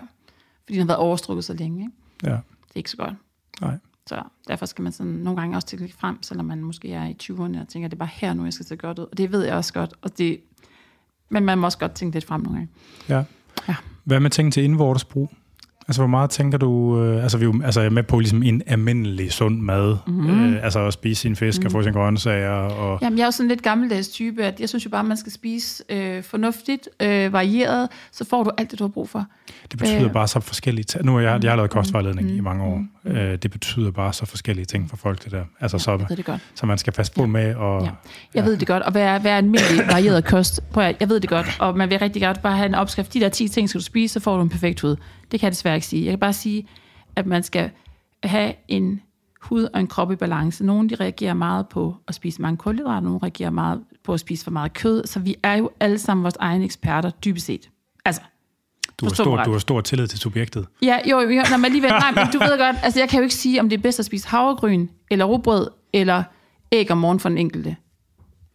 fordi 0.63 0.73
den 0.73 0.79
har 0.79 0.88
været 0.88 0.99
overstrukket 0.99 1.45
så 1.45 1.53
længe. 1.53 1.82
Ikke? 1.82 1.93
ja. 2.23 2.29
Det 2.32 2.75
er 2.75 2.77
ikke 2.77 2.91
så 2.91 2.97
godt. 2.97 3.13
Nej. 3.62 3.77
Så 4.08 4.21
derfor 4.47 4.65
skal 4.65 4.84
man 4.84 4.91
sådan 4.91 5.12
nogle 5.12 5.39
gange 5.41 5.58
også 5.58 5.67
tænke 5.67 5.93
frem, 5.99 6.23
selvom 6.23 6.45
man 6.45 6.63
måske 6.63 6.93
er 6.93 7.05
i 7.05 7.15
20'erne 7.23 7.62
og 7.62 7.67
tænker, 7.67 7.88
det 7.88 7.93
er 7.95 7.99
bare 7.99 8.10
her 8.13 8.34
nu, 8.34 8.43
jeg 8.43 8.53
skal 8.53 8.65
se 8.65 8.75
godt 8.75 8.99
ud. 8.99 9.05
Og 9.12 9.17
det 9.17 9.32
ved 9.32 9.43
jeg 9.45 9.53
også 9.55 9.73
godt. 9.73 9.93
Og 10.01 10.17
det, 10.17 10.39
men 11.30 11.46
man 11.46 11.58
må 11.58 11.65
også 11.65 11.78
godt 11.78 11.92
tænke 11.92 12.15
lidt 12.15 12.26
frem 12.26 12.42
nogle 12.42 12.58
gange. 12.58 12.72
Ja. 13.10 13.24
Ja. 13.68 13.76
Hvad 14.04 14.20
med 14.20 14.30
ting 14.30 14.54
til 14.54 14.63
indvortes 14.63 15.06
brug? 15.06 15.32
Altså, 15.89 16.02
hvor 16.02 16.08
meget 16.08 16.30
tænker 16.30 16.58
du... 16.58 17.02
Øh, 17.04 17.23
altså, 17.23 17.38
vi 17.38 17.45
er 17.45 17.49
jo 17.54 17.62
altså, 17.63 17.80
jeg 17.82 17.86
er 17.86 17.91
med 17.91 18.04
på 18.04 18.19
ligesom 18.19 18.43
en 18.43 18.62
almindelig 18.67 19.32
sund 19.32 19.60
mad. 19.62 19.97
Mhm. 20.08 20.15
Mm-hmm. 20.15 20.54
Øh, 20.54 20.63
altså, 20.63 20.80
at 20.80 20.93
spise 20.93 21.21
sin 21.21 21.36
fisk 21.36 21.60
mm. 21.62 21.65
og 21.65 21.71
få 21.71 21.84
sine 21.84 21.93
grøntsager. 21.93 22.49
Og, 22.52 22.99
Jamen, 23.02 23.17
jeg 23.17 23.23
er 23.23 23.28
jo 23.28 23.32
sådan 23.32 23.47
lidt 23.47 23.62
gammeldags 23.63 24.08
type, 24.08 24.43
at 24.43 24.60
jeg 24.60 24.69
synes 24.69 24.86
jo 24.86 24.89
bare, 24.89 24.99
at 24.99 25.06
man 25.06 25.17
skal 25.17 25.32
spise 25.32 25.84
øh, 25.89 26.23
fornuftigt, 26.23 26.89
øh, 26.99 27.34
varieret, 27.34 27.88
så 28.12 28.25
får 28.30 28.43
du 28.43 28.52
alt 28.58 28.71
det, 28.71 28.80
du 28.80 28.84
har 28.84 28.89
brug 28.89 29.10
for. 29.10 29.25
det 29.71 29.80
betyder 29.80 30.06
øh, 30.06 30.13
bare 30.13 30.28
så 30.28 30.39
forskellige 30.39 30.84
ting. 30.86 31.06
Nu 31.06 31.13
har 31.13 31.19
jeg, 31.21 31.43
jeg 31.43 31.52
har 31.52 31.56
lavet 31.56 31.71
kostvejledning 31.71 32.30
mm, 32.30 32.38
i 32.38 32.39
mange 32.39 32.63
år. 32.63 32.78
mm, 32.78 33.12
Øh, 33.12 33.38
det 33.38 33.52
betyder 33.52 33.91
bare 33.91 34.13
så 34.13 34.25
forskellige 34.25 34.65
ting 34.65 34.89
for 34.89 34.97
folk, 34.97 35.23
det 35.23 35.32
der. 35.32 35.43
Altså, 35.60 35.78
Jeg 35.78 35.82
så, 35.82 35.97
ved 36.10 36.17
det 36.17 36.25
godt. 36.25 36.41
så 36.56 36.65
man 36.65 36.78
skal 36.78 36.93
passe 36.93 37.13
på 37.13 37.25
med 37.25 37.41
at... 37.45 37.56
Ja. 37.84 37.89
Jeg 38.34 38.45
ved 38.45 38.58
det 38.58 38.67
godt, 38.67 38.84
og 38.84 38.91
hvad 38.91 39.02
er, 39.02 39.19
hvad 39.19 39.32
er 39.32 39.38
almindelig 39.38 39.88
varieret 39.88 40.25
kost? 40.25 40.62
Prøv 40.71 40.84
at, 40.84 40.95
jeg 40.99 41.10
ved 41.10 41.19
det 41.19 41.30
godt, 41.30 41.58
og 41.60 41.78
man 41.78 41.89
vil 41.89 41.99
rigtig 41.99 42.21
godt 42.21 42.41
bare 42.41 42.58
have 42.58 42.65
en 42.65 42.75
opskrift. 42.75 43.13
De 43.13 43.19
der 43.19 43.30
10 43.30 43.47
ting 43.47 43.69
skal 43.69 43.80
du 43.80 43.86
spise, 43.86 44.13
så 44.13 44.19
får 44.19 44.36
du 44.38 44.43
en 44.43 44.49
perfekt 44.49 44.82
hud. 44.82 44.95
Det 45.32 45.39
kan 45.39 45.48
jeg 45.48 45.52
desværre 45.52 45.76
ikke 45.76 45.88
sige. 45.88 46.06
Jeg 46.06 46.12
kan 46.12 46.20
bare 46.20 46.34
sige, 46.34 46.68
at 47.15 47.26
man 47.26 47.44
skal 47.44 47.72
have 48.24 48.54
en 48.68 49.02
hud 49.42 49.68
og 49.74 49.80
en 49.80 49.88
krop 49.88 50.12
i 50.12 50.15
balance. 50.15 50.65
Nogle 50.65 50.89
de 50.89 50.96
reagerer 50.96 51.34
meget 51.34 51.68
på 51.68 51.96
at 52.08 52.15
spise 52.15 52.42
mange 52.42 52.58
kulhydrater, 52.58 53.00
nogle 53.00 53.20
reagerer 53.24 53.50
meget 53.50 53.82
på 54.04 54.13
at 54.13 54.20
spise 54.20 54.44
for 54.44 54.52
meget 54.52 54.74
kød, 54.74 55.06
så 55.06 55.20
vi 55.20 55.36
er 55.44 55.56
jo 55.56 55.70
alle 55.80 56.00
sammen 56.00 56.24
vores 56.24 56.36
egne 56.39 56.65
eksperter, 56.65 57.10
dybest 57.10 57.46
set. 57.46 57.70
Altså, 58.06 58.22
Du 59.00 59.06
har, 59.06 59.13
stor, 59.13 59.44
du 59.44 59.52
har 59.52 59.60
stor 59.60 59.82
tillid 59.82 60.08
til 60.08 60.20
subjektet. 60.20 60.68
Ja, 60.82 60.98
jo, 61.10 61.20
jo 61.20 61.28
når 61.30 61.58
man 61.58 61.65
alligevel, 61.65 61.89
nej, 61.89 62.12
men 62.12 62.24
du 62.34 62.39
ved 62.39 62.58
godt, 62.58 62.76
altså 62.84 63.00
jeg 63.00 63.10
kan 63.10 63.20
jo 63.20 63.24
ikke 63.24 63.36
sige, 63.36 63.60
om 63.60 63.70
det 63.70 63.78
er 63.78 63.82
bedst 63.82 64.00
at 64.00 64.06
spise 64.06 64.28
havregryn, 64.28 64.88
eller 65.12 65.26
rugbrød, 65.26 65.68
eller 65.94 66.24
æg 66.72 66.92
om 66.92 66.98
morgenen 66.98 67.20
for 67.20 67.30
den 67.30 67.38
enkelte. 67.38 67.76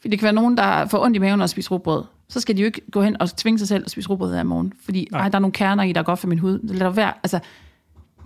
For 0.01 0.09
det 0.09 0.19
kan 0.19 0.25
være 0.25 0.33
nogen, 0.33 0.57
der 0.57 0.87
får 0.87 1.05
ondt 1.05 1.17
i 1.17 1.19
maven 1.19 1.41
og 1.41 1.51
spise 1.51 1.71
rugbrød. 1.71 2.05
Så 2.29 2.41
skal 2.41 2.57
de 2.57 2.61
jo 2.61 2.67
ikke 2.67 2.81
gå 2.91 3.03
hen 3.03 3.21
og 3.21 3.37
tvinge 3.37 3.59
sig 3.59 3.69
selv 3.69 3.85
at 3.85 3.91
spise 3.91 4.09
rugbrød 4.09 4.31
hver 4.31 4.43
morgen. 4.43 4.73
Fordi 4.85 5.09
Nej. 5.11 5.21
ej, 5.21 5.29
der 5.29 5.37
er 5.37 5.41
nogle 5.41 5.53
kerner 5.53 5.83
i, 5.83 5.93
der 5.93 6.01
er 6.01 6.05
godt 6.05 6.19
for 6.19 6.29
min 6.29 6.39
hud. 6.39 6.59
Det 6.59 6.97
være. 6.97 7.13
Altså, 7.23 7.39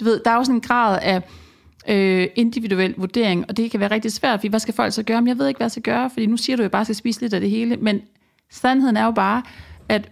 du 0.01 0.05
ved, 0.05 0.21
der 0.25 0.31
er 0.31 0.35
jo 0.35 0.45
sådan 0.45 0.55
en 0.55 0.61
grad 0.61 0.99
af 1.03 1.23
øh, 1.89 2.29
individuel 2.37 2.95
vurdering, 2.97 3.45
og 3.49 3.57
det 3.57 3.71
kan 3.71 3.81
være 3.81 3.91
rigtig 3.91 4.13
svært, 4.13 4.41
fordi 4.41 4.49
hvad 4.49 4.61
skal 4.61 4.75
folk 4.75 4.93
så 4.93 5.03
gøre? 5.03 5.21
Men 5.21 5.29
jeg 5.29 5.39
ved 5.39 5.49
ikke, 5.49 5.59
hvad 5.59 5.65
jeg 5.65 5.71
skal 5.71 5.83
gøre, 5.83 6.11
fordi 6.11 6.27
nu 6.27 6.37
siger 6.37 6.57
du 6.57 6.63
jo 6.63 6.69
bare, 6.69 6.81
at 6.81 6.89
jeg 6.89 6.97
skal 6.97 7.03
spise 7.03 7.21
lidt 7.21 7.35
af 7.35 7.41
det 7.41 7.51
hele. 7.51 7.77
Men 7.77 8.01
sandheden 8.51 8.97
er 8.97 9.05
jo 9.05 9.11
bare, 9.11 9.43
at 9.89 10.11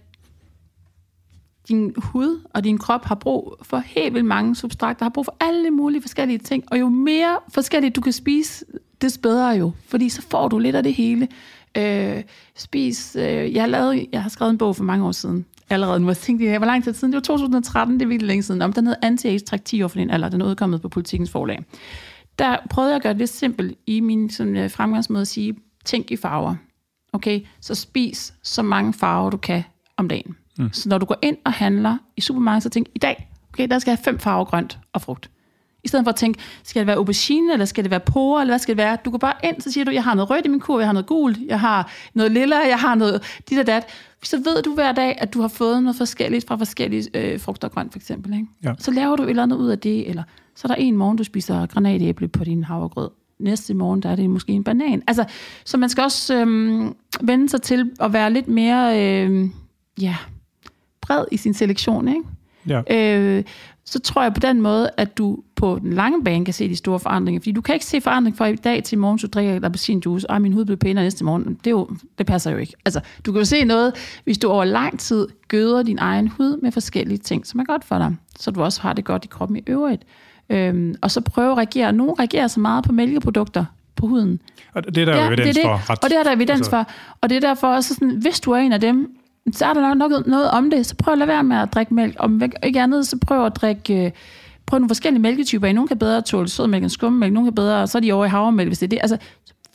din 1.68 1.94
hud 1.96 2.40
og 2.54 2.64
din 2.64 2.78
krop 2.78 3.04
har 3.04 3.14
brug 3.14 3.56
for 3.62 3.78
helt 3.78 4.14
vildt 4.14 4.26
mange 4.26 4.56
substrakter, 4.56 5.04
har 5.04 5.10
brug 5.10 5.24
for 5.24 5.36
alle 5.40 5.70
mulige 5.70 6.02
forskellige 6.02 6.38
ting, 6.38 6.64
og 6.70 6.80
jo 6.80 6.88
mere 6.88 7.38
forskelligt 7.48 7.96
du 7.96 8.00
kan 8.00 8.12
spise, 8.12 8.64
des 9.00 9.18
bedre 9.18 9.48
jo, 9.48 9.72
fordi 9.86 10.08
så 10.08 10.22
får 10.22 10.48
du 10.48 10.58
lidt 10.58 10.76
af 10.76 10.82
det 10.82 10.94
hele. 10.94 11.28
Øh, 11.76 12.22
spis, 12.56 13.16
øh, 13.16 13.54
jeg, 13.54 13.62
har 13.62 13.66
lavet, 13.66 14.06
jeg 14.12 14.22
har 14.22 14.30
skrevet 14.30 14.50
en 14.50 14.58
bog 14.58 14.76
for 14.76 14.84
mange 14.84 15.06
år 15.06 15.12
siden, 15.12 15.46
allerede 15.70 16.00
nu, 16.00 16.06
jeg 16.06 16.16
tænkte, 16.16 16.58
hvor 16.58 16.66
lang 16.66 16.84
tid 16.84 16.94
siden, 16.94 17.12
det 17.12 17.16
var 17.16 17.22
2013, 17.22 17.94
det 17.94 18.02
er 18.02 18.08
virkelig 18.08 18.28
længe 18.28 18.42
siden, 18.42 18.62
om 18.62 18.72
den 18.72 18.86
hed 18.86 18.96
Anti-Age 19.04 19.44
Træk 19.44 19.64
10 19.64 19.82
år 19.82 19.88
for 19.88 19.98
din 19.98 20.10
alder, 20.10 20.28
den 20.28 20.40
er 20.40 20.46
udkommet 20.46 20.82
på 20.82 20.88
Politikens 20.88 21.30
forlag. 21.30 21.64
Der 22.38 22.56
prøvede 22.70 22.90
jeg 22.90 22.96
at 22.96 23.02
gøre 23.02 23.12
det 23.12 23.18
lidt 23.18 23.30
simpelt 23.30 23.78
i 23.86 24.00
min 24.00 24.30
sådan, 24.30 24.56
øh, 24.56 24.70
fremgangsmåde 24.70 25.20
at 25.20 25.28
sige, 25.28 25.54
tænk 25.84 26.10
i 26.10 26.16
farver. 26.16 26.54
Okay, 27.12 27.40
så 27.60 27.74
spis 27.74 28.34
så 28.42 28.62
mange 28.62 28.92
farver, 28.92 29.30
du 29.30 29.36
kan 29.36 29.62
om 29.96 30.08
dagen. 30.08 30.36
Mm. 30.58 30.72
Så 30.72 30.88
når 30.88 30.98
du 30.98 31.06
går 31.06 31.18
ind 31.22 31.36
og 31.44 31.52
handler 31.52 31.98
i 32.16 32.20
supermarkedet, 32.20 32.62
så 32.62 32.68
tænk, 32.68 32.86
i 32.94 32.98
dag, 32.98 33.30
okay, 33.52 33.68
der 33.68 33.78
skal 33.78 33.90
jeg 33.90 33.98
have 33.98 34.04
fem 34.04 34.18
farver 34.18 34.44
grønt 34.44 34.78
og 34.92 35.02
frugt. 35.02 35.30
I 35.86 35.88
stedet 35.88 36.04
for 36.04 36.10
at 36.10 36.16
tænke, 36.16 36.40
skal 36.62 36.80
det 36.80 36.86
være 36.86 36.96
aubergine, 36.96 37.52
eller 37.52 37.64
skal 37.64 37.84
det 37.84 37.90
være 37.90 38.00
porer, 38.00 38.40
eller 38.40 38.52
hvad 38.52 38.58
skal 38.58 38.76
det 38.76 38.84
være? 38.84 38.98
Du 39.04 39.10
går 39.10 39.18
bare 39.18 39.34
ind, 39.44 39.60
så 39.60 39.72
siger 39.72 39.84
du, 39.84 39.90
jeg 39.90 40.04
har 40.04 40.14
noget 40.14 40.30
rødt 40.30 40.46
i 40.46 40.48
min 40.48 40.60
kur, 40.60 40.78
jeg 40.78 40.88
har 40.88 40.92
noget 40.92 41.06
gult, 41.06 41.38
jeg 41.46 41.60
har 41.60 41.90
noget 42.14 42.32
lilla, 42.32 42.56
jeg 42.68 42.78
har 42.78 42.94
noget 42.94 43.22
dit 43.50 43.58
og 43.58 43.66
dat. 43.66 43.84
Så 44.22 44.36
ved 44.36 44.62
du 44.62 44.74
hver 44.74 44.92
dag, 44.92 45.16
at 45.18 45.34
du 45.34 45.40
har 45.40 45.48
fået 45.48 45.82
noget 45.82 45.96
forskelligt 45.96 46.46
fra 46.46 46.56
forskellige 46.56 47.08
øh, 47.14 47.40
frugter 47.40 47.68
og 47.68 47.74
grønt, 47.74 47.92
for 47.92 47.98
eksempel. 47.98 48.32
Ikke? 48.32 48.46
Ja. 48.64 48.72
Så 48.78 48.90
laver 48.90 49.16
du 49.16 49.22
et 49.22 49.30
eller 49.30 49.42
andet 49.42 49.56
ud 49.56 49.68
af 49.68 49.78
det, 49.78 50.08
eller 50.08 50.22
så 50.54 50.68
er 50.68 50.68
der 50.68 50.74
en 50.74 50.96
morgen, 50.96 51.16
du 51.16 51.24
spiser 51.24 51.66
granatæble 51.66 52.28
på 52.28 52.44
din 52.44 52.64
havregrød. 52.64 53.10
Næste 53.38 53.74
morgen, 53.74 54.02
der 54.02 54.08
er 54.08 54.16
det 54.16 54.30
måske 54.30 54.52
en 54.52 54.64
banan. 54.64 55.02
Altså, 55.06 55.24
så 55.64 55.76
man 55.76 55.88
skal 55.88 56.04
også 56.04 56.34
øhm, 56.34 56.94
vende 57.20 57.48
sig 57.48 57.62
til 57.62 57.90
at 58.00 58.12
være 58.12 58.32
lidt 58.32 58.48
mere 58.48 59.02
øh, 59.02 59.48
ja, 60.00 60.16
bred 61.00 61.24
i 61.32 61.36
sin 61.36 61.54
selektion, 61.54 62.08
ikke? 62.08 62.22
Ja. 62.68 62.82
øh, 62.90 63.44
så 63.88 63.98
tror 63.98 64.22
jeg 64.22 64.34
på 64.34 64.40
den 64.40 64.60
måde, 64.60 64.90
at 64.96 65.18
du 65.18 65.38
på 65.56 65.78
den 65.82 65.92
lange 65.92 66.24
bane 66.24 66.44
kan 66.44 66.54
se 66.54 66.68
de 66.68 66.76
store 66.76 66.98
forandringer. 66.98 67.40
Fordi 67.40 67.52
du 67.52 67.60
kan 67.60 67.74
ikke 67.74 67.86
se 67.86 68.00
forandring 68.00 68.36
fra 68.36 68.46
i 68.46 68.56
dag 68.56 68.84
til 68.84 68.96
i 68.96 68.98
morgen, 68.98 69.18
så 69.18 69.26
du 69.26 69.30
drikker 69.30 69.56
et 69.56 69.64
appelsinjuice, 69.64 70.30
og 70.30 70.42
min 70.42 70.52
hud 70.52 70.64
bliver 70.64 70.76
pænere 70.76 71.04
næste 71.04 71.24
morgen. 71.24 71.44
Det, 71.44 71.66
er 71.66 71.70
jo, 71.70 71.88
det 72.18 72.26
passer 72.26 72.50
jo 72.50 72.56
ikke. 72.56 72.72
Altså, 72.84 73.00
du 73.26 73.32
kan 73.32 73.38
jo 73.38 73.44
se 73.44 73.64
noget, 73.64 73.92
hvis 74.24 74.38
du 74.38 74.48
over 74.48 74.64
lang 74.64 74.98
tid 74.98 75.28
gøder 75.48 75.82
din 75.82 75.98
egen 76.00 76.28
hud 76.28 76.60
med 76.62 76.72
forskellige 76.72 77.18
ting, 77.18 77.46
som 77.46 77.60
er 77.60 77.64
godt 77.64 77.84
for 77.84 77.98
dig, 77.98 78.16
så 78.38 78.50
du 78.50 78.62
også 78.62 78.80
har 78.82 78.92
det 78.92 79.04
godt 79.04 79.24
i 79.24 79.28
kroppen 79.28 79.56
i 79.56 79.62
øvrigt. 79.66 80.02
Øhm, 80.50 80.94
og 81.02 81.10
så 81.10 81.20
prøve 81.20 81.50
at 81.52 81.56
reagere. 81.56 81.92
Nogle 81.92 82.14
reagerer 82.18 82.46
så 82.46 82.60
meget 82.60 82.84
på 82.84 82.92
mælkeprodukter 82.92 83.64
på 83.96 84.06
huden. 84.06 84.40
Og 84.74 84.94
det 84.94 84.98
er 84.98 85.04
der 85.04 85.22
jo 85.22 85.26
evidens 85.28 85.56
det 85.56 85.64
er 85.64 85.72
det. 85.76 85.80
for. 85.80 85.90
Ret, 85.90 85.98
Og 86.04 86.10
det 86.10 86.18
er 86.18 86.22
der 86.22 86.32
evidens 86.32 86.58
altså- 86.60 86.70
for. 86.70 86.86
Og 87.20 87.28
det 87.28 87.36
er 87.36 87.40
derfor 87.40 87.66
også 87.66 87.94
sådan, 87.94 88.16
hvis 88.20 88.40
du 88.40 88.50
er 88.50 88.56
en 88.58 88.72
af 88.72 88.80
dem, 88.80 89.10
så 89.52 89.66
er 89.66 89.74
der 89.74 89.94
nok 89.94 90.10
noget, 90.10 90.26
noget 90.26 90.50
om 90.50 90.70
det. 90.70 90.86
Så 90.86 90.94
prøv 90.96 91.12
at 91.12 91.18
lade 91.18 91.28
være 91.28 91.42
med 91.44 91.56
at 91.56 91.74
drikke 91.74 91.94
mælk. 91.94 92.16
Om 92.18 92.42
ikke 92.62 92.80
andet, 92.80 93.06
så 93.06 93.18
prøv 93.26 93.46
at 93.46 93.56
drikke... 93.56 94.04
øh, 94.06 94.10
Prøv 94.66 94.78
nogle 94.78 94.88
forskellige 94.88 95.22
mælketyper. 95.22 95.72
Nogle 95.72 95.88
kan 95.88 95.98
bedre 95.98 96.22
tåle 96.22 96.48
sødmælk 96.48 96.82
end 96.82 96.90
skummælk. 96.90 97.32
Nogle 97.32 97.46
kan 97.46 97.54
bedre, 97.54 97.86
så 97.86 97.98
er 97.98 98.02
de 98.02 98.12
over 98.12 98.24
i 98.24 98.28
havremælk, 98.28 98.68
hvis 98.68 98.78
det 98.78 98.86
er 98.86 98.88
det. 98.88 98.98
Altså, 99.02 99.16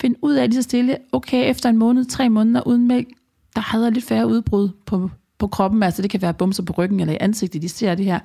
find 0.02 0.16
ud 0.22 0.34
af 0.34 0.50
lige 0.50 0.56
så 0.56 0.62
stille. 0.62 0.98
Okay, 1.12 1.50
efter 1.50 1.70
en 1.70 1.78
måned, 1.78 2.06
tre 2.06 2.30
måneder 2.30 2.68
uden 2.68 2.88
mælk, 2.88 3.08
der 3.56 3.62
havde 3.62 3.84
jeg 3.84 3.92
lidt 3.94 4.06
færre 4.06 4.28
udbrud 4.28 4.70
på, 4.86 5.10
på 5.40 5.48
kroppen. 5.48 5.84
Altså, 5.84 6.02
det 6.02 6.10
kan 6.12 6.22
være 6.22 6.34
bumser 6.34 6.64
på 6.64 6.74
ryggen 6.78 7.00
eller 7.00 7.14
i 7.14 7.18
ansigtet, 7.20 7.62
de 7.62 7.70
ser 7.70 7.96
det 7.96 8.06
her. 8.06 8.20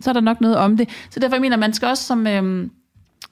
Så 0.00 0.10
er 0.10 0.12
der 0.14 0.20
nok 0.20 0.40
noget 0.40 0.56
om 0.56 0.76
det. 0.76 0.88
Så 1.10 1.20
derfor 1.20 1.38
mener 1.38 1.56
jeg, 1.56 1.60
man 1.60 1.72
skal 1.72 1.88
også 1.88 2.04
som, 2.04 2.26
øhm, 2.26 2.70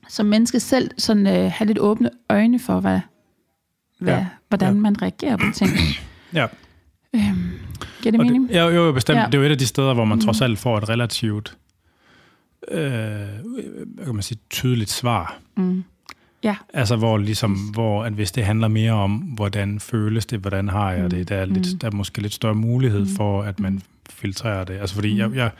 som 0.08 0.26
menneske 0.26 0.60
selv 0.60 0.90
sådan, 0.98 1.26
øh, 1.26 1.50
have 1.54 1.66
lidt 1.66 1.78
åbne 1.78 2.10
øjne 2.30 2.58
for, 2.58 2.80
hvad, 2.80 3.00
hvad, 4.00 4.14
Ja. 4.14 4.26
hvordan 4.48 4.74
Ja. 4.74 4.80
man 4.80 5.02
reagerer 5.02 5.36
på 5.36 5.44
ting. 5.54 5.70
Ja. 6.34 6.46
Giver 7.12 8.12
det 8.12 8.20
Og 8.20 8.26
mening? 8.26 8.48
det, 8.48 8.54
ja, 8.54 8.64
jo, 8.68 8.86
jo, 8.86 8.92
bestemt. 8.92 9.18
Ja. 9.18 9.26
Det 9.26 9.34
er 9.34 9.38
jo 9.38 9.44
et 9.44 9.50
af 9.50 9.58
de 9.58 9.66
steder, 9.66 9.94
hvor 9.94 10.04
man 10.04 10.16
mm. 10.18 10.24
trods 10.24 10.40
alt 10.40 10.58
får 10.58 10.78
et 10.78 10.88
relativt 10.88 11.56
øh, 12.68 12.80
hvad 13.84 14.04
kan 14.04 14.14
man 14.14 14.22
sige, 14.22 14.38
tydeligt 14.50 14.90
svar. 14.90 15.38
Mm. 15.56 15.84
Ja. 16.44 16.56
Altså, 16.74 16.96
hvor, 16.96 17.18
ligesom, 17.18 17.52
hvor 17.52 18.04
at 18.04 18.12
hvis 18.12 18.32
det 18.32 18.44
handler 18.44 18.68
mere 18.68 18.92
om, 18.92 19.12
hvordan 19.12 19.80
føles 19.80 20.26
det, 20.26 20.38
hvordan 20.38 20.68
har 20.68 20.92
jeg 20.92 21.10
det, 21.10 21.28
der 21.28 21.36
er, 21.36 21.44
lidt, 21.44 21.82
der 21.82 21.86
er 21.86 21.92
måske 21.92 22.22
lidt 22.22 22.34
større 22.34 22.54
mulighed 22.54 23.06
for, 23.16 23.42
at 23.42 23.60
man 23.60 23.82
filtrerer 24.10 24.64
det. 24.64 24.74
Altså, 24.74 24.94
fordi 24.94 25.18
jeg, 25.18 25.30
jeg, 25.30 25.50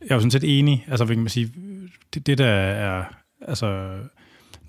jeg 0.00 0.10
er 0.10 0.14
jo 0.14 0.20
sådan 0.20 0.30
set 0.30 0.58
enig, 0.58 0.86
altså, 0.88 1.04
hvad 1.04 1.16
kan 1.16 1.22
man 1.22 1.30
sige, 1.30 1.52
det, 2.14 2.26
det 2.26 2.38
der 2.38 2.46
er, 2.46 3.04
altså, 3.40 3.90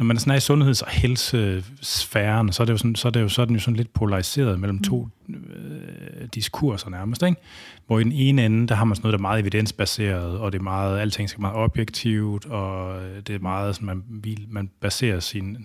når 0.01 0.05
man 0.05 0.17
sådan 0.17 0.31
er 0.31 0.37
i 0.37 0.39
sundheds- 0.39 0.81
og 0.81 0.89
helsesfæren, 0.89 2.51
så 2.51 2.63
er 2.63 2.65
det 2.65 2.73
jo 2.73 2.77
sådan, 2.77 2.95
så 2.95 3.07
er 3.07 3.11
det 3.11 3.21
jo 3.21 3.29
sådan, 3.29 3.55
jo 3.55 3.61
sådan 3.61 3.75
lidt 3.75 3.93
polariseret 3.93 4.59
mellem 4.59 4.83
to 4.83 5.07
øh, 5.29 6.27
diskurser 6.33 6.89
nærmest, 6.89 7.23
ikke? 7.23 7.41
Hvor 7.87 7.99
i 7.99 8.03
den 8.03 8.11
ene 8.11 8.45
ende, 8.45 8.67
der 8.67 8.75
har 8.75 8.85
man 8.85 8.95
sådan 8.95 9.03
noget, 9.05 9.13
der 9.13 9.17
er 9.17 9.21
meget 9.21 9.39
evidensbaseret, 9.39 10.39
og 10.39 10.51
det 10.51 10.59
er 10.59 10.63
meget, 10.63 10.99
alting 10.99 11.29
skal 11.29 11.43
være 11.43 11.51
meget 11.51 11.63
objektivt, 11.63 12.45
og 12.45 13.01
det 13.27 13.35
er 13.35 13.39
meget, 13.39 13.75
sådan, 13.75 13.85
man, 13.85 14.03
man 14.47 14.69
baserer 14.79 15.19
sine 15.19 15.57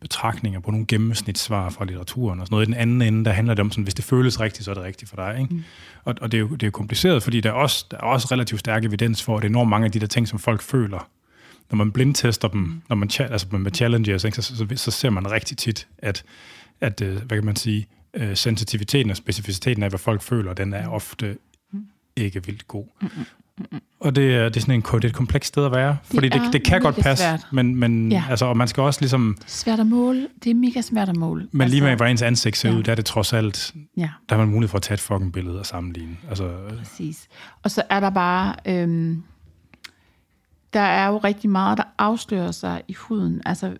betragtninger 0.00 0.60
på 0.60 0.70
nogle 0.70 0.86
gennemsnitssvar 0.86 1.70
fra 1.70 1.84
litteraturen 1.84 2.40
og 2.40 2.46
sådan 2.46 2.54
noget. 2.54 2.66
I 2.66 2.70
den 2.70 2.80
anden 2.80 3.02
ende, 3.02 3.24
der 3.24 3.30
handler 3.30 3.54
det 3.54 3.60
om, 3.60 3.70
sådan, 3.70 3.84
hvis 3.84 3.94
det 3.94 4.04
føles 4.04 4.40
rigtigt, 4.40 4.64
så 4.64 4.70
er 4.70 4.74
det 4.74 4.84
rigtigt 4.84 5.08
for 5.08 5.16
dig. 5.16 5.36
Ikke? 5.40 5.54
Mm. 5.54 5.64
Og, 6.04 6.14
og 6.20 6.32
det, 6.32 6.38
er 6.38 6.40
jo, 6.40 6.48
det 6.48 6.62
er 6.62 6.66
jo 6.66 6.70
kompliceret, 6.70 7.22
fordi 7.22 7.40
der 7.40 7.50
er, 7.50 7.54
også, 7.54 7.86
der 7.90 7.96
er 7.96 8.02
også 8.02 8.28
relativt 8.32 8.60
stærk 8.60 8.84
evidens 8.84 9.22
for, 9.22 9.36
at 9.36 9.42
det 9.42 9.48
er 9.48 9.50
enormt 9.50 9.70
mange 9.70 9.84
af 9.84 9.92
de 9.92 10.00
der 10.00 10.06
ting, 10.06 10.28
som 10.28 10.38
folk 10.38 10.62
føler, 10.62 11.08
når 11.70 11.76
man 11.76 11.92
blindtester 11.92 12.48
dem, 12.48 12.82
når 12.88 12.96
man, 12.96 13.10
altså 13.18 13.46
med 13.50 13.72
challenges, 13.74 14.24
ikke, 14.24 14.42
så, 14.42 14.56
så, 14.56 14.66
så 14.76 14.90
ser 14.90 15.10
man 15.10 15.30
rigtig 15.30 15.56
tit, 15.56 15.88
at, 15.98 16.24
at 16.80 17.00
øh, 17.00 17.16
hvad 17.16 17.36
kan 17.36 17.44
man 17.44 17.56
sige, 17.56 17.86
øh, 18.14 18.36
sensitiviteten 18.36 19.10
og 19.10 19.16
specificiteten 19.16 19.82
af, 19.82 19.90
hvad 19.90 19.98
folk 19.98 20.22
føler, 20.22 20.54
den 20.54 20.74
er 20.74 20.88
ofte 20.88 21.36
ikke 22.16 22.46
vildt 22.46 22.68
god. 22.68 22.86
Og 24.00 24.16
det 24.16 24.34
er, 24.34 24.48
det 24.48 24.56
er 24.56 24.60
sådan 24.60 24.74
en 24.74 24.80
det 24.82 25.04
er 25.04 25.08
et 25.08 25.14
komplekst 25.14 25.48
sted 25.48 25.64
at 25.64 25.72
være, 25.72 25.96
fordi 26.04 26.28
det, 26.28 26.40
det, 26.40 26.52
det 26.52 26.64
kan 26.64 26.80
godt 26.80 26.96
passe, 26.96 27.24
svært. 27.24 27.46
men, 27.52 27.76
men 27.76 28.12
ja. 28.12 28.24
altså, 28.30 28.44
og 28.44 28.56
man 28.56 28.68
skal 28.68 28.82
også 28.82 29.00
ligesom... 29.00 29.36
Svært 29.46 29.80
at 29.80 29.86
måle, 29.86 30.28
det 30.44 30.50
er 30.50 30.54
mega 30.54 30.80
svært 30.80 31.08
at 31.08 31.16
måle. 31.16 31.48
Men 31.52 31.60
altså, 31.60 31.74
lige 31.74 31.84
med, 31.84 31.96
hvordan 31.96 32.10
ens 32.10 32.22
ansigt 32.22 32.56
ser 32.56 32.70
ja. 32.70 32.76
ud, 32.76 32.82
der 32.82 32.90
er 32.90 32.96
det 32.96 33.04
trods 33.04 33.32
alt, 33.32 33.74
ja. 33.96 34.10
der 34.28 34.34
har 34.34 34.44
man 34.44 34.48
mulighed 34.48 34.68
for 34.68 34.76
at 34.76 34.82
tage 34.82 34.94
et 34.94 35.00
fucking 35.00 35.32
billede 35.32 35.58
og 35.58 35.66
sammenligne. 35.66 36.16
Altså, 36.28 36.52
Præcis. 36.78 37.28
Og 37.62 37.70
så 37.70 37.82
er 37.90 38.00
der 38.00 38.10
bare... 38.10 38.54
Øhm, 38.66 39.22
der 40.76 40.82
er 40.82 41.08
jo 41.08 41.18
rigtig 41.18 41.50
meget, 41.50 41.78
der 41.78 41.84
afslører 41.98 42.50
sig 42.50 42.82
i 42.88 42.92
huden. 42.92 43.42
Altså, 43.46 43.72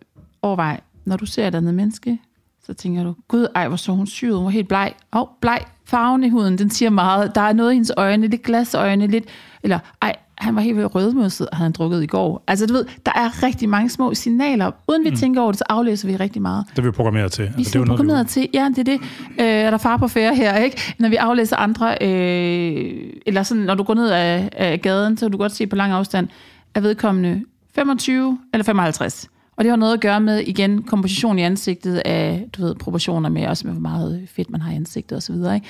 overvej, 0.42 0.80
når 1.04 1.16
du 1.16 1.26
ser 1.26 1.48
et 1.48 1.54
andet 1.54 1.74
menneske, 1.74 2.18
så 2.66 2.74
tænker 2.74 3.04
du, 3.04 3.14
gud, 3.28 3.46
ej, 3.54 3.68
hvor 3.68 3.76
så 3.76 3.92
hun 3.92 4.06
syet, 4.06 4.36
hun 4.36 4.44
var 4.44 4.50
helt 4.50 4.68
bleg. 4.68 4.92
Åh, 5.12 5.20
oh, 5.20 5.28
bleg, 5.40 5.60
farven 5.84 6.24
i 6.24 6.28
huden, 6.28 6.58
den 6.58 6.70
siger 6.70 6.90
meget. 6.90 7.34
Der 7.34 7.40
er 7.40 7.52
noget 7.52 7.72
i 7.72 7.74
hendes 7.74 7.92
øjne, 7.96 8.26
lidt 8.26 8.42
glasøjne, 8.42 9.06
lidt, 9.06 9.24
eller 9.62 9.78
ej, 10.02 10.16
han 10.38 10.54
var 10.54 10.60
helt 10.60 10.94
rødmøsset, 10.94 11.48
havde 11.52 11.64
han 11.64 11.72
drukket 11.72 12.02
i 12.02 12.06
går. 12.06 12.44
Altså 12.46 12.66
du 12.66 12.72
ved, 12.72 12.84
der 13.06 13.12
er 13.14 13.42
rigtig 13.42 13.68
mange 13.68 13.90
små 13.90 14.14
signaler. 14.14 14.70
Uden 14.88 15.04
vi 15.04 15.10
mm. 15.10 15.16
tænker 15.16 15.40
over 15.42 15.52
det, 15.52 15.58
så 15.58 15.64
aflæser 15.68 16.08
vi 16.08 16.16
rigtig 16.16 16.42
meget. 16.42 16.64
Det 16.70 16.78
er 16.78 16.82
vi 16.82 16.90
programmeret 16.90 17.32
til. 17.32 17.44
Vi 17.44 17.48
altså, 17.58 17.78
det 17.78 17.82
er 17.82 17.86
programmeret 17.86 18.06
noget, 18.06 18.26
vi... 18.26 18.30
til, 18.30 18.48
ja, 18.54 18.68
det 18.68 18.78
er 18.78 18.84
det. 18.84 19.00
Øh, 19.40 19.46
er 19.46 19.70
der 19.70 19.78
far 19.78 19.96
på 19.96 20.08
færre 20.08 20.34
her, 20.34 20.56
ikke? 20.56 20.94
Når 20.98 21.08
vi 21.08 21.16
aflæser 21.16 21.56
andre, 21.56 21.96
øh, 22.00 23.12
eller 23.26 23.42
sådan, 23.42 23.62
når 23.62 23.74
du 23.74 23.82
går 23.82 23.94
ned 23.94 24.08
af, 24.08 24.48
af 24.52 24.80
gaden, 24.80 25.16
så 25.16 25.26
kan 25.26 25.32
du 25.32 25.38
godt 25.38 25.52
se 25.52 25.66
på 25.66 25.76
lang 25.76 25.92
afstand, 25.92 26.28
er 26.76 26.80
vedkommende 26.80 27.44
25 27.74 28.38
eller 28.52 28.64
55. 28.64 29.30
Og 29.56 29.64
det 29.64 29.70
har 29.70 29.76
noget 29.76 29.94
at 29.94 30.00
gøre 30.00 30.20
med, 30.20 30.38
igen, 30.38 30.82
komposition 30.82 31.38
i 31.38 31.42
ansigtet 31.42 32.02
af, 32.04 32.46
du 32.52 32.62
ved, 32.62 32.74
proportioner 32.74 33.28
med, 33.28 33.46
også 33.46 33.66
med 33.66 33.74
hvor 33.74 33.80
meget 33.80 34.28
fedt 34.28 34.50
man 34.50 34.60
har 34.60 34.72
i 34.72 34.74
ansigtet 34.74 35.18
osv. 35.18 35.34
Så, 35.34 35.52
ikke? 35.52 35.66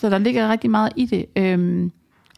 så 0.00 0.10
der 0.10 0.18
ligger 0.18 0.48
rigtig 0.48 0.70
meget 0.70 0.92
i 0.96 1.06
det. 1.06 1.26
Øhm, 1.36 1.92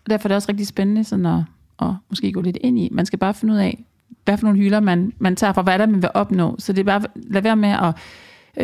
og 0.04 0.11
derfor 0.11 0.26
er 0.26 0.28
det 0.28 0.36
også 0.36 0.48
rigtig 0.48 0.66
spændende 0.66 1.04
sådan 1.04 1.26
at, 1.26 1.42
at 1.82 1.88
måske 2.09 2.32
gå 2.32 2.40
lidt 2.40 2.59
ind 2.61 2.78
i. 2.78 2.88
Man 2.92 3.06
skal 3.06 3.18
bare 3.18 3.34
finde 3.34 3.54
ud 3.54 3.59
af, 3.59 3.84
hvad 4.24 4.38
for 4.38 4.46
nogle 4.46 4.59
hylder 4.59 4.80
man, 4.80 5.12
man 5.18 5.36
tager 5.36 5.52
fra, 5.52 5.62
hvad 5.62 5.80
er 5.80 5.86
man 5.86 6.02
vil 6.02 6.11
opnå. 6.14 6.56
Så 6.59 6.72
det 6.72 6.80
er 6.80 6.84
bare, 6.84 7.02
lad 7.16 7.42
være 7.42 7.56
med 7.56 7.68
at 7.68 7.94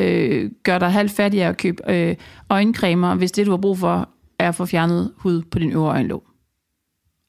øh, 0.03 0.51
gøre 0.63 0.79
dig 0.79 0.93
halvt 0.93 1.13
fattig 1.13 1.43
af 1.43 1.49
at 1.49 1.57
købe 1.57 1.83
øh, 1.93 2.17
øjencremer, 2.51 3.15
hvis 3.15 3.33
det, 3.33 3.47
du 3.47 3.51
har 3.51 3.59
brug 3.59 3.79
for, 3.79 4.09
er 4.39 4.49
at 4.49 4.55
få 4.55 4.67
fjernet 4.67 5.13
hud 5.17 5.43
på 5.43 5.59
din 5.59 5.73
øvre 5.73 5.91
øjenlåg. 5.91 6.34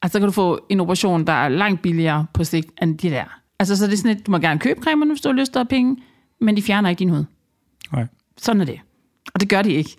Altså, 0.06 0.16
så 0.16 0.20
kan 0.20 0.26
du 0.26 0.32
få 0.32 0.66
en 0.68 0.80
operation, 0.80 1.26
der 1.26 1.32
er 1.32 1.48
langt 1.48 1.82
billigere 1.82 2.26
på 2.32 2.44
sigt 2.44 2.68
end 2.82 2.98
de 2.98 3.10
der. 3.10 3.24
Altså, 3.58 3.76
så 3.76 3.86
det 3.86 3.92
er 3.92 3.96
sådan 3.96 4.14
lidt, 4.14 4.26
du 4.26 4.30
må 4.30 4.38
gerne 4.38 4.60
købe 4.60 4.80
cremerne, 4.82 5.10
hvis 5.10 5.20
du 5.20 5.28
har 5.28 5.34
lyst 5.34 5.52
til 5.52 5.58
at 5.58 5.68
penge, 5.68 5.96
men 6.40 6.56
de 6.56 6.62
fjerner 6.62 6.90
ikke 6.90 6.98
din 6.98 7.08
hud. 7.08 7.24
Nej. 7.92 8.06
Sådan 8.38 8.60
er 8.60 8.64
det. 8.64 8.80
Og 9.34 9.40
det 9.40 9.48
gør 9.48 9.62
de 9.62 9.72
ikke. 9.72 9.90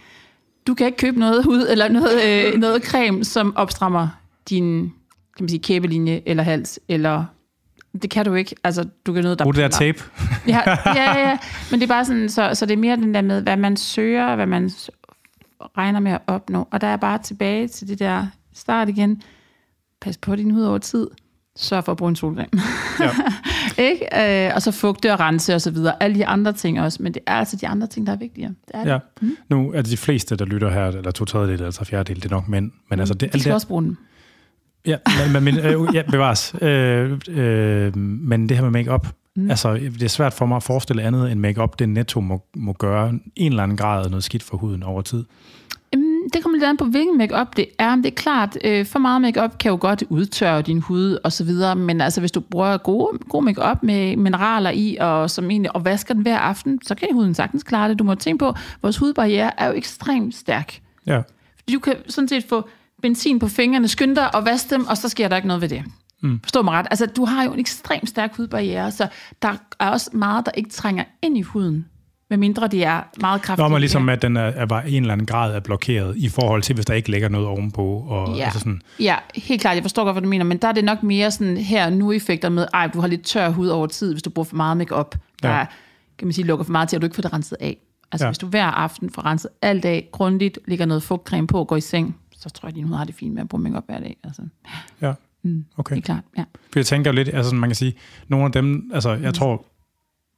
Du 0.67 0.73
kan 0.73 0.85
ikke 0.85 0.97
købe 0.97 1.19
noget 1.19 1.43
hud, 1.43 1.67
eller 1.69 1.89
noget, 1.89 2.47
øh, 2.53 2.59
noget 2.59 2.83
creme, 2.83 3.23
som 3.23 3.55
opstrammer 3.55 4.07
din 4.49 4.93
kan 5.37 5.43
man 5.43 5.49
sige, 5.49 5.59
kæbelinje 5.59 6.21
eller 6.25 6.43
hals, 6.43 6.79
eller 6.87 7.25
det 8.01 8.09
kan 8.09 8.25
du 8.25 8.33
ikke. 8.33 8.55
Altså, 8.63 8.85
du 9.05 9.13
kan 9.13 9.23
noget, 9.23 9.39
der... 9.39 9.45
Brug 9.45 9.55
det 9.55 9.61
der 9.61 9.77
tape. 9.77 10.03
ja, 10.47 10.61
ja, 10.85 11.19
ja. 11.29 11.37
Men 11.71 11.79
det 11.79 11.85
er 11.85 11.93
bare 11.93 12.05
sådan, 12.05 12.29
så, 12.29 12.51
så 12.53 12.65
det 12.65 12.73
er 12.73 12.77
mere 12.77 12.95
den 12.95 13.13
der 13.13 13.21
med, 13.21 13.41
hvad 13.41 13.57
man 13.57 13.77
søger, 13.77 14.35
hvad 14.35 14.45
man 14.45 14.71
regner 15.77 15.99
med 15.99 16.11
at 16.11 16.21
opnå. 16.27 16.67
Og 16.71 16.81
der 16.81 16.87
er 16.87 16.97
bare 16.97 17.17
tilbage 17.17 17.67
til 17.67 17.87
det 17.87 17.99
der 17.99 18.27
start 18.53 18.89
igen 18.89 19.21
pas 20.01 20.17
på 20.17 20.35
din 20.35 20.51
hud 20.51 20.63
over 20.63 20.77
tid, 20.77 21.07
sørg 21.55 21.83
for 21.83 21.91
at 21.91 21.97
bruge 21.97 22.09
en 22.09 22.15
solcreme. 22.15 22.49
Ja. 22.99 23.09
ikke? 23.89 24.45
Øh, 24.47 24.55
og 24.55 24.61
så 24.61 24.71
fugte 24.71 25.13
og 25.13 25.19
rense 25.19 25.55
og 25.55 25.61
så 25.61 25.71
videre. 25.71 26.03
Alle 26.03 26.15
de 26.15 26.25
andre 26.25 26.53
ting 26.53 26.81
også, 26.81 27.03
men 27.03 27.13
det 27.13 27.21
er 27.27 27.33
altså 27.33 27.57
de 27.61 27.67
andre 27.67 27.87
ting, 27.87 28.07
der 28.07 28.13
er 28.13 28.17
vigtigere. 28.17 28.53
Det 28.67 28.71
er 28.73 28.87
ja. 28.87 28.93
det. 28.93 29.01
Mm. 29.21 29.37
Nu 29.49 29.71
er 29.71 29.81
det 29.81 29.91
de 29.91 29.97
fleste, 29.97 30.35
der 30.35 30.45
lytter 30.45 30.71
her, 30.71 30.87
eller 30.87 31.11
to 31.11 31.25
tredjedel 31.25 31.53
eller 31.53 31.71
tre 31.71 31.85
fjerdedel, 31.85 32.23
det 32.23 32.25
er 32.25 32.35
nok 32.35 32.47
mænd. 32.47 32.71
Men 32.89 32.97
mm. 32.97 32.99
altså, 32.99 33.13
det, 33.13 33.33
de 33.33 33.39
skal 33.39 33.49
det, 33.49 33.55
også 33.55 33.67
bruge 33.67 33.83
den. 33.83 33.97
Ja, 34.85 34.97
men, 35.33 35.43
men 35.43 35.57
øh, 35.57 35.95
ja, 35.95 36.01
bevares. 36.11 36.55
Øh, 36.61 37.19
øh, 37.29 37.97
men 37.97 38.49
det 38.49 38.57
her 38.57 38.63
med 38.69 38.71
make-up, 38.71 39.07
mm. 39.35 39.49
altså, 39.49 39.73
det 39.73 40.03
er 40.03 40.07
svært 40.07 40.33
for 40.33 40.45
mig 40.45 40.55
at 40.55 40.63
forestille 40.63 41.03
andet 41.03 41.31
end 41.31 41.39
make-up, 41.39 41.79
det 41.79 41.89
netto 41.89 42.19
må, 42.19 42.43
må 42.55 42.73
gøre 42.73 43.09
en 43.35 43.51
eller 43.51 43.63
anden 43.63 43.77
grad 43.77 44.09
noget 44.09 44.23
skidt 44.23 44.43
for 44.43 44.57
huden 44.57 44.83
over 44.83 45.01
tid 45.01 45.25
det 46.33 46.43
kommer 46.43 46.57
lidt 46.57 46.69
an 46.69 46.77
på, 46.77 46.85
hvilken 46.85 47.17
makeup 47.17 47.57
det 47.57 47.65
er. 47.79 47.95
Det 47.95 48.05
er 48.05 48.15
klart, 48.15 48.57
øh, 48.63 48.85
for 48.85 48.99
meget 48.99 49.21
makeup 49.21 49.57
kan 49.57 49.71
jo 49.71 49.77
godt 49.81 50.03
udtørre 50.09 50.61
din 50.61 50.79
hud 50.79 51.17
og 51.23 51.31
så 51.31 51.43
videre, 51.43 51.75
men 51.75 52.01
altså 52.01 52.19
hvis 52.19 52.31
du 52.31 52.39
bruger 52.39 52.77
gode, 52.77 53.17
god 53.29 53.43
makeup 53.43 53.83
med 53.83 54.17
mineraler 54.17 54.69
i, 54.69 54.97
og, 54.99 55.29
som 55.29 55.51
egentlig, 55.51 55.75
og 55.75 55.85
vasker 55.85 56.13
den 56.13 56.23
hver 56.23 56.37
aften, 56.37 56.79
så 56.83 56.95
kan 56.95 57.07
huden 57.13 57.33
sagtens 57.33 57.63
klare 57.63 57.89
det. 57.89 57.99
Du 57.99 58.03
må 58.03 58.15
tænke 58.15 58.39
på, 58.39 58.53
vores 58.81 58.97
hudbarriere 58.97 59.59
er 59.59 59.67
jo 59.67 59.73
ekstremt 59.73 60.35
stærk. 60.35 60.81
Ja. 61.05 61.21
Du 61.73 61.79
kan 61.79 61.95
sådan 62.07 62.27
set 62.27 62.45
få 62.49 62.69
benzin 63.01 63.39
på 63.39 63.47
fingrene, 63.47 63.87
skynde 63.87 64.15
dig 64.15 64.35
og 64.35 64.45
vaske 64.45 64.75
dem, 64.75 64.87
og 64.87 64.97
så 64.97 65.09
sker 65.09 65.27
der 65.27 65.35
ikke 65.35 65.47
noget 65.47 65.61
ved 65.61 65.69
det. 65.69 65.83
Mm. 66.21 66.39
Forstår 66.43 66.61
mig 66.61 66.73
ret? 66.73 66.87
Altså, 66.91 67.05
du 67.05 67.25
har 67.25 67.43
jo 67.43 67.53
en 67.53 67.59
ekstremt 67.59 68.09
stærk 68.09 68.37
hudbarriere, 68.37 68.91
så 68.91 69.07
der 69.41 69.53
er 69.79 69.89
også 69.89 70.09
meget, 70.13 70.45
der 70.45 70.51
ikke 70.51 70.69
trænger 70.69 71.03
ind 71.21 71.37
i 71.37 71.41
huden 71.41 71.85
med 72.29 72.37
mindre 72.37 72.67
det 72.67 72.85
er 72.85 73.03
meget 73.21 73.41
kraftigt. 73.41 73.63
Når 73.63 73.69
man 73.69 73.79
ligesom, 73.79 74.09
at 74.09 74.21
den 74.21 74.37
er, 74.37 74.41
er 74.41 74.85
i 74.85 74.93
en 74.93 75.03
eller 75.03 75.13
anden 75.13 75.27
grad 75.27 75.55
er 75.55 75.59
blokeret 75.59 76.17
i 76.17 76.29
forhold 76.29 76.61
til, 76.61 76.75
hvis 76.75 76.85
der 76.85 76.93
ikke 76.93 77.11
ligger 77.11 77.29
noget 77.29 77.47
ovenpå. 77.47 78.05
Og, 78.09 78.37
ja. 78.37 78.43
Altså 78.43 78.59
sådan. 78.59 78.81
ja, 78.99 79.15
helt 79.35 79.61
klart. 79.61 79.75
Jeg 79.75 79.83
forstår 79.83 80.03
godt, 80.03 80.13
hvad 80.13 80.21
du 80.21 80.29
mener, 80.29 80.45
men 80.45 80.57
der 80.57 80.67
er 80.67 80.71
det 80.71 80.83
nok 80.83 81.03
mere 81.03 81.31
sådan 81.31 81.57
her 81.57 81.89
nu 81.89 82.11
effekter 82.11 82.49
med, 82.49 82.67
ej, 82.73 82.87
du 82.87 82.99
har 82.99 83.07
lidt 83.07 83.23
tør 83.23 83.49
hud 83.49 83.67
over 83.67 83.87
tid, 83.87 84.11
hvis 84.11 84.23
du 84.23 84.29
bruger 84.29 84.45
for 84.45 84.55
meget 84.55 84.77
makeup 84.77 85.15
der 85.43 85.57
ja. 85.57 85.65
kan 86.17 86.27
man 86.27 86.33
sige, 86.33 86.45
lukker 86.45 86.65
for 86.65 86.71
meget 86.71 86.89
til, 86.89 86.95
at 86.95 87.01
du 87.01 87.05
ikke 87.05 87.15
får 87.15 87.21
det 87.21 87.33
renset 87.33 87.57
af. 87.59 87.77
Altså 88.11 88.25
ja. 88.25 88.31
hvis 88.31 88.37
du 88.37 88.47
hver 88.47 88.65
aften 88.65 89.09
får 89.09 89.25
renset 89.25 89.51
alt 89.61 89.85
af, 89.85 90.09
grundigt, 90.11 90.59
ligger 90.67 90.85
noget 90.85 91.03
fugtcreme 91.03 91.47
på 91.47 91.59
og 91.59 91.67
går 91.67 91.75
i 91.75 91.81
seng, 91.81 92.17
så 92.37 92.49
tror 92.49 92.67
jeg, 92.67 92.71
at 92.71 92.75
din 92.75 92.83
hud 92.83 92.95
har 92.95 93.03
det 93.03 93.15
fint 93.15 93.33
med 93.33 93.41
at 93.41 93.49
bruge 93.49 93.63
makeup 93.63 93.83
hver 93.85 93.99
dag. 93.99 94.17
Altså. 94.23 94.41
Ja, 95.01 95.13
mm, 95.43 95.65
okay. 95.77 95.95
Det 95.95 96.01
er 96.01 96.05
klart, 96.05 96.23
ja. 96.37 96.43
For 96.71 96.79
jeg 96.79 96.85
tænker 96.85 97.11
jo 97.11 97.15
lidt, 97.15 97.29
altså 97.33 97.55
man 97.55 97.69
kan 97.69 97.75
sige, 97.75 97.93
nogle 98.27 98.45
af 98.45 98.51
dem, 98.51 98.91
altså 98.93 99.09
jeg 99.09 99.19
mm. 99.19 99.33
tror, 99.33 99.65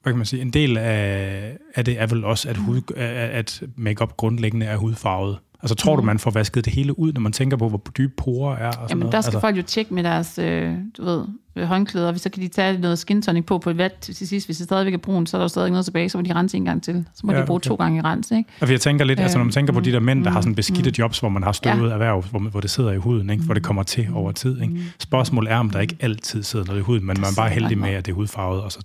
hvad 0.03 0.13
kan 0.13 0.17
man 0.17 0.25
sige, 0.25 0.41
en 0.41 0.53
del 0.53 0.77
af, 0.77 1.57
af 1.75 1.85
det 1.85 1.99
er 1.99 2.07
vel 2.07 2.23
også, 2.23 2.49
at, 2.49 2.57
hud, 2.57 2.81
at 2.97 3.63
makeup 3.75 4.17
grundlæggende 4.17 4.65
er 4.65 4.77
hudfarvet. 4.77 5.39
Altså 5.63 5.75
tror 5.75 5.95
mm. 5.95 6.01
du, 6.01 6.05
man 6.05 6.19
får 6.19 6.31
vasket 6.31 6.65
det 6.65 6.73
hele 6.73 6.99
ud, 6.99 7.13
når 7.13 7.21
man 7.21 7.31
tænker 7.31 7.57
på, 7.57 7.69
hvor 7.69 7.81
dybe 7.97 8.13
porer 8.17 8.55
er? 8.55 8.67
Og 8.67 8.73
sådan 8.73 8.89
Jamen 8.89 8.99
noget? 8.99 9.13
der 9.13 9.21
skal 9.21 9.29
altså... 9.29 9.39
folk 9.39 9.57
jo 9.57 9.61
tjekke 9.61 9.93
med 9.93 10.03
deres, 10.03 10.39
øh, 10.39 10.73
du 10.97 11.05
ved, 11.05 11.25
øh, 11.55 11.65
håndklæder, 11.67 12.11
hvis 12.11 12.21
så 12.21 12.29
kan 12.29 12.43
de 12.43 12.47
tage 12.47 12.77
noget 12.77 12.99
skin 12.99 13.21
tonic 13.21 13.45
på 13.45 13.57
på 13.57 13.69
et 13.69 13.77
vat 13.77 13.93
til 13.93 14.15
sidst. 14.15 14.47
Hvis 14.47 14.57
det 14.57 14.65
stadigvæk 14.65 14.93
er 14.93 14.97
brun, 14.97 15.27
så 15.27 15.37
er 15.37 15.41
der 15.41 15.47
stadig 15.47 15.71
noget 15.71 15.85
tilbage, 15.85 16.09
så 16.09 16.17
må 16.17 16.21
de 16.21 16.33
rense 16.33 16.57
en 16.57 16.65
gang 16.65 16.83
til. 16.83 17.05
Så 17.13 17.21
må 17.27 17.33
ja, 17.33 17.41
de 17.41 17.45
bruge 17.45 17.57
okay. 17.57 17.67
to 17.67 17.75
gange 17.75 17.99
i 17.99 18.01
rens, 18.01 18.31
ikke? 18.31 18.49
Og 18.61 18.71
jeg 18.71 18.81
tænker 18.81 19.05
lidt, 19.05 19.19
øh, 19.19 19.23
altså 19.23 19.37
når 19.37 19.45
man 19.45 19.51
tænker 19.51 19.73
på 19.73 19.79
de 19.79 19.91
der 19.91 19.99
mænd, 19.99 20.23
der 20.23 20.29
mm, 20.29 20.33
har 20.33 20.41
sådan 20.41 20.55
beskidte 20.55 20.89
mm, 20.89 20.95
jobs, 20.99 21.19
hvor 21.19 21.29
man 21.29 21.43
har 21.43 21.51
støvet 21.51 21.87
ja. 21.87 21.93
erhverv, 21.93 22.25
hvor, 22.31 22.39
hvor 22.39 22.59
det 22.59 22.69
sidder 22.69 22.91
i 22.91 22.97
huden, 22.97 23.29
ikke? 23.29 23.43
hvor 23.43 23.53
det 23.53 23.63
kommer 23.63 23.83
til 23.83 24.07
over 24.13 24.31
tid. 24.31 24.61
Ikke? 24.61 24.83
Spørgsmålet 24.99 25.51
er, 25.51 25.57
om 25.57 25.69
der 25.69 25.79
ikke 25.79 25.95
altid 25.99 26.43
sidder 26.43 26.65
noget 26.65 26.79
i 26.79 26.83
huden, 26.83 27.05
men 27.05 27.17
man 27.19 27.29
er 27.31 27.35
bare 27.35 27.49
heldig 27.49 27.77
med, 27.77 27.89
at 27.89 28.05
det 28.05 28.11
er 28.11 28.15
hudfarvet, 28.15 28.61
og 28.61 28.71
så... 28.71 28.79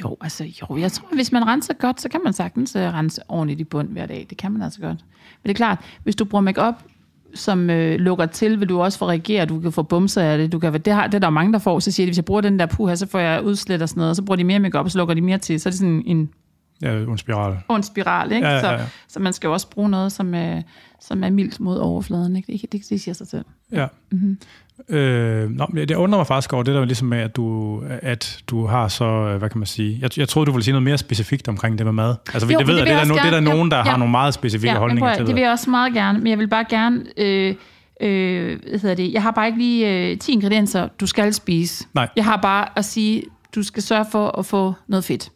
Jo, 0.00 0.16
altså 0.20 0.44
jo, 0.44 0.76
jeg 0.76 0.92
tror, 0.92 1.08
hvis 1.14 1.32
man 1.32 1.46
renser 1.46 1.74
godt, 1.74 2.00
så 2.00 2.08
kan 2.08 2.20
man 2.24 2.32
sagtens 2.32 2.76
uh, 2.76 2.82
rense 2.82 3.20
ordentligt 3.28 3.60
i 3.60 3.64
bund 3.64 3.88
hver 3.88 4.06
dag. 4.06 4.26
Det 4.30 4.38
kan 4.38 4.52
man 4.52 4.62
altså 4.62 4.80
godt. 4.80 4.98
Men 5.42 5.48
det 5.48 5.50
er 5.50 5.56
klart, 5.56 5.78
hvis 6.02 6.16
du 6.16 6.24
bruger 6.24 6.42
makeup 6.42 6.74
som 7.34 7.70
øh, 7.70 8.00
lukker 8.00 8.26
til, 8.26 8.60
vil 8.60 8.68
du 8.68 8.80
også 8.80 8.98
få 8.98 9.08
reagere, 9.08 9.46
du 9.46 9.60
kan 9.60 9.72
få 9.72 9.82
bumser 9.82 10.22
af 10.22 10.38
det, 10.38 10.52
du 10.52 10.58
kan, 10.58 10.72
det, 10.72 10.92
har, 10.92 11.06
det 11.06 11.14
er 11.14 11.18
der 11.18 11.30
mange, 11.30 11.52
der 11.52 11.58
får, 11.58 11.78
så 11.78 11.90
siger 11.90 12.06
de, 12.06 12.08
hvis 12.08 12.16
jeg 12.16 12.24
bruger 12.24 12.40
den 12.40 12.58
der 12.58 12.66
puha, 12.66 12.94
så 12.94 13.06
får 13.06 13.18
jeg 13.18 13.42
udslet 13.42 13.82
og 13.82 13.88
sådan 13.88 14.00
noget, 14.00 14.10
og 14.10 14.16
så 14.16 14.22
bruger 14.22 14.36
de 14.36 14.44
mere 14.44 14.58
makeup, 14.58 14.84
og 14.84 14.90
så 14.90 14.98
lukker 14.98 15.14
de 15.14 15.20
mere 15.20 15.38
til, 15.38 15.60
så 15.60 15.68
er 15.68 15.70
det 15.70 15.78
sådan 15.78 16.02
en... 16.06 16.30
Ja, 16.82 16.98
en 16.98 17.18
spiral. 17.18 17.58
En 17.70 17.82
spiral, 17.82 18.32
ikke? 18.32 18.46
Ja, 18.46 18.52
ja, 18.52 18.72
ja. 18.72 18.78
Så, 18.78 18.92
så 19.08 19.20
man 19.20 19.32
skal 19.32 19.48
jo 19.48 19.52
også 19.52 19.70
bruge 19.70 19.90
noget, 19.90 20.12
som, 20.12 20.34
øh, 20.34 20.62
som 21.00 21.24
er 21.24 21.30
mildt 21.30 21.60
mod 21.60 21.78
overfladen, 21.78 22.36
ikke? 22.36 22.52
Det, 22.52 22.72
det, 22.72 22.88
det 22.88 23.00
siger 23.00 23.14
sig 23.14 23.26
selv. 23.26 23.44
Ja. 23.72 23.86
Mm-hmm. 24.10 24.38
Øh, 24.88 25.50
nå, 25.50 25.66
det 25.74 25.90
undrer 25.90 26.18
mig 26.18 26.26
faktisk 26.26 26.52
over 26.52 26.62
det 26.62 26.74
der 26.74 26.84
ligesom 26.84 27.08
med, 27.08 27.18
at 27.18 27.36
du, 27.36 27.82
at 28.02 28.38
du 28.46 28.66
har 28.66 28.88
så, 28.88 29.04
øh, 29.04 29.36
hvad 29.38 29.50
kan 29.50 29.58
man 29.58 29.66
sige, 29.66 29.98
jeg, 30.02 30.18
jeg 30.18 30.28
troede, 30.28 30.46
du 30.46 30.52
ville 30.52 30.64
sige 30.64 30.72
noget 30.72 30.82
mere 30.82 30.98
specifikt 30.98 31.48
omkring 31.48 31.78
det 31.78 31.86
med 31.86 31.92
mad. 31.92 32.14
Altså, 32.34 32.52
Jo, 32.52 32.58
det 32.58 32.66
ved 32.66 32.74
det 32.74 32.80
jeg, 32.80 32.86
det 32.86 32.94
er 33.02 33.04
no, 33.04 33.14
det 33.14 33.24
er 33.24 33.30
der 33.30 33.40
nogen, 33.40 33.70
der 33.70 33.76
Ja, 33.76 33.82
har 33.82 33.90
ja. 33.90 33.96
nogle 33.96 34.10
meget 34.10 34.34
specifikke 34.34 34.72
men 34.72 34.78
holdninger 34.78 35.00
prøv, 35.02 35.10
at- 35.10 35.16
til 35.16 35.26
det 35.26 35.34
vil 35.34 35.42
jeg 35.42 35.50
også 35.50 35.70
meget 35.70 35.94
gerne, 35.94 36.18
men 36.18 36.26
jeg 36.30 36.38
vil 36.38 36.48
bare 36.48 36.64
gerne... 36.70 37.02
Øh, 37.16 37.54
øh, 38.00 38.58
hvad 38.70 38.78
hedder 38.80 38.94
det? 38.96 39.12
Jeg 39.12 39.22
har 39.22 39.30
bare 39.30 39.46
ikke 39.46 39.58
lige 39.58 40.10
øh, 40.10 40.18
10 40.18 40.32
ingredienser, 40.32 40.88
du 41.00 41.06
skal 41.06 41.32
spise. 41.34 41.84
Nej. 41.94 42.08
Jeg 42.16 42.24
har 42.24 42.36
bare 42.36 42.68
at 42.76 42.84
sige, 42.84 43.22
du 43.54 43.62
skal 43.62 43.82
sørge 43.82 44.04
for 44.12 44.38
at 44.38 44.46
få 44.46 44.74
noget 44.88 45.04
fedt. 45.04 45.28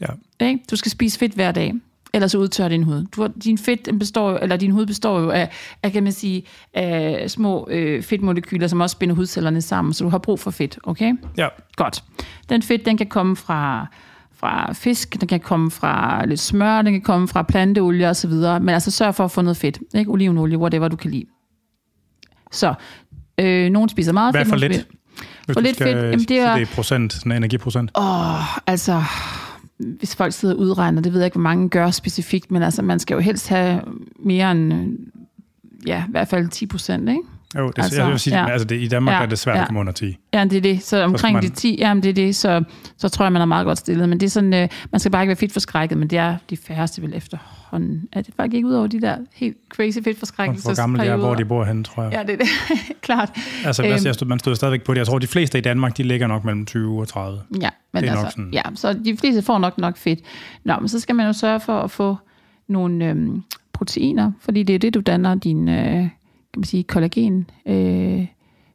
Ja. 0.00 0.06
Ikke? 0.46 0.60
Du 0.70 0.76
skal 0.76 0.90
spise 0.90 1.18
fedt 1.18 1.32
hver 1.34 1.52
dag, 1.52 1.72
ellers 2.14 2.34
udtørrer 2.34 2.68
din 2.68 2.82
hud. 2.82 3.04
Du 3.16 3.20
har, 3.22 3.30
din 3.44 3.58
fedt 3.58 3.86
den 3.86 3.98
består, 3.98 4.36
eller 4.38 4.56
din 4.56 4.70
hud 4.70 4.86
består 4.86 5.20
jo 5.20 5.30
af, 5.30 5.50
af 5.82 5.92
kan 5.92 6.02
man 6.02 6.12
sige, 6.12 6.42
af 6.74 7.30
små 7.30 7.68
øh, 7.70 8.02
fedtmolekyler, 8.02 8.66
som 8.66 8.80
også 8.80 8.98
binder 8.98 9.14
hudcellerne 9.14 9.62
sammen, 9.62 9.94
så 9.94 10.04
du 10.04 10.10
har 10.10 10.18
brug 10.18 10.40
for 10.40 10.50
fedt, 10.50 10.78
okay? 10.84 11.12
Ja, 11.36 11.48
Godt. 11.76 12.04
Den 12.48 12.62
fedt, 12.62 12.84
den 12.86 12.96
kan 12.96 13.06
komme 13.06 13.36
fra, 13.36 13.86
fra 14.34 14.72
fisk, 14.72 15.20
den 15.20 15.28
kan 15.28 15.40
komme 15.40 15.70
fra 15.70 16.26
lidt 16.26 16.40
smør, 16.40 16.82
den 16.82 16.92
kan 16.92 17.02
komme 17.02 17.28
fra 17.28 17.42
planteolie 17.42 18.08
og 18.08 18.16
så 18.16 18.28
videre, 18.28 18.60
men 18.60 18.68
altså 18.68 18.90
sørg 18.90 19.14
for 19.14 19.24
at 19.24 19.30
få 19.30 19.42
noget 19.42 19.56
fedt, 19.56 19.78
ikke? 19.94 20.10
Olivenolie, 20.10 20.58
whatever 20.58 20.88
du 20.88 20.96
kan 20.96 21.10
lide. 21.10 21.24
Så, 22.52 22.74
øh, 23.40 23.70
nogen 23.70 23.88
spiser 23.88 24.12
meget 24.12 24.34
Hvad 24.34 24.40
fedt. 24.40 24.48
for 24.48 24.56
lidt? 24.56 24.74
spiser- 24.74 24.86
hvis 25.46 25.54
For 25.54 25.60
lidt 25.60 25.76
fedt, 25.78 25.96
jamen, 25.96 26.18
det 26.20 26.30
er- 26.38 26.46
er, 26.48 26.54
det 26.58 26.62
er 26.70 26.74
procent, 26.74 27.12
sådan 27.12 27.32
energiprocent. 27.32 27.90
Åh, 27.98 28.68
altså, 28.68 29.02
hvis 29.98 30.16
folk 30.16 30.32
sidder 30.32 30.54
og 30.54 30.60
udregner, 30.60 31.02
det 31.02 31.12
ved 31.12 31.20
jeg 31.20 31.26
ikke, 31.26 31.34
hvor 31.34 31.42
mange 31.42 31.68
gør 31.68 31.90
specifikt, 31.90 32.50
men 32.50 32.62
altså, 32.62 32.82
man 32.82 32.98
skal 32.98 33.14
jo 33.14 33.20
helst 33.20 33.48
have 33.48 33.80
mere 34.24 34.50
end, 34.52 34.72
øh, 34.74 34.86
ja, 35.86 36.02
i 36.08 36.10
hvert 36.10 36.28
fald 36.28 36.48
10 36.48 36.66
procent, 36.66 37.08
ikke? 37.08 37.20
Jo, 37.58 37.66
det, 37.68 37.78
altså, 37.78 38.02
jeg 38.02 38.10
vil 38.10 38.18
sige, 38.18 38.40
ja. 38.40 38.50
altså 38.50 38.64
det, 38.66 38.80
i 38.82 38.88
Danmark 38.88 39.14
Ja, 39.14 39.22
er 39.22 39.26
det 39.26 39.38
svært 39.38 39.56
ja. 39.56 39.60
at 39.60 39.66
komme 39.66 39.80
under 39.80 39.92
10. 39.92 40.16
Ja, 40.34 40.44
det 40.44 40.56
er 40.56 40.60
det. 40.60 40.82
Så 40.82 41.02
omkring 41.04 41.34
man- 41.34 41.42
de 41.42 41.48
10, 41.48 41.76
jamen 41.78 42.02
det 42.02 42.08
er 42.08 42.12
det, 42.14 42.36
så, 42.36 42.64
så 42.98 43.08
tror 43.08 43.24
jeg, 43.24 43.32
man 43.32 43.42
er 43.42 43.46
meget 43.46 43.64
godt 43.66 43.78
stillet. 43.78 44.08
Men 44.08 44.20
det 44.20 44.26
er 44.26 44.30
sådan, 44.30 44.54
øh, 44.54 44.68
man 44.92 44.98
skal 45.00 45.12
bare 45.12 45.22
ikke 45.22 45.28
være 45.28 45.36
fedt 45.36 45.52
forskrækket, 45.52 45.98
men 45.98 46.10
det 46.10 46.18
er 46.18 46.36
de 46.50 46.56
færreste 46.56 47.02
vel 47.02 47.12
efterhånden. 47.14 47.59
Er 48.12 48.22
det 48.22 48.34
faktisk 48.36 48.54
ikke 48.54 48.68
ud 48.68 48.72
over 48.74 48.86
de 48.86 49.00
der 49.00 49.16
helt 49.34 49.56
crazy 49.68 49.98
fedt 49.98 50.08
Og 50.08 50.16
forskrækkelse? 50.18 50.68
Hvor 50.68 50.76
gamle 50.76 51.02
de 51.02 51.06
er, 51.06 51.16
hvor 51.16 51.34
de 51.34 51.44
bor 51.44 51.64
henne, 51.64 51.84
tror 51.84 52.02
jeg. 52.02 52.12
Ja, 52.12 52.22
det 52.22 52.30
er 52.32 52.36
det. 52.36 52.46
Klart. 53.02 53.30
Altså, 53.64 53.82
Øhm. 53.82 53.92
øhm, 53.92 54.06
jeg 54.06 54.14
man 54.26 54.38
stod 54.38 54.54
stadigvæk 54.56 54.84
på 54.84 54.94
det. 54.94 54.98
Jeg 54.98 55.06
tror, 55.06 55.18
de 55.18 55.26
fleste 55.26 55.58
i 55.58 55.60
Danmark, 55.60 55.96
de 55.96 56.02
ligger 56.02 56.26
nok 56.26 56.44
mellem 56.44 56.66
20 56.66 57.00
og 57.00 57.08
30. 57.08 57.40
Ja, 57.60 57.68
men 57.92 58.02
Det 58.02 58.08
er 58.08 58.12
altså, 58.12 58.24
nok 58.24 58.32
sådan. 58.32 58.50
ja, 58.52 58.62
så 58.74 58.92
de 58.92 59.16
fleste 59.16 59.42
får 59.42 59.58
nok 59.58 59.78
nok 59.78 59.96
fedt. 59.96 60.20
Nå, 60.64 60.74
men 60.80 60.88
så 60.88 61.00
skal 61.00 61.14
man 61.14 61.26
jo 61.26 61.32
sørge 61.32 61.60
for 61.60 61.80
at 61.80 61.90
få 61.90 62.16
nogle 62.68 63.04
øhm, 63.04 63.42
proteiner, 63.72 64.32
fordi 64.40 64.62
det 64.62 64.74
er 64.74 64.78
det, 64.78 64.94
du 64.94 65.00
danner 65.00 65.34
din, 65.34 65.68
øh, 65.68 65.84
kan 65.94 66.10
man 66.56 66.64
sige, 66.64 66.82
kollagen, 66.82 67.50
øh, 67.66 68.26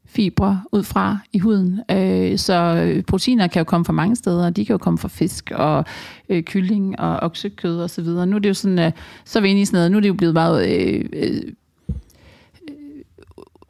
fibre 0.06 0.62
ud 0.72 0.84
fra 0.84 1.18
i 1.34 1.40
huden. 1.40 1.82
Øh, 1.92 2.38
så 2.38 2.54
øh, 2.54 3.04
proteiner 3.04 3.48
kan 3.48 3.60
jo 3.60 3.64
komme 3.64 3.86
fra 3.86 3.94
mange 3.94 4.16
steder. 4.16 4.50
De 4.50 4.66
kan 4.66 4.74
jo 4.74 4.78
komme 4.78 4.98
fra 4.98 5.08
fisk 5.08 5.52
og 5.56 5.86
øh, 6.30 6.44
kylling 6.44 7.00
og 7.00 7.20
oksekød 7.20 7.82
og 7.82 7.90
så 7.90 8.02
videre. 8.02 8.28
Nu 8.28 8.36
er 8.36 8.40
det 8.40 8.50
jo 8.50 8.54
sådan, 8.54 8.80
øh, 8.80 8.92
så 9.26 9.40
er 9.40 9.44
vi 9.44 9.50
inde 9.50 9.62
i 9.62 9.66
sådan 9.66 9.78
noget, 9.78 9.92
nu 9.92 9.98
er 9.98 10.02
det 10.02 10.10
jo 10.10 10.14
blevet 10.14 10.34
meget 10.34 10.70
øh, 10.70 11.06
øh 11.14 11.42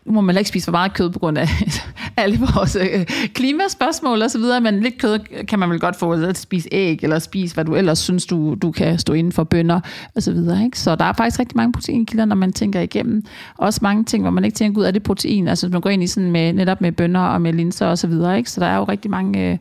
nu 0.06 0.12
må 0.12 0.22
man 0.22 0.30
heller 0.30 0.40
ikke 0.40 0.50
spise 0.50 0.66
for 0.66 0.72
meget 0.72 0.94
kød 0.94 1.10
på 1.10 1.20
grund 1.20 1.38
af 1.38 1.48
alle 2.18 2.40
vores 2.40 2.76
øh, 2.76 3.06
klimaspørgsmål 3.34 4.22
og 4.22 4.32
så 4.32 4.38
videre, 4.38 4.62
men 4.62 4.80
lidt 4.80 4.98
kød 5.02 5.46
kan 5.46 5.60
man 5.60 5.70
vel 5.70 5.80
godt 5.80 5.96
få 5.96 6.12
at 6.12 6.38
spise 6.38 6.70
æg, 6.72 7.00
eller 7.04 7.20
spise, 7.20 7.54
hvad 7.54 7.66
du 7.66 7.76
ellers 7.76 8.00
synes, 8.00 8.26
du, 8.26 8.56
du 8.62 8.72
kan 8.72 9.00
stå 9.00 9.14
inden 9.14 9.32
for 9.32 9.44
bønder 9.44 9.80
og 10.16 10.24
så 10.24 10.32
videre. 10.32 10.64
Ikke? 10.66 10.80
Så 10.80 10.96
der 10.96 11.06
er 11.06 11.14
faktisk 11.14 11.40
rigtig 11.40 11.58
mange 11.58 11.74
proteinkilder, 11.74 12.26
når 12.26 12.36
man 12.36 12.54
tænker 12.54 12.82
igennem. 12.82 13.24
Også 13.58 13.80
mange 13.82 14.04
ting, 14.04 14.24
hvor 14.24 14.32
man 14.32 14.46
ikke 14.46 14.56
tænker 14.56 14.80
ud 14.82 14.86
af 14.86 14.94
det 14.94 15.04
protein. 15.04 15.48
Altså 15.48 15.70
man 15.70 15.82
går 15.82 15.90
ind 15.90 16.04
i 16.04 16.08
sådan 16.08 16.32
med, 16.32 16.54
netop 16.54 16.82
med 16.82 16.92
bønder 16.92 17.22
og 17.22 17.42
med 17.42 17.54
linser 17.54 17.88
og 17.88 17.98
så 17.98 18.08
videre. 18.08 18.38
Ikke? 18.38 18.52
Så 18.52 18.62
der 18.62 18.68
er 18.68 18.78
jo 18.78 18.84
rigtig 18.84 19.12
mange 19.12 19.52
øh, 19.52 19.58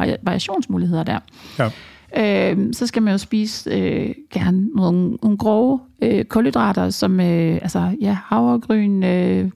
vari- 0.00 0.16
variationsmuligheder 0.22 1.02
der. 1.02 1.18
Ja. 1.58 1.70
Øh, 2.16 2.58
så 2.72 2.86
skal 2.86 3.02
man 3.02 3.12
jo 3.12 3.18
spise 3.18 3.70
øh, 3.70 4.14
gerne 4.32 4.66
nogle, 4.76 5.18
nogle 5.22 5.38
grove 5.38 5.80
øh, 6.02 6.24
kulhydrater, 6.24 6.90
som 6.90 7.20
øh, 7.20 7.54
altså, 7.62 7.90
ja, 8.00 8.16
havregryn, 8.24 9.02
øh, 9.02 9.50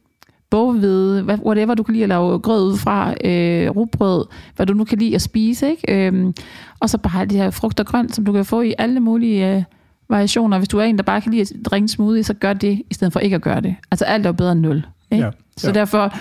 boghvede, 0.52 1.24
whatever 1.44 1.74
du 1.74 1.82
kan 1.82 1.92
lide 1.92 2.02
at 2.02 2.08
lave 2.08 2.38
grød 2.38 2.72
ud 2.72 2.76
fra, 2.78 3.14
øh, 3.24 3.70
rugbrød, 3.70 4.24
hvad 4.56 4.66
du 4.66 4.74
nu 4.74 4.84
kan 4.84 4.98
lide 4.98 5.14
at 5.14 5.22
spise. 5.22 5.70
Ikke? 5.70 6.08
Øh, 6.08 6.32
og 6.80 6.90
så 6.90 6.98
bare 6.98 7.24
det 7.24 7.38
her 7.38 7.50
frugt 7.50 7.80
og 7.80 7.86
grønt, 7.86 8.14
som 8.14 8.24
du 8.24 8.32
kan 8.32 8.44
få 8.44 8.60
i 8.60 8.74
alle 8.78 9.00
mulige 9.00 9.56
øh, 9.56 9.62
variationer. 10.08 10.58
Hvis 10.58 10.68
du 10.68 10.78
er 10.78 10.82
en, 10.84 10.96
der 10.96 11.02
bare 11.02 11.20
kan 11.20 11.30
lide 11.32 11.42
at 11.42 11.52
drikke 11.64 11.88
smoothie, 11.88 12.24
så 12.24 12.34
gør 12.34 12.52
det, 12.52 12.82
i 12.90 12.94
stedet 12.94 13.12
for 13.12 13.20
ikke 13.20 13.36
at 13.36 13.42
gøre 13.42 13.60
det. 13.60 13.74
Altså 13.90 14.04
alt 14.04 14.26
er 14.26 14.28
jo 14.28 14.32
bedre 14.32 14.52
end 14.52 14.60
nul. 14.60 14.86
Ikke? 15.10 15.24
Ja, 15.24 15.30
Så 15.56 15.66
ja. 15.68 15.72
derfor 15.74 16.14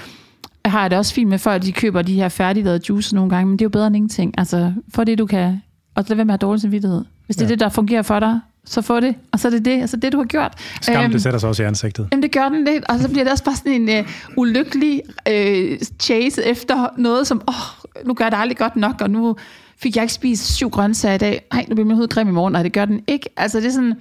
har 0.66 0.82
jeg 0.82 0.90
det 0.92 0.98
også 1.00 1.14
fint 1.14 1.30
med 1.30 1.38
folk, 1.38 1.64
de 1.64 1.72
køber 1.72 2.02
de 2.02 2.14
her 2.16 2.30
færdiglavede 2.30 2.82
juice 2.90 3.16
nogle 3.16 3.30
gange, 3.30 3.46
men 3.46 3.54
det 3.60 3.62
er 3.62 3.66
jo 3.66 3.70
bedre 3.70 3.88
end 3.88 3.96
ingenting. 3.96 4.34
Altså, 4.38 4.74
for 4.94 5.04
det 5.04 5.18
du 5.18 5.26
kan, 5.26 5.62
og 5.96 6.06
lad 6.08 6.16
være 6.16 6.26
med 6.26 6.34
at 6.34 6.40
have 6.42 6.48
dårlig 6.50 6.62
samvittighed. 6.62 7.04
Hvis 7.26 7.36
det 7.36 7.44
er 7.44 7.48
Ja. 7.48 7.50
det, 7.52 7.60
der 7.60 7.70
fungerer 7.70 8.02
for 8.02 8.20
dig, 8.20 8.40
så 8.66 8.82
få 8.82 9.00
det, 9.00 9.16
og 9.32 9.40
så 9.40 9.48
er 9.48 9.50
det 9.52 9.66
det, 9.66 9.82
altså 9.82 9.98
det, 9.98 10.12
du 10.14 10.18
har 10.18 10.26
gjort. 10.26 10.54
Skam, 10.82 11.04
Øhm, 11.04 11.12
det 11.12 11.22
sætter 11.22 11.40
sig 11.40 11.50
også 11.50 11.64
i 11.64 11.66
ansigtet. 11.66 12.08
Jamen 12.12 12.24
det 12.24 12.32
gør 12.32 12.50
den 12.50 12.66
lidt, 12.66 12.86
og 12.90 13.00
så 13.00 13.10
bliver 13.10 13.24
det 13.24 13.32
også 13.32 13.44
bare 13.44 13.56
sådan 13.56 13.90
en 13.90 14.00
uh, 14.06 14.06
ulykkelig 14.38 15.02
uh, 15.30 15.78
chase 16.00 16.44
efter 16.46 16.88
noget, 16.98 17.28
som, 17.28 17.42
åh, 17.48 17.54
oh, 17.56 18.08
nu 18.08 18.14
gør 18.14 18.26
jeg 18.26 18.32
det 18.32 18.38
aldrig 18.38 18.58
godt 18.58 18.76
nok, 18.76 19.02
og 19.02 19.10
nu 19.10 19.36
fik 19.78 19.96
jeg 19.96 20.04
ikke 20.04 20.14
spist 20.14 20.54
syv 20.56 20.70
grøntsager 20.70 21.16
i 21.16 21.18
dag. 21.18 21.42
Nej, 21.54 21.66
nu 21.70 21.76
bliver 21.76 21.88
min 21.88 21.98
hud 21.98 22.08
grim 22.08 22.28
i 22.28 22.32
morgen, 22.32 22.56
og 22.56 22.64
det 22.64 22.74
gør 22.74 22.86
den 22.86 23.02
ikke. 23.08 23.30
Altså 23.38 23.58
det 23.60 23.66
er 23.66 23.72
sådan, 23.72 23.94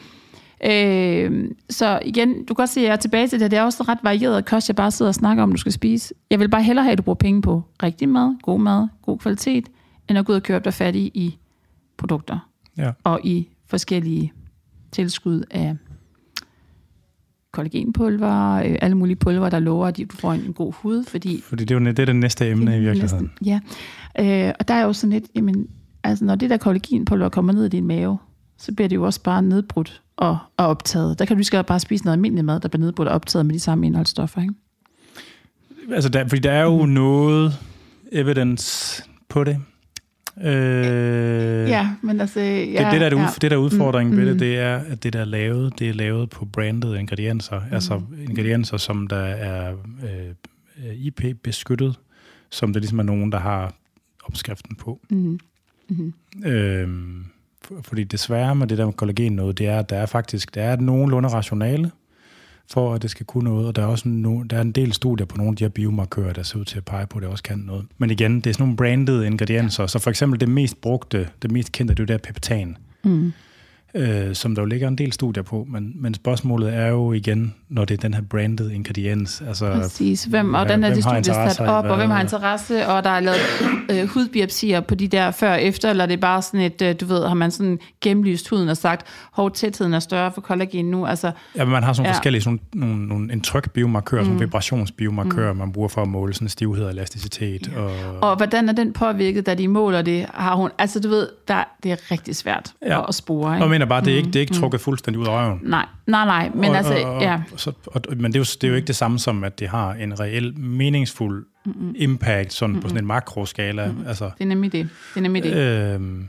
øh, 0.65 1.51
så 1.71 2.01
igen, 2.05 2.29
du 2.29 2.45
kan 2.45 2.55
godt 2.55 2.71
se, 2.71 2.81
at 2.81 2.87
jeg 2.87 2.93
er 2.93 2.97
tilbage 2.97 3.29
til 3.29 3.41
det, 3.41 3.51
det 3.51 3.59
er 3.59 3.63
også 3.63 3.83
ret 3.83 3.99
varieret 4.03 4.45
kost, 4.45 4.69
jeg 4.69 4.77
bare 4.77 4.91
sidder 4.91 5.09
og 5.09 5.15
snakker 5.15 5.43
om, 5.43 5.51
du 5.53 5.57
skal 5.59 5.73
spise. 5.73 6.15
Jeg 6.31 6.41
vil 6.41 6.49
bare 6.49 6.63
hellere 6.63 6.85
have, 6.85 6.93
at 6.93 6.99
du 6.99 7.03
bruger 7.03 7.15
penge 7.15 7.43
på 7.43 7.63
rigtig 7.83 8.09
mad, 8.09 8.37
god 8.43 8.61
mad, 8.61 8.87
god 9.03 9.19
kvalitet, 9.19 9.69
end 10.09 10.19
at 10.19 10.27
gå 10.27 10.33
ud 10.33 10.37
og 10.37 10.43
købe 10.43 10.65
dig 10.65 10.75
fat 10.75 10.95
i, 10.97 11.11
i 11.15 11.39
produkter 11.99 12.39
Ja. 12.79 12.91
og 13.05 13.21
i 13.25 13.49
forskellige 13.67 14.33
tilskud 14.93 15.45
af 15.51 15.77
kollagenpulver, 17.53 18.55
øh, 18.55 18.77
alle 18.83 18.97
mulige 18.97 19.17
pulver, 19.17 19.51
der 19.51 19.59
lover, 19.59 19.87
at 19.87 19.97
du 19.97 20.17
får 20.17 20.33
en, 20.33 20.53
god 20.53 20.73
hud, 20.73 21.05
fordi 21.05 21.41
Fordi 21.41 21.65
det 21.65 21.75
er 21.75 21.81
jo 21.81 21.87
det, 21.87 21.99
er 21.99 22.05
det 22.05 22.17
næste 22.17 22.51
emne 22.51 22.77
i 22.77 22.81
virkeligheden. 22.81 23.33
Ja, 23.45 23.61
øh, 24.19 24.53
og 24.59 24.69
der 24.69 24.75
er 24.75 24.85
jo 24.85 24.93
sådan 24.93 25.13
lidt, 25.13 25.25
jamen, 25.35 25.67
altså 26.05 26.25
når 26.25 26.35
det 26.35 26.51
der 26.51 26.57
kollagenpulver 26.57 27.29
kommer 27.29 27.53
ned 27.53 27.65
i 27.65 27.69
din 27.69 27.87
mave, 27.87 28.19
så 28.59 28.73
bliver 28.73 28.89
det 28.89 28.97
jo 28.97 29.03
også 29.03 29.23
bare 29.23 29.43
nedbrudt 29.43 30.03
og, 30.17 30.39
og 30.57 30.67
optaget. 30.67 31.19
Der 31.19 31.25
kan 31.25 31.37
du 31.37 31.43
lige 31.53 31.63
bare 31.63 31.81
spise 31.81 32.05
noget 32.05 32.17
almindelig 32.17 32.45
mad, 32.45 32.61
der 32.61 32.69
bliver 32.69 32.85
nedbrudt 32.85 33.09
og 33.09 33.15
optaget 33.15 33.47
med 33.47 33.55
de 33.55 33.61
samme 33.61 33.87
indholdsstoffer, 33.87 34.41
ikke? 34.41 34.55
Altså, 35.93 36.09
der, 36.09 36.29
fordi 36.29 36.41
der 36.41 36.53
er 36.53 36.65
jo 36.65 36.87
noget 36.87 37.53
evidence 38.13 39.03
på 39.29 39.45
det. 39.45 39.57
Øh, 40.43 41.69
Ja, 41.69 41.89
men 42.03 42.21
altså... 42.21 42.41
Ja, 42.41 42.85
det, 42.85 42.93
det, 42.93 43.01
der 43.01 43.07
er 43.07 43.11
det, 43.11 43.17
ja. 43.17 43.27
det 43.43 43.51
der 43.51 43.57
er 43.57 43.61
udfordringen 43.61 44.15
Mm, 44.15 44.21
ved 44.21 44.33
mm. 44.33 44.39
det, 44.39 44.41
det 44.49 44.59
er, 44.59 44.77
at 44.77 45.03
det 45.03 45.13
der 45.13 45.21
er 45.21 45.25
lavet, 45.25 45.79
det 45.79 45.89
er 45.89 45.93
lavet 45.95 46.31
på 46.31 46.45
branded 46.45 46.97
ingredienser. 46.97 47.61
Mm. 47.61 47.75
Altså 47.75 48.03
ingredienser, 48.29 48.77
som 48.77 49.07
der 49.07 49.17
er 49.17 49.73
øh, 50.03 50.95
IP-beskyttet, 50.95 51.99
som 52.51 52.73
der 52.73 52.81
ligesom 52.81 52.99
er 52.99 53.03
nogen, 53.03 53.33
der 53.33 53.39
har 53.39 53.75
opskriften 54.25 54.77
på. 54.77 55.01
Mm. 55.11 55.41
Mm. 55.89 56.13
Øhm, 56.47 57.25
for- 57.65 57.81
fordi 57.83 58.05
desværre 58.05 58.55
med 58.55 58.67
det 58.67 58.79
der 58.79 58.85
med 58.85 58.93
kollagen 58.93 59.33
noget, 59.33 59.59
det 59.59 59.67
er, 59.67 59.79
at 59.79 59.91
der 59.91 59.97
er 59.97 60.07
faktisk 60.07 60.55
der 60.55 60.63
er 60.63 60.73
et 60.73 60.81
nogenlunde 60.81 61.29
rationale 61.29 61.91
for, 62.73 62.95
at 62.95 63.03
det 63.03 63.11
skal 63.11 63.27
kunne 63.27 63.45
noget, 63.45 63.67
og 63.67 63.77
der 63.77 63.83
er 63.83 63.87
også 63.87 64.09
no, 64.09 64.43
der 64.43 64.57
er 64.57 64.61
en 64.61 64.73
del 64.73 64.93
studier 64.93 65.27
på 65.27 65.37
nogle 65.37 65.51
af 65.51 65.57
de 65.57 65.65
her 65.65 65.69
biomarkører, 65.69 66.33
der 66.33 66.43
ser 66.43 66.59
ud 66.59 66.65
til 66.65 66.77
at 66.77 66.85
pege 66.85 67.07
på, 67.07 67.19
at 67.19 67.23
det 67.23 67.31
også 67.31 67.43
kan 67.43 67.59
noget. 67.59 67.87
Men 67.99 68.11
igen, 68.11 68.37
det 68.41 68.47
er 68.47 68.55
sådan 68.55 68.63
nogle 68.63 68.77
branded 68.77 69.25
ingredienser, 69.25 69.87
så 69.87 69.99
for 69.99 70.11
eksempel 70.11 70.41
det 70.41 70.49
mest 70.49 70.81
brugte, 70.81 71.29
det 71.43 71.51
mest 71.51 71.73
kendte, 71.73 71.95
det 71.95 72.01
er 72.01 72.05
jo 72.05 72.19
der 72.19 72.19
peptan, 72.33 72.77
Mm. 73.03 73.33
Øh, 73.95 74.35
som 74.35 74.55
der 74.55 74.63
jo 74.63 74.67
ligger 74.67 74.89
en 74.89 74.99
del 74.99 75.13
studier 75.13 75.43
på, 75.43 75.67
men, 75.69 75.93
men 75.95 76.15
spørgsmålet 76.15 76.75
er 76.75 76.87
jo 76.87 77.13
igen, 77.13 77.55
når 77.69 77.85
det 77.85 77.95
er 77.95 78.01
den 78.01 78.15
her 78.15 78.23
branded 78.23 78.71
ingrediens, 78.71 79.43
altså 79.49 79.73
Præcis. 79.73 80.25
Hvem, 80.25 80.55
og 80.55 80.61
hvordan 80.61 80.85
er 80.85 80.89
hvem 80.89 80.97
det 80.97 81.05
har 81.05 81.23
studie 81.23 81.51
sat 81.51 81.69
op, 81.69 81.85
og 81.85 81.97
hvem 81.97 82.11
har 82.11 82.21
interesse, 82.21 82.87
og 82.87 83.05
der 83.05 83.11
er 83.11 83.21
lavet 83.21 83.39
øh, 83.91 84.09
hudbiopsier 84.09 84.81
på 84.81 84.95
de 84.95 85.09
der 85.09 85.31
før 85.31 85.53
og 85.53 85.63
efter, 85.63 85.91
eller 85.91 86.05
er 86.05 86.09
det 86.09 86.21
bare 86.21 86.43
sådan 86.43 86.61
et, 86.61 86.83
øh, 86.83 86.95
du 87.01 87.07
ved, 87.07 87.27
har 87.27 87.35
man 87.35 87.51
sådan 87.51 87.79
gennemlyst 88.01 88.49
huden 88.49 88.69
og 88.69 88.77
sagt, 88.77 89.07
hov, 89.33 89.51
tætheden 89.53 89.95
er 89.95 90.01
større 90.01 90.33
for 90.33 90.41
kollagen 90.41 90.85
nu, 90.91 91.07
altså, 91.07 91.33
Ja, 91.57 91.65
men 91.65 91.73
man 91.73 91.83
har 91.83 91.93
sådan 91.93 92.07
Ja. 92.07 92.13
forskellige, 92.13 92.43
sådan 92.43 92.61
nogle, 92.75 93.07
nogle, 93.09 93.33
en 93.33 93.41
tryk-biomarkør, 93.41 94.19
mm. 94.21 94.25
sådan 94.25 94.41
vibrationsbiomarkør, 94.41 95.53
mm. 95.53 95.59
man 95.59 95.73
bruger 95.73 95.89
for 95.89 96.03
at 96.03 96.09
måle 96.09 96.35
sådan 96.35 96.49
stivhed 96.49 96.85
og 96.85 96.91
elasticitet. 96.91 97.71
Ja. 97.75 97.81
Og, 97.81 98.31
og 98.31 98.37
hvordan 98.37 98.69
er 98.69 98.73
den 98.73 98.93
påvirket, 98.93 99.47
da 99.47 99.55
de 99.55 99.69
måler 99.69 100.03
det, 100.03 100.27
har 100.35 100.57
hun, 100.57 100.71
altså 100.79 101.01
du 101.01 101.09
ved, 101.09 101.29
der, 101.49 101.65
det 101.83 101.93
er 101.93 102.11
rigtig 102.11 102.37
svært 102.37 102.73
Ja. 102.83 103.01
at, 103.01 103.07
at 103.09 103.15
spore, 103.15 103.55
ikke? 103.55 103.65
Mener 103.81 103.89
bare, 103.89 104.05
det 104.05 104.13
er 104.13 104.17
ikke, 104.17 104.27
det 104.27 104.37
er 104.37 104.41
ikke 104.41 104.55
trukket 104.55 104.81
fuldstændig 104.81 105.21
ud 105.21 105.27
af 105.27 105.31
røven. 105.31 105.61
Nej, 105.63 105.87
nej, 106.07 106.25
nej, 106.25 106.51
men 106.55 106.71
og, 106.71 106.77
altså, 106.77 106.95
og, 106.95 107.15
og, 107.15 107.23
ja, 107.23 107.41
Så, 107.57 107.73
og, 107.87 108.03
men 108.17 108.33
det 108.33 108.37
er, 108.37 108.41
jo, 108.41 108.45
det 108.45 108.65
er 108.65 108.69
jo 108.69 108.75
ikke 108.75 108.87
det 108.87 108.97
samme 108.97 109.19
som, 109.19 109.45
at 109.45 109.59
det 109.59 109.69
har 109.69 109.93
en 109.93 110.21
reel, 110.21 110.59
meningsfuld 110.59 111.47
mm-hmm. 111.67 111.95
impact 111.97 112.53
sådan 112.53 112.71
mm-hmm. 112.71 112.83
på 112.83 112.89
sådan 112.89 113.05
en 113.05 113.07
makroskala. 113.07 113.87
Mm-hmm. 113.87 114.07
Altså, 114.07 114.25
det 114.25 114.45
er 114.45 114.49
nemlig 114.49 114.73
det, 114.73 114.89
det 115.15 115.21
er 115.21 115.23
nemlig 115.23 115.43
det. 115.43 115.55
Øhm, 115.95 116.29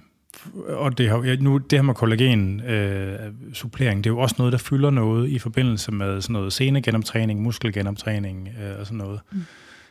og 0.68 0.97
det, 0.97 1.10
har, 1.10 1.24
ja, 1.24 1.36
nu, 1.36 1.58
det 1.58 1.80
her 1.80 1.84
med 1.84 1.93
kollagen 1.93 2.62
øh, 2.62 3.20
supplering, 3.54 4.04
det 4.04 4.10
er 4.10 4.14
jo 4.14 4.20
også 4.20 4.36
noget, 4.38 4.52
der 4.52 4.58
fylder 4.58 4.89
noget 4.89 5.30
i 5.30 5.39
forbindelse 5.39 5.91
med 5.91 6.22
sådan 6.22 6.34
noget 6.34 6.54
senegenoptræning, 6.54 7.41
muskelgenoptræning 7.41 8.49
øh, 8.64 8.80
og 8.80 8.86
sådan 8.86 8.97
noget. 8.97 9.20
Mm. 9.32 9.45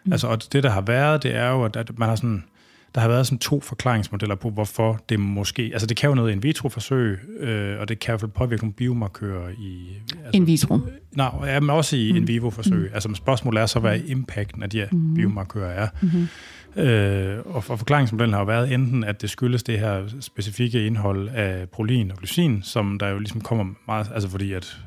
Mm. 0.05 0.13
Altså, 0.13 0.27
og 0.27 0.53
det, 0.53 0.63
der 0.63 0.71
har 0.71 0.81
været, 0.81 1.23
det 1.23 1.37
er 1.37 1.51
jo, 1.51 1.65
at, 1.65 1.77
at 1.77 1.99
man 1.99 2.09
har 2.09 2.17
sådan, 2.17 2.45
der 2.95 3.01
har 3.01 3.09
været 3.09 3.27
sådan 3.27 3.39
to 3.39 3.61
forklaringsmodeller 3.61 4.35
på, 4.35 4.51
hvorfor 4.51 5.01
det 5.09 5.21
måske... 5.21 5.63
Altså, 5.73 5.87
det 5.87 5.97
kan 5.97 6.09
jo 6.09 6.15
noget 6.15 6.33
in 6.33 6.43
vitro-forsøg, 6.43 7.19
øh, 7.41 7.81
og 7.81 7.89
det 7.89 7.99
kan 7.99 8.11
i 8.11 8.13
hvert 8.13 8.21
fald 8.21 8.31
påvirke 8.31 8.63
nogle 8.63 8.75
biomarkører 8.75 9.51
i... 9.51 9.89
Altså, 10.25 10.31
in 10.33 10.47
vitro? 10.47 10.79
Nej, 11.13 11.31
ja, 11.45 11.61
men 11.61 11.71
også 11.71 11.97
i 11.97 12.11
mm. 12.11 12.17
in 12.17 12.29
vivo-forsøg. 12.29 12.89
Mm. 12.89 12.95
Altså, 12.95 13.11
spørgsmålet 13.15 13.63
er 13.63 13.67
så, 13.67 13.81
hvad 13.81 14.01
impacten 14.07 14.63
af 14.63 14.71
de 14.71 14.79
her 14.79 14.89
mm. 14.93 15.15
biomarkører 15.15 15.71
er. 15.71 15.89
Mm-hmm. 16.01 16.29
Øh, 16.77 17.39
og, 17.45 17.65
for 17.65 17.77
forklaringsmodellen 17.77 18.33
har 18.33 18.41
jo 18.41 18.47
været 18.47 18.73
enten, 18.73 19.05
at 19.05 19.23
det 19.23 19.31
skyldes 19.31 19.63
det 19.63 19.79
her 19.79 20.03
specifikke 20.21 20.87
indhold 20.87 21.29
af 21.29 21.69
protein 21.69 22.11
og 22.11 22.17
glycin, 22.17 22.63
som 22.63 22.99
der 22.99 23.09
jo 23.09 23.19
ligesom 23.19 23.41
kommer 23.41 23.65
meget... 23.87 24.11
Altså, 24.15 24.29
fordi 24.29 24.53
at 24.53 24.81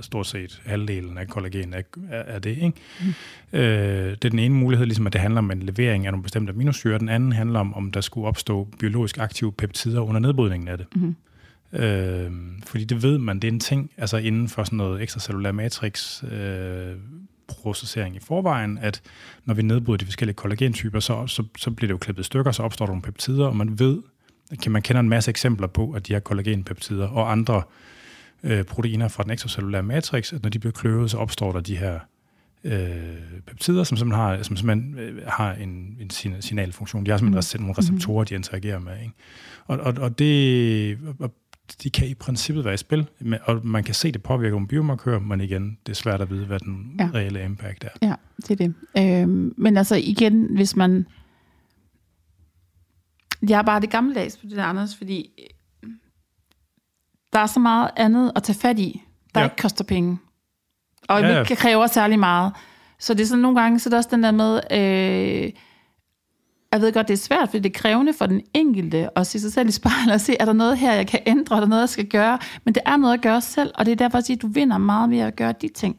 stort 0.00 0.26
set 0.26 0.62
halvdelen 0.64 1.18
af 1.18 1.28
kollagen 1.28 1.74
er, 1.74 1.82
er 2.10 2.38
det. 2.38 2.50
Ikke? 2.50 2.72
Mm. 3.00 3.58
Øh, 3.58 4.10
det 4.10 4.24
er 4.24 4.30
den 4.30 4.38
ene 4.38 4.54
mulighed, 4.54 4.86
ligesom 4.86 5.06
at 5.06 5.12
det 5.12 5.20
handler 5.20 5.38
om 5.38 5.50
en 5.50 5.62
levering 5.62 6.06
af 6.06 6.12
nogle 6.12 6.22
bestemte 6.22 6.52
aminosyre. 6.52 6.98
Den 6.98 7.08
anden 7.08 7.32
handler 7.32 7.60
om, 7.60 7.74
om 7.74 7.90
der 7.92 8.00
skulle 8.00 8.26
opstå 8.26 8.68
biologisk 8.78 9.18
aktive 9.18 9.52
peptider 9.52 10.00
under 10.00 10.20
nedbrydningen 10.20 10.68
af 10.68 10.78
det. 10.78 10.86
Mm. 10.96 11.16
Øh, 11.72 12.32
fordi 12.66 12.84
det 12.84 13.02
ved 13.02 13.18
man, 13.18 13.36
det 13.36 13.48
er 13.48 13.52
en 13.52 13.60
ting, 13.60 13.90
altså 13.96 14.16
inden 14.16 14.48
for 14.48 14.64
sådan 14.64 14.76
noget 14.76 15.02
ekstracellulær 15.02 15.52
matrix 15.52 16.24
øh, 16.24 16.96
processering 17.48 18.16
i 18.16 18.20
forvejen, 18.20 18.78
at 18.78 19.02
når 19.44 19.54
vi 19.54 19.62
nedbryder 19.62 19.98
de 19.98 20.04
forskellige 20.04 20.34
kollagentyper, 20.34 21.00
så, 21.00 21.26
så, 21.26 21.44
så 21.58 21.70
bliver 21.70 21.86
det 21.88 21.92
jo 21.92 21.98
klippet 21.98 22.22
i 22.22 22.26
stykker, 22.26 22.52
så 22.52 22.62
opstår 22.62 22.86
der 22.86 22.90
nogle 22.92 23.02
peptider, 23.02 23.46
og 23.46 23.56
man 23.56 23.78
ved, 23.78 24.02
kan 24.62 24.72
man 24.72 24.82
kender 24.82 25.00
en 25.00 25.08
masse 25.08 25.30
eksempler 25.30 25.66
på, 25.66 25.92
at 25.92 26.06
de 26.06 26.12
her 26.12 26.20
kollagenpeptider 26.20 27.08
og 27.08 27.32
andre 27.32 27.56
øh, 27.56 27.62
proteiner 28.64 29.08
fra 29.08 29.22
den 29.22 29.30
ekstracellulære 29.30 29.82
matrix, 29.82 30.32
at 30.32 30.42
når 30.42 30.50
de 30.50 30.58
bliver 30.58 30.72
kløvet, 30.72 31.10
så 31.10 31.16
opstår 31.16 31.52
der 31.52 31.60
de 31.60 31.76
her 31.76 31.98
øh, 32.64 33.42
peptider, 33.46 33.84
som 33.84 33.96
simpelthen 33.96 34.20
har, 34.20 34.42
som 34.42 34.56
simpelthen, 34.56 34.98
øh, 34.98 35.22
har 35.26 35.52
en, 35.52 35.96
en 36.00 36.10
signalfunktion. 36.40 37.06
De 37.06 37.10
har 37.10 37.18
simpelthen 37.18 37.60
mm. 37.60 37.64
nogle 37.64 37.78
receptorer, 37.78 38.24
de 38.24 38.34
interagerer 38.34 38.78
med. 38.78 39.00
Ikke? 39.00 39.12
Og, 39.66 39.78
og, 39.78 39.94
og 39.98 40.18
det, 40.18 40.98
og 41.18 41.34
de 41.82 41.90
kan 41.90 42.08
i 42.08 42.14
princippet 42.14 42.64
være 42.64 42.74
i 42.74 42.76
spil, 42.76 43.06
og 43.42 43.66
man 43.66 43.84
kan 43.84 43.94
se, 43.94 44.12
det 44.12 44.22
påvirker 44.22 44.50
nogle 44.50 44.68
biomarkører, 44.68 45.20
men 45.20 45.40
igen, 45.40 45.78
det 45.86 45.92
er 45.92 45.96
svært 45.96 46.20
at 46.20 46.30
vide, 46.30 46.46
hvad 46.46 46.58
den 46.58 46.96
ja. 46.98 47.10
reelle 47.14 47.44
impact 47.44 47.84
er. 47.84 48.06
Ja, 48.08 48.14
det 48.36 48.50
er 48.50 48.66
det. 48.66 48.74
Øh, 48.98 49.28
men 49.56 49.76
altså 49.76 49.96
igen, 49.96 50.54
hvis 50.54 50.76
man... 50.76 51.06
Jeg 53.48 53.58
er 53.58 53.62
bare 53.62 53.80
det 53.80 53.90
gammeldags 53.90 54.36
på 54.36 54.46
det 54.46 54.56
der, 54.56 54.64
Anders, 54.64 54.96
fordi 54.96 55.30
der 57.36 57.42
er 57.42 57.46
så 57.46 57.60
meget 57.60 57.90
andet 57.96 58.32
at 58.36 58.42
tage 58.42 58.58
fat 58.58 58.78
i, 58.78 59.02
der 59.34 59.40
ja. 59.40 59.46
ikke 59.46 59.56
koster 59.56 59.84
penge. 59.84 60.18
Og 61.08 61.20
ja, 61.20 61.28
ja. 61.28 61.40
ikke 61.40 61.56
kræver 61.56 61.86
særlig 61.86 62.18
meget. 62.18 62.52
Så 62.98 63.14
det 63.14 63.22
er 63.22 63.26
sådan 63.26 63.42
nogle 63.42 63.60
gange, 63.60 63.78
så 63.78 63.90
er 63.92 63.96
også 63.96 64.08
den 64.12 64.22
der 64.22 64.30
med, 64.30 64.60
øh, 64.70 65.52
jeg 66.72 66.80
ved 66.80 66.92
godt, 66.92 67.08
det 67.08 67.14
er 67.14 67.18
svært, 67.18 67.48
fordi 67.48 67.58
det 67.58 67.76
er 67.76 67.80
krævende 67.80 68.12
for 68.12 68.26
den 68.26 68.42
enkelte 68.54 69.18
at 69.18 69.26
se 69.26 69.40
sig 69.40 69.52
selv 69.52 69.68
i 69.68 69.72
spejlet 69.72 70.14
og 70.14 70.20
se, 70.20 70.36
er 70.40 70.44
der 70.44 70.52
noget 70.52 70.78
her, 70.78 70.92
jeg 70.92 71.06
kan 71.06 71.20
ændre, 71.26 71.56
er 71.56 71.60
der 71.60 71.66
noget, 71.66 71.80
jeg 71.80 71.88
skal 71.88 72.06
gøre? 72.06 72.38
Men 72.64 72.74
det 72.74 72.82
er 72.86 72.96
noget 72.96 73.14
at 73.14 73.20
gøre 73.20 73.40
selv, 73.40 73.72
og 73.74 73.86
det 73.86 73.92
er 73.92 73.96
derfor, 73.96 74.18
at 74.18 74.26
sige, 74.26 74.36
at 74.36 74.42
du 74.42 74.46
vinder 74.46 74.78
meget 74.78 75.10
ved 75.10 75.18
at 75.18 75.36
gøre 75.36 75.54
de 75.60 75.68
ting. 75.68 75.96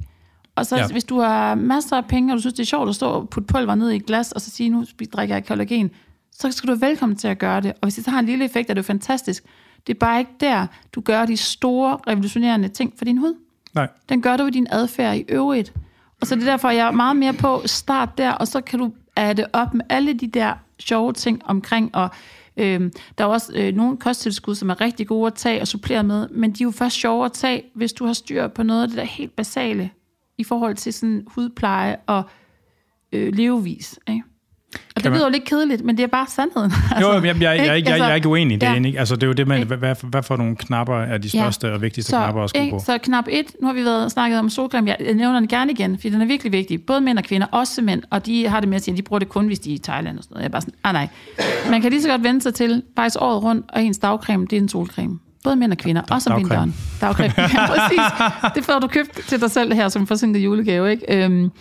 Og 0.56 0.66
så 0.66 0.78
ja. 0.78 0.88
hvis 0.88 1.04
du 1.04 1.20
har 1.20 1.56
masser 1.56 1.98
af 1.98 2.06
penge, 2.06 2.34
og 2.34 2.36
du 2.36 2.42
synes, 2.42 2.54
det 2.54 2.64
er 2.64 2.68
sjovt 2.68 2.90
at 2.90 2.96
stå 2.96 3.08
og 3.08 3.30
putte 3.30 3.48
pulver 3.48 3.76
ned 3.76 3.92
i 3.92 3.96
et 3.96 4.06
glas, 4.06 4.32
og 4.32 4.42
så 4.42 4.52
sige, 4.52 4.70
nu 4.70 4.86
drikker 5.14 5.36
jeg 5.36 5.46
kollagen, 5.46 5.92
så 6.32 6.52
skal 6.52 6.68
du 6.68 6.76
være 6.76 6.90
velkommen 6.90 7.18
til 7.18 7.28
at 7.28 7.38
gøre 7.38 7.62
det. 7.62 7.72
Og 7.72 7.80
hvis 7.82 7.96
det 7.96 8.06
så 8.06 8.12
har 8.12 8.20
en 8.20 8.26
lille 8.26 8.46
effekt, 8.46 8.70
er 8.70 8.74
det 8.74 8.82
jo 8.82 8.86
fantastisk. 8.86 9.44
Det 9.88 9.94
er 9.94 10.00
bare 10.00 10.20
ikke 10.20 10.32
der, 10.40 10.68
du 10.94 11.02
gør 11.02 11.26
de 11.26 11.38
store 11.38 11.98
revolutionerende 12.08 12.68
ting 12.68 12.94
for 12.98 13.06
din 13.06 13.18
hud. 13.18 13.34
Nej. 13.76 13.88
Den 14.10 14.22
gør 14.22 14.38
du 14.38 14.46
i 14.46 14.50
din 14.50 14.68
adfærd 14.70 15.18
i 15.18 15.26
øvrigt. 15.30 15.74
Og 16.22 16.28
så 16.28 16.36
det 16.36 16.42
er 16.42 16.52
derfor, 16.52 16.70
jeg 16.70 16.88
er 16.88 16.92
meget 16.92 17.16
mere 17.16 17.34
på 17.34 17.62
start 17.66 18.18
der, 18.18 18.32
og 18.32 18.48
så 18.48 18.62
kan 18.62 18.80
du 18.80 18.94
adde 19.16 19.46
op 19.54 19.74
med 19.74 19.86
alle 19.90 20.14
de 20.14 20.28
der 20.28 20.54
sjove 20.80 21.14
ting 21.14 21.42
omkring, 21.46 21.96
og 21.96 22.10
øh, 22.58 22.92
der 23.18 23.24
er 23.24 23.28
også 23.28 23.54
øh, 23.56 23.76
nogle 23.76 23.98
kosttilskud, 23.98 24.56
som 24.56 24.70
er 24.70 24.82
rigtig 24.82 25.08
gode 25.08 25.28
at 25.28 25.34
tage 25.34 25.62
og 25.62 25.68
supplere 25.68 26.04
med, 26.04 26.30
men 26.30 26.52
de 26.52 26.64
er 26.64 26.66
jo 26.66 26.72
først 26.72 26.96
sjove 26.96 27.26
at 27.26 27.34
tage, 27.34 27.64
hvis 27.76 27.94
du 27.94 28.06
har 28.06 28.14
styr 28.14 28.48
på 28.48 28.64
noget 28.64 28.82
af 28.82 28.88
det 28.88 28.98
der 28.98 29.04
helt 29.04 29.36
basale 29.36 29.90
i 30.38 30.44
forhold 30.44 30.76
til 30.76 30.94
sådan 30.94 31.24
hudpleje 31.28 31.98
og 32.08 32.24
øh, 33.12 33.34
levevis. 33.34 34.00
Ikke? 34.08 34.24
Og 34.96 35.04
det 35.04 35.12
lyder 35.12 35.26
jo 35.26 35.32
lidt 35.32 35.44
kedeligt, 35.44 35.86
men 35.86 35.98
det 35.98 36.04
er 36.04 36.08
bare 36.08 36.26
sandheden. 36.28 36.72
Altså, 36.92 37.14
jo, 37.14 37.14
jeg, 37.14 37.24
jeg, 37.24 37.42
jeg, 37.42 37.68
jeg, 37.68 37.86
jeg, 37.86 38.00
jeg 38.00 38.12
er 38.12 38.16
ikke 38.16 38.30
uenig 38.30 38.56
i 38.56 38.60
det. 38.60 38.68
Ja. 38.68 38.74
Ikke? 38.74 39.00
Altså, 39.00 39.16
det 39.16 39.24
er 39.24 39.28
jo 39.28 39.34
det, 39.34 39.48
man, 39.48 39.68
hvad, 39.68 39.96
hvad 40.04 40.24
for 40.24 40.38
nogle 40.38 40.56
knapper 40.56 40.96
er 40.96 41.18
de 41.18 41.30
største 41.30 41.68
ja. 41.68 41.74
og 41.74 41.82
vigtigste 41.82 42.10
så, 42.10 42.18
knapper 42.18 42.44
at 42.44 42.50
skrue 42.50 42.70
på? 42.70 42.80
Så 42.86 42.98
knap 42.98 43.26
1, 43.30 43.46
nu 43.62 43.68
har 43.68 43.74
vi 43.74 43.86
været 43.86 44.12
snakket 44.12 44.40
om 44.40 44.50
solcreme, 44.50 44.96
jeg 45.00 45.14
nævner 45.14 45.40
den 45.40 45.48
gerne 45.48 45.72
igen, 45.72 45.98
fordi 45.98 46.10
den 46.10 46.22
er 46.22 46.26
virkelig 46.26 46.52
vigtig. 46.52 46.86
Både 46.86 47.02
mænd 47.02 47.18
og 47.18 47.24
kvinder, 47.24 47.48
også 47.52 47.82
mænd, 47.82 48.04
og 48.10 48.26
de 48.26 48.48
har 48.48 48.60
det 48.60 48.70
med 48.70 48.76
at 48.76 48.84
sige, 48.84 48.94
at 48.94 48.98
de 48.98 49.04
bruger 49.04 49.20
det 49.20 49.30
kun, 49.30 49.48
hvis 49.48 49.60
de 49.60 49.72
er 49.72 49.76
i 49.76 49.78
Thailand 49.78 50.18
og 50.18 50.24
sådan 50.24 50.34
noget. 50.34 50.44
Jeg 50.44 50.48
er 50.48 50.52
bare 50.52 50.62
sådan, 50.62 50.74
ah 50.84 50.94
nej. 50.94 51.08
Man 51.70 51.82
kan 51.82 51.92
lige 51.92 52.02
så 52.02 52.10
godt 52.10 52.24
vende 52.24 52.42
sig 52.42 52.54
til, 52.54 52.84
faktisk 52.96 53.18
året 53.20 53.44
rundt, 53.44 53.66
og 53.74 53.84
ens 53.84 53.98
dagcreme, 53.98 54.46
det 54.46 54.58
er 54.58 54.62
en 54.62 54.70
solcreme. 54.70 55.20
Både 55.44 55.56
mænd 55.56 55.72
og 55.72 55.78
kvinder, 55.78 56.02
også 56.12 56.30
om 56.30 56.40
vinteren. 56.40 56.76
Dagcreme. 57.02 57.34
ja, 57.38 57.68
præcis. 57.68 58.00
Det 58.56 58.66
får 58.66 58.80
du 58.80 58.88
købt 58.88 59.12
til 59.28 59.42
dig 59.42 59.52
selv 59.52 59.74
her 59.74 59.90
som 59.90 60.08
forsinket 60.08 60.40
julegave, 60.40 60.92
ikke? 60.92 61.24
Øhm, 61.24 61.52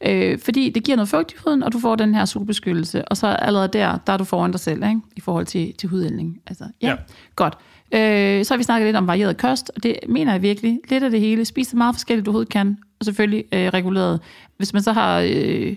Øh, 0.00 0.38
fordi 0.38 0.70
det 0.70 0.84
giver 0.84 0.96
noget 0.96 1.08
fugt 1.08 1.32
i 1.32 1.34
huden, 1.44 1.62
og 1.62 1.72
du 1.72 1.78
får 1.78 1.96
den 1.96 2.14
her 2.14 2.24
solbeskyttelse, 2.24 3.04
og 3.04 3.16
så 3.16 3.26
allerede 3.26 3.68
der, 3.68 3.98
der 4.06 4.12
er 4.12 4.16
du 4.16 4.24
foran 4.24 4.50
dig 4.50 4.60
selv, 4.60 4.82
ikke? 4.82 5.00
i 5.16 5.20
forhold 5.20 5.46
til, 5.46 5.74
til 5.74 5.88
hudældning. 5.88 6.40
Altså, 6.46 6.64
ja, 6.82 6.88
ja. 6.88 6.96
godt. 7.36 7.58
Øh, 7.94 8.44
så 8.44 8.54
har 8.54 8.56
vi 8.56 8.62
snakket 8.62 8.86
lidt 8.86 8.96
om 8.96 9.06
varieret 9.06 9.36
kost, 9.36 9.70
og 9.76 9.82
det 9.82 9.96
mener 10.08 10.32
jeg 10.32 10.42
virkelig. 10.42 10.80
Lidt 10.88 11.04
af 11.04 11.10
det 11.10 11.20
hele. 11.20 11.44
Spis 11.44 11.66
så 11.66 11.76
meget 11.76 11.94
forskelligt, 11.94 12.26
du 12.26 12.30
overhovedet 12.30 12.52
kan, 12.52 12.78
og 12.98 13.04
selvfølgelig 13.04 13.44
øh, 13.52 13.68
reguleret. 13.68 14.20
Hvis 14.56 14.72
man 14.72 14.82
så 14.82 14.92
har 14.92 15.20
øh, 15.30 15.76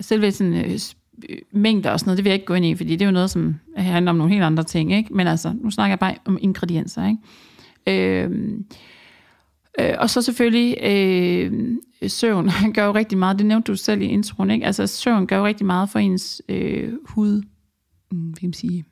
selve 0.00 0.32
sådan, 0.32 0.54
øh, 0.54 0.78
mængder 1.52 1.90
og 1.90 2.00
sådan 2.00 2.08
noget, 2.08 2.16
det 2.16 2.24
vil 2.24 2.30
jeg 2.30 2.34
ikke 2.34 2.46
gå 2.46 2.54
ind 2.54 2.64
i, 2.64 2.74
fordi 2.74 2.90
det 2.90 3.02
er 3.02 3.06
jo 3.06 3.12
noget, 3.12 3.30
som 3.30 3.54
handler 3.76 4.10
om 4.10 4.16
nogle 4.16 4.32
helt 4.32 4.44
andre 4.44 4.64
ting. 4.64 4.92
Ikke? 4.92 5.14
Men 5.14 5.26
altså, 5.26 5.52
nu 5.60 5.70
snakker 5.70 5.92
jeg 5.92 5.98
bare 5.98 6.14
om 6.24 6.38
ingredienser. 6.40 7.06
Ikke? 7.06 8.24
Øh, 8.24 8.30
øh, 9.80 9.94
og 9.98 10.10
så 10.10 10.22
selvfølgelig 10.22 10.76
øh, 10.82 11.76
søvn 12.10 12.50
gør 12.74 12.84
jo 12.84 12.94
rigtig 12.94 13.18
meget, 13.18 13.38
det 13.38 13.46
nævnte 13.46 13.72
du 13.72 13.76
selv 13.76 14.02
i 14.02 14.04
introen, 14.04 14.50
ikke? 14.50 14.66
Altså 14.66 14.86
søvn 14.86 15.26
gør 15.26 15.38
jo 15.38 15.46
rigtig 15.46 15.66
meget 15.66 15.88
for 15.90 15.98
ens 15.98 16.42
øh, 16.48 16.92
hud, 17.04 17.42
mm, 18.12 18.18
hvad 18.18 18.40
kan 18.40 18.48
man 18.48 18.52
sige, 18.52 18.84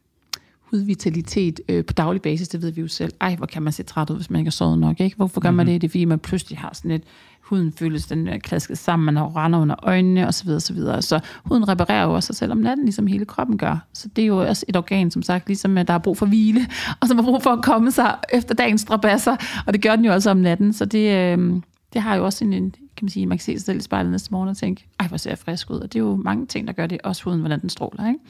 hudvitalitet 0.60 1.60
øh, 1.68 1.84
på 1.84 1.92
daglig 1.92 2.22
basis, 2.22 2.48
det 2.48 2.62
ved 2.62 2.70
vi 2.70 2.80
jo 2.80 2.88
selv. 2.88 3.12
Ej, 3.20 3.36
hvor 3.36 3.46
kan 3.46 3.62
man 3.62 3.72
se 3.72 3.82
træt 3.82 4.10
ud, 4.10 4.16
hvis 4.16 4.30
man 4.30 4.38
ikke 4.40 4.46
har 4.46 4.52
sovet 4.52 4.78
nok, 4.78 5.00
ikke? 5.00 5.16
Hvorfor 5.16 5.40
gør 5.40 5.50
mm-hmm. 5.50 5.56
man 5.56 5.66
mhm. 5.66 5.72
det? 5.72 5.80
Det 5.80 5.88
er 5.88 5.90
fordi, 5.90 6.04
man 6.04 6.18
pludselig 6.18 6.58
har 6.58 6.70
sådan 6.74 6.90
lidt, 6.90 7.02
huden 7.40 7.72
føles 7.72 8.06
den 8.06 8.28
er 8.28 8.38
klasket 8.38 8.78
sammen, 8.78 9.06
man 9.06 9.16
har 9.16 9.36
render 9.36 9.58
under 9.58 9.74
øjnene 9.82 10.26
osv. 10.26 10.48
Så, 10.48 10.60
så, 10.60 11.00
så 11.00 11.20
huden 11.44 11.68
reparerer 11.68 12.04
jo 12.04 12.14
også 12.14 12.26
sig 12.26 12.36
selv 12.36 12.52
om 12.52 12.58
natten, 12.58 12.84
ligesom 12.84 13.06
hele 13.06 13.24
kroppen 13.24 13.58
gør. 13.58 13.86
Så 13.92 14.08
det 14.16 14.22
er 14.22 14.26
jo 14.26 14.38
også 14.38 14.64
et 14.68 14.76
organ, 14.76 15.10
som 15.10 15.22
sagt, 15.22 15.46
ligesom 15.46 15.74
der 15.74 15.92
har 15.92 15.98
brug 15.98 16.16
for 16.16 16.26
hvile, 16.26 16.60
og 17.00 17.08
som 17.08 17.16
har 17.16 17.24
brug 17.24 17.42
for 17.42 17.50
at 17.50 17.64
komme 17.64 17.90
sig 17.90 18.16
efter 18.32 18.54
dagens 18.54 18.80
strabasser, 18.80 19.36
og 19.66 19.72
det 19.72 19.82
gør 19.82 19.96
den 19.96 20.04
jo 20.04 20.12
også 20.12 20.30
om 20.30 20.36
natten. 20.36 20.72
Så 20.72 20.84
det, 20.84 21.14
øh, 21.14 21.62
det 21.92 22.02
har 22.02 22.14
jo 22.14 22.24
også 22.24 22.44
en, 22.44 22.52
en 22.52 22.74
kan 23.00 23.04
man 23.04 23.10
sige, 23.10 23.26
man 23.26 23.38
kan 23.38 23.42
se 23.42 23.52
sig 23.52 23.66
selv 23.66 23.78
i 23.78 23.82
spejlet 23.82 24.10
næste 24.12 24.32
morgen 24.32 24.48
og 24.48 24.56
tænke, 24.56 24.86
ej, 25.00 25.08
hvor 25.08 25.16
ser 25.16 25.30
jeg 25.30 25.38
frisk 25.38 25.70
ud. 25.70 25.80
Og 25.80 25.92
det 25.92 25.98
er 25.98 26.04
jo 26.04 26.16
mange 26.16 26.46
ting, 26.46 26.66
der 26.66 26.72
gør 26.72 26.86
det, 26.86 27.00
også 27.04 27.24
huden, 27.24 27.40
hvordan 27.40 27.60
den 27.60 27.70
stråler, 27.70 28.08
ikke? 28.08 28.20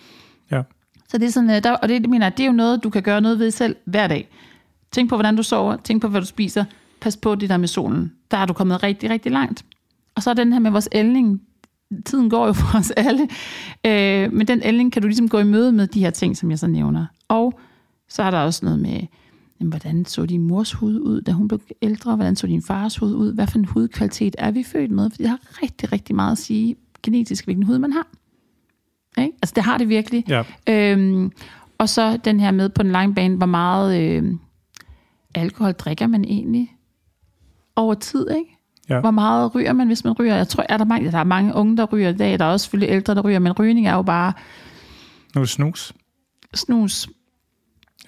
Ja. 0.51 0.63
Så 1.09 1.19
det 1.19 1.27
er 1.27 1.31
sådan, 1.31 1.51
øh, 1.51 1.63
der, 1.63 1.73
og 1.73 1.89
det 1.89 2.11
mener 2.11 2.27
jeg, 2.27 2.37
det 2.37 2.43
er 2.43 2.47
jo 2.47 2.53
noget, 2.53 2.85
du 2.85 2.91
kan 2.91 3.03
gøre 3.03 3.21
noget 3.21 3.39
ved 3.39 3.51
selv 3.51 3.77
hver 3.85 4.07
dag. 4.07 4.29
Tænk 4.93 5.09
på, 5.09 5.17
hvordan 5.17 5.37
du 5.37 5.43
sover, 5.43 5.77
tænk 5.77 6.03
på, 6.03 6.09
hvad 6.09 6.21
du 6.21 6.27
spiser, 6.27 6.65
pas 7.01 7.17
på 7.17 7.35
det 7.35 7.49
der 7.49 7.57
med 7.57 7.69
solen. 7.69 8.13
Der 8.31 8.37
er 8.37 8.47
du 8.47 8.53
kommet 8.53 8.83
rigtig, 8.83 9.11
rigtig 9.11 9.33
langt. 9.33 9.65
Og 10.15 10.23
så 10.23 10.31
er 10.31 10.35
den 10.35 10.53
her 10.53 10.61
med 10.61 10.71
vores 10.71 10.89
ældning, 10.93 11.43
tiden 12.07 12.31
går 12.31 12.47
jo 12.47 12.53
for 12.61 12.79
os 12.79 12.91
alle, 12.91 13.29
øh, 13.87 14.33
men 14.33 14.49
den 14.49 14.63
ældning 14.63 14.93
kan 14.93 15.03
du 15.03 15.09
ligesom 15.09 15.29
gå 15.29 15.39
i 15.39 15.45
møde 15.45 15.73
med 15.73 15.87
de 15.87 16.01
her 16.01 16.11
ting, 16.11 16.37
som 16.37 16.51
jeg 16.51 16.59
så 16.59 16.67
nævner. 16.67 17.07
Og 17.29 17.61
så 18.09 18.23
er 18.23 18.31
der 18.31 18.39
også 18.39 18.65
noget 18.65 18.81
med 18.81 19.01
jamen, 19.61 19.71
hvordan 19.73 20.05
så 20.05 20.27
din 20.27 20.43
mors 20.43 20.73
hud 20.73 21.01
ud, 21.01 21.21
da 21.21 21.33
hun 21.33 21.49
blev 21.49 21.61
ældre? 21.83 22.17
Hvordan 22.17 22.37
så 22.37 22.47
din 22.47 22.63
fars 22.63 22.97
hud 22.97 23.15
ud? 23.15 23.35
Hvad 23.35 23.47
for 23.47 23.59
en 23.59 23.65
hudkvalitet 23.65 24.37
er 24.39 24.51
vi 24.51 24.63
født 24.63 24.91
med? 24.91 25.11
For 25.11 25.17
det 25.17 25.29
har 25.29 25.39
rigtig, 25.63 25.93
rigtig 25.93 26.15
meget 26.17 26.33
at 26.33 26.39
sige 26.39 26.77
genetisk, 27.03 27.45
hvilken 27.45 27.63
hud 27.63 27.79
man 27.79 27.93
har. 27.93 28.07
Ikke? 29.23 29.37
Altså, 29.43 29.53
det 29.57 29.65
har 29.65 29.79
det 29.79 29.89
virkelig. 29.89 30.25
Ja. 30.29 30.43
Øhm, 30.69 31.33
og 31.79 31.89
så 31.89 32.17
den 32.17 32.41
her 32.41 32.51
med 32.51 32.69
på 32.69 32.83
den 32.83 32.93
lange 32.93 33.15
bane, 33.15 33.37
hvor 33.37 33.47
meget 33.47 34.03
øh, 34.03 34.35
alkohol 35.35 35.73
drikker 35.73 36.07
man 36.07 36.25
egentlig 36.25 36.77
over 37.77 37.95
tid, 37.95 38.31
ikke? 38.31 38.57
Ja. 38.89 39.01
Hvor 39.01 39.11
meget 39.11 39.55
ryger 39.55 39.73
man, 39.73 39.87
hvis 39.87 40.05
man 40.05 40.13
ryger? 40.13 40.37
Jeg 40.37 40.49
tror, 40.49 40.67
er 40.69 40.77
der, 40.77 40.85
mange, 40.85 41.11
der 41.11 41.19
er 41.19 41.25
mange 41.25 41.55
unge, 41.55 41.77
der 41.77 41.85
ryger 41.85 42.09
i 42.09 42.17
dag. 42.17 42.39
Der 42.39 42.45
er 42.45 42.53
også 42.53 42.65
selvfølgelig 42.65 42.95
ældre, 42.95 43.15
der 43.15 43.21
ryger, 43.21 43.39
men 43.39 43.53
rygning 43.53 43.87
er 43.87 43.95
jo 43.95 44.03
bare... 44.03 44.33
Nu 45.35 45.41
det 45.41 45.49
snus. 45.49 45.93
Snus 46.55 47.09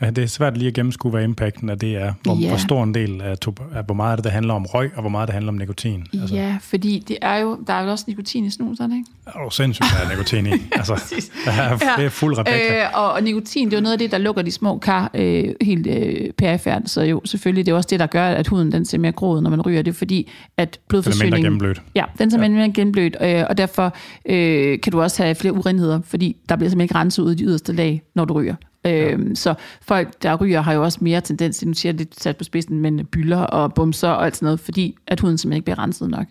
Ja, 0.03 0.11
det 0.11 0.25
er 0.25 0.29
svært 0.29 0.57
lige 0.59 0.69
at 0.69 0.75
gennemskue, 0.75 1.11
hvad 1.11 1.25
impacten 1.25 1.69
af 1.69 1.79
det 1.79 1.97
er. 1.97 2.13
Hvor, 2.23 2.37
Ja. 2.41 2.49
hvor 2.49 2.57
stor 2.57 2.83
en 2.85 2.95
del 2.95 3.21
af, 3.23 3.37
af, 3.75 3.85
hvor 3.85 3.95
meget 3.95 4.17
det, 4.17 4.25
der 4.25 4.31
handler 4.31 4.55
om 4.55 4.67
røg, 4.67 4.91
og 4.95 5.01
hvor 5.01 5.11
meget 5.11 5.27
det 5.29 5.33
handler 5.33 5.53
om 5.53 5.59
nikotin. 5.59 6.07
Altså. 6.21 6.35
Ja, 6.35 6.57
fordi 6.61 7.05
det 7.09 7.17
er 7.23 7.37
jo, 7.37 7.59
der 7.67 7.73
er 7.73 7.85
jo 7.85 7.91
også 7.91 8.05
nikotin 8.09 8.45
i 8.45 8.51
snus, 8.51 8.81
er 8.81 8.87
det 8.87 8.95
ikke? 8.97 9.11
Er 9.27 9.45
du 9.45 9.51
sindssygt, 9.51 9.87
der 9.99 10.07
er 10.07 10.11
nikotin 10.11 10.47
i? 10.47 10.51
Altså, 10.77 11.23
der 11.45 11.53
er, 11.53 11.79
det 11.97 12.05
er 12.05 12.09
fuld 12.09 12.39
Rebecca. 12.39 12.79
Øh, 12.79 12.85
og, 12.95 13.13
og 13.13 13.23
nikotin, 13.23 13.67
det 13.67 13.75
er 13.75 13.79
jo 13.79 13.83
noget 13.83 13.93
af 13.93 13.99
det, 13.99 14.11
der 14.11 14.19
lukker 14.19 14.43
de 14.43 14.51
små 14.51 14.79
kar 14.79 15.11
øh, 15.15 15.45
helt 15.61 15.87
øh, 15.87 16.31
perifært. 16.39 16.83
Så 16.91 17.03
jo, 17.03 17.21
selvfølgelig, 17.25 17.67
det 17.67 17.73
er 17.73 17.77
også 17.77 17.89
det, 17.91 18.01
der 18.01 18.07
gør, 18.07 18.27
at 18.27 18.49
huden 18.49 18.73
den 18.73 18.85
ser 18.85 18.99
mere 18.99 19.13
groet, 19.13 19.43
når 19.43 19.51
man 19.51 19.61
ryger. 19.61 19.83
Det 19.83 19.91
er 19.91 19.95
fordi, 19.95 20.31
at 20.57 20.69
Den 20.69 20.69
er 20.69 20.69
mindre 20.69 20.83
blodforsyningen... 20.89 21.43
gennemblødt. 21.43 21.83
Ja, 21.95 22.05
den 22.19 22.27
er 22.27 22.31
simpelthen 22.31 22.55
mere 22.55 22.73
gennemblødt, 22.73 23.17
øh, 23.21 23.45
og 23.51 23.59
derfor 23.59 23.95
øh, 24.27 24.81
kan 24.81 24.93
du 24.93 25.03
også 25.03 25.23
have 25.23 25.35
flere 25.35 25.55
urenheder, 25.55 26.01
fordi 26.05 26.37
der 26.49 26.57
bliver 26.57 26.71
simpelthen 26.71 26.85
ikke 26.85 26.95
renset 26.95 27.23
ud 27.23 27.33
i 27.33 27.35
de 27.35 27.45
yderste 27.45 27.73
lag, 27.73 28.03
når 28.15 28.25
du 28.25 28.35
ryger. 28.35 28.55
Øh, 28.87 29.19
Så 29.35 29.55
folk, 29.83 30.23
der 30.23 30.35
ryger, 30.35 30.61
har 30.61 30.73
jo 30.73 30.83
også 30.83 30.99
mere 31.01 31.21
tendens 31.21 31.57
til, 31.59 31.69
nu 31.69 31.75
siger 31.75 31.93
jeg 31.93 31.99
lidt 31.99 32.21
sat 32.23 32.37
på 32.37 32.45
spidsen, 32.45 32.81
men 32.81 33.07
bylder 33.07 33.39
og 33.41 33.75
bumser 33.75 34.09
og 34.09 34.25
alt 34.25 34.37
sådan 34.37 34.47
noget, 34.47 34.61
fordi 34.61 34.97
at 35.07 35.21
huden 35.21 35.39
simpelthen 35.39 35.57
ikke 35.57 35.65
bliver 35.65 35.79
renset 35.79 36.11
nok. 36.11 36.27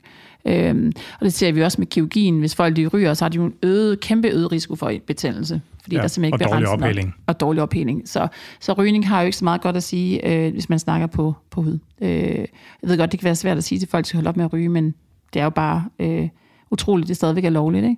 Øhm, 0.46 0.92
og 1.20 1.26
det 1.26 1.34
ser 1.34 1.52
vi 1.52 1.62
også 1.64 1.76
med 1.82 1.88
kirurgien. 1.88 2.40
Hvis 2.40 2.56
folk 2.56 2.76
de 2.76 2.88
ryger, 2.88 3.14
så 3.14 3.24
har 3.26 3.30
de 3.30 3.36
jo 3.36 3.46
en 3.46 3.54
øget, 3.64 4.00
kæmpe 4.00 4.28
øget 4.28 4.52
risiko 4.52 4.76
for 4.76 4.92
betændelse, 5.08 5.62
fordi 5.82 5.96
Ja, 5.96 6.02
der 6.02 6.08
simpelthen 6.08 6.34
og 6.34 6.40
ikke 6.40 6.44
bliver 6.46 6.54
dårlig 6.56 6.68
renset 6.70 6.80
nok. 6.80 6.88
opheling. 6.90 7.14
Og 7.28 7.40
dårlig 7.40 7.64
opheling. 7.64 8.10
Så, 8.10 8.28
så 8.60 8.74
rygning 8.74 9.08
har 9.08 9.22
jo 9.22 9.26
ikke 9.26 9.38
så 9.38 9.44
meget 9.46 9.62
godt 9.62 9.76
at 9.78 9.84
sige, 9.84 10.28
øh, 10.46 10.54
hvis 10.54 10.70
man 10.70 10.80
snakker 10.80 11.08
på, 11.08 11.34
på 11.52 11.62
hud. 11.62 11.80
Øh, 12.02 12.10
jeg 12.12 12.48
ved 12.82 12.98
godt, 12.98 13.12
det 13.12 13.20
kan 13.20 13.26
være 13.26 13.36
svært 13.36 13.58
at 13.58 13.64
sige 13.64 13.80
til 13.80 13.88
folk, 13.90 14.02
at 14.02 14.06
de 14.06 14.08
skal 14.08 14.18
holde 14.18 14.30
op 14.30 14.38
med 14.38 14.46
at 14.46 14.54
ryge, 14.54 14.70
men 14.70 14.94
det 15.34 15.40
er 15.40 15.44
jo 15.44 15.50
bare 15.50 15.86
øh, 16.00 16.30
utroligt, 16.72 17.08
det 17.08 17.16
stadigvæk 17.16 17.46
er 17.46 17.50
lovligt, 17.50 17.84
ikke? 17.86 17.98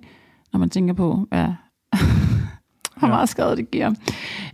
når 0.52 0.60
man 0.60 0.70
tænker 0.70 0.94
på, 0.94 1.26
hvad, 1.28 1.46
hvor 2.96 3.08
meget 3.08 3.28
skade 3.28 3.56
det 3.56 3.70
giver. 3.70 3.90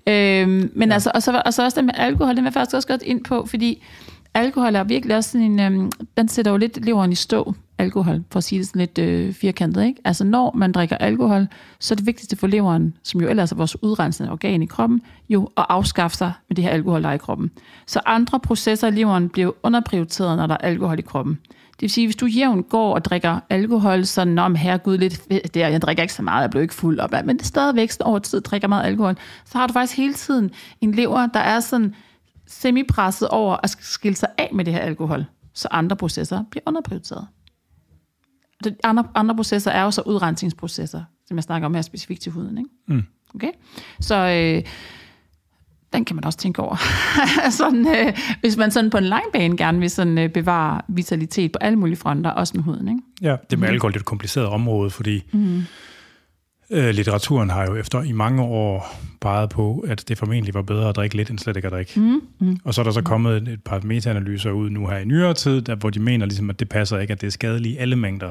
Øhm, 0.06 0.70
men 0.74 0.88
ja. 0.88 0.94
altså, 0.94 1.10
og 1.14 1.22
så, 1.22 1.42
og 1.44 1.54
så 1.54 1.64
også 1.64 1.76
det 1.76 1.84
med 1.84 1.94
alkohol, 1.96 2.36
den 2.36 2.44
vil 2.44 2.48
jeg 2.48 2.52
faktisk 2.52 2.76
også 2.76 2.88
godt 2.88 3.02
ind 3.02 3.24
på, 3.24 3.46
fordi 3.46 3.82
alkohol 4.34 4.74
er 4.74 4.84
virkelig 4.84 5.16
også 5.16 5.30
sådan 5.30 5.60
en, 5.60 5.60
øhm, 5.60 5.90
den 6.16 6.28
sætter 6.28 6.50
jo 6.50 6.56
lidt 6.56 6.84
leveren 6.84 7.12
i 7.12 7.14
stå, 7.14 7.54
alkohol, 7.80 8.24
for 8.30 8.38
at 8.38 8.44
sige 8.44 8.58
det 8.58 8.66
sådan 8.66 8.80
lidt 8.80 8.98
øh, 8.98 9.32
firkantet. 9.32 9.84
Ikke? 9.84 10.00
Altså 10.04 10.24
når 10.24 10.52
man 10.56 10.72
drikker 10.72 10.96
alkohol, 10.96 11.46
så 11.78 11.94
er 11.94 11.96
det 11.96 12.06
vigtigste 12.06 12.36
for 12.36 12.46
leveren, 12.46 12.94
som 13.02 13.20
jo 13.20 13.28
ellers 13.28 13.52
er 13.52 13.56
vores 13.56 13.82
udrensende 13.82 14.32
organ 14.32 14.62
i 14.62 14.66
kroppen, 14.66 15.02
jo 15.28 15.48
at 15.56 15.66
afskaffe 15.68 16.16
sig 16.16 16.32
med 16.48 16.56
det 16.56 16.64
her 16.64 16.70
alkohol, 16.70 17.02
der 17.02 17.08
er 17.08 17.12
i 17.12 17.18
kroppen. 17.18 17.50
Så 17.86 18.00
andre 18.06 18.40
processer 18.40 18.88
i 18.88 18.90
leveren 18.90 19.28
bliver 19.28 19.52
underprioriteret, 19.62 20.36
når 20.36 20.46
der 20.46 20.54
er 20.54 20.68
alkohol 20.68 20.98
i 20.98 21.02
kroppen. 21.02 21.38
Det 21.80 21.82
vil 21.82 21.90
sige, 21.90 22.06
hvis 22.06 22.16
du 22.16 22.26
jævnt 22.26 22.68
går 22.68 22.94
og 22.94 23.04
drikker 23.04 23.40
alkohol, 23.50 24.06
så 24.06 24.34
om 24.38 24.54
herregud 24.54 24.98
lidt 24.98 25.16
fedt, 25.16 25.54
der, 25.54 25.68
jeg 25.68 25.82
drikker 25.82 26.02
ikke 26.02 26.14
så 26.14 26.22
meget, 26.22 26.42
jeg 26.42 26.50
bliver 26.50 26.62
ikke 26.62 26.74
fuld 26.74 26.98
op 26.98 27.10
men 27.10 27.36
det 27.36 27.42
er 27.42 27.46
stadigvæk 27.46 27.90
sådan 27.90 28.06
over 28.06 28.18
tid 28.18 28.40
drikker 28.40 28.68
meget 28.68 28.86
alkohol, 28.86 29.16
så 29.44 29.58
har 29.58 29.66
du 29.66 29.72
faktisk 29.72 29.96
hele 29.96 30.14
tiden 30.14 30.50
en 30.80 30.94
lever, 30.94 31.26
der 31.26 31.40
er 31.40 31.60
sådan 31.60 31.94
semipresset 32.46 33.28
over 33.28 33.56
at 33.62 33.70
skille 33.70 34.16
sig 34.16 34.28
af 34.38 34.50
med 34.54 34.64
det 34.64 34.72
her 34.72 34.80
alkohol, 34.80 35.24
så 35.54 35.68
andre 35.70 35.96
processer 35.96 36.44
bliver 36.50 36.62
underprioriteret. 36.66 37.26
De 38.64 38.74
andre, 38.84 39.08
andre 39.14 39.34
processer 39.34 39.70
er 39.70 39.82
jo 39.82 39.90
så 39.90 40.02
udrensningsprocesser, 40.06 41.02
som 41.26 41.36
jeg 41.36 41.44
snakker 41.44 41.66
om 41.66 41.74
her 41.74 41.82
specifikt 41.82 42.22
til 42.22 42.32
huden. 42.32 42.58
Ikke? 42.58 42.70
Mm. 42.86 43.02
Okay? 43.34 43.50
Så 44.00 44.14
øh, 44.16 44.62
den 45.92 46.04
kan 46.04 46.16
man 46.16 46.24
også 46.24 46.38
tænke 46.38 46.62
over. 46.62 46.76
sådan, 47.60 47.86
øh, 47.86 48.18
hvis 48.40 48.56
man 48.56 48.70
sådan 48.70 48.90
på 48.90 48.98
en 48.98 49.04
lang 49.04 49.24
bane 49.32 49.56
gerne 49.56 49.78
vil 49.78 49.90
sådan, 49.90 50.18
øh, 50.18 50.28
bevare 50.28 50.80
vitalitet 50.88 51.52
på 51.52 51.58
alle 51.60 51.78
mulige 51.78 51.96
fronter, 51.96 52.30
også 52.30 52.52
med 52.56 52.64
huden. 52.64 52.88
Ikke? 52.88 53.00
Ja, 53.22 53.36
det 53.50 53.58
med 53.58 53.68
alkohol 53.68 53.92
det 53.92 53.96
er 53.96 54.00
et 54.00 54.06
kompliceret 54.06 54.46
område, 54.46 54.90
fordi 54.90 55.22
mm. 55.32 55.62
øh, 56.70 56.90
litteraturen 56.90 57.50
har 57.50 57.64
jo 57.66 57.74
efter 57.74 58.02
i 58.02 58.12
mange 58.12 58.42
år 58.42 58.96
peget 59.20 59.50
på, 59.50 59.84
at 59.88 60.08
det 60.08 60.18
formentlig 60.18 60.54
var 60.54 60.62
bedre 60.62 60.88
at 60.88 60.96
drikke 60.96 61.16
lidt, 61.16 61.30
end 61.30 61.38
slet 61.38 61.56
ikke 61.56 61.66
at 61.66 61.72
drikke. 61.72 62.00
Mm. 62.00 62.20
Mm. 62.40 62.56
Og 62.64 62.74
så 62.74 62.80
er 62.80 62.84
der 62.84 62.92
så 62.92 63.02
kommet 63.02 63.48
et, 63.48 63.62
par 63.64 63.80
metaanalyser 63.84 64.50
ud 64.50 64.70
nu 64.70 64.86
her 64.86 64.96
i 64.96 65.04
nyere 65.04 65.34
tid, 65.34 65.62
der, 65.62 65.74
hvor 65.74 65.90
de 65.90 66.00
mener, 66.00 66.26
ligesom, 66.26 66.50
at 66.50 66.60
det 66.60 66.68
passer 66.68 66.98
ikke, 66.98 67.12
at 67.12 67.20
det 67.20 67.26
er 67.26 67.30
skadeligt 67.30 67.74
i 67.74 67.76
alle 67.76 67.96
mængder. 67.96 68.30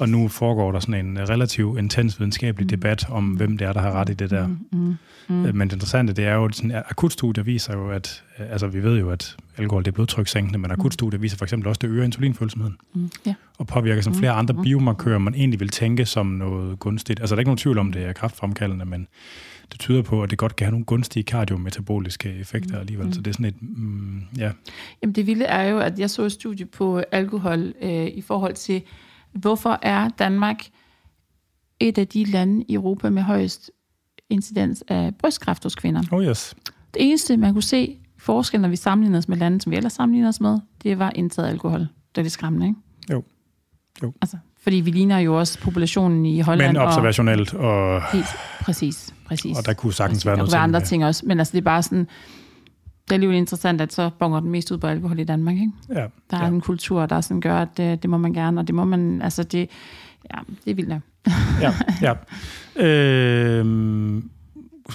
Og 0.00 0.08
nu 0.08 0.28
foregår 0.28 0.72
der 0.72 0.80
sådan 0.80 1.06
en 1.06 1.28
relativt 1.28 1.78
intens 1.78 2.20
videnskabelig 2.20 2.70
debat 2.70 3.06
om, 3.10 3.24
hvem 3.30 3.58
det 3.58 3.66
er, 3.66 3.72
der 3.72 3.80
har 3.80 3.92
ret 3.92 4.08
i 4.08 4.14
det 4.14 4.30
der. 4.30 4.46
Mm. 4.46 4.96
Mm. 5.28 5.34
Men 5.34 5.60
det 5.60 5.72
interessante, 5.72 6.12
det 6.12 6.24
er 6.24 6.34
jo, 6.34 6.44
at 6.44 6.62
akutstudier 6.88 7.44
viser 7.44 7.76
jo, 7.76 7.90
at 7.90 8.22
øh, 8.38 8.52
altså, 8.52 8.66
vi 8.66 8.82
ved 8.82 8.98
jo, 8.98 9.10
at 9.10 9.36
alkohol 9.56 9.84
det 9.84 9.90
er 9.90 9.92
blodtrykssænkende, 9.92 10.58
men 10.58 10.70
akutstudier 10.70 11.20
viser 11.20 11.36
for 11.36 11.44
eksempel 11.44 11.68
også, 11.68 11.78
at 11.78 11.82
det 11.82 11.88
øger 11.88 12.04
insulinfølsomheden 12.04 12.76
Mm. 12.94 13.10
Ja. 13.26 13.34
og 13.58 13.66
påvirker 13.66 14.02
som 14.02 14.14
flere 14.14 14.32
andre 14.32 14.54
biomarkører, 14.62 15.18
man 15.18 15.34
egentlig 15.34 15.60
vil 15.60 15.68
tænke 15.68 16.06
som 16.06 16.26
noget 16.26 16.78
gunstigt. 16.78 17.20
Altså, 17.20 17.34
der 17.34 17.38
er 17.38 17.40
ikke 17.40 17.48
nogen 17.48 17.58
tvivl 17.58 17.78
om, 17.78 17.92
det 17.92 18.02
er 18.04 18.12
kraftfremkaldende, 18.12 18.84
men 18.84 19.06
det 19.72 19.80
tyder 19.80 20.02
på, 20.02 20.22
at 20.22 20.30
det 20.30 20.38
godt 20.38 20.56
kan 20.56 20.64
have 20.64 20.70
nogle 20.70 20.84
gunstige 20.84 21.22
kardiometaboliske 21.22 22.34
effekter 22.34 22.78
alligevel. 22.80 23.14
Så 23.14 23.20
det 23.20 23.26
er 23.30 23.32
sådan 23.32 23.46
et, 23.46 23.62
mm, 23.62 24.22
ja, 24.38 24.50
Jamen 25.02 25.14
det 25.14 25.26
vilde 25.26 25.44
er 25.44 25.62
jo, 25.68 25.78
at 25.78 25.98
jeg 25.98 26.10
så 26.10 26.22
et 26.22 26.32
studie 26.32 26.66
på 26.66 27.02
alkohol 27.12 27.74
øh, 27.82 28.06
i 28.06 28.20
forhold 28.20 28.54
til, 28.54 28.82
hvorfor 29.32 29.78
er 29.82 30.08
Danmark 30.08 30.66
et 31.80 31.98
af 31.98 32.08
de 32.08 32.24
lande 32.24 32.64
i 32.68 32.74
Europa 32.74 33.10
med 33.10 33.22
højst 33.22 33.70
incidens 34.30 34.84
af 34.88 35.14
brystkræft 35.14 35.62
hos 35.62 35.74
kvinder. 35.74 36.02
oh 36.12 36.24
yes. 36.24 36.54
Det 36.94 37.08
eneste, 37.08 37.36
man 37.36 37.52
kunne 37.52 37.62
se 37.62 37.98
forskel, 38.18 38.60
når 38.60 38.68
vi 38.68 38.76
sammenligner 38.76 39.18
os 39.18 39.28
med 39.28 39.36
lande, 39.36 39.60
som 39.60 39.70
vi 39.70 39.76
ellers 39.76 39.92
sammenligner 39.92 40.28
os 40.28 40.40
med, 40.40 40.58
det 40.82 40.98
var 40.98 41.12
indtaget 41.14 41.48
alkohol. 41.48 41.80
Det 41.80 41.88
er 42.18 42.22
lidt 42.22 42.32
skræmmende, 42.32 42.66
ikke? 42.66 42.80
Jo. 43.10 43.22
Jo. 44.02 44.12
Altså, 44.20 44.36
fordi 44.62 44.76
vi 44.76 44.90
ligner 44.90 45.18
jo 45.18 45.38
også 45.38 45.60
populationen 45.60 46.26
i 46.26 46.40
Holland. 46.40 46.76
Men 46.76 46.82
observationelt, 46.82 47.54
og, 47.54 47.94
Og, 47.94 48.02
helt, 48.12 48.26
præcis, 48.60 49.14
præcis. 49.26 49.58
og 49.58 49.66
der 49.66 49.72
kunne 49.72 49.92
sagtens 49.92 50.16
præcis. 50.16 50.26
være 50.26 50.32
der 50.32 50.36
noget 50.36 50.50
kunne 50.50 50.56
være 50.56 50.62
andre 50.62 50.80
ting 50.80 51.04
også, 51.04 51.26
men 51.26 51.38
altså 51.38 51.52
det 51.52 51.58
er 51.58 51.62
bare 51.62 51.82
sådan, 51.82 52.06
det 53.12 53.14
er 53.14 53.18
alligevel 53.18 53.36
interessant, 53.36 53.80
at 53.80 53.92
så 53.92 54.10
bonger 54.18 54.40
den 54.40 54.50
mest 54.50 54.70
ud 54.70 54.78
på 54.78 54.86
alkohol 54.86 55.18
i 55.18 55.24
Danmark, 55.24 55.54
ikke? 55.54 55.70
Ja, 55.88 56.06
Der 56.30 56.36
er 56.36 56.42
ja. 56.42 56.46
en 56.48 56.60
kultur, 56.60 57.06
der 57.06 57.20
sådan 57.20 57.40
gør, 57.40 57.56
at 57.58 57.68
det, 57.76 58.02
det 58.02 58.10
må 58.10 58.16
man 58.16 58.32
gerne, 58.32 58.60
og 58.60 58.66
det 58.66 58.74
må 58.74 58.84
man, 58.84 59.22
altså 59.22 59.42
det, 59.42 59.68
ja, 60.34 60.38
det 60.64 60.70
er 60.70 60.74
vildt. 60.74 60.88
nok. 60.88 61.00
ja, 61.60 61.72
ja. 62.02 62.12
Øhm, 62.86 64.30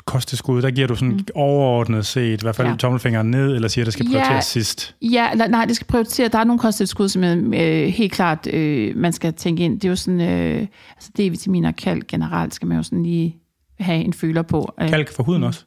kosttilskud, 0.05 0.61
der 0.61 0.71
giver 0.71 0.87
du 0.87 0.95
sådan 0.95 1.13
mm. 1.13 1.25
overordnet 1.35 2.05
set, 2.05 2.41
i 2.41 2.45
hvert 2.45 2.55
fald 2.55 2.67
Ja. 2.67 2.71
ja. 2.71 2.77
tommelfingeren 2.77 3.31
ned, 3.31 3.55
eller 3.55 3.67
siger, 3.67 3.83
at 3.83 3.85
det 3.85 3.93
skal 3.93 4.05
Ja. 4.05 4.11
prioriteres 4.11 4.45
sidst. 4.45 4.95
Ja, 5.01 5.29
nej, 5.49 5.65
det 5.65 5.75
skal 5.75 5.87
prioritere. 5.87 6.27
Der 6.27 6.39
er 6.39 6.43
nogle 6.43 6.59
kosttilskud, 6.59 7.09
som 7.09 7.23
er, 7.23 7.35
øh, 7.35 7.87
helt 7.87 8.11
klart, 8.11 8.47
øh, 8.53 8.95
man 8.95 9.13
skal 9.13 9.33
tænke 9.33 9.63
ind. 9.63 9.73
Det 9.79 9.85
er 9.85 9.89
jo 9.89 9.95
sådan, 9.95 10.21
øh, 10.21 10.67
altså 10.95 11.11
D-vitaminer 11.19 11.67
og 11.67 11.75
kalk 11.75 12.07
generelt 12.07 12.53
skal 12.53 12.67
man 12.67 12.77
jo 12.77 12.83
sådan 12.83 13.03
lige 13.03 13.35
have 13.79 13.99
en 14.03 14.13
føler 14.13 14.41
på. 14.41 14.73
Øh, 14.81 14.89
Kalk 14.89 15.15
for 15.15 15.23
huden 15.23 15.43
også. 15.43 15.63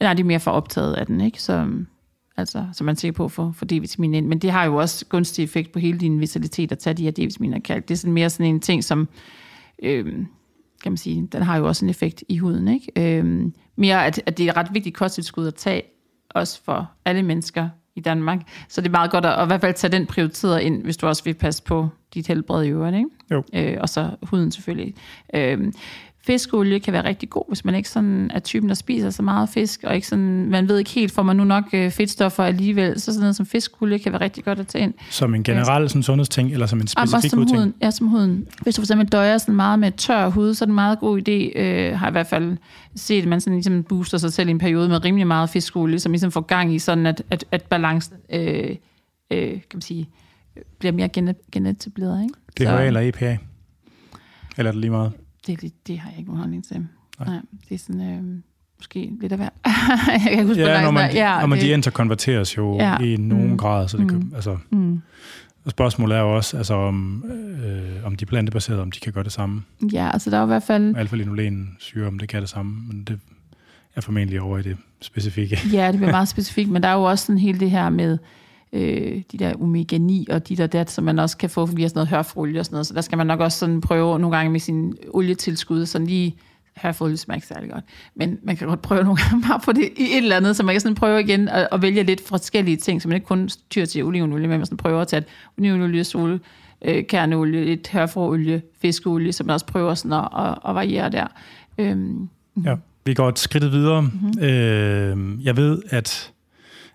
Nej, 0.00 0.14
det 0.14 0.20
er 0.22 0.26
mere 0.26 0.40
for 0.40 0.50
optaget 0.50 0.94
af 0.94 1.06
den, 1.06 1.20
ikke? 1.20 1.42
Så, 1.42 1.66
altså, 2.42 2.66
så 2.72 2.84
man 2.84 2.96
ser 2.96 3.12
på 3.12 3.28
for, 3.28 3.52
for 3.52 3.64
D-vitamin 3.64 4.14
ind. 4.14 4.26
Men 4.26 4.38
det 4.38 4.50
har 4.50 4.64
jo 4.64 4.76
også 4.76 5.06
gunstig 5.06 5.42
effekt 5.42 5.72
på 5.72 5.78
hele 5.78 5.98
din 5.98 6.20
vitalitet 6.20 6.72
at 6.72 6.78
tage 6.78 6.94
de 6.94 7.02
her 7.02 7.10
D-vitaminer 7.10 7.56
og 7.56 7.62
kalk. 7.62 7.88
Det 7.88 7.94
er 7.94 7.98
sådan 7.98 8.12
mere 8.12 8.30
sådan 8.30 8.46
en 8.46 8.60
ting, 8.60 8.84
som, 8.84 9.08
øh, 9.82 10.04
kan 10.82 10.92
man 10.92 10.96
sige, 10.96 11.28
den 11.32 11.42
har 11.42 11.56
jo 11.56 11.66
også 11.66 11.84
en 11.84 11.90
effekt 11.90 12.24
i 12.28 12.38
huden, 12.38 12.68
ikke? 12.68 13.18
Øh, 13.18 13.52
mere, 13.76 14.06
at, 14.06 14.22
at 14.26 14.38
det 14.38 14.46
er 14.46 14.50
et 14.50 14.56
ret 14.56 14.74
vigtigt 14.74 14.96
kosttilskud 14.96 15.46
at 15.46 15.54
tage, 15.54 15.82
også 16.30 16.60
for 16.64 16.90
alle 17.04 17.22
mennesker 17.22 17.68
i 17.96 18.00
Danmark. 18.00 18.40
Så 18.68 18.80
det 18.80 18.86
er 18.86 18.90
meget 18.90 19.10
godt 19.10 19.24
at, 19.24 19.32
at 19.32 19.44
i 19.44 19.46
hvert 19.46 19.60
fald 19.60 19.74
tage 19.74 19.92
den 19.92 20.06
prioriteret 20.06 20.60
ind, 20.60 20.82
hvis 20.82 20.96
du 20.96 21.06
også 21.06 21.24
vil 21.24 21.34
passe 21.34 21.62
på 21.62 21.88
dit 22.14 22.26
helbred 22.26 22.64
i 22.64 22.68
øvrigt, 22.68 22.96
ikke? 22.96 23.08
Jo. 23.30 23.42
Øh, 23.54 23.76
og 23.80 23.88
så 23.88 24.10
huden 24.22 24.50
selvfølgelig. 24.50 24.94
Øh, 25.34 25.72
Fiskeolie 26.26 26.80
kan 26.80 26.92
være 26.92 27.04
rigtig 27.04 27.30
god, 27.30 27.44
hvis 27.48 27.64
man 27.64 27.74
ikke 27.74 27.88
sådan 27.88 28.30
er 28.34 28.38
typen, 28.38 28.68
der 28.68 28.74
spiser 28.74 29.10
så 29.10 29.22
meget 29.22 29.48
fisk, 29.48 29.80
og 29.84 29.94
ikke 29.94 30.06
sådan, 30.06 30.50
man 30.50 30.68
ved 30.68 30.78
ikke 30.78 30.90
helt, 30.90 31.12
får 31.12 31.22
man 31.22 31.36
nu 31.36 31.44
nok 31.44 31.64
øh, 31.72 31.90
fedtstoffer 31.90 32.44
alligevel, 32.44 33.00
så 33.00 33.04
sådan 33.12 33.20
noget 33.20 33.36
som 33.36 33.46
fiskeolie 33.46 33.98
kan 33.98 34.12
være 34.12 34.20
rigtig 34.20 34.44
godt 34.44 34.58
at 34.58 34.66
tage 34.66 34.84
ind. 34.84 34.94
Som 35.10 35.34
en 35.34 35.42
generel 35.42 35.88
sådan, 35.88 36.02
sundhedsting, 36.02 36.52
eller 36.52 36.66
som 36.66 36.80
en 36.80 36.88
Jamen, 36.96 37.02
også 37.02 37.10
specifik 37.16 37.30
som 37.30 37.38
hudting? 37.38 37.58
huden, 37.58 37.74
ja, 37.82 37.90
som 37.90 38.06
huden. 38.06 38.46
Hvis 38.62 38.74
du 38.74 38.80
for 38.80 38.84
eksempel 38.84 39.08
døjer 39.08 39.38
sådan 39.38 39.56
meget 39.56 39.78
med 39.78 39.92
tør 39.92 40.28
hud, 40.28 40.54
så 40.54 40.64
er 40.64 40.66
det 40.66 40.70
en 40.70 40.74
meget 40.74 40.98
god 40.98 41.18
idé, 41.28 41.58
øh, 41.60 41.98
har 41.98 42.08
i 42.08 42.12
hvert 42.12 42.26
fald 42.26 42.56
set, 42.96 43.22
at 43.22 43.28
man 43.28 43.40
sådan 43.40 43.54
ligesom 43.56 43.82
booster 43.84 44.18
sig 44.18 44.32
selv 44.32 44.48
i 44.48 44.50
en 44.50 44.58
periode 44.58 44.88
med 44.88 45.04
rimelig 45.04 45.26
meget 45.26 45.50
fiskeolie, 45.50 45.98
som 45.98 46.12
ligesom 46.12 46.30
får 46.30 46.40
gang 46.40 46.74
i 46.74 46.78
sådan, 46.78 47.06
at, 47.06 47.22
at, 47.30 47.44
at 47.50 47.62
balancen 47.62 48.16
øh, 48.32 48.76
øh, 49.30 49.50
kan 49.50 49.60
man 49.74 49.80
sige, 49.82 50.08
bliver 50.78 50.92
mere 50.92 51.08
genet- 51.08 51.50
genetableret. 51.52 52.22
Ikke? 52.22 52.70
DHA 52.70 52.86
eller 52.86 53.00
EPA? 53.00 53.38
Eller 54.56 54.68
er 54.70 54.72
det 54.72 54.80
lige 54.80 54.90
meget? 54.90 55.12
Det, 55.46 55.62
lidt- 55.62 55.86
det 55.86 55.98
har 55.98 56.10
jeg 56.10 56.18
ikke 56.18 56.30
nogen 56.30 56.40
holdning 56.40 56.64
til. 56.64 56.76
Nej. 56.76 57.28
Nej. 57.28 57.38
Det 57.68 57.74
er 57.74 57.78
sådan, 57.78 58.00
øh, 58.00 58.22
måske 58.78 59.12
lidt 59.20 59.32
af 59.32 59.38
hver. 59.38 59.48
jeg 60.12 60.20
kan 60.22 60.32
ikke 60.32 60.44
huske, 60.46 60.62
Ja, 60.62 60.82
når 60.82 60.90
man, 60.90 61.12
ja, 61.12 61.40
når 61.40 61.46
man 61.46 61.58
det- 61.58 61.66
de 61.66 61.72
interkonverteres 61.72 62.56
jo 62.56 62.76
Ja. 62.76 62.98
i 62.98 63.16
nogen 63.16 63.50
Mm. 63.50 63.56
grad, 63.58 63.88
så 63.88 63.96
det 63.96 64.08
kan, 64.08 64.18
Mm. 64.18 64.32
altså, 64.34 64.56
Mm. 64.70 65.02
spørgsmålet 65.68 66.16
er 66.16 66.20
jo 66.20 66.36
også, 66.36 66.56
altså, 66.56 66.74
om, 66.74 67.24
øh, 67.64 68.06
om 68.06 68.16
de 68.16 68.26
plantebaserede, 68.26 68.82
om 68.82 68.90
de 68.90 69.00
kan 69.00 69.12
gøre 69.12 69.24
det 69.24 69.32
samme. 69.32 69.62
Ja, 69.92 70.10
altså 70.12 70.30
der 70.30 70.38
er 70.38 70.42
i 70.42 70.46
hvert 70.46 70.62
fald... 70.62 70.96
Alfa-linolen 70.96 71.76
syre, 71.78 72.06
om 72.06 72.18
det 72.18 72.28
kan 72.28 72.40
det 72.40 72.48
samme, 72.48 72.82
men 72.86 73.04
det 73.04 73.18
er 73.96 74.00
formentlig 74.00 74.40
over 74.40 74.58
i 74.58 74.62
det 74.62 74.76
specifikke. 75.00 75.58
Ja, 75.72 75.86
det 75.92 75.96
bliver 75.96 76.10
meget 76.10 76.28
specifikt, 76.28 76.70
men 76.70 76.82
der 76.82 76.88
er 76.88 76.94
jo 76.94 77.02
også 77.02 77.26
sådan 77.26 77.38
hele 77.38 77.60
det 77.60 77.70
her 77.70 77.90
med 77.90 78.18
øh, 78.72 79.22
de 79.32 79.38
der 79.38 79.54
omega-9 79.54 80.34
og 80.34 80.48
de 80.48 80.56
der 80.56 80.66
dat, 80.66 80.90
som 80.90 81.04
man 81.04 81.18
også 81.18 81.36
kan 81.36 81.50
få 81.50 81.66
via 81.66 81.88
sådan 81.88 81.98
noget 81.98 82.08
hørfolie 82.08 82.60
og 82.60 82.64
sådan 82.64 82.74
noget. 82.74 82.86
Så 82.86 82.94
der 82.94 83.00
skal 83.00 83.18
man 83.18 83.26
nok 83.26 83.40
også 83.40 83.58
sådan 83.58 83.80
prøve 83.80 84.18
nogle 84.18 84.36
gange 84.36 84.52
med 84.52 84.60
sin 84.60 84.96
olietilskud, 85.10 85.86
sådan 85.86 86.06
lige 86.06 86.36
Hørfolie 86.76 87.16
smager 87.16 87.36
ikke 87.36 87.46
særlig 87.46 87.70
godt. 87.70 87.84
Men 88.14 88.38
man 88.42 88.56
kan 88.56 88.68
godt 88.68 88.82
prøve 88.82 89.04
nogle 89.04 89.16
gange 89.22 89.46
bare 89.48 89.60
på 89.64 89.72
det 89.72 89.88
i 89.96 90.02
et 90.02 90.16
eller 90.16 90.36
andet, 90.36 90.56
så 90.56 90.62
man 90.62 90.74
kan 90.74 90.80
sådan 90.80 90.94
prøve 90.94 91.20
igen 91.20 91.48
at, 91.48 91.68
at 91.72 91.82
vælge 91.82 92.02
lidt 92.02 92.28
forskellige 92.28 92.76
ting, 92.76 93.02
så 93.02 93.08
man 93.08 93.14
ikke 93.14 93.26
kun 93.26 93.48
tyr 93.70 93.84
til 93.84 94.04
olivenolie, 94.04 94.48
men 94.48 94.58
man 94.58 94.66
sådan 94.66 94.76
prøver 94.76 95.00
at 95.00 95.08
tage 95.08 95.24
olivenolie, 95.58 96.04
sol, 96.04 96.40
øh, 96.84 97.04
kerneolie, 97.06 97.64
lidt 97.64 97.88
hørfrøolie, 97.88 98.62
fiskeolie, 98.82 99.32
så 99.32 99.44
man 99.44 99.54
også 99.54 99.66
prøver 99.66 99.94
sådan 99.94 100.12
at, 100.12 100.28
at, 100.38 100.58
at 100.68 100.74
variere 100.74 101.10
der. 101.10 101.26
Øhm, 101.78 102.28
ja, 102.64 102.74
vi 103.04 103.14
går 103.14 103.28
et 103.28 103.38
skridt 103.38 103.72
videre. 103.72 104.02
Mm-hmm. 104.02 104.44
Øh, 104.44 105.46
jeg 105.46 105.56
ved, 105.56 105.82
at 105.90 106.32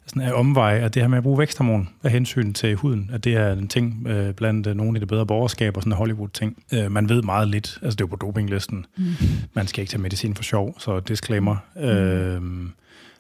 sådan 0.08 0.22
er 0.22 0.34
omvej, 0.34 0.80
at 0.80 0.94
det 0.94 1.02
her 1.02 1.08
med 1.08 1.18
at 1.18 1.24
bruge 1.24 1.40
væksthormon 1.40 1.90
af 2.04 2.12
hensyn 2.12 2.54
til 2.54 2.76
huden, 2.76 3.10
at 3.14 3.24
det 3.24 3.36
er 3.36 3.54
en 3.54 3.68
ting 3.68 4.08
øh, 4.08 4.34
blandt 4.34 4.68
øh, 4.68 4.76
nogle 4.76 4.96
af 4.96 5.00
de 5.00 5.06
bedre 5.06 5.26
borgerskaber, 5.26 5.82
sådan 5.82 5.92
en 5.92 5.98
Hollywood-ting. 5.98 6.64
Øh, 6.74 6.92
man 6.92 7.10
ved 7.10 7.22
meget 7.22 7.48
lidt, 7.48 7.80
altså 7.82 7.96
det 7.96 8.02
er 8.02 8.06
jo 8.06 8.16
på 8.16 8.16
dopinglisten. 8.16 8.86
Mm. 8.98 9.06
Man 9.54 9.68
skal 9.68 9.82
ikke 9.82 9.92
tage 9.92 10.02
medicin 10.02 10.36
for 10.36 10.44
sjov, 10.44 10.80
så 10.80 11.00
disclaimer. 11.00 11.56
Mm. 11.76 11.82
Øh, 11.82 12.42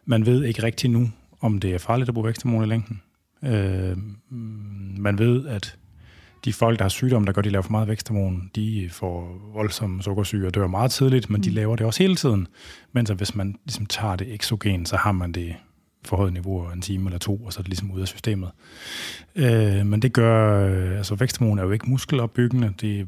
man 0.05 0.25
ved 0.25 0.43
ikke 0.43 0.63
rigtig 0.63 0.89
nu, 0.89 1.09
om 1.41 1.59
det 1.59 1.73
er 1.73 1.77
farligt 1.77 2.09
at 2.09 2.13
bruge 2.13 2.27
væksthormon 2.27 2.63
i 2.63 2.67
længden. 2.67 3.01
Øh, 3.43 3.97
man 4.99 5.19
ved, 5.19 5.47
at 5.47 5.77
de 6.45 6.53
folk, 6.53 6.79
der 6.79 6.83
har 6.83 6.89
sygdom, 6.89 7.25
der 7.25 7.33
gør, 7.33 7.41
de 7.41 7.49
laver 7.49 7.63
for 7.63 7.71
meget 7.71 7.87
væksthormon, 7.87 8.51
de 8.55 8.89
får 8.91 9.41
voldsom 9.53 10.01
sukkersyge 10.01 10.47
og 10.47 10.55
dør 10.55 10.67
meget 10.67 10.91
tidligt, 10.91 11.29
men 11.29 11.39
mm. 11.39 11.43
de 11.43 11.49
laver 11.49 11.75
det 11.75 11.85
også 11.85 12.03
hele 12.03 12.15
tiden. 12.15 12.47
Mens 12.91 13.09
hvis 13.09 13.35
man 13.35 13.55
ligesom 13.65 13.85
tager 13.85 14.15
det 14.15 14.33
eksogen, 14.33 14.85
så 14.85 14.95
har 14.95 15.11
man 15.11 15.31
det 15.31 15.55
forhøjet 16.05 16.33
niveau 16.33 16.69
en 16.69 16.81
time 16.81 17.05
eller 17.05 17.19
to, 17.19 17.37
og 17.37 17.53
så 17.53 17.59
er 17.59 17.61
det 17.61 17.69
ligesom 17.69 17.91
ud 17.91 18.01
af 18.01 18.07
systemet. 18.07 18.51
Øh, 19.35 19.85
men 19.85 20.01
det 20.01 20.13
gør, 20.13 20.67
øh, 20.67 20.97
altså 20.97 21.15
væksthormon 21.15 21.59
er 21.59 21.63
jo 21.63 21.71
ikke 21.71 21.89
muskelopbyggende, 21.89 22.73
det 22.81 23.07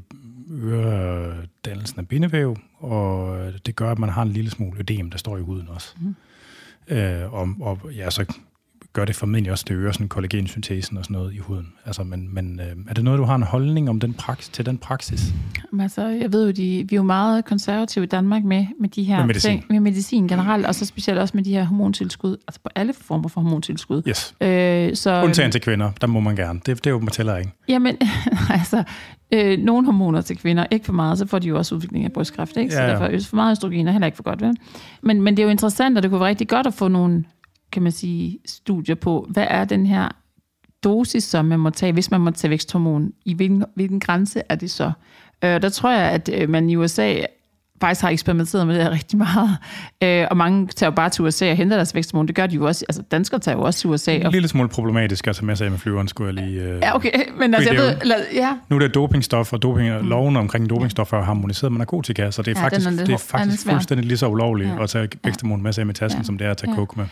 øger 0.52 1.34
dannelsen 1.66 2.00
af 2.00 2.08
bindevæv, 2.08 2.58
og 2.80 3.38
det 3.66 3.76
gør, 3.76 3.92
at 3.92 4.00
man 4.00 4.10
har 4.10 4.22
en 4.22 4.30
lille 4.30 4.50
smule 4.50 4.80
ødem, 4.80 5.12
der 5.12 5.18
står 5.18 5.38
i 5.38 5.42
huden 5.42 5.68
også. 5.68 5.96
Mm. 6.00 6.16
Øh, 6.96 7.34
og, 7.34 7.50
og 7.60 7.80
ja, 7.96 8.10
så 8.10 8.26
gør 8.94 9.06
det 9.06 9.16
formentlig 9.16 9.52
også, 9.52 9.66
det 9.68 9.76
øger 9.76 9.92
sådan 9.92 10.08
kollagensyntesen 10.08 10.98
og 10.98 11.04
sådan 11.04 11.14
noget 11.14 11.34
i 11.34 11.38
huden. 11.38 11.74
Altså, 11.86 12.04
men, 12.04 12.34
men 12.34 12.60
øh, 12.60 12.66
er 12.90 12.94
det 12.94 13.04
noget, 13.04 13.20
du 13.20 13.24
har 13.24 13.36
en 13.36 13.44
holdning 13.44 13.90
om 13.90 14.00
den 14.00 14.14
praksis, 14.14 14.50
til 14.50 14.66
den 14.66 14.78
praksis? 14.78 15.34
Jamen, 15.72 15.84
altså, 15.84 16.08
jeg 16.08 16.34
ved 16.34 16.46
jo, 16.46 16.52
de, 16.52 16.86
vi 16.90 16.96
er 16.96 16.98
jo 16.98 17.04
meget 17.04 17.46
konservative 17.46 18.04
i 18.04 18.08
Danmark 18.08 18.44
med, 18.44 18.66
med 18.80 18.90
de 18.90 19.04
her 19.04 19.18
med 19.18 19.26
medicin. 19.26 19.52
ting, 19.52 19.66
med 19.70 19.80
medicin 19.80 20.28
generelt, 20.28 20.66
og 20.66 20.76
så 20.76 20.86
specielt 20.86 21.20
også 21.20 21.38
med 21.38 21.44
de 21.44 21.52
her 21.52 21.64
hormontilskud, 21.64 22.38
altså 22.48 22.60
på 22.64 22.70
alle 22.76 22.94
former 22.94 23.30
for 23.30 23.42
hormontilskud. 23.42 24.02
Yes. 24.08 24.36
Øh, 24.42 24.96
så, 24.96 25.22
Undtagen 25.24 25.52
til 25.52 25.62
kvinder, 25.62 25.92
der 26.02 26.08
må 26.08 26.20
man 26.20 26.36
gerne. 26.36 26.60
Det, 26.66 26.78
det 26.78 26.88
er 26.88 26.92
jo 26.92 27.06
tæller 27.06 27.38
ikke. 27.38 27.52
Jamen, 27.68 27.98
altså, 28.50 28.84
øh, 29.34 29.60
nogle 29.60 29.86
hormoner 29.86 30.22
til 30.22 30.38
kvinder, 30.38 30.66
ikke 30.72 30.86
for 30.86 30.94
meget, 30.94 31.18
så 31.18 31.26
får 31.26 31.40
de 31.40 31.48
jo 31.48 31.58
også 31.58 31.76
udvikling 31.76 32.06
af 32.06 32.12
brystkræft, 32.12 32.58
ikke? 32.58 32.72
Så 32.72 32.82
ja, 32.82 32.86
ja. 32.86 32.92
derfor 32.92 33.30
for 33.30 33.36
meget 33.36 33.52
østrogen 33.52 33.88
er 33.88 33.92
heller 33.92 34.06
ikke 34.06 34.16
for 34.16 34.24
godt, 34.24 34.42
vel? 34.42 34.56
Men, 35.04 35.22
men 35.22 35.38
det 35.38 35.44
er 35.44 35.46
jo 35.46 35.52
interessant, 35.52 35.98
og 35.98 36.04
det 36.04 36.12
kunne 36.12 36.20
være 36.20 36.30
rigtig 36.30 36.48
godt 36.48 36.68
at 36.68 36.74
få 36.74 36.88
nogle 36.88 37.24
kan 37.72 37.84
man 37.84 37.92
sige, 37.92 38.40
studier 38.46 38.96
på, 38.96 39.28
hvad 39.30 39.48
er 39.50 39.66
den 39.66 39.86
her 39.86 40.10
dosis, 40.84 41.24
som 41.24 41.46
man 41.46 41.60
må 41.60 41.70
tage, 41.70 41.92
hvis 41.92 42.12
man 42.12 42.22
må 42.22 42.32
tage 42.32 42.52
væksthormon? 42.52 43.12
I 43.26 43.34
hvilken, 43.34 43.66
hvilken 43.76 44.00
grænse 44.00 44.42
er 44.50 44.56
det 44.56 44.72
så? 44.72 44.92
Øh, 45.44 45.62
der 45.62 45.70
tror 45.70 45.92
jeg, 45.92 46.12
at 46.12 46.30
øh, 46.34 46.50
man 46.50 46.70
i 46.70 46.76
USA 46.76 47.16
faktisk 47.82 48.02
har 48.02 48.10
eksperimenteret 48.10 48.68
med 48.68 48.76
det 48.76 48.84
her 48.84 48.92
rigtig 48.92 49.18
meget. 49.18 49.58
Øh, 50.04 50.28
og 50.32 50.38
mange 50.38 50.68
tager 50.68 50.92
jo 50.92 50.96
bare 50.96 51.10
til 51.10 51.24
USA 51.24 51.52
og 51.52 51.58
henter 51.58 51.76
deres 51.76 51.96
væksthormon. 51.96 52.28
Det 52.28 52.36
gør 52.36 52.48
de 52.48 52.56
jo 52.56 52.66
også. 52.68 52.86
Altså, 52.90 53.02
danskere 53.02 53.40
tager 53.40 53.58
jo 53.58 53.64
også 53.64 53.80
til 53.80 53.90
USA. 53.90 54.16
En 54.16 54.32
lille 54.32 54.48
smule 54.48 54.70
problematisk, 54.70 55.28
altså 55.28 55.46
med 55.46 55.56
sig 55.56 55.72
med 55.72 55.80
flyveren, 55.80 56.08
skulle 56.08 56.36
jeg 56.36 56.48
lige... 56.48 56.62
Øh, 56.62 56.80
ja, 56.82 56.96
okay. 56.96 57.12
Men 57.40 57.54
altså, 57.54 57.74
jeg 57.74 57.82
ved... 57.82 57.96
Lad, 58.04 58.26
ja. 58.34 58.58
Nu 58.70 58.76
er 58.76 58.80
det 58.80 58.96
dopingstof, 58.96 59.54
og 59.54 59.62
doping, 59.62 60.02
mm. 60.02 60.08
loven 60.08 60.38
omkring 60.38 60.70
dopingstoffer 60.70 61.18
er 61.18 61.24
harmoniseret 61.24 61.72
med 61.72 61.80
narkotika, 61.80 62.32
så 62.32 62.42
det 62.42 62.58
er 62.58 62.60
ja, 62.60 62.66
faktisk, 62.66 62.90
det 62.90 63.10
er 63.10 63.18
faktisk 63.18 63.70
fuldstændig 63.70 64.08
lige 64.08 64.18
så 64.18 64.28
ulovligt 64.28 64.70
ja. 64.70 64.84
at 64.84 64.90
tage 64.90 65.10
væksthormon 65.24 65.64
med 65.64 65.74
sig 65.74 65.88
med 65.88 65.94
tasken, 65.94 66.22
ja. 66.22 66.26
som 66.26 66.38
det 66.38 66.48
er 66.48 66.52
at 66.52 66.58
tage 66.58 66.72
ja. 66.72 66.76
coke 66.76 67.00
med. 67.00 67.06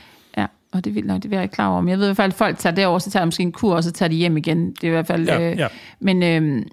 Og 0.72 0.86
det 0.86 0.96
vil 0.96 1.06
nok, 1.06 1.24
det 1.24 1.32
vil 1.32 1.36
jeg 1.38 1.44
ikke 1.44 1.54
klar 1.54 1.68
over. 1.68 1.82
Men 1.82 1.90
jeg 1.90 2.00
ved 2.00 2.06
i 2.06 2.08
hvert 2.08 2.18
fald, 2.18 2.32
at 2.32 2.38
folk 2.38 2.58
tager 2.58 2.76
derover, 2.76 3.00
så 3.00 3.12
tager 3.12 3.24
de 3.24 3.28
måske 3.28 3.44
en 3.44 3.52
kur, 3.52 3.76
og 3.76 3.84
så 3.84 3.92
tager 3.92 4.10
de 4.10 4.16
hjem 4.16 4.38
igen. 4.38 4.72
Det 4.72 4.84
er 4.84 4.88
i 4.88 4.92
hvert 4.92 5.08
fald... 5.08 5.28
Ja, 5.28 5.52
øh, 5.52 5.58
ja. 5.58 5.68
Men... 6.00 6.24
Øh, 6.24 6.66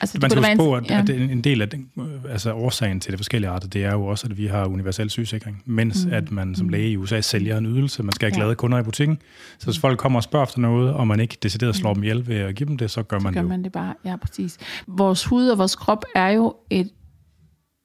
Altså, 0.00 0.18
Man 0.20 0.30
skal 0.30 0.42
huske 0.42 0.56
på, 0.56 0.74
at, 0.74 0.90
ja. 0.90 0.98
at 0.98 1.10
en 1.10 1.40
del 1.40 1.62
af 1.62 1.68
den, 1.68 1.90
altså 2.28 2.52
årsagen 2.52 3.00
til 3.00 3.10
det 3.10 3.18
forskellige 3.18 3.50
arter, 3.50 3.68
det 3.68 3.84
er 3.84 3.92
jo 3.92 4.06
også, 4.06 4.26
at 4.26 4.38
vi 4.38 4.46
har 4.46 4.66
universel 4.66 5.10
sygesikring, 5.10 5.62
mens 5.66 6.06
mm. 6.06 6.12
at 6.12 6.30
man 6.30 6.54
som 6.54 6.66
mm. 6.66 6.70
læge 6.70 6.90
i 6.90 6.96
USA 6.96 7.20
sælger 7.20 7.58
en 7.58 7.66
ydelse. 7.66 8.02
Man 8.02 8.12
skal 8.12 8.30
have 8.30 8.36
glade 8.36 8.48
ja. 8.48 8.54
kunder 8.54 8.78
i 8.78 8.82
butikken. 8.82 9.18
Så 9.58 9.66
hvis 9.66 9.78
folk 9.78 9.98
kommer 9.98 10.18
og 10.18 10.22
spørger 10.22 10.46
efter 10.46 10.60
noget, 10.60 10.94
og 10.94 11.06
man 11.06 11.20
ikke 11.20 11.36
decideret 11.42 11.76
slår 11.76 11.90
mm. 11.90 11.94
dem 11.94 12.02
ihjel 12.02 12.28
ved 12.28 12.36
at 12.36 12.54
give 12.54 12.68
dem 12.68 12.78
det, 12.78 12.90
så 12.90 13.02
gør 13.02 13.18
man 13.18 13.32
så 13.32 13.34
gør 13.34 13.40
det 13.40 13.42
jo. 13.42 13.48
man 13.48 13.64
det 13.64 13.72
bare. 13.72 13.94
Ja, 14.04 14.16
præcis. 14.16 14.58
Vores 14.86 15.24
hud 15.24 15.48
og 15.48 15.58
vores 15.58 15.76
krop 15.76 16.04
er 16.14 16.28
jo 16.28 16.54
et 16.70 16.90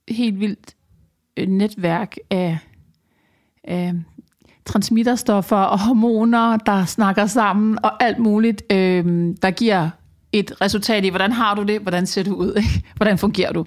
helt 0.09 0.39
vildt 0.39 0.75
netværk 1.47 2.15
af, 2.29 2.57
af 3.63 3.93
transmitterstoffer 4.65 5.55
og 5.55 5.79
hormoner, 5.79 6.57
der 6.57 6.85
snakker 6.85 7.25
sammen, 7.25 7.77
og 7.83 8.03
alt 8.03 8.19
muligt, 8.19 8.63
øh, 8.71 9.35
der 9.41 9.51
giver 9.51 9.89
et 10.31 10.61
resultat 10.61 11.05
i, 11.05 11.09
hvordan 11.09 11.31
har 11.31 11.55
du 11.55 11.63
det, 11.63 11.79
hvordan 11.79 12.05
ser 12.05 12.23
du 12.23 12.33
ud, 12.33 12.53
ikke? 12.57 12.83
hvordan 12.97 13.17
fungerer 13.17 13.53
du. 13.53 13.65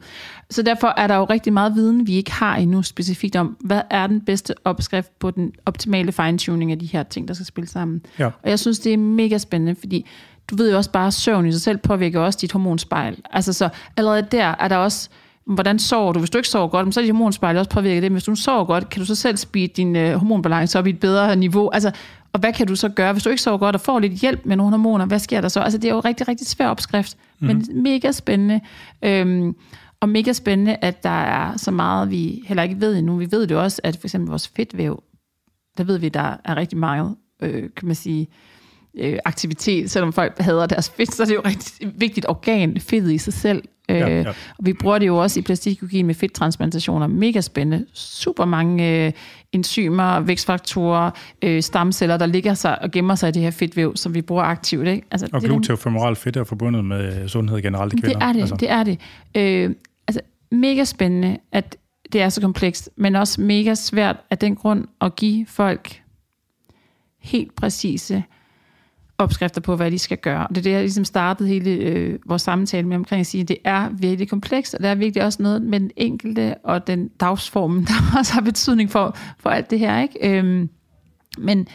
Så 0.51 0.63
derfor 0.63 0.95
er 0.97 1.07
der 1.07 1.17
jo 1.17 1.25
rigtig 1.25 1.53
meget 1.53 1.75
viden, 1.75 2.07
vi 2.07 2.15
ikke 2.15 2.33
har 2.33 2.57
endnu 2.57 2.83
specifikt 2.83 3.37
om, 3.37 3.57
hvad 3.61 3.81
er 3.91 4.07
den 4.07 4.21
bedste 4.21 4.55
opskrift 4.65 5.19
på 5.19 5.31
den 5.31 5.53
optimale 5.67 6.13
fine-tuning 6.13 6.73
af 6.73 6.79
de 6.79 6.87
her 6.87 7.03
ting, 7.03 7.29
der 7.29 7.35
skal 7.35 7.47
spille 7.47 7.69
sammen. 7.69 8.03
Ja. 8.19 8.27
Og 8.27 8.51
jeg 8.51 8.59
synes, 8.59 8.79
det 8.79 8.93
er 8.93 8.97
mega 8.97 9.39
spændende, 9.39 9.75
fordi 9.81 10.07
du 10.51 10.57
ved 10.57 10.71
jo 10.71 10.77
også 10.77 10.91
bare, 10.91 11.07
at 11.07 11.15
søvn 11.15 11.47
i 11.47 11.53
sig 11.53 11.61
selv 11.61 11.79
påvirker 11.79 12.21
også 12.21 12.39
dit 12.43 12.53
hormonspejl. 12.53 13.19
Altså 13.31 13.53
så 13.53 13.69
allerede 13.97 14.27
der 14.33 14.45
er 14.45 14.69
der 14.69 14.77
også 14.77 15.09
hvordan 15.49 15.79
sover 15.79 16.13
du? 16.13 16.19
Hvis 16.19 16.31
du 16.31 16.39
ikke 16.39 16.49
sover 16.49 16.69
godt, 16.69 16.95
så 16.95 17.01
er 17.01 17.05
dit 17.05 17.13
hormonspejl 17.13 17.57
også 17.57 17.71
påvirket 17.71 18.03
det. 18.03 18.13
Men 18.13 18.15
hvis 18.15 18.25
du 18.25 18.35
sover 18.35 18.65
godt, 18.65 18.89
kan 18.89 19.01
du 19.01 19.07
så 19.07 19.15
selv 19.15 19.37
speede 19.37 19.73
din 19.77 19.97
øh, 19.97 20.15
hormonbalance 20.15 20.79
op 20.79 20.87
i 20.87 20.91
et 20.91 21.01
bedre 21.01 21.37
niveau. 21.37 21.71
Altså, 21.71 21.91
og 22.33 22.41
hvad 22.41 22.53
kan 22.53 22.67
du 22.67 22.77
så 22.77 22.89
gøre, 22.89 23.13
hvis 23.13 23.23
du 23.23 23.31
ikke 23.31 23.43
sover 23.43 23.59
godt 23.59 23.75
og 23.75 23.81
får 23.81 23.99
lidt 23.99 24.13
hjælp 24.13 24.41
med 24.45 24.57
nogle 24.57 24.71
hormoner? 24.71 25.07
Hvad 25.07 25.19
sker 25.19 25.41
der 25.41 25.49
så? 25.49 25.61
Altså, 25.61 25.79
det 25.79 25.89
er 25.91 25.95
jo 25.95 26.01
rigtig, 26.01 26.29
rigtig 26.29 26.47
svær 26.47 26.69
opskrift, 26.69 27.17
mm-hmm. 27.17 27.57
men 27.57 27.67
mhm. 27.71 27.83
mega 27.83 28.13
spændende. 28.13 28.61
Øhm, 29.03 29.55
og 30.01 30.09
mega 30.09 30.33
spændende, 30.33 30.77
at 30.81 31.03
der 31.03 31.23
er 31.23 31.57
så 31.57 31.71
meget, 31.71 32.11
vi 32.11 32.43
heller 32.47 32.63
ikke 32.63 32.81
ved 32.81 32.97
endnu. 32.97 33.17
Vi 33.17 33.29
ved 33.31 33.47
det 33.47 33.57
også, 33.57 33.81
at 33.85 33.97
for 33.97 34.07
eksempel 34.07 34.29
vores 34.29 34.49
fedtvæv, 34.49 35.03
der 35.79 35.85
ved 35.85 35.99
vi, 35.99 36.09
der 36.09 36.37
er 36.45 36.57
rigtig 36.57 36.79
meget, 36.79 37.17
øh, 37.43 37.63
kan 37.77 37.87
man 37.87 37.95
sige, 37.95 38.29
øh, 38.99 39.19
aktivitet, 39.25 39.91
selvom 39.91 40.13
folk 40.13 40.39
hader 40.39 40.67
deres 40.67 40.91
fedt, 40.91 41.15
så 41.15 41.23
er 41.23 41.27
det 41.27 41.35
jo 41.35 41.43
rigtig 41.45 41.93
vigtigt 41.97 42.27
organ, 42.29 42.81
fedt 42.81 43.11
i 43.11 43.19
sig 43.19 43.33
selv. 43.33 43.63
Øh, 43.89 43.97
ja, 43.97 44.09
ja. 44.09 44.29
Og 44.29 44.35
vi 44.67 44.73
bruger 44.73 44.99
det 44.99 45.07
jo 45.07 45.17
også 45.17 45.41
i 45.41 45.43
plastikkirurgi 45.43 46.03
med 46.03 46.15
fedttransplantationer. 46.15 47.07
Mega 47.07 47.41
spændende. 47.41 47.87
Super 47.93 48.45
mange 48.45 49.07
øh, 49.07 49.13
enzymer, 49.53 50.21
vækstfaktorer, 50.21 51.11
øh, 51.43 51.63
stamceller, 51.63 52.17
der 52.17 52.27
ligger 52.27 52.55
sig 52.55 52.83
og 52.83 52.91
gemmer 52.91 53.15
sig 53.15 53.29
i 53.29 53.33
det 53.33 53.43
her 53.43 53.51
fedtvæv, 53.51 53.97
som 53.97 54.15
vi 54.15 54.23
bruger 54.23 54.43
aktivt. 54.43 54.89
Ikke? 54.89 55.07
Altså, 55.11 55.29
og 55.33 55.41
gluteofemoral 55.41 56.17
fedt 56.17 56.37
er 56.37 56.45
forbundet 56.45 56.85
med 56.85 57.29
sundhed 57.29 57.63
generelt 57.63 57.93
i 57.93 57.97
kvinder. 57.97 58.19
Det 58.19 58.25
er 58.25 58.33
det, 58.33 58.41
altså. 58.41 58.57
det 58.57 58.71
er 58.71 58.83
det. 58.83 59.01
Øh, 59.35 59.75
altså, 60.09 60.21
mega 60.51 60.85
spændende, 60.85 61.39
at 61.53 61.77
det 62.13 62.23
er 62.23 62.29
så 62.29 62.41
komplekst, 62.41 62.91
men 62.97 63.17
også 63.17 63.41
mega 63.41 63.75
svært 63.75 64.17
af 64.31 64.39
den 64.39 64.57
grund 64.57 64.85
at 65.01 65.17
give 65.17 65.47
folk 65.47 66.03
helt 67.21 67.55
præcise 67.55 68.23
opskrifter 69.19 69.61
på, 69.61 69.77
hvad 69.77 69.91
de 69.91 69.99
skal 69.99 70.19
gøre. 70.19 70.47
Og 70.47 70.49
det 70.49 70.59
er 70.59 70.63
det, 70.63 70.71
jeg 70.71 70.81
ligesom 70.81 71.05
startede 71.05 71.49
hele 71.49 71.71
øh, 71.71 72.19
vores 72.27 72.43
samtale 72.43 72.87
med 72.89 72.97
omkring 72.97 73.21
at 73.21 73.27
sige, 73.27 73.43
at 73.43 73.49
det 73.49 73.57
er 73.65 73.89
virkelig 73.89 74.29
komplekst, 74.29 74.75
og 74.75 74.83
der 74.83 74.89
er 74.89 74.95
virkelig 74.95 75.25
også 75.25 75.43
noget 75.43 75.63
med 75.63 75.81
den 75.81 75.91
enkelte 75.97 76.55
og 76.65 76.87
den 76.87 77.09
dagsform, 77.09 77.85
der 77.87 78.19
også 78.19 78.33
har 78.33 78.41
betydning 78.41 78.91
for, 78.91 79.17
for 79.39 79.51
alt 79.51 79.71
det 79.71 79.79
her. 79.79 80.01
Ikke? 80.01 80.39
Øhm, 80.39 80.69
men 81.39 81.69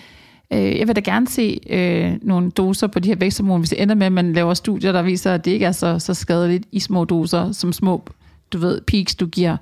øh, 0.53 0.77
jeg 0.77 0.87
vil 0.87 0.95
da 0.95 1.01
gerne 1.01 1.27
se 1.27 1.59
øh, 1.69 2.13
nogle 2.21 2.51
doser 2.51 2.87
på 2.87 2.99
de 2.99 3.09
her 3.09 3.15
væksthormoner, 3.15 3.59
hvis 3.59 3.69
det 3.69 3.81
ender 3.81 3.95
med, 3.95 4.05
at 4.05 4.11
man 4.11 4.33
laver 4.33 4.53
studier, 4.53 4.91
der 4.91 5.01
viser, 5.01 5.33
at 5.33 5.45
det 5.45 5.51
ikke 5.51 5.65
er 5.65 5.71
så, 5.71 5.99
så 5.99 6.13
skadeligt 6.13 6.65
i 6.71 6.79
små 6.79 7.05
doser, 7.05 7.51
som 7.51 7.73
små, 7.73 8.05
du 8.53 8.57
ved, 8.57 8.81
peaks, 8.81 9.15
du 9.15 9.27
giver. 9.27 9.57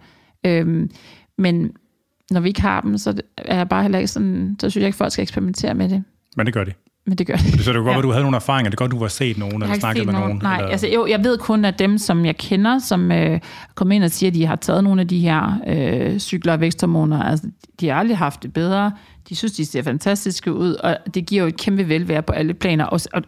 Øhm, 0.46 0.92
men 1.38 1.72
når 2.32 2.40
vi 2.40 2.48
ikke 2.48 2.62
har 2.62 2.82
dem, 2.82 2.98
så 2.98 3.22
er 3.38 3.58
jeg 3.58 3.70
bare 3.70 3.82
heller 3.82 4.00
ikke 4.00 4.08
sådan, 4.08 4.56
så 4.60 4.70
synes 4.70 4.82
jeg 4.82 4.88
ikke, 4.88 4.98
folk 4.98 5.12
skal 5.12 5.22
eksperimentere 5.22 5.74
med 5.74 5.90
det. 5.90 6.04
Men 6.38 6.46
det 6.46 6.54
gør 6.54 6.64
de 6.64 6.72
men 7.06 7.18
det 7.18 7.28
gør 7.28 7.36
det. 7.36 7.64
Så 7.64 7.72
det 7.72 7.80
var 7.80 7.86
godt, 7.86 7.94
ja. 7.94 7.98
at 7.98 8.04
du 8.04 8.12
havde 8.12 8.24
nogle 8.24 8.36
erfaringer. 8.36 8.70
Det 8.70 8.76
er 8.76 8.78
godt, 8.78 8.92
du 8.92 8.98
har 8.98 9.08
set 9.08 9.38
nogen, 9.38 9.64
eller 9.64 9.80
snakket 9.80 10.06
med 10.06 10.14
nogen. 10.14 10.28
nogen 10.28 10.42
nej, 10.44 10.58
eller... 10.58 10.72
altså 10.72 10.88
jo, 10.88 11.08
jeg 11.08 11.24
ved 11.24 11.38
kun, 11.38 11.66
at 11.66 11.80
dem, 11.80 11.98
som 11.98 12.26
jeg 12.26 12.38
kender, 12.38 12.80
som 12.80 13.12
øh, 13.12 13.40
kommer 13.76 13.96
ind 13.96 14.04
og 14.04 14.12
siger, 14.12 14.30
at 14.30 14.34
de 14.34 14.46
har 14.46 14.56
taget 14.56 14.84
nogle 14.84 15.02
af 15.02 15.08
de 15.08 15.20
her 15.20 15.62
øh, 15.68 16.20
cykler 16.20 16.54
og 16.54 16.60
væksthormoner, 16.60 17.24
altså 17.24 17.48
de 17.80 17.88
har 17.88 17.96
aldrig 17.96 18.18
haft 18.18 18.44
det 18.44 18.54
bedre. 18.54 18.92
De 19.30 19.36
synes, 19.36 19.54
de 19.54 19.66
ser 19.66 19.82
fantastiske 19.82 20.54
ud, 20.54 20.74
og 20.74 20.98
det 21.14 21.26
giver 21.26 21.42
jo 21.42 21.48
et 21.48 21.58
kæmpe 21.58 21.90
velvære 21.90 22.22
på 22.22 22.34
alle 22.34 22.54
planer, 22.54 22.86
og, 22.86 23.00
og 23.14 23.24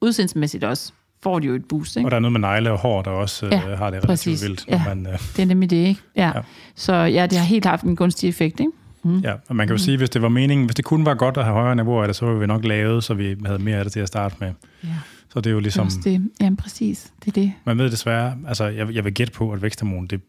udsendsmæssigt 0.00 0.64
også 0.64 0.92
får 1.22 1.38
de 1.38 1.46
jo 1.46 1.54
et 1.54 1.64
boost. 1.68 1.96
Ikke? 1.96 2.06
Og 2.06 2.10
der 2.10 2.16
er 2.16 2.20
noget 2.20 2.32
med 2.32 2.40
negle 2.40 2.72
og 2.72 2.78
hår, 2.78 3.02
der 3.02 3.10
også 3.10 3.46
øh, 3.46 3.52
ja, 3.52 3.58
har 3.58 3.66
det 3.66 3.80
relativt 3.80 4.06
præcis. 4.06 4.42
vildt. 4.42 4.64
Ja, 4.68 4.82
man, 4.86 5.06
øh... 5.06 5.12
det 5.12 5.42
er 5.42 5.46
nemlig 5.46 5.70
det, 5.70 5.76
ikke? 5.76 6.00
Ja. 6.16 6.26
ja. 6.34 6.40
Så 6.74 6.94
ja, 6.94 7.26
det 7.26 7.38
har 7.38 7.46
helt 7.46 7.64
haft 7.64 7.84
en 7.84 7.96
gunstig 7.96 8.28
effekt, 8.28 8.60
ikke? 8.60 8.72
Mm. 9.02 9.18
Ja, 9.18 9.34
og 9.48 9.56
man 9.56 9.66
kan 9.66 9.74
jo 9.74 9.74
mm. 9.74 9.84
sige, 9.84 9.96
hvis 9.96 10.10
det 10.10 10.22
var 10.22 10.28
meningen, 10.28 10.66
hvis 10.66 10.74
det 10.74 10.84
kun 10.84 11.04
var 11.04 11.14
godt 11.14 11.36
at 11.36 11.44
have 11.44 11.54
højere 11.54 11.76
niveauer 11.76 12.02
af 12.02 12.08
det, 12.08 12.16
så 12.16 12.26
var 12.26 12.34
vi 12.34 12.46
nok 12.46 12.64
lavet, 12.64 13.04
så 13.04 13.14
vi 13.14 13.36
havde 13.46 13.58
mere 13.58 13.76
af 13.76 13.84
det 13.84 13.92
til 13.92 14.00
at 14.00 14.08
starte 14.08 14.34
med. 14.40 14.52
Ja. 14.84 14.88
Så 15.28 15.40
det 15.40 15.46
er 15.46 15.54
jo 15.54 15.60
ligesom... 15.60 15.88
Det. 16.04 16.30
Jamen 16.40 16.56
præcis, 16.56 17.12
det 17.24 17.28
er 17.28 17.40
det. 17.40 17.52
Man 17.64 17.78
ved 17.78 17.90
desværre, 17.90 18.36
altså 18.48 18.64
jeg, 18.64 18.94
jeg 18.94 19.04
vil 19.04 19.14
gætte 19.14 19.32
på, 19.32 19.52
at 19.52 19.62
væksthormon, 19.62 20.06
det 20.06 20.20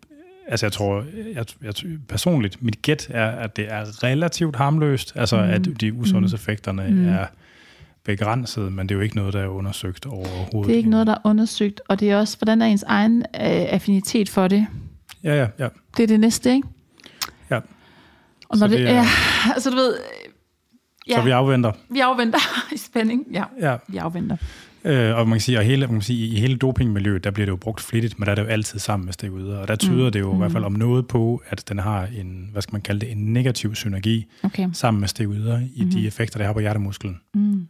Altså 0.52 0.66
jeg 0.66 0.74
tror, 0.74 1.04
jeg, 1.36 1.46
jeg, 1.64 1.74
personligt, 2.08 2.64
mit 2.64 2.82
gæt 2.82 3.08
er, 3.10 3.30
at 3.30 3.56
det 3.56 3.72
er 3.72 4.04
relativt 4.04 4.56
harmløst, 4.56 5.14
altså 5.16 5.38
mm. 5.38 5.50
at 5.50 5.70
de 5.82 5.94
usundhedseffekterne 5.94 6.88
mm. 6.90 7.08
er 7.08 7.26
begrænset, 8.04 8.74
men 8.74 8.90
det 8.90 8.96
er 8.96 8.98
jo 8.98 9.02
ikke 9.02 9.16
noget, 9.16 9.34
der 9.34 9.40
er 9.40 9.48
undersøgt 9.48 10.06
overhovedet. 10.06 10.68
Det 10.68 10.74
er 10.74 10.78
ikke 10.78 10.90
noget, 10.90 11.08
der 11.08 11.14
er 11.14 11.22
undersøgt, 11.24 11.82
og 11.88 12.00
det 12.00 12.12
er 12.12 12.18
også, 12.18 12.38
hvordan 12.38 12.62
er 12.62 12.66
ens 12.66 12.84
egen 12.84 13.20
øh, 13.22 13.26
affinitet 13.50 14.30
for 14.30 14.48
det? 14.48 14.68
Ja, 15.24 15.36
ja, 15.36 15.48
ja. 15.60 15.68
Det 15.98 16.04
er 16.04 16.08
det 16.08 16.20
næste, 16.20 16.54
ikke? 16.54 16.68
Ja. 17.52 17.60
Og 18.50 18.58
når 18.58 18.68
så 18.68 18.68
det, 18.68 18.80
det 18.80 18.90
er, 18.90 18.94
ja, 18.94 19.06
altså 19.56 19.70
du 19.70 19.76
ved... 19.76 19.98
Ja, 21.08 21.16
så 21.16 21.22
vi 21.22 21.30
afventer. 21.30 21.72
Vi 21.90 22.00
afventer 22.00 22.40
i 22.76 22.78
spænding, 22.78 23.26
ja. 23.32 23.44
ja. 23.62 23.78
Vi 23.88 23.98
afventer. 23.98 24.38
Øh, 24.86 25.18
og 25.18 25.28
man 25.28 25.36
kan 25.36 25.42
sige, 25.42 25.60
at 25.60 25.66
hele, 25.66 25.88
man 25.88 25.96
kan 25.96 26.02
sige, 26.02 26.28
i 26.28 26.40
hele 26.40 26.58
dopingmiljøet, 26.58 27.24
der 27.24 27.32
bliver 27.32 27.46
det 27.46 27.52
jo 27.52 27.56
brugt 27.56 27.82
flittigt, 27.82 28.20
men 28.20 28.26
der 28.26 28.32
er 28.32 28.36
det 28.36 28.42
jo 28.42 28.48
altid 28.48 28.80
sammen 28.80 29.06
med 29.06 29.14
steroider. 29.14 29.58
Og 29.58 29.68
der 29.68 29.76
tyder 29.76 30.06
mm. 30.06 30.12
det 30.12 30.20
jo 30.20 30.32
mm. 30.32 30.36
i 30.36 30.38
hvert 30.38 30.52
fald 30.52 30.64
om 30.64 30.72
noget 30.72 31.08
på, 31.08 31.42
at 31.50 31.70
den 31.70 31.80
har 31.80 32.08
en, 32.20 32.50
hvad 32.52 32.62
skal 32.62 32.74
man 32.74 32.82
kalde 32.82 33.00
det, 33.00 33.12
en 33.12 33.34
negativ 33.34 33.76
synergi 33.76 34.26
okay. 34.44 34.70
sammen 34.74 35.00
med 35.00 35.08
steroider 35.08 35.60
i 35.76 35.84
mm. 35.84 35.92
de 35.92 36.08
effekter, 36.08 36.38
der 36.38 36.46
har 36.46 36.54
på 36.54 36.60
hjertemusklen. 36.60 37.20
Mm. 37.36 37.68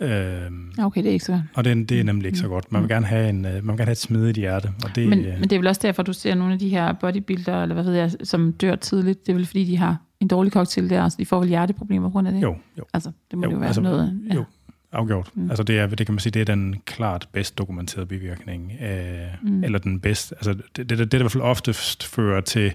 Øhm, 0.00 0.72
okay, 0.78 1.02
det 1.02 1.08
er 1.08 1.12
ikke 1.12 1.24
så 1.24 1.32
godt. 1.32 1.42
Og 1.54 1.64
det, 1.64 1.88
det 1.88 2.00
er 2.00 2.04
nemlig 2.04 2.26
ikke 2.26 2.38
så 2.38 2.48
godt. 2.48 2.72
Man 2.72 2.82
vil 2.82 2.88
gerne 2.88 3.06
have, 3.06 3.28
en, 3.28 3.44
øh, 3.44 3.52
man 3.52 3.62
vil 3.62 3.68
gerne 3.68 3.84
have 3.84 3.92
et 3.92 3.98
smidigt 3.98 4.36
hjerte. 4.36 4.70
Og 4.84 4.90
det, 4.94 5.08
men, 5.08 5.22
men 5.22 5.42
det 5.42 5.52
er 5.52 5.58
vel 5.58 5.66
også 5.66 5.80
derfor, 5.84 6.02
du 6.02 6.12
ser 6.12 6.34
nogle 6.34 6.52
af 6.52 6.58
de 6.58 6.68
her 6.68 6.92
bodybuildere, 6.92 7.62
eller 7.62 7.74
hvad 7.74 7.84
ved 7.84 7.94
jeg, 7.94 8.10
som 8.24 8.52
dør 8.52 8.74
tidligt. 8.74 9.26
Det 9.26 9.32
er 9.32 9.36
vel 9.36 9.46
fordi, 9.46 9.64
de 9.64 9.76
har 9.76 9.96
en 10.24 10.28
dårlig 10.28 10.52
cocktail 10.52 10.90
der, 10.90 11.08
så 11.08 11.16
de 11.18 11.26
får 11.26 11.38
vel 11.38 11.48
hjerteproblemer 11.48 12.08
på 12.08 12.12
grund 12.12 12.28
af 12.28 12.32
det? 12.32 12.42
Jo, 12.42 12.56
jo. 12.78 12.84
Altså, 12.92 13.12
det 13.30 13.38
må 13.38 13.44
jo, 13.44 13.50
jo 13.50 13.56
være 13.56 13.66
altså, 13.66 13.80
noget... 13.80 14.20
Ja. 14.28 14.34
Jo, 14.34 14.44
afgjort. 14.92 15.30
Mm. 15.34 15.50
Altså 15.50 15.62
det, 15.62 15.78
er, 15.78 15.86
det 15.86 16.06
kan 16.06 16.14
man 16.14 16.20
sige, 16.20 16.30
det 16.30 16.40
er 16.40 16.44
den 16.44 16.76
klart 16.84 17.28
bedst 17.32 17.58
dokumenterede 17.58 18.06
bivirkning. 18.06 18.72
Øh, 18.82 19.18
mm. 19.42 19.64
Eller 19.64 19.78
den 19.78 20.00
bedste, 20.00 20.34
altså 20.34 20.52
det, 20.52 20.76
det, 20.76 20.88
det, 20.88 20.98
det 20.98 21.12
der 21.12 21.18
i 21.18 21.22
hvert 21.22 21.32
fald 21.32 21.42
oftest 21.42 22.04
fører 22.04 22.40
til 22.40 22.72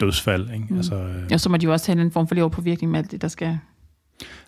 dødsfald. 0.00 0.50
Ikke? 0.50 0.66
Mm. 0.70 0.76
Altså, 0.76 0.94
øh, 0.94 1.30
ja, 1.30 1.38
så 1.38 1.48
må 1.48 1.56
de 1.56 1.64
jo 1.66 1.72
også 1.72 1.92
have 1.92 2.02
en 2.02 2.10
form 2.10 2.28
for 2.28 2.34
leverpåvirkning 2.34 2.92
med 2.92 2.98
alt 2.98 3.10
det, 3.10 3.22
der 3.22 3.28
skal 3.28 3.58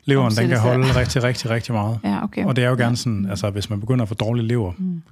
Leveren, 0.04 0.36
den 0.36 0.48
kan 0.48 0.58
holde 0.58 1.00
rigtig, 1.00 1.22
rigtig, 1.22 1.50
rigtig 1.50 1.72
meget. 1.74 1.98
Ja, 2.04 2.24
okay. 2.24 2.44
Og 2.44 2.56
det 2.56 2.64
er 2.64 2.68
jo 2.68 2.76
gerne 2.76 2.96
sådan, 2.96 3.26
altså 3.30 3.50
hvis 3.50 3.70
man 3.70 3.80
begynder 3.80 4.02
at 4.02 4.08
få 4.08 4.14
dårlig 4.14 4.44
lever, 4.44 4.72
mm. 4.78 5.02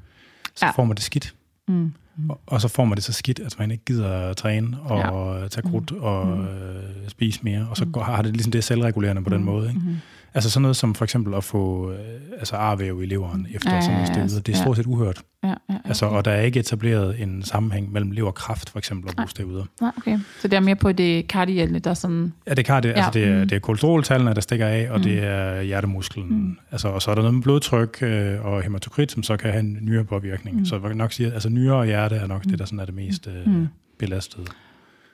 så 0.55 0.67
ja. 0.67 0.71
får 0.71 0.85
man 0.85 0.97
det 0.97 1.05
skidt. 1.05 1.35
Mm. 1.69 1.93
Mm. 2.17 2.31
Og, 2.31 2.41
og 2.47 2.61
så 2.61 2.69
får 2.69 2.85
man 2.85 2.97
det 2.97 3.05
så 3.05 3.13
skidt, 3.13 3.41
at 3.41 3.59
man 3.59 3.71
ikke 3.71 3.85
gider 3.85 4.11
at 4.31 4.37
træne 4.37 4.81
og 4.81 5.41
ja. 5.41 5.49
tage 5.49 5.71
krudt 5.71 5.91
mm. 5.91 6.03
og 6.03 6.27
mm. 6.27 6.45
Øh, 6.45 7.09
spise 7.09 7.41
mere. 7.43 7.67
Og 7.71 7.77
så 7.77 7.85
går, 7.85 8.03
har 8.03 8.23
det 8.23 8.33
ligesom 8.33 8.53
det 8.53 8.65
selvregulerende 8.65 9.25
på 9.25 9.31
mm. 9.31 9.37
den 9.37 9.45
måde. 9.45 9.69
Ikke? 9.69 9.81
Mm. 9.81 9.97
Altså 10.35 10.51
sådan 10.51 10.63
noget 10.63 10.77
som 10.77 10.95
for 10.95 11.05
eksempel 11.05 11.35
at 11.35 11.45
få 11.45 11.93
øh, 11.93 11.99
altså 12.39 12.57
arvæv 12.57 13.03
i 13.03 13.07
leveren 13.07 13.47
efter 13.55 13.75
ja, 13.75 13.81
sådan 13.81 13.95
noget 13.95 14.09
steroider. 14.09 14.41
Det 14.41 14.53
er 14.53 14.57
stort 14.57 14.77
set 14.77 14.87
uhørt. 14.87 15.23
Ja, 15.45 15.49
ja, 15.49 15.55
ja, 15.71 15.75
altså, 15.85 16.07
og 16.07 16.25
der 16.25 16.31
er 16.31 16.41
ikke 16.41 16.61
etableret 16.61 17.23
en 17.23 17.43
sammenhæng 17.43 17.93
mellem 17.93 18.11
leverkræft 18.11 18.71
for 18.71 18.79
eksempel 18.79 19.11
og 19.11 19.29
bruge 19.37 19.67
Nej, 19.81 19.91
okay. 19.97 20.19
Så 20.41 20.49
det 20.49 20.57
er 20.57 20.61
mere 20.61 20.77
på 20.77 20.93
det 20.93 21.29
kardielle, 21.29 21.79
der 21.79 21.95
sådan... 21.95 22.33
Ja, 22.47 22.51
det 22.51 22.59
er, 22.59 22.63
kardi, 22.63 22.89
ja. 22.89 22.95
altså, 22.95 23.11
det 23.11 23.25
er, 23.29 23.41
mm. 23.41 23.49
det 23.49 23.57
er 23.57 23.61
kolesteroltallene, 23.61 24.35
der 24.35 24.41
stikker 24.41 24.67
af, 24.67 24.89
og 24.91 24.97
mm. 24.97 25.03
det 25.03 25.25
er 25.25 25.63
hjertemusklen. 25.63 26.29
Mm. 26.31 26.57
Altså, 26.71 26.89
og 26.89 27.03
så 27.03 27.11
er 27.11 27.15
der 27.15 27.23
noget 27.23 27.35
med 27.35 27.43
blodtryk 27.43 27.99
øh, 28.03 28.47
og 28.47 28.63
hematokrit, 28.63 29.13
som 29.13 29.23
så 29.23 29.37
kan 29.37 29.51
have 29.51 29.61
en 29.61 29.79
nyere 29.83 30.05
påvirkning. 30.05 30.59
Mm. 30.59 30.65
Så 30.65 30.81
jeg 30.85 30.95
nok 30.95 31.13
sige, 31.13 31.27
at 31.27 31.33
altså, 31.33 31.49
nyere 31.49 31.77
og 31.77 31.87
hjerte 31.87 32.17
er 32.17 32.27
nok 32.27 32.45
mm. 32.45 32.51
det, 32.51 32.59
der 32.59 32.65
sådan 32.65 32.81
er 32.81 32.85
det 32.85 32.95
mest 32.95 33.27
øh, 33.27 33.55
mm. 33.55 33.69
belastede. 33.99 34.45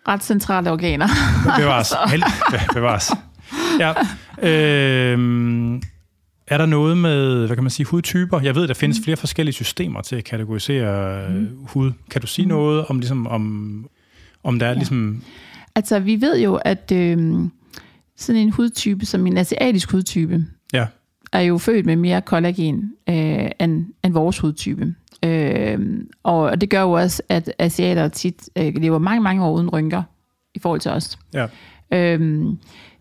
Ret 0.08 0.24
centrale 0.24 0.70
organer. 0.70 1.08
Bevares. 1.58 1.92
Held, 2.10 2.22
bevares. 2.74 3.12
Ja. 3.84 3.92
Øh, 4.42 5.80
er 6.50 6.58
der 6.58 6.66
noget 6.66 6.98
med, 6.98 7.46
hvad 7.46 7.56
kan 7.56 7.64
man 7.64 7.70
sige, 7.70 7.86
hudtyper? 7.86 8.40
Jeg 8.40 8.54
ved, 8.54 8.68
der 8.68 8.74
findes 8.74 8.98
mm. 8.98 9.04
flere 9.04 9.16
forskellige 9.16 9.54
systemer 9.54 10.00
til 10.00 10.16
at 10.16 10.24
kategorisere 10.24 11.28
mm. 11.30 11.48
hud. 11.62 11.92
Kan 12.10 12.20
du 12.20 12.26
sige 12.26 12.46
mm. 12.46 12.48
noget 12.48 12.86
om, 12.86 12.98
ligesom, 12.98 13.26
om, 13.26 13.86
om 14.44 14.58
der 14.58 14.66
er 14.66 14.70
ja. 14.70 14.76
ligesom... 14.76 15.22
Altså, 15.74 15.98
vi 15.98 16.20
ved 16.20 16.40
jo, 16.40 16.54
at 16.54 16.92
øh, 16.92 17.18
sådan 18.16 18.42
en 18.42 18.50
hudtype, 18.50 19.06
som 19.06 19.26
en 19.26 19.38
asiatisk 19.38 19.90
hudtype, 19.90 20.44
ja. 20.72 20.86
er 21.32 21.40
jo 21.40 21.58
født 21.58 21.86
med 21.86 21.96
mere 21.96 22.22
kollagen 22.22 22.92
øh, 23.08 23.50
end, 23.60 23.86
end 24.04 24.12
vores 24.12 24.38
hudtype. 24.38 24.94
Øh, 25.24 25.78
og 26.22 26.60
det 26.60 26.70
gør 26.70 26.80
jo 26.80 26.92
også, 26.92 27.22
at 27.28 27.52
asiater 27.58 28.08
tit 28.08 28.50
øh, 28.56 28.74
lever 28.76 28.98
mange, 28.98 29.22
mange 29.22 29.44
år 29.44 29.52
uden 29.52 29.70
rynker 29.70 30.02
i 30.54 30.58
forhold 30.58 30.80
til 30.80 30.90
os. 30.90 31.18
Ja. 31.34 31.46
Øh, 31.92 32.44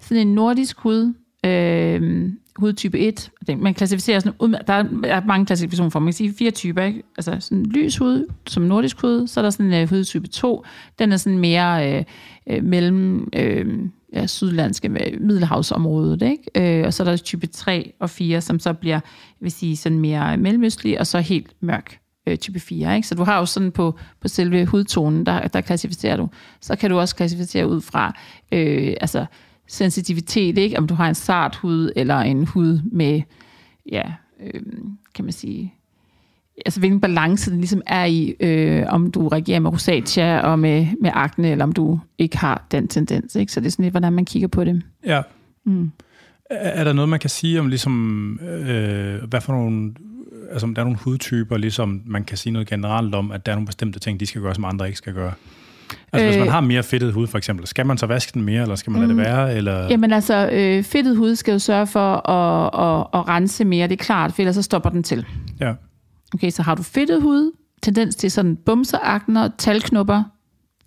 sådan 0.08 0.28
en 0.28 0.36
nordisk 0.36 0.80
hud, 0.80 1.14
øh, 1.46 2.30
hudtype 2.58 3.00
1. 3.00 3.32
Man 3.58 3.74
klassificerer 3.74 4.20
sådan, 4.20 4.56
der 4.68 4.74
er 5.04 5.26
mange 5.26 5.46
klassifikationer 5.46 5.90
for, 5.90 6.00
man 6.00 6.08
kan 6.08 6.14
sige 6.14 6.34
fire 6.34 6.52
typer, 6.52 6.84
ikke? 6.84 7.04
Altså 7.18 7.38
sådan 7.40 7.66
lys 7.66 7.98
hud, 7.98 8.34
som 8.48 8.64
nordisk 8.64 9.02
hud, 9.02 9.28
så 9.28 9.40
er 9.40 9.42
der 9.42 9.50
sådan 9.50 9.74
øh, 9.74 9.78
en 9.78 9.84
uh, 9.84 9.90
hudtype 9.90 10.28
2, 10.28 10.66
den 11.00 11.12
er 11.12 11.18
sådan 11.18 11.40
mere 11.40 11.98
øh, 11.98 12.04
øh, 12.50 12.64
mellem 12.64 13.30
øh, 13.36 13.80
ja, 14.14 14.28
sydlandske 14.28 14.90
middelhavsområdet, 15.20 16.22
ikke? 16.22 16.80
Øh, 16.80 16.86
og 16.86 16.94
så 16.94 17.04
er 17.04 17.08
der 17.10 17.18
type 17.18 17.48
3 17.48 17.94
og 18.00 18.10
4, 18.10 18.42
som 18.42 18.60
så 18.60 18.74
bliver, 18.74 18.96
jeg 18.96 19.02
vil 19.40 19.52
sige, 19.52 19.78
sådan 19.78 20.00
mere 20.00 20.38
mellemøstlig, 20.38 21.00
og 21.00 21.08
så 21.08 21.20
helt 21.20 21.54
mørk 21.60 22.00
øh, 22.28 22.38
type 22.38 22.60
4. 22.60 22.96
Ikke? 22.96 23.08
Så 23.08 23.16
du 23.16 23.24
har 23.24 23.40
jo 23.40 23.46
sådan 23.46 23.72
på, 23.72 24.00
på 24.22 24.28
selve 24.28 24.66
hudtonen, 24.66 25.26
der, 25.26 25.48
der 25.48 25.62
klassificerer 25.62 26.18
du. 26.18 26.30
Så 26.62 26.76
kan 26.76 26.90
du 26.90 27.00
også 27.00 27.16
klassificere 27.16 27.68
ud 27.68 27.82
fra, 27.82 28.14
øh, 28.52 28.94
altså 29.02 29.26
sensitivitet, 29.68 30.58
ikke? 30.58 30.78
om 30.78 30.88
du 30.88 30.94
har 30.94 31.10
en 31.10 31.16
sart 31.16 31.56
hud 31.56 31.92
eller 31.96 32.18
en 32.18 32.46
hud 32.46 32.80
med, 32.92 33.22
ja, 33.92 34.04
øh, 34.44 34.62
kan 35.16 35.26
man 35.26 35.32
sige, 35.32 35.74
altså 36.66 36.80
hvilken 36.80 37.02
balance 37.02 37.52
den 37.52 37.60
ligesom 37.60 37.82
er 37.86 38.06
i, 38.06 38.36
øh, 38.40 38.86
om 38.88 39.12
du 39.12 39.28
reagerer 39.28 39.60
med 39.60 39.72
rosacea 39.72 40.40
og 40.40 40.60
med, 40.60 40.88
med 41.02 41.12
akne, 41.14 41.52
eller 41.52 41.64
om 41.64 41.72
du 41.72 42.00
ikke 42.18 42.38
har 42.38 42.68
den 42.72 42.88
tendens. 42.88 43.36
Ikke? 43.36 43.52
Så 43.52 43.60
det 43.60 43.68
er 43.68 43.72
sådan 43.72 43.84
lidt, 43.84 43.94
hvordan 43.94 44.14
man 44.14 44.26
kigger 44.26 44.48
på 44.48 44.64
det. 44.64 44.82
Ja. 45.06 45.22
Mm. 45.66 45.92
Er 46.50 46.84
der 46.84 46.94
noget, 46.94 47.10
man 47.10 47.20
kan 47.20 47.30
sige 47.30 47.60
om, 47.60 47.68
ligesom, 47.68 48.40
øh, 48.40 49.24
hvad 49.24 49.42
for 49.42 49.54
nogle, 49.54 49.94
altså 50.52 50.68
der 50.68 50.82
er 50.82 50.84
nogle 50.84 50.98
hudtyper, 50.98 51.58
ligesom 51.58 52.02
man 52.06 52.24
kan 52.24 52.38
sige 52.38 52.54
noget 52.54 52.68
generelt 52.68 53.16
om, 53.16 53.32
at 53.32 53.46
der 53.46 53.52
er 53.52 53.56
nogle 53.56 53.66
bestemte 53.66 54.00
ting, 54.00 54.20
de 54.20 54.26
skal 54.26 54.42
gøre, 54.42 54.56
som 54.56 54.66
andre 54.66 54.88
ikke 54.88 54.98
skal 54.98 55.14
gøre? 55.14 55.34
Altså 56.14 56.26
øh, 56.26 56.30
hvis 56.30 56.38
man 56.38 56.48
øh, 56.48 56.54
har 56.54 56.62
mere 56.62 56.84
fedtet 56.84 57.14
hud 57.14 57.28
for 57.28 57.38
eksempel, 57.38 57.68
skal 57.68 57.86
man 57.86 57.98
så 57.98 58.06
vaske 58.06 58.32
den 58.34 58.42
mere, 58.42 58.62
eller 58.62 58.76
skal 58.76 58.92
man 58.92 59.02
lade 59.02 59.10
det 59.10 59.16
mm. 59.16 59.24
være? 59.24 59.56
Eller? 59.56 59.88
Jamen 59.90 60.14
altså, 60.14 60.50
øh, 60.54 60.84
fedtet 60.84 61.18
hud 61.18 61.36
skal 61.36 61.52
jo 61.52 61.60
sørge 61.60 61.88
for 61.88 62.30
at, 62.30 62.66
at, 62.66 63.20
at 63.20 63.28
rense 63.28 63.66
mere, 63.66 63.88
det 63.88 64.00
er 64.00 64.04
klart, 64.04 64.34
for 64.34 64.42
ellers 64.42 64.56
så 64.56 64.62
stopper 64.62 64.90
den 64.90 65.04
til. 65.04 65.26
Ja. 65.60 65.74
Okay, 66.34 66.50
så 66.50 66.62
har 66.64 66.76
du 66.76 66.84
fedtet 66.84 67.22
hud, 67.22 67.52
tendens 67.84 68.16
til 68.16 68.32
sådan 68.32 68.58
bumseakner, 68.66 69.50
talknupper, 69.58 70.24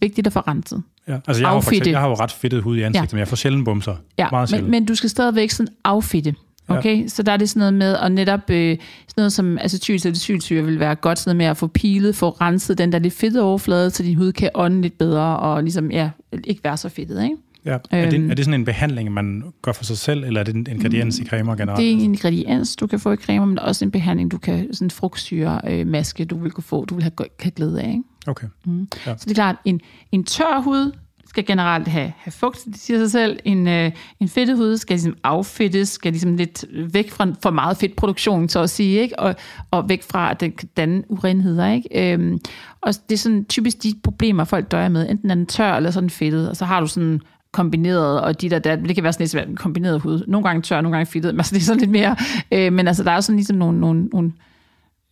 vigtigt 0.01 0.27
at 0.27 0.33
få 0.33 0.41
renset. 0.41 0.83
Ja, 1.09 1.15
altså 1.15 1.43
jeg 1.43 1.49
har, 1.49 1.55
jo 1.55 1.59
eksempel, 1.59 1.89
jeg 1.89 2.01
har 2.01 2.09
jo 2.09 2.15
ret 2.15 2.33
fedtet 2.33 2.63
hud 2.63 2.77
i 2.77 2.83
ansigtet, 2.83 3.13
ja. 3.13 3.17
men 3.17 3.19
jeg 3.19 3.29
får 3.29 3.37
sjældent 3.37 3.65
bumser. 3.65 3.97
Ja, 4.19 4.29
Meget 4.31 4.53
men, 4.53 4.71
men 4.71 4.85
du 4.85 4.95
skal 4.95 5.11
stadigvæk 5.11 5.51
sådan 5.51 5.73
affitte. 5.85 6.35
Okay, 6.71 7.03
ja. 7.03 7.09
så 7.09 7.23
der 7.23 7.33
er 7.33 7.37
det 7.37 7.49
sådan 7.49 7.61
noget 7.61 7.75
med, 7.75 7.97
at 7.97 8.13
netop 8.13 8.51
øh, 8.51 8.79
sådan 9.09 9.15
noget 9.17 9.33
som 9.33 9.59
acetylsalicylsyre 9.61 10.65
vil 10.65 10.81
være 10.81 10.95
godt, 10.95 11.19
sådan 11.19 11.29
noget 11.29 11.37
med 11.37 11.47
at 11.47 11.57
få 11.57 11.67
pilet, 11.67 12.17
få 12.17 12.31
renset 12.31 12.79
den 12.79 12.93
der 12.93 12.99
lidt 12.99 13.15
fedte 13.15 13.43
overflade, 13.43 13.91
så 13.91 14.03
din 14.03 14.15
hud 14.15 14.33
kan 14.33 14.51
ånde 14.55 14.83
lidt 14.83 14.99
bedre, 14.99 15.37
og 15.37 15.63
ligesom, 15.63 15.91
ja, 15.91 16.11
ikke 16.45 16.65
være 16.65 16.77
så 16.77 16.89
fedtet, 16.89 17.23
ikke? 17.23 17.37
Ja. 17.65 17.79
Er, 17.91 18.11
det, 18.11 18.15
øhm. 18.15 18.31
er 18.31 18.35
det 18.35 18.45
sådan 18.45 18.61
en 18.61 18.65
behandling, 18.65 19.13
man 19.13 19.45
gør 19.63 19.73
for 19.73 19.85
sig 19.85 19.99
selv, 19.99 20.25
eller 20.25 20.41
er 20.41 20.45
det 20.45 20.55
en 20.55 20.67
ingrediens 20.71 21.19
i 21.19 21.25
cremer 21.25 21.57
generelt? 21.57 21.79
Det 21.79 21.89
er 21.89 21.93
en 21.93 22.01
ingrediens, 22.01 22.77
du 22.77 22.87
kan 22.87 23.01
få 23.01 23.13
i 23.13 23.17
cremer, 23.17 23.47
men 23.47 23.59
også 23.59 23.85
en 23.85 23.91
behandling, 23.91 24.31
du 24.31 24.39
kan, 24.39 24.75
sådan 24.75 24.87
en 24.87 24.91
frugtsyre 24.91 25.61
øh, 25.69 25.87
maske, 25.87 26.25
du 26.25 26.39
vil 26.39 26.51
kunne 26.51 26.65
få, 26.65 26.85
du 26.85 26.95
vil 26.95 27.03
have, 27.03 27.13
have 27.41 27.51
glæde 27.51 27.81
af. 27.81 27.89
Ikke? 27.89 28.03
Okay. 28.27 28.47
Mm. 28.67 28.89
Ja. 29.07 29.17
Så 29.17 29.25
det 29.25 29.31
er 29.31 29.35
klart, 29.35 29.57
en, 29.65 29.81
en 30.13 30.25
tør 30.25 30.61
hud 30.61 30.93
skal 31.31 31.47
generelt 31.47 31.89
have, 31.89 32.13
have 32.17 32.33
fugt, 32.33 32.65
det 32.65 32.77
siger 32.77 32.99
sig 32.99 33.11
selv. 33.11 33.39
En, 33.45 33.69
øh, 33.69 33.93
en 34.21 34.29
fedtet 34.29 34.57
hud 34.57 34.77
skal 34.77 34.95
ligesom 34.95 35.17
affedtes, 35.25 35.89
skal 35.89 36.13
ligesom 36.13 36.37
lidt 36.37 36.65
væk 36.93 37.11
fra 37.11 37.27
for 37.43 37.51
meget 37.51 37.77
fedtproduktion, 37.77 38.49
så 38.49 38.61
at 38.61 38.71
sige, 38.71 39.01
ikke? 39.01 39.19
Og, 39.19 39.35
og 39.71 39.89
væk 39.89 40.03
fra, 40.03 40.31
at 40.31 40.41
den 40.41 40.53
kan 40.53 40.69
danne 40.77 41.03
urenheder. 41.09 41.73
Ikke? 41.73 42.13
Øhm, 42.13 42.39
og 42.81 42.95
det 43.09 43.15
er 43.15 43.19
sådan 43.19 43.45
typisk 43.45 43.83
de 43.83 43.95
problemer, 44.03 44.45
folk 44.45 44.71
døjer 44.71 44.89
med. 44.89 45.11
Enten 45.11 45.31
er 45.31 45.35
den 45.35 45.47
tør 45.47 45.73
eller 45.73 45.91
sådan 45.91 46.11
fedtet, 46.11 46.49
og 46.49 46.57
så 46.57 46.65
har 46.65 46.81
du 46.81 46.87
sådan 46.87 47.21
kombineret, 47.53 48.21
og 48.21 48.41
de 48.41 48.51
der, 48.51 48.59
der 48.59 48.77
det 48.77 48.95
kan 48.95 49.05
være 49.05 49.13
sådan 49.13 49.23
lidt 49.23 49.31
svært, 49.31 49.49
kombineret 49.57 50.01
hud. 50.01 50.25
Nogle 50.29 50.49
gange 50.49 50.63
tør, 50.63 50.81
nogle 50.81 50.97
gange 50.97 51.11
fedtet, 51.13 51.33
men 51.35 51.41
altså, 51.41 51.55
det 51.55 51.61
er 51.61 51.65
sådan 51.65 51.81
lidt 51.81 51.91
mere, 51.91 52.17
øh, 52.53 52.73
men 52.73 52.87
altså 52.87 53.05
der 53.05 53.11
er 53.11 53.15
jo 53.15 53.21
sådan 53.21 53.37
ligesom 53.37 53.57
nogle, 53.57 53.81
nogle, 53.81 54.05
nogle 54.05 54.33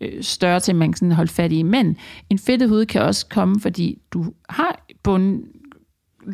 øh, 0.00 0.22
større 0.22 0.60
ting, 0.60 0.78
man 0.78 0.92
kan 0.92 1.12
holde 1.12 1.32
fat 1.32 1.52
i. 1.52 1.62
Men 1.62 1.96
en 2.30 2.38
fedtet 2.38 2.68
hud 2.68 2.86
kan 2.86 3.02
også 3.02 3.26
komme, 3.26 3.60
fordi 3.60 3.98
du 4.12 4.24
har 4.48 4.86
bund, 5.02 5.42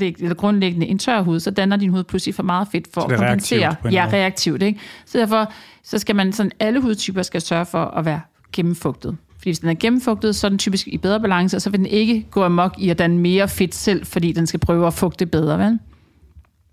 eller 0.02 0.34
grundlæggende 0.34 0.86
en 0.86 0.98
tør 0.98 1.22
hud, 1.22 1.40
så 1.40 1.50
danner 1.50 1.76
din 1.76 1.90
hud 1.90 2.04
pludselig 2.04 2.34
for 2.34 2.42
meget 2.42 2.68
fedt 2.72 2.88
for 2.94 3.00
at 3.00 3.18
kompensere. 3.18 3.76
Ja, 3.90 4.08
reaktivt. 4.12 4.62
Ikke? 4.62 4.80
Så 5.06 5.18
derfor 5.18 5.52
så 5.82 5.98
skal 5.98 6.16
man 6.16 6.32
sådan, 6.32 6.52
alle 6.60 6.80
hudtyper 6.80 7.22
skal 7.22 7.40
sørge 7.40 7.66
for 7.66 7.84
at 7.84 8.04
være 8.04 8.20
gennemfugtet. 8.52 9.16
Fordi 9.38 9.50
hvis 9.50 9.58
den 9.58 9.68
er 9.68 9.74
gennemfugtet, 9.74 10.36
så 10.36 10.46
er 10.46 10.48
den 10.48 10.58
typisk 10.58 10.88
i 10.88 10.98
bedre 10.98 11.20
balance, 11.20 11.56
og 11.56 11.62
så 11.62 11.70
vil 11.70 11.78
den 11.78 11.86
ikke 11.86 12.26
gå 12.30 12.44
amok 12.44 12.74
i 12.78 12.88
at 12.88 12.98
danne 12.98 13.18
mere 13.18 13.48
fedt 13.48 13.74
selv, 13.74 14.06
fordi 14.06 14.32
den 14.32 14.46
skal 14.46 14.60
prøve 14.60 14.86
at 14.86 14.94
fugte 14.94 15.26
bedre. 15.26 15.58
Vel? 15.58 15.78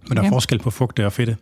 Men 0.07 0.17
der 0.17 0.23
er 0.23 0.25
ja. 0.25 0.31
forskel 0.31 0.59
på 0.59 0.69
fugte 0.69 1.05
og 1.05 1.13
fedte? 1.13 1.37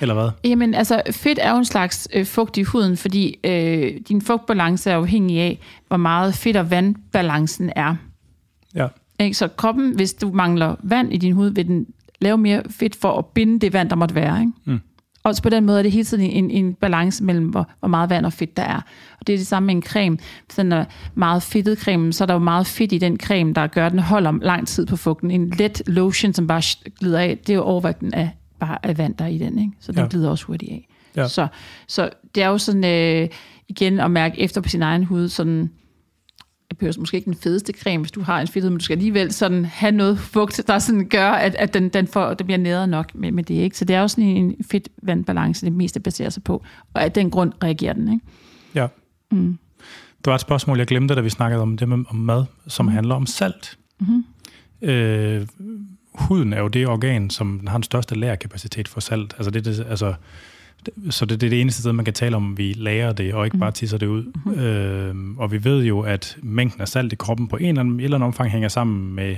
Eller 0.00 0.14
hvad? 0.14 0.30
Jamen, 0.44 0.74
altså, 0.74 1.02
fedt 1.10 1.38
er 1.42 1.50
jo 1.50 1.56
en 1.58 1.64
slags 1.64 2.08
øh, 2.14 2.26
fugt 2.26 2.56
i 2.56 2.62
huden, 2.62 2.96
fordi 2.96 3.38
øh, 3.44 3.92
din 4.08 4.22
fugtbalance 4.22 4.90
er 4.90 4.96
afhængig 4.96 5.40
af, 5.40 5.60
hvor 5.88 5.96
meget 5.96 6.34
fedt 6.34 6.56
og 6.56 6.70
vandbalancen 6.70 7.72
er. 7.76 7.96
Ja. 8.74 8.86
Ikke? 9.20 9.34
Så 9.36 9.48
kroppen, 9.48 9.94
hvis 9.96 10.14
du 10.14 10.30
mangler 10.32 10.74
vand 10.82 11.12
i 11.12 11.16
din 11.16 11.32
hud, 11.32 11.50
vil 11.50 11.66
den 11.66 11.86
lave 12.20 12.38
mere 12.38 12.62
fedt 12.70 12.96
for 12.96 13.18
at 13.18 13.26
binde 13.26 13.60
det 13.60 13.72
vand, 13.72 13.90
der 13.90 13.96
måtte 13.96 14.14
være. 14.14 14.40
Ikke? 14.40 14.52
Mm. 14.64 14.80
Og 15.24 15.34
så 15.36 15.42
på 15.42 15.48
den 15.48 15.64
måde 15.66 15.78
er 15.78 15.82
det 15.82 15.92
hele 15.92 16.04
tiden 16.04 16.24
en, 16.30 16.50
en 16.50 16.74
balance 16.74 17.24
mellem, 17.24 17.46
hvor, 17.48 17.68
hvor 17.80 17.88
meget 17.88 18.10
vand 18.10 18.26
og 18.26 18.32
fedt 18.32 18.56
der 18.56 18.62
er. 18.62 18.80
Og 19.20 19.26
det 19.26 19.32
er 19.32 19.36
det 19.36 19.46
samme 19.46 19.66
med 19.66 19.74
en 19.74 19.82
creme. 19.82 20.18
Hvis 20.46 20.56
den 20.56 20.72
er 20.72 20.84
meget 21.14 21.42
fedtet 21.42 21.78
creme, 21.78 22.12
så 22.12 22.24
er 22.24 22.26
der 22.26 22.34
jo 22.34 22.40
meget 22.40 22.66
fedt 22.66 22.92
i 22.92 22.98
den 22.98 23.16
creme, 23.20 23.52
der 23.52 23.66
gør, 23.66 23.86
at 23.86 23.92
den 23.92 24.00
holder 24.00 24.32
lang 24.42 24.68
tid 24.68 24.86
på 24.86 24.96
fugten. 24.96 25.30
En 25.30 25.50
let 25.58 25.82
lotion, 25.86 26.32
som 26.32 26.46
bare 26.46 26.62
glider 26.98 27.18
af, 27.18 27.38
det 27.38 27.52
er 27.52 27.56
jo 27.56 27.62
overvægten 27.62 28.14
af, 28.14 28.30
bare 28.58 28.78
af 28.86 28.98
vand, 28.98 29.14
der 29.14 29.24
er 29.24 29.28
i 29.28 29.38
den. 29.38 29.58
Ikke? 29.58 29.72
Så 29.80 29.92
den 29.92 30.00
Ja. 30.00 30.06
glider 30.10 30.30
også 30.30 30.44
hurtigt 30.44 30.72
af. 30.72 30.88
Ja. 31.16 31.28
Så, 31.28 31.46
så 31.88 32.10
det 32.34 32.42
er 32.42 32.48
jo 32.48 32.58
sådan, 32.58 32.84
øh, 32.84 33.28
igen 33.68 34.00
at 34.00 34.10
mærke 34.10 34.40
efter 34.40 34.60
på 34.60 34.68
sin 34.68 34.82
egen 34.82 35.04
hud, 35.04 35.28
sådan, 35.28 35.70
behøver 36.82 37.00
måske 37.00 37.16
ikke 37.16 37.24
den 37.24 37.34
fedeste 37.34 37.72
creme, 37.72 38.02
hvis 38.02 38.12
du 38.12 38.22
har 38.22 38.40
en 38.40 38.48
fedtet, 38.48 38.72
men 38.72 38.78
du 38.78 38.84
skal 38.84 38.94
alligevel 38.94 39.32
sådan 39.32 39.64
have 39.64 39.92
noget 39.92 40.18
fugt, 40.18 40.60
der 40.66 40.78
sådan 40.78 41.08
gør, 41.08 41.30
at, 41.30 41.54
at 41.54 41.74
den, 41.74 41.88
den, 41.88 42.06
får, 42.06 42.34
den 42.34 42.46
bliver 42.46 42.58
næret 42.58 42.88
nok 42.88 43.14
med, 43.14 43.32
med 43.32 43.44
det. 43.44 43.54
Ikke? 43.54 43.78
Så 43.78 43.84
det 43.84 43.96
er 43.96 44.00
jo 44.00 44.08
sådan 44.08 44.24
en 44.24 44.56
fedt 44.70 44.88
vandbalance, 45.02 45.66
det 45.66 45.72
meste 45.72 46.00
baserer 46.00 46.30
sig 46.30 46.42
på. 46.42 46.64
Og 46.94 47.02
af 47.02 47.12
den 47.12 47.30
grund 47.30 47.52
reagerer 47.62 47.92
den. 47.92 48.12
Ikke? 48.12 48.24
Ja. 48.74 48.86
Mm. 49.30 49.58
Der 50.24 50.30
var 50.30 50.34
et 50.34 50.40
spørgsmål, 50.40 50.78
jeg 50.78 50.86
glemte, 50.86 51.14
da 51.14 51.20
vi 51.20 51.30
snakkede 51.30 51.62
om 51.62 51.76
det 51.76 51.88
med 51.88 52.04
om 52.08 52.16
mad, 52.16 52.44
som 52.66 52.86
mm. 52.86 52.92
handler 52.92 53.14
om 53.14 53.26
salt. 53.26 53.78
Mhm. 54.00 54.24
Øh, 54.82 55.46
huden 56.14 56.52
er 56.52 56.60
jo 56.60 56.68
det 56.68 56.88
organ, 56.88 57.30
som 57.30 57.66
har 57.66 57.78
den 57.78 57.82
største 57.82 58.14
lagerkapacitet 58.14 58.88
for 58.88 59.00
salt. 59.00 59.34
Altså 59.36 59.50
det, 59.50 59.64
det, 59.64 59.86
altså, 59.88 60.14
så 61.10 61.24
det, 61.24 61.40
det 61.40 61.46
er 61.46 61.50
det 61.50 61.60
eneste 61.60 61.80
sted, 61.80 61.92
man 61.92 62.04
kan 62.04 62.14
tale 62.14 62.36
om, 62.36 62.58
vi 62.58 62.72
lærer 62.76 63.12
det, 63.12 63.34
og 63.34 63.44
ikke 63.44 63.58
bare 63.58 63.70
tisser 63.72 63.98
det 63.98 64.06
ud. 64.06 64.24
Mm. 64.44 64.52
Øh, 64.60 65.38
og 65.38 65.52
vi 65.52 65.64
ved 65.64 65.84
jo, 65.84 66.00
at 66.00 66.36
mængden 66.42 66.80
af 66.80 66.88
salt 66.88 67.12
i 67.12 67.16
kroppen 67.16 67.48
på 67.48 67.56
en 67.56 67.68
eller 67.68 67.80
anden, 67.80 68.00
eller 68.00 68.16
anden 68.16 68.26
omfang 68.26 68.50
hænger 68.50 68.68
sammen 68.68 69.14
med 69.14 69.36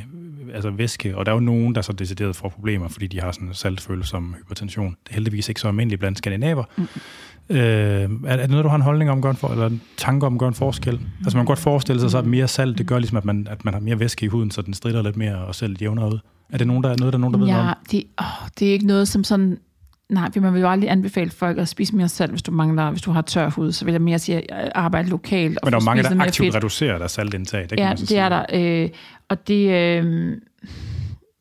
altså 0.55 0.70
væske, 0.70 1.16
og 1.16 1.26
der 1.26 1.32
er 1.32 1.36
jo 1.36 1.40
nogen, 1.40 1.74
der 1.74 1.82
så 1.82 1.92
decideret 1.92 2.36
får 2.36 2.49
problemer, 2.49 2.88
fordi 2.88 3.07
de 3.07 3.20
har 3.20 3.32
sådan 3.32 3.49
en 3.49 3.55
saltfølsom 3.55 4.34
hypertension. 4.38 4.97
Det 5.05 5.11
er 5.11 5.14
heldigvis 5.14 5.49
ikke 5.49 5.61
så 5.61 5.68
almindeligt 5.68 5.99
blandt 6.01 6.18
skandinaver. 6.18 6.64
Mm. 6.76 6.86
Øh, 7.51 7.59
er, 7.59 8.09
er 8.24 8.36
det 8.36 8.51
noget, 8.51 8.64
du 8.64 8.68
har 8.68 8.76
en 8.76 8.82
holdning 8.82 9.11
om, 9.11 9.22
gør 9.22 9.30
en 9.30 9.36
for, 9.36 9.49
eller 9.49 9.66
en 9.66 9.80
tanke 9.97 10.26
om, 10.26 10.38
gør 10.38 10.49
en 10.49 10.55
forskel? 10.55 11.01
Altså 11.24 11.36
man 11.36 11.45
kan 11.45 11.47
godt 11.47 11.59
forestille 11.59 12.01
sig, 12.01 12.11
så 12.11 12.18
at 12.18 12.26
mere 12.26 12.49
salt, 12.49 12.78
det 12.78 12.86
gør 12.86 12.99
ligesom, 12.99 13.16
at 13.16 13.24
man, 13.24 13.47
at 13.51 13.64
man 13.64 13.74
har 13.74 13.80
mere 13.80 13.99
væske 13.99 14.24
i 14.24 14.28
huden, 14.28 14.51
så 14.51 14.62
den 14.62 14.74
strider 14.74 15.03
lidt 15.03 15.16
mere 15.16 15.36
og 15.36 15.55
selv 15.55 15.76
jævnere 15.80 16.12
ud. 16.12 16.18
Er 16.53 16.59
det 16.59 16.66
nogen, 16.66 16.84
der, 16.84 16.88
noget, 16.99 17.12
der 17.12 17.18
er 17.18 17.20
nogen, 17.20 17.34
der 17.34 17.38
ved 17.38 17.47
noget 17.47 17.62
Ja, 17.62 17.70
om? 17.70 17.76
det, 17.90 18.05
åh, 18.20 18.49
det 18.59 18.68
er 18.68 18.72
ikke 18.72 18.86
noget 18.86 19.09
som 19.09 19.24
sådan... 19.24 19.59
Nej, 20.09 20.30
for 20.32 20.40
man 20.40 20.55
vil 20.55 20.61
jo 20.61 20.68
aldrig 20.70 20.90
anbefale 20.90 21.30
folk 21.30 21.59
at 21.59 21.68
spise 21.68 21.96
mere 21.96 22.09
salt, 22.09 22.30
hvis 22.30 22.42
du 22.42 22.52
mangler, 22.52 22.90
hvis 22.90 23.02
du 23.02 23.11
har 23.11 23.22
tør 23.22 23.50
hud. 23.50 23.72
Så 23.72 23.84
vil 23.84 23.92
jeg 23.92 24.02
mere 24.02 24.18
sige, 24.18 24.52
at 24.55 24.72
arbejde 24.74 25.09
lokalt. 25.09 25.59
Og 25.59 25.66
Men 25.66 25.72
der 25.72 25.78
er 25.80 25.84
mange, 25.84 26.02
der 26.02 26.11
noget 26.11 26.28
aktivt 26.28 26.46
fedt. 26.46 26.55
reducerer 26.57 26.98
deres 26.98 27.12
saltindtag. 27.12 27.61
Det 27.61 27.68
kan 27.68 27.78
Ja, 27.78 27.88
man 27.88 27.96
så 27.96 28.00
det 28.00 28.09
sige. 28.09 28.20
er 28.20 28.28
der. 28.28 28.44
Øh, 28.84 28.88
og 29.28 29.48
det, 29.48 29.70
øh, 29.70 30.36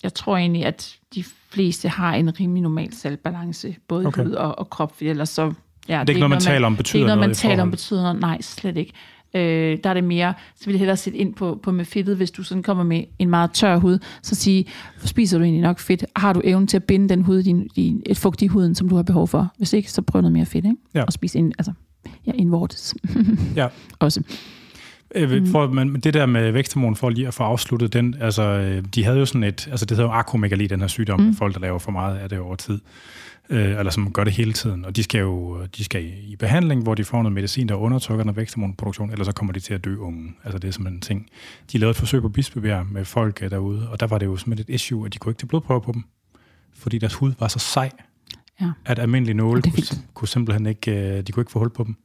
jeg 0.03 0.13
tror 0.13 0.37
egentlig, 0.37 0.65
at 0.65 0.95
de 1.15 1.23
fleste 1.51 1.89
har 1.89 2.13
en 2.13 2.39
rimelig 2.39 2.61
normal 2.63 2.93
saltbalance, 2.93 3.75
både 3.87 4.05
Okay. 4.07 4.23
hud 4.23 4.31
og, 4.31 4.59
og 4.59 4.69
krop, 4.69 4.97
for 4.97 5.05
ellers 5.05 5.29
så... 5.29 5.53
Ja, 5.89 5.93
det 5.93 5.99
er 5.99 6.09
ikke 6.09 6.19
noget, 6.19 6.29
man 6.29 6.39
taler 6.39 6.67
om 6.67 6.73
Det 6.73 6.77
er 6.79 6.83
betyder 6.83 6.99
ikke 6.99 7.05
noget, 7.07 7.17
noget 7.17 7.29
man 7.29 7.35
taler 7.35 7.63
om 7.63 7.71
betyder 7.71 8.01
noget. 8.01 8.19
Nej, 8.21 8.41
slet 8.41 8.77
ikke. 8.77 8.93
Øh, 9.35 9.77
der 9.83 9.89
er 9.89 9.93
det 9.93 10.03
mere, 10.03 10.33
så 10.55 10.65
vil 10.65 10.73
jeg 10.73 10.79
hellere 10.79 10.97
sætte 10.97 11.19
ind 11.19 11.33
på, 11.33 11.59
på 11.63 11.71
med 11.71 11.85
fedtet, 11.85 12.17
hvis 12.17 12.31
du 12.31 12.43
sådan 12.43 12.63
kommer 12.63 12.83
med 12.83 13.03
en 13.19 13.29
meget 13.29 13.51
tør 13.51 13.77
hud, 13.77 13.99
så 14.21 14.35
sige, 14.35 14.65
spiser 15.05 15.37
du 15.37 15.43
egentlig 15.43 15.61
nok 15.61 15.79
fedt? 15.79 16.05
Har 16.15 16.33
du 16.33 16.41
evnen 16.43 16.67
til 16.67 16.77
at 16.77 16.83
binde 16.83 17.09
den 17.09 17.21
hud, 17.21 17.43
din, 17.43 17.67
din, 17.75 18.03
et 18.05 18.17
fugt 18.17 18.41
i 18.41 18.47
huden, 18.47 18.75
som 18.75 18.89
du 18.89 18.95
har 18.95 19.03
behov 19.03 19.27
for? 19.27 19.53
Hvis 19.57 19.73
ikke, 19.73 19.91
så 19.91 20.01
prøv 20.01 20.21
noget 20.21 20.33
mere 20.33 20.45
fedt, 20.45 20.65
ikke? 20.65 20.77
Ja. 20.93 21.03
Og 21.03 21.13
spis 21.13 21.35
ind, 21.35 21.53
altså, 21.57 21.73
ja, 22.27 22.31
indvortes. 22.35 22.95
Ja. 23.55 23.67
Også. 23.99 24.23
Øh, 25.15 25.47
for, 25.47 25.67
men 25.67 25.99
det 25.99 26.13
der 26.13 26.25
med 26.25 26.51
væksthormon, 26.51 26.95
for 26.95 27.09
lige 27.09 27.27
at 27.27 27.33
få 27.33 27.43
afsluttet 27.43 27.93
den, 27.93 28.15
altså, 28.19 28.43
øh, 28.43 28.83
de 28.95 29.03
havde 29.03 29.19
jo 29.19 29.25
sådan 29.25 29.43
et, 29.43 29.67
altså 29.71 29.85
det 29.85 29.97
hedder 29.97 30.09
jo 30.09 30.15
akromegali, 30.15 30.67
den 30.67 30.79
her 30.79 30.87
sygdom, 30.87 31.19
mm. 31.19 31.35
folk, 31.35 31.53
der 31.53 31.59
laver 31.59 31.79
for 31.79 31.91
meget 31.91 32.17
af 32.17 32.29
det 32.29 32.39
over 32.39 32.55
tid, 32.55 32.79
øh, 33.49 33.79
eller 33.79 33.91
som 33.91 34.13
gør 34.13 34.23
det 34.23 34.33
hele 34.33 34.53
tiden, 34.53 34.85
og 34.85 34.95
de 34.95 35.03
skal 35.03 35.19
jo 35.21 35.65
de 35.77 35.83
skal 35.83 36.05
i, 36.05 36.35
behandling, 36.35 36.83
hvor 36.83 36.95
de 36.95 37.03
får 37.03 37.17
noget 37.17 37.33
medicin, 37.33 37.69
der 37.69 37.75
undertrykker 37.75 38.25
noget 38.25 38.37
væksthormonproduktion, 38.37 39.11
ellers 39.11 39.25
så 39.27 39.33
kommer 39.33 39.53
de 39.53 39.59
til 39.59 39.73
at 39.73 39.85
dø 39.85 39.95
unge. 39.97 40.33
Altså 40.43 40.57
det 40.59 40.67
er 40.67 40.71
simpelthen 40.71 40.97
en 40.97 41.01
ting. 41.01 41.29
De 41.71 41.77
lavede 41.77 41.91
et 41.91 41.97
forsøg 41.97 42.21
på 42.21 42.29
Bispebjerg 42.29 42.85
med 42.91 43.05
folk 43.05 43.39
øh, 43.43 43.49
derude, 43.51 43.89
og 43.89 43.99
der 43.99 44.07
var 44.07 44.17
det 44.17 44.25
jo 44.25 44.37
simpelthen 44.37 44.65
et 44.73 44.75
issue, 44.75 45.05
at 45.05 45.13
de 45.13 45.17
kunne 45.19 45.29
ikke 45.31 45.39
tage 45.39 45.47
blodprøver 45.47 45.79
på 45.81 45.91
dem, 45.91 46.03
fordi 46.73 46.97
deres 46.97 47.13
hud 47.13 47.33
var 47.39 47.47
så 47.47 47.59
sej, 47.59 47.89
Ja. 48.61 48.71
at 48.85 48.99
almindelige 48.99 49.37
nåle 49.37 49.61
kunne, 49.61 49.83
kunne 50.13 50.27
simpelthen 50.27 50.65
ikke, 50.65 50.91
øh, 50.91 51.23
de 51.23 51.31
kunne 51.31 51.41
ikke 51.41 51.51
få 51.51 51.59
hul 51.59 51.69
på 51.69 51.83
dem. 51.83 51.95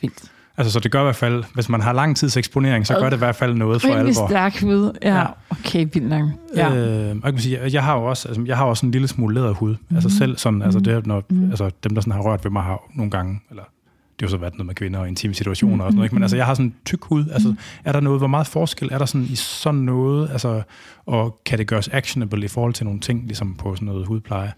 Vildt. 0.00 0.32
Altså, 0.60 0.72
så 0.72 0.80
det 0.80 0.92
gør 0.92 1.00
i 1.00 1.02
hvert 1.02 1.16
fald, 1.16 1.44
hvis 1.54 1.68
man 1.68 1.80
har 1.80 1.92
lang 1.92 2.16
tids 2.16 2.36
eksponering, 2.36 2.86
så 2.86 2.94
gør 2.94 3.10
det 3.10 3.16
i 3.16 3.18
hvert 3.18 3.36
fald 3.36 3.54
noget 3.54 3.82
for 3.82 3.88
Rimelig 3.88 4.08
alvor. 4.08 4.28
stærk 4.28 4.62
hud. 4.62 4.98
Ja. 5.02 5.24
Okay, 5.50 5.86
vildt 5.92 6.08
nok. 6.08 6.28
Ja. 6.56 6.74
Øh, 6.74 7.10
og 7.10 7.20
jeg, 7.24 7.32
kan 7.32 7.38
sige, 7.38 7.60
jeg 7.72 7.84
har 7.84 7.96
jo 7.96 8.04
også, 8.04 8.28
altså, 8.28 8.42
jeg 8.46 8.56
har 8.56 8.64
også 8.64 8.86
en 8.86 8.92
lille 8.92 9.08
smule 9.08 9.34
læderhud. 9.34 9.76
Mm. 9.88 9.96
Altså 9.96 10.10
selv 10.18 10.36
sådan, 10.36 10.62
altså, 10.62 10.80
det, 10.80 10.92
er, 10.92 11.02
når, 11.04 11.22
mm. 11.30 11.50
altså 11.50 11.70
dem, 11.84 11.94
der 11.94 12.00
sådan 12.00 12.12
har 12.12 12.20
rørt 12.20 12.44
ved 12.44 12.50
mig, 12.50 12.62
har 12.62 12.80
nogle 12.94 13.10
gange, 13.10 13.40
eller 13.50 13.62
det 14.20 14.28
har 14.28 14.30
så 14.30 14.36
været 14.36 14.54
noget 14.54 14.66
med 14.66 14.74
kvinder 14.74 14.98
og 15.00 15.08
intime 15.08 15.34
situationer 15.34 15.74
mm. 15.74 15.80
og 15.80 15.86
sådan 15.86 15.96
noget, 15.96 16.06
ikke? 16.06 16.14
men 16.14 16.22
altså 16.22 16.36
jeg 16.36 16.46
har 16.46 16.54
sådan 16.54 16.66
en 16.66 16.74
tyk 16.84 17.04
hud. 17.04 17.24
Altså, 17.32 17.48
mm. 17.48 17.56
er 17.84 17.92
der 17.92 18.00
noget, 18.00 18.20
hvor 18.20 18.26
meget 18.26 18.46
forskel 18.46 18.88
er 18.92 18.98
der 18.98 19.06
sådan 19.06 19.26
i 19.30 19.34
sådan 19.34 19.80
noget, 19.80 20.30
altså, 20.30 20.62
og 21.06 21.40
kan 21.46 21.58
det 21.58 21.66
gøres 21.66 21.88
actionable 21.88 22.44
i 22.44 22.48
forhold 22.48 22.74
til 22.74 22.84
nogle 22.84 23.00
ting, 23.00 23.24
ligesom 23.26 23.54
på 23.54 23.74
sådan 23.74 23.86
noget 23.86 24.06
hudpleje? 24.06 24.52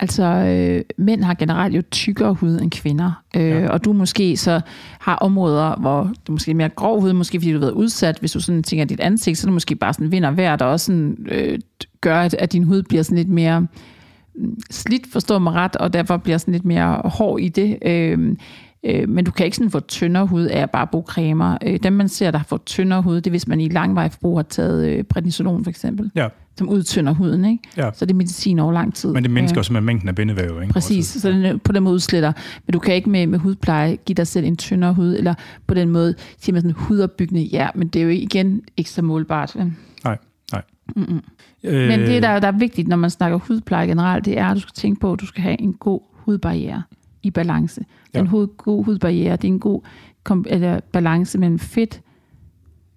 Altså, 0.00 0.24
øh, 0.24 0.82
mænd 0.98 1.22
har 1.22 1.34
generelt 1.34 1.76
jo 1.76 1.82
tykkere 1.90 2.34
hud 2.34 2.60
end 2.60 2.70
kvinder. 2.70 3.22
Øh, 3.36 3.42
Ja. 3.42 3.68
Og 3.68 3.84
du 3.84 3.92
måske 3.92 4.36
så 4.36 4.60
har 5.00 5.16
områder, 5.16 5.76
hvor 5.80 6.12
du 6.26 6.32
måske 6.32 6.50
er 6.50 6.54
mere 6.54 6.68
grov 6.68 7.00
hud, 7.00 7.12
måske 7.12 7.40
fordi 7.40 7.52
du 7.52 7.58
har 7.58 7.60
været 7.60 7.72
udsat. 7.72 8.18
Hvis 8.20 8.32
du 8.32 8.40
sådan 8.40 8.62
tænker 8.62 8.84
dit 8.84 9.00
ansigt, 9.00 9.38
så 9.38 9.44
er 9.44 9.48
det 9.48 9.54
måske 9.54 9.74
bare 9.74 9.92
sådan 9.92 10.12
vind 10.12 10.24
og 10.24 10.36
vejr, 10.36 10.56
der 10.56 10.64
også 10.64 10.86
sådan, 10.86 11.26
øh, 11.30 11.58
gør, 12.00 12.20
at, 12.20 12.34
at 12.34 12.52
din 12.52 12.64
hud 12.64 12.82
bliver 12.82 13.02
sådan 13.02 13.18
lidt 13.18 13.28
mere 13.28 13.60
mm, 13.60 14.58
slidt, 14.70 15.12
forstår 15.12 15.38
mig 15.38 15.52
ret, 15.52 15.76
og 15.76 15.92
derfor 15.92 16.16
bliver 16.16 16.38
sådan 16.38 16.52
lidt 16.52 16.64
mere 16.64 17.00
hård 17.04 17.40
i 17.40 17.48
det. 17.48 17.78
Øh, 17.86 18.36
øh, 18.84 19.08
men 19.08 19.24
du 19.24 19.30
kan 19.30 19.46
ikke 19.46 19.56
sådan 19.56 19.70
få 19.70 19.80
tyndere 19.80 20.26
hud 20.26 20.42
af 20.44 20.60
at 20.60 20.70
bare 20.70 20.86
bruge 20.86 21.04
cremer. 21.08 21.58
Øh, 21.66 21.78
dem, 21.82 21.92
man 21.92 22.08
ser, 22.08 22.30
der 22.30 22.42
fået 22.42 22.64
tyndere 22.64 23.02
hud, 23.02 23.16
det 23.16 23.26
er, 23.26 23.30
hvis 23.30 23.48
man 23.48 23.60
i 23.60 23.68
langvej 23.68 24.08
forbrug 24.08 24.38
har 24.38 24.42
taget 24.42 24.88
øh, 24.88 25.04
prednisolon 25.04 25.64
for 25.64 25.70
eksempel, 25.70 26.10
Ja, 26.14 26.28
som 26.58 26.68
udtynder 26.68 27.12
huden. 27.12 27.44
Ikke? 27.44 27.62
ja. 27.76 27.90
Så 27.94 28.04
det 28.06 28.12
er 28.12 28.16
medicin 28.16 28.58
over 28.58 28.72
lang 28.72 28.94
tid. 28.94 29.12
Men 29.12 29.22
det 29.22 29.30
mindsker 29.30 29.56
Øh, 29.56 29.58
jo 29.58 29.62
simpelthen 29.62 29.86
mængden 29.86 30.08
af 30.08 30.14
bindevæv, 30.14 30.62
ikke? 30.62 30.72
Præcis, 30.72 31.06
så 31.06 31.30
den 31.30 31.44
er 31.44 31.56
på 31.56 31.72
den 31.72 31.82
måde 31.82 31.94
udsletter. 31.94 32.32
Men 32.66 32.72
du 32.72 32.78
kan 32.78 32.94
ikke 32.94 33.10
med, 33.10 33.26
med 33.26 33.38
hudpleje 33.38 33.96
give 33.96 34.14
dig 34.14 34.26
selv 34.26 34.46
en 34.46 34.56
tyndere 34.56 34.94
hud, 34.94 35.16
eller 35.16 35.34
på 35.66 35.74
den 35.74 35.90
måde 35.90 36.14
siger 36.38 36.52
man 36.52 36.62
sådan 36.62 36.74
hudopbyggende, 36.76 37.42
ja, 37.42 37.68
men 37.74 37.88
det 37.88 38.00
er 38.00 38.04
jo 38.04 38.10
igen 38.10 38.62
ikke 38.76 38.90
så 38.90 39.02
målbart. 39.02 39.56
Nej, 40.04 40.18
nej. 40.52 40.62
Mm-mm. 40.96 41.22
Øh, 41.64 41.88
Men 41.88 42.00
det, 42.00 42.22
der, 42.22 42.40
der 42.40 42.48
er 42.48 42.58
vigtigt, 42.58 42.88
når 42.88 42.96
man 42.96 43.10
snakker 43.10 43.38
hudpleje 43.38 43.86
generelt, 43.86 44.24
det 44.24 44.38
er, 44.38 44.46
at 44.46 44.54
du 44.54 44.60
skal 44.60 44.74
tænke 44.74 45.00
på, 45.00 45.12
at 45.12 45.20
du 45.20 45.26
skal 45.26 45.42
have 45.42 45.60
en 45.60 45.72
god 45.72 46.00
hudbarriere 46.12 46.82
i 47.26 47.30
balance. 47.30 47.84
Ja. 48.14 48.18
Den 48.18 48.26
hoved, 48.26 48.48
god 48.56 48.84
hudbarriere, 48.84 49.36
det 49.36 49.44
er 49.48 49.52
en 49.52 49.60
god 49.60 49.80
kom, 50.24 50.44
eller 50.48 50.80
balance 50.92 51.38
mellem 51.38 51.58
fedt, 51.58 52.00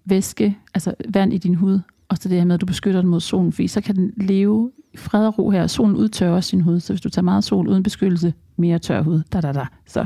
væske, 0.06 0.58
altså 0.74 0.94
vand 1.10 1.34
i 1.34 1.38
din 1.38 1.56
hud, 1.56 1.80
og 2.10 2.18
så 2.18 2.30
det 2.30 2.38
her 2.38 2.46
med, 2.46 2.54
at 2.56 2.62
du 2.62 2.66
beskytter 2.66 3.02
den 3.02 3.10
mod 3.10 3.20
solen, 3.20 3.52
fordi 3.52 3.68
så 3.68 3.82
kan 3.82 3.96
den 3.96 4.12
leve 4.18 4.72
i 4.94 4.98
fred 4.98 5.28
og 5.28 5.40
ro 5.40 5.50
her. 5.50 5.68
Solen 5.68 5.96
udtørrer 5.96 6.32
også 6.36 6.50
sin 6.50 6.62
hud, 6.62 6.80
så 6.80 6.94
hvis 6.94 7.02
du 7.02 7.10
tager 7.10 7.24
meget 7.24 7.44
sol 7.44 7.68
uden 7.68 7.84
beskyttelse, 7.84 8.34
mere 8.58 8.80
tør 8.80 9.02
hud, 9.02 9.22
da, 9.34 9.42
da, 9.42 9.52
da. 9.52 9.66
Så 9.88 10.06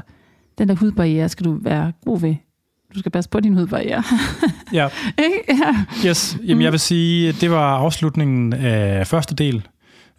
den 0.57 0.67
der 0.67 0.75
hudbarriere 0.75 1.29
skal 1.29 1.45
du 1.45 1.57
være 1.61 1.93
god 2.05 2.19
ved. 2.19 2.35
Du 2.95 2.99
skal 2.99 3.11
passe 3.11 3.29
på 3.29 3.39
din 3.39 3.53
hudbarriere. 3.53 4.03
Ja, 4.73 4.87
ja. 5.63 5.85
Yes, 6.05 6.37
jamen 6.47 6.61
jeg 6.63 6.71
vil 6.71 6.79
sige, 6.79 7.31
det 7.31 7.51
var 7.51 7.77
afslutningen 7.77 8.53
af 8.53 9.07
første 9.07 9.35
del. 9.35 9.67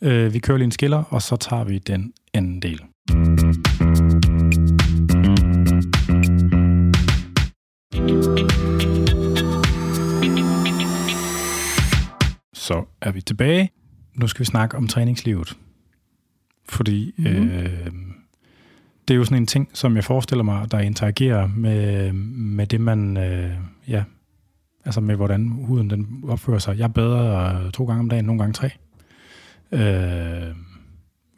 Øh, 0.03 0.35
Vi 0.35 0.39
kører 0.39 0.59
lige 0.59 0.65
en 0.65 0.71
skiller, 0.71 1.03
og 1.09 1.23
så 1.23 1.37
tager 1.37 1.65
vi 1.65 1.79
den 1.79 2.13
anden 2.35 2.63
del. 2.63 2.81
Så 12.55 12.85
er 13.01 13.13
vi 13.13 13.21
tilbage. 13.21 13.71
Nu 14.15 14.27
skal 14.27 14.41
vi 14.41 14.45
snakke 14.45 14.77
om 14.77 14.89
træningslivet. 14.89 15.57
Fordi 16.69 17.15
Mhm. 17.19 17.27
øh, 17.27 17.93
det 19.09 19.15
er 19.15 19.19
jo 19.19 19.25
sådan 19.25 19.39
en 19.39 19.47
ting, 19.47 19.69
som 19.73 19.97
jeg 19.97 20.05
forestiller 20.05 20.45
mig, 20.45 20.71
der 20.71 20.79
interagerer 20.79 21.47
med, 21.47 22.13
med 22.13 22.67
det, 22.67 22.81
man 22.81 23.17
øh, 23.17 23.51
ja, 23.89 24.05
Altså 24.87 25.01
med, 25.01 25.17
hvordan 25.17 25.49
huden 25.49 25.91
den 25.91 26.25
opfører 26.29 26.59
sig. 26.59 26.79
Jeg 26.79 26.95
bader 26.95 27.71
to 27.71 27.85
gange 27.85 28.01
om 28.01 28.09
dagen, 28.09 28.25
nogle 28.25 28.39
gange 28.43 28.53
tre. 28.53 28.71
Øh, 29.73 30.55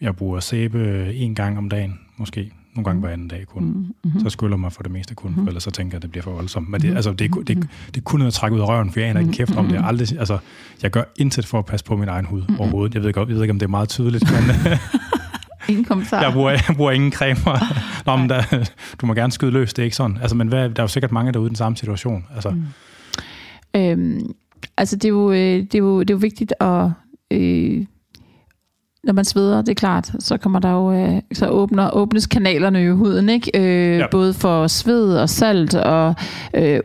jeg 0.01 0.17
bruger 0.17 0.41
sæbe 0.41 1.11
en 1.15 1.35
gang 1.35 1.59
om 1.59 1.69
dagen, 1.69 1.99
måske. 2.17 2.53
Nogle 2.75 2.85
gange 2.85 3.01
hver 3.01 3.11
anden 3.11 3.29
dag 3.29 3.47
kun. 3.47 3.63
Mm-hmm. 3.65 4.21
Så 4.21 4.31
skyller 4.31 4.57
mig 4.57 4.73
for 4.73 4.83
det 4.83 4.93
meste 4.93 5.15
kun, 5.15 5.35
for 5.35 5.41
Mhm. 5.41 5.49
ellers 5.49 5.63
så 5.63 5.71
tænker 5.71 5.91
jeg, 5.95 5.97
at 5.97 6.03
det 6.03 6.11
bliver 6.11 6.23
for 6.25 6.31
voldsomt. 6.31 6.69
Men 6.69 6.81
det, 6.81 6.89
Mhm. 6.89 6.97
altså, 6.97 7.13
det, 7.13 7.31
ku- 7.31 7.43
det, 7.43 7.57
er- 7.59 7.63
det 7.87 7.97
er 7.97 8.01
kun 8.01 8.19
noget 8.21 8.31
at 8.31 8.35
trække 8.35 8.57
ud 8.57 8.61
af 8.61 8.69
røven, 8.69 8.91
for 8.91 9.01
jeg 9.01 9.09
aner 9.09 9.21
ikke 9.21 9.33
kæft 9.33 9.57
om 9.57 9.67
det. 9.67 9.75
Jeg, 9.75 9.85
aldrig, 9.85 10.19
altså, 10.19 10.39
jeg 10.83 10.91
gør 10.91 11.03
intet 11.19 11.47
for 11.47 11.59
at 11.59 11.65
passe 11.67 11.85
på 11.87 11.97
min 11.97 12.09
egen 12.09 12.25
hud 12.25 12.43
Mhm. 12.49 12.61
overhovedet. 12.61 12.95
Jeg 12.95 13.03
ved, 13.03 13.13
godt, 13.13 13.29
jeg 13.29 13.35
ved 13.37 13.43
ikke, 13.43 13.53
om 13.53 13.59
det 13.59 13.67
er 13.67 13.71
meget 13.71 13.89
tydeligt, 13.89 14.25
men 14.33 14.57
Ingen 15.69 15.85
kommentar. 15.85 16.23
jeg 16.23 16.33
bruger, 16.33 16.51
jeg 16.51 16.77
bruger 16.77 16.91
ingen 16.91 17.13
cremer. 17.13 17.75
Nå, 18.07 18.17
men 18.17 18.29
der, 18.29 18.69
du 19.01 19.07
må 19.07 19.15
gerne 19.15 19.33
skyde 19.33 19.51
løs, 19.51 19.75
det 19.75 19.83
er 19.83 19.85
ikke 19.85 19.97
sådan. 19.97 20.19
Altså, 20.21 20.37
men 20.37 20.49
hvad, 20.49 20.71
der 20.71 20.83
er 20.83 20.85
jo 20.85 20.89
sikkert 20.89 21.13
mange 21.13 21.33
derude 21.33 21.47
i 21.47 21.49
den 21.49 21.57
samme 21.57 21.77
situation. 21.77 22.25
Altså, 22.35 22.51
Mm. 22.51 22.65
Øhm, 23.77 24.21
altså 24.77 24.97
det 24.97 25.05
er 25.05 25.09
jo, 25.09 25.33
øh, 25.33 25.37
det 25.39 25.75
er 25.75 25.79
jo, 25.79 26.01
det 26.01 26.11
er 26.11 26.15
jo 26.15 26.19
vigtigt 26.19 26.55
at... 26.61 26.91
Øh, 27.31 27.85
når 29.07 29.13
man 29.13 29.25
sveder, 29.25 29.63
det 29.63 29.69
er 29.69 29.75
klart, 29.75 30.13
så 30.19 30.37
kommer 30.37 30.59
der 30.59 30.71
jo, 30.71 30.93
øh, 30.93 31.23
så 31.33 31.49
åbner, 31.49 31.91
åbnes 31.91 32.27
kanalerne 32.27 32.85
i 32.85 32.89
huden, 32.89 33.29
ikke? 33.29 33.51
Øh, 33.55 33.99
ja. 33.99 34.07
Både 34.11 34.35
for 34.35 34.67
sved 34.67 35.17
og 35.17 35.31
salt 35.31 35.75
og 35.75 36.15
øh, 36.55 36.81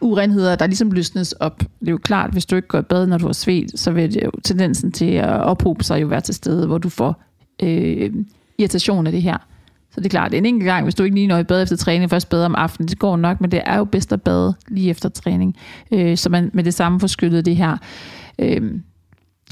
urenheder, 0.00 0.56
der 0.56 0.66
ligesom 0.66 0.90
løsnes 0.90 1.32
op. 1.32 1.58
Det 1.58 1.88
er 1.88 1.90
jo 1.90 1.98
klart, 1.98 2.32
hvis 2.32 2.46
du 2.46 2.56
ikke 2.56 2.68
går 2.68 2.78
i 2.78 2.82
bad, 2.82 3.06
når 3.06 3.18
du 3.18 3.26
har 3.26 3.32
svedt, 3.32 3.80
så 3.80 3.90
vil 3.90 4.14
det 4.14 4.24
jo 4.24 4.30
tendensen 4.44 4.92
til 4.92 5.10
at 5.10 5.42
ophobe 5.42 5.84
sig 5.84 6.02
jo 6.02 6.06
være 6.06 6.20
til 6.20 6.34
stede, 6.34 6.66
hvor 6.66 6.78
du 6.78 6.88
får 6.88 7.22
øh, 7.62 8.12
irritation 8.58 9.06
af 9.06 9.12
det 9.12 9.22
her. 9.22 9.36
Så 9.90 10.00
det 10.00 10.06
er 10.06 10.10
klart, 10.10 10.34
en 10.34 10.46
enkelt 10.46 10.66
gang, 10.66 10.84
hvis 10.84 10.94
du 10.94 11.02
ikke 11.02 11.16
lige 11.16 11.26
når 11.26 11.38
i 11.38 11.44
bad 11.44 11.62
efter 11.62 11.76
træning, 11.76 12.10
først 12.10 12.28
bade 12.28 12.46
om 12.46 12.54
aftenen, 12.54 12.88
det 12.88 12.98
går 12.98 13.16
nok, 13.16 13.40
men 13.40 13.50
det 13.50 13.62
er 13.66 13.78
jo 13.78 13.84
bedst 13.84 14.12
at 14.12 14.22
bade 14.22 14.54
lige 14.68 14.90
efter 14.90 15.08
træning, 15.08 15.56
øh, 15.92 16.16
så 16.16 16.30
man 16.30 16.50
med 16.54 16.64
det 16.64 16.74
samme 16.74 17.00
får 17.00 17.06
skyllet 17.06 17.44
det 17.44 17.56
her. 17.56 17.76
Øh, 18.38 18.72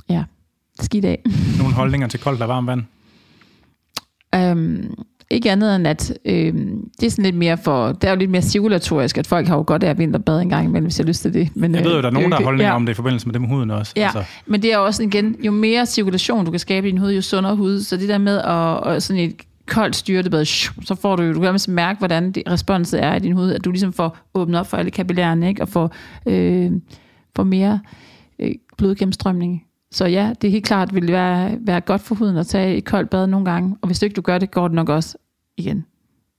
ja, 0.09 0.25
skidt 0.81 1.05
af. 1.05 1.23
Nogle 1.59 1.75
holdninger 1.75 2.09
til 2.09 2.21
koldt 2.21 2.43
og 2.43 2.49
varmt 2.49 2.67
vand? 2.67 2.83
Øhm, 4.35 4.95
ikke 5.31 5.51
andet 5.51 5.77
end, 5.77 5.87
at 5.87 6.19
øhm, 6.25 6.91
det 7.01 7.07
er 7.07 7.11
sådan 7.11 7.25
lidt 7.25 7.37
mere 7.37 7.59
for, 7.59 7.93
det 7.93 8.05
er 8.05 8.11
jo 8.11 8.17
lidt 8.17 8.31
mere 8.31 8.43
cirkulatorisk, 8.43 9.19
at 9.19 9.27
folk 9.27 9.49
har 9.49 9.57
jo 9.57 9.65
godt 9.67 9.85
af 9.85 9.91
at 9.91 9.99
vinterbade 9.99 10.43
en 10.43 10.49
gang 10.49 10.65
imellem, 10.65 10.85
hvis 10.85 10.99
jeg 10.99 11.05
har 11.05 11.09
lyst 11.09 11.23
til 11.23 11.35
det. 11.35 11.49
Men, 11.55 11.75
jeg 11.75 11.85
ved 11.85 11.95
jo, 11.95 12.03
der 12.03 12.07
er 12.07 12.13
nogen, 12.13 12.31
der 12.31 12.37
har 12.37 12.45
holdninger 12.45 12.71
ja. 12.71 12.77
om 12.77 12.87
det 12.87 12.93
i 12.93 12.95
forbindelse 12.95 13.27
med 13.27 13.33
det 13.33 13.41
med 13.41 13.49
huden 13.49 13.71
også. 13.71 13.93
Ja, 13.97 14.03
altså. 14.03 14.25
men 14.47 14.63
det 14.63 14.73
er 14.73 14.79
også 14.79 15.03
igen, 15.03 15.37
jo 15.45 15.53
mere 15.53 15.87
cirkulation 15.87 16.45
du 16.45 16.51
kan 16.51 16.61
skabe 16.61 16.89
i 16.89 16.91
din 16.91 16.99
hud, 16.99 17.13
jo 17.13 17.23
sundere 17.23 17.57
hud. 17.57 17.81
Så 17.81 17.97
det 17.97 18.09
der 18.09 18.19
med 18.19 18.39
at, 18.39 18.95
at 18.95 19.03
sådan 19.03 19.23
et 19.23 19.35
koldt 19.67 19.97
styrtebad, 19.97 20.45
så 20.85 20.97
får 21.01 21.17
du 21.17 21.23
jo, 21.23 21.33
du 21.33 21.41
kan 21.41 21.59
mærke, 21.69 21.99
hvordan 21.99 22.33
det, 22.33 22.43
responset 22.51 23.05
er 23.05 23.15
i 23.15 23.19
din 23.19 23.33
hud, 23.33 23.51
at 23.51 23.65
du 23.65 23.71
ligesom 23.71 23.93
får 23.93 24.17
åbnet 24.35 24.61
op 24.61 24.67
for 24.67 24.77
alle 24.77 24.91
kapillærerne, 24.91 25.49
ikke? 25.49 25.63
og 25.63 25.69
får, 25.69 25.95
øh, 26.27 26.73
får 27.37 27.43
mere 27.43 27.81
øh, 28.39 28.51
blodgennemstrømning 28.79 29.63
så 29.95 30.07
ja, 30.07 30.33
det 30.43 30.49
er 30.49 30.53
helt 30.53 30.65
klart 30.65 30.95
vil 30.95 31.13
være, 31.13 31.59
være 31.61 31.81
godt 31.81 32.01
for 32.01 32.15
huden 32.15 32.37
at 32.37 32.47
tage 32.47 32.77
et 32.77 32.85
koldt 32.85 33.11
bad 33.11 33.27
nogle 33.27 33.51
gange. 33.51 33.77
Og 33.81 33.87
hvis 33.87 33.99
du 33.99 34.07
ikke 34.07 34.15
du 34.15 34.21
gør 34.21 34.39
det, 34.39 34.51
går 34.51 34.69
det 34.69 34.75
nok 34.75 34.89
også 34.89 35.17
igen. 35.57 35.85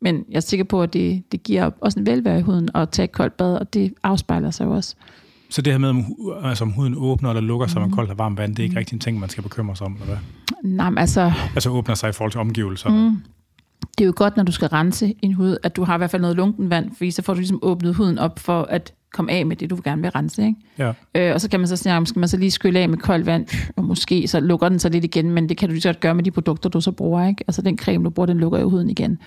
Men 0.01 0.25
jeg 0.29 0.35
er 0.35 0.39
sikker 0.39 0.63
på, 0.63 0.81
at 0.81 0.93
det, 0.93 1.23
det 1.31 1.43
giver 1.43 1.71
også 1.81 1.99
en 1.99 2.05
velvære 2.05 2.39
i 2.39 2.41
huden 2.41 2.69
at 2.75 2.89
tage 2.89 3.03
et 3.03 3.11
koldt 3.11 3.37
bad, 3.37 3.57
og 3.57 3.73
det 3.73 3.93
afspejler 4.03 4.51
sig 4.51 4.65
jo 4.65 4.71
også. 4.71 4.95
Så 5.49 5.61
det 5.61 5.73
her 5.73 5.77
med, 5.77 5.89
om, 5.89 6.05
altså, 6.43 6.63
om 6.63 6.71
huden 6.71 6.95
åbner 6.97 7.29
eller 7.29 7.41
lukker 7.41 7.67
sig 7.67 7.81
mm. 7.81 7.87
med 7.87 7.95
koldt 7.95 8.11
og 8.11 8.17
varmt 8.17 8.37
vand, 8.37 8.55
det 8.55 8.59
er 8.59 8.63
ikke 8.63 8.73
mm. 8.73 8.77
rigtig 8.77 8.93
en 8.93 8.99
ting, 8.99 9.19
man 9.19 9.29
skal 9.29 9.43
bekymre 9.43 9.75
sig 9.75 9.85
om, 9.85 9.93
eller 9.93 10.05
hvad? 10.05 10.17
Nej, 10.63 10.89
men 10.89 10.97
altså... 10.97 11.31
Altså 11.53 11.69
åbner 11.69 11.95
sig 11.95 12.09
i 12.09 12.13
forhold 12.13 12.31
til 12.31 12.39
omgivelserne. 12.39 13.09
Mm. 13.09 13.17
Det 13.97 14.03
er 14.03 14.05
jo 14.05 14.13
godt, 14.15 14.37
når 14.37 14.43
du 14.43 14.51
skal 14.51 14.67
rense 14.67 15.15
en 15.21 15.33
hud, 15.33 15.57
at 15.63 15.75
du 15.75 15.83
har 15.83 15.95
i 15.95 15.97
hvert 15.97 16.11
fald 16.11 16.21
noget 16.21 16.35
lunken 16.35 16.69
vand, 16.69 16.91
fordi 16.97 17.11
så 17.11 17.21
får 17.21 17.33
du 17.33 17.39
ligesom 17.39 17.59
åbnet 17.61 17.95
huden 17.95 18.19
op 18.19 18.39
for, 18.39 18.61
at 18.61 18.93
komme 19.15 19.31
af 19.31 19.45
med 19.45 19.55
det, 19.55 19.69
du 19.69 19.79
gerne 19.83 20.01
vil 20.01 20.11
rense. 20.11 20.45
Ikke? 20.45 20.59
Ja. 20.77 20.93
Øh, 21.15 21.33
og 21.33 21.41
så 21.41 21.49
kan 21.49 21.59
man 21.59 21.67
så 21.67 21.75
snakke 21.75 21.97
om, 21.97 22.05
skal 22.05 22.19
man 22.19 22.29
så 22.29 22.37
lige 22.37 22.51
skylle 22.51 22.79
af 22.79 22.89
med 22.89 22.97
koldt 22.97 23.25
vand, 23.25 23.47
og 23.75 23.83
måske 23.83 24.27
så 24.27 24.39
lukker 24.39 24.69
den 24.69 24.79
så 24.79 24.89
lidt 24.89 25.03
igen, 25.03 25.31
men 25.31 25.49
det 25.49 25.57
kan 25.57 25.69
du 25.69 25.73
lige 25.73 25.81
så 25.81 25.89
godt 25.89 25.99
gøre 25.99 26.15
med 26.15 26.23
de 26.23 26.31
produkter, 26.31 26.69
du 26.69 26.81
så 26.81 26.91
bruger. 26.91 27.27
Ikke? 27.27 27.43
Altså 27.47 27.61
den 27.61 27.77
creme, 27.77 28.03
du 28.03 28.09
bruger, 28.09 28.27
den 28.27 28.37
lukker 28.37 28.59
jo 28.59 28.69
huden 28.69 28.89
igen. 28.89 29.19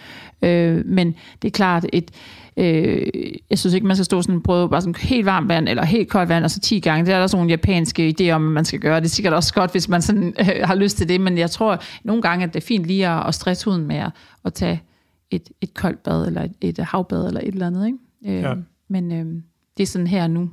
Øh, 0.43 0.87
men 0.87 1.15
det 1.43 1.49
er 1.49 1.53
klart, 1.53 1.87
et, 1.93 2.11
øh, 2.59 3.07
jeg 3.51 3.59
synes 3.59 3.75
ikke, 3.75 3.87
man 3.87 3.97
skal 3.97 4.05
stå 4.05 4.23
sådan 4.23 4.43
prøve 4.43 4.69
bare 4.69 4.81
sådan 4.81 4.95
helt 4.95 5.27
varmt 5.27 5.49
vand, 5.49 5.69
eller 5.69 5.85
helt 5.85 6.09
koldt 6.09 6.29
vand, 6.29 6.45
og 6.45 6.51
så 6.51 6.61
10 6.61 6.81
gange. 6.81 7.07
Det 7.07 7.15
er 7.15 7.21
der 7.21 7.27
sådan 7.27 7.39
nogle 7.39 7.51
japanske 7.51 8.15
idéer 8.21 8.31
om, 8.31 8.47
at 8.47 8.53
man 8.53 8.65
skal 8.65 8.81
gøre. 8.81 9.01
Det 9.01 9.05
er 9.05 9.09
sikkert 9.09 9.35
også 9.35 9.55
godt, 9.55 9.71
hvis 9.71 9.89
man 9.89 10.03
sådan, 10.03 10.35
øh, 10.41 10.47
har 10.65 10.75
lyst 10.75 10.97
til 10.97 11.09
det, 11.09 11.21
men 11.21 11.39
jeg 11.39 11.51
tror 11.51 11.83
nogle 12.05 12.23
gange, 12.23 12.45
at 12.45 12.55
det 12.55 12.63
er 12.63 12.67
fint 12.67 12.87
lige 12.87 13.09
at, 13.09 13.27
at 13.27 13.35
stresse 13.35 13.65
huden 13.65 13.87
med 13.87 13.97
at, 13.97 14.11
at 14.45 14.55
tage 14.55 14.83
et, 15.31 15.49
et 15.61 15.75
koldt 15.75 16.03
bad, 16.03 16.27
eller 16.27 16.43
et, 16.43 16.53
et 16.61 16.79
havbad, 16.79 17.27
eller 17.27 17.41
et 17.41 17.49
eller 17.49 17.67
andet. 17.67 17.87
Ikke? 17.87 17.99
Øh, 18.27 18.43
ja. 18.43 18.55
Men 18.89 19.13
øh, 19.13 19.43
det 19.77 19.83
er 19.83 19.87
sådan 19.87 20.07
her 20.07 20.27
nu. 20.27 20.51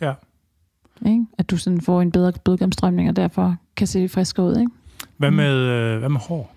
Ja. 0.00 0.12
Ikke? 1.06 1.26
At 1.38 1.50
du 1.50 1.56
sådan 1.56 1.80
får 1.80 2.02
en 2.02 2.12
bedre 2.12 2.32
blodgennemstrømning, 2.44 3.08
og 3.08 3.16
derfor 3.16 3.56
kan 3.76 3.86
se 3.86 4.08
frisk 4.08 4.38
ud. 4.38 4.56
Ikke? 4.56 4.70
Hvad 5.16 5.30
med, 5.30 5.54
øh, 5.54 5.98
hvad 5.98 6.08
med 6.08 6.20
hår? 6.20 6.54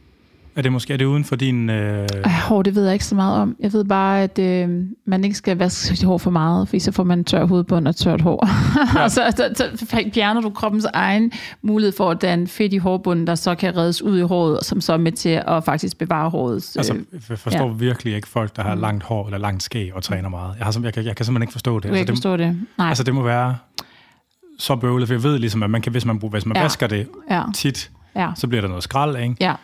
Er 0.56 0.62
det 0.62 0.72
måske 0.72 0.94
er 0.94 0.98
det 0.98 1.06
uden 1.06 1.24
for 1.24 1.36
din... 1.36 1.70
Øh... 1.70 2.08
Ej, 2.24 2.32
hår, 2.32 2.62
det 2.62 2.76
ved 2.76 2.84
jeg 2.84 2.94
ikke 2.94 3.06
så 3.06 3.16
meget 3.16 3.42
om. 3.42 3.56
Jeg 3.60 3.74
ved 3.74 3.84
bare, 3.84 4.24
at 4.24 4.40
øh, 4.40 4.70
man 5.06 5.24
ikke 5.24 5.36
skal 5.36 5.58
vaske 5.58 5.98
sit 5.98 6.04
hår 6.04 6.18
for 6.18 6.32
meget, 6.32 6.68
for 6.68 6.80
så 6.80 6.92
får 6.92 7.04
man 7.04 7.24
tør 7.24 7.46
hovedbund 7.46 7.88
og 7.88 7.96
tørt 7.96 8.22
hår. 8.22 8.48
Ja. 8.96 9.04
og 9.04 9.12
så, 9.12 9.34
så, 9.56 9.70
så 9.76 9.86
fjerner 10.14 10.42
du 10.42 10.50
kroppens 10.50 10.86
egen 10.94 11.32
mulighed 11.62 11.94
for 11.98 12.12
at 12.12 12.22
danne 12.22 12.48
fedt 12.48 12.74
i 12.74 12.78
hårbunden, 12.78 13.28
der 13.28 13.36
så 13.36 13.56
kan 13.56 13.78
reddes 13.78 14.02
ud 14.02 14.20
i 14.20 14.22
håret, 14.22 14.66
som 14.66 14.82
så 14.82 14.94
er 14.94 14.98
med 14.98 15.12
til 15.12 15.42
at 15.48 15.64
faktisk 15.64 15.98
bevare 15.98 16.30
håret. 16.30 16.54
Altså, 16.78 16.98
jeg 17.30 17.40
forstår 17.40 17.68
ja. 17.68 17.74
virkelig 17.74 18.16
ikke 18.16 18.28
folk, 18.28 18.56
der 18.56 18.64
har 18.64 18.76
mm. 18.76 18.82
langt 18.82 19.04
hår 19.04 19.26
eller 19.26 19.38
langt 19.38 19.64
skæg 19.64 19.96
og 19.96 20.04
træner 20.04 20.30
meget. 20.30 20.56
Jeg, 20.58 20.66
har, 20.66 20.80
jeg, 20.84 20.94
kan, 20.94 21.06
jeg 21.06 21.16
kan 21.16 21.26
simpelthen 21.26 21.44
ikke 21.44 21.52
forstå 21.52 21.76
det. 21.76 21.84
Du 21.84 21.88
kan 21.88 21.96
altså, 21.98 22.00
ikke 22.00 22.08
det, 22.08 22.18
forstå 22.18 22.38
det? 22.38 22.58
Nej. 22.78 22.88
Altså, 22.88 23.04
det 23.04 23.14
må 23.14 23.24
være 23.24 23.56
så 24.58 24.76
bøvlet, 24.76 25.08
for 25.08 25.14
jeg 25.14 25.24
ved 25.24 25.40
ligesom, 25.40 25.64
at 25.64 25.70
man 25.70 25.82
kan, 25.82 25.92
hvis 25.92 26.06
man, 26.06 26.22
hvis 26.32 26.46
man 26.46 26.58
ja. 26.58 26.64
vasker 26.64 26.88
det 26.88 27.08
ja. 27.30 27.44
tit, 27.56 27.92
ja. 28.16 28.32
så 28.36 28.48
bliver 28.48 28.62
der 28.62 28.68
noget 28.68 28.84
skrald, 28.84 29.18
ikke? 29.18 29.36
Ja, 29.40 29.56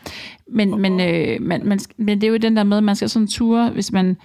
men, 0.47 0.81
men, 0.81 0.99
øh, 0.99 1.41
man, 1.41 1.65
man, 1.65 1.79
men 1.97 2.21
det 2.21 2.27
er 2.27 2.31
jo 2.31 2.37
den 2.37 2.57
der 2.57 2.63
med, 2.63 2.77
at 2.77 2.83
man 2.83 2.95
skal 2.95 3.09
sådan 3.09 3.27
ture, 3.27 3.69
hvis 3.69 3.91
man 3.91 4.17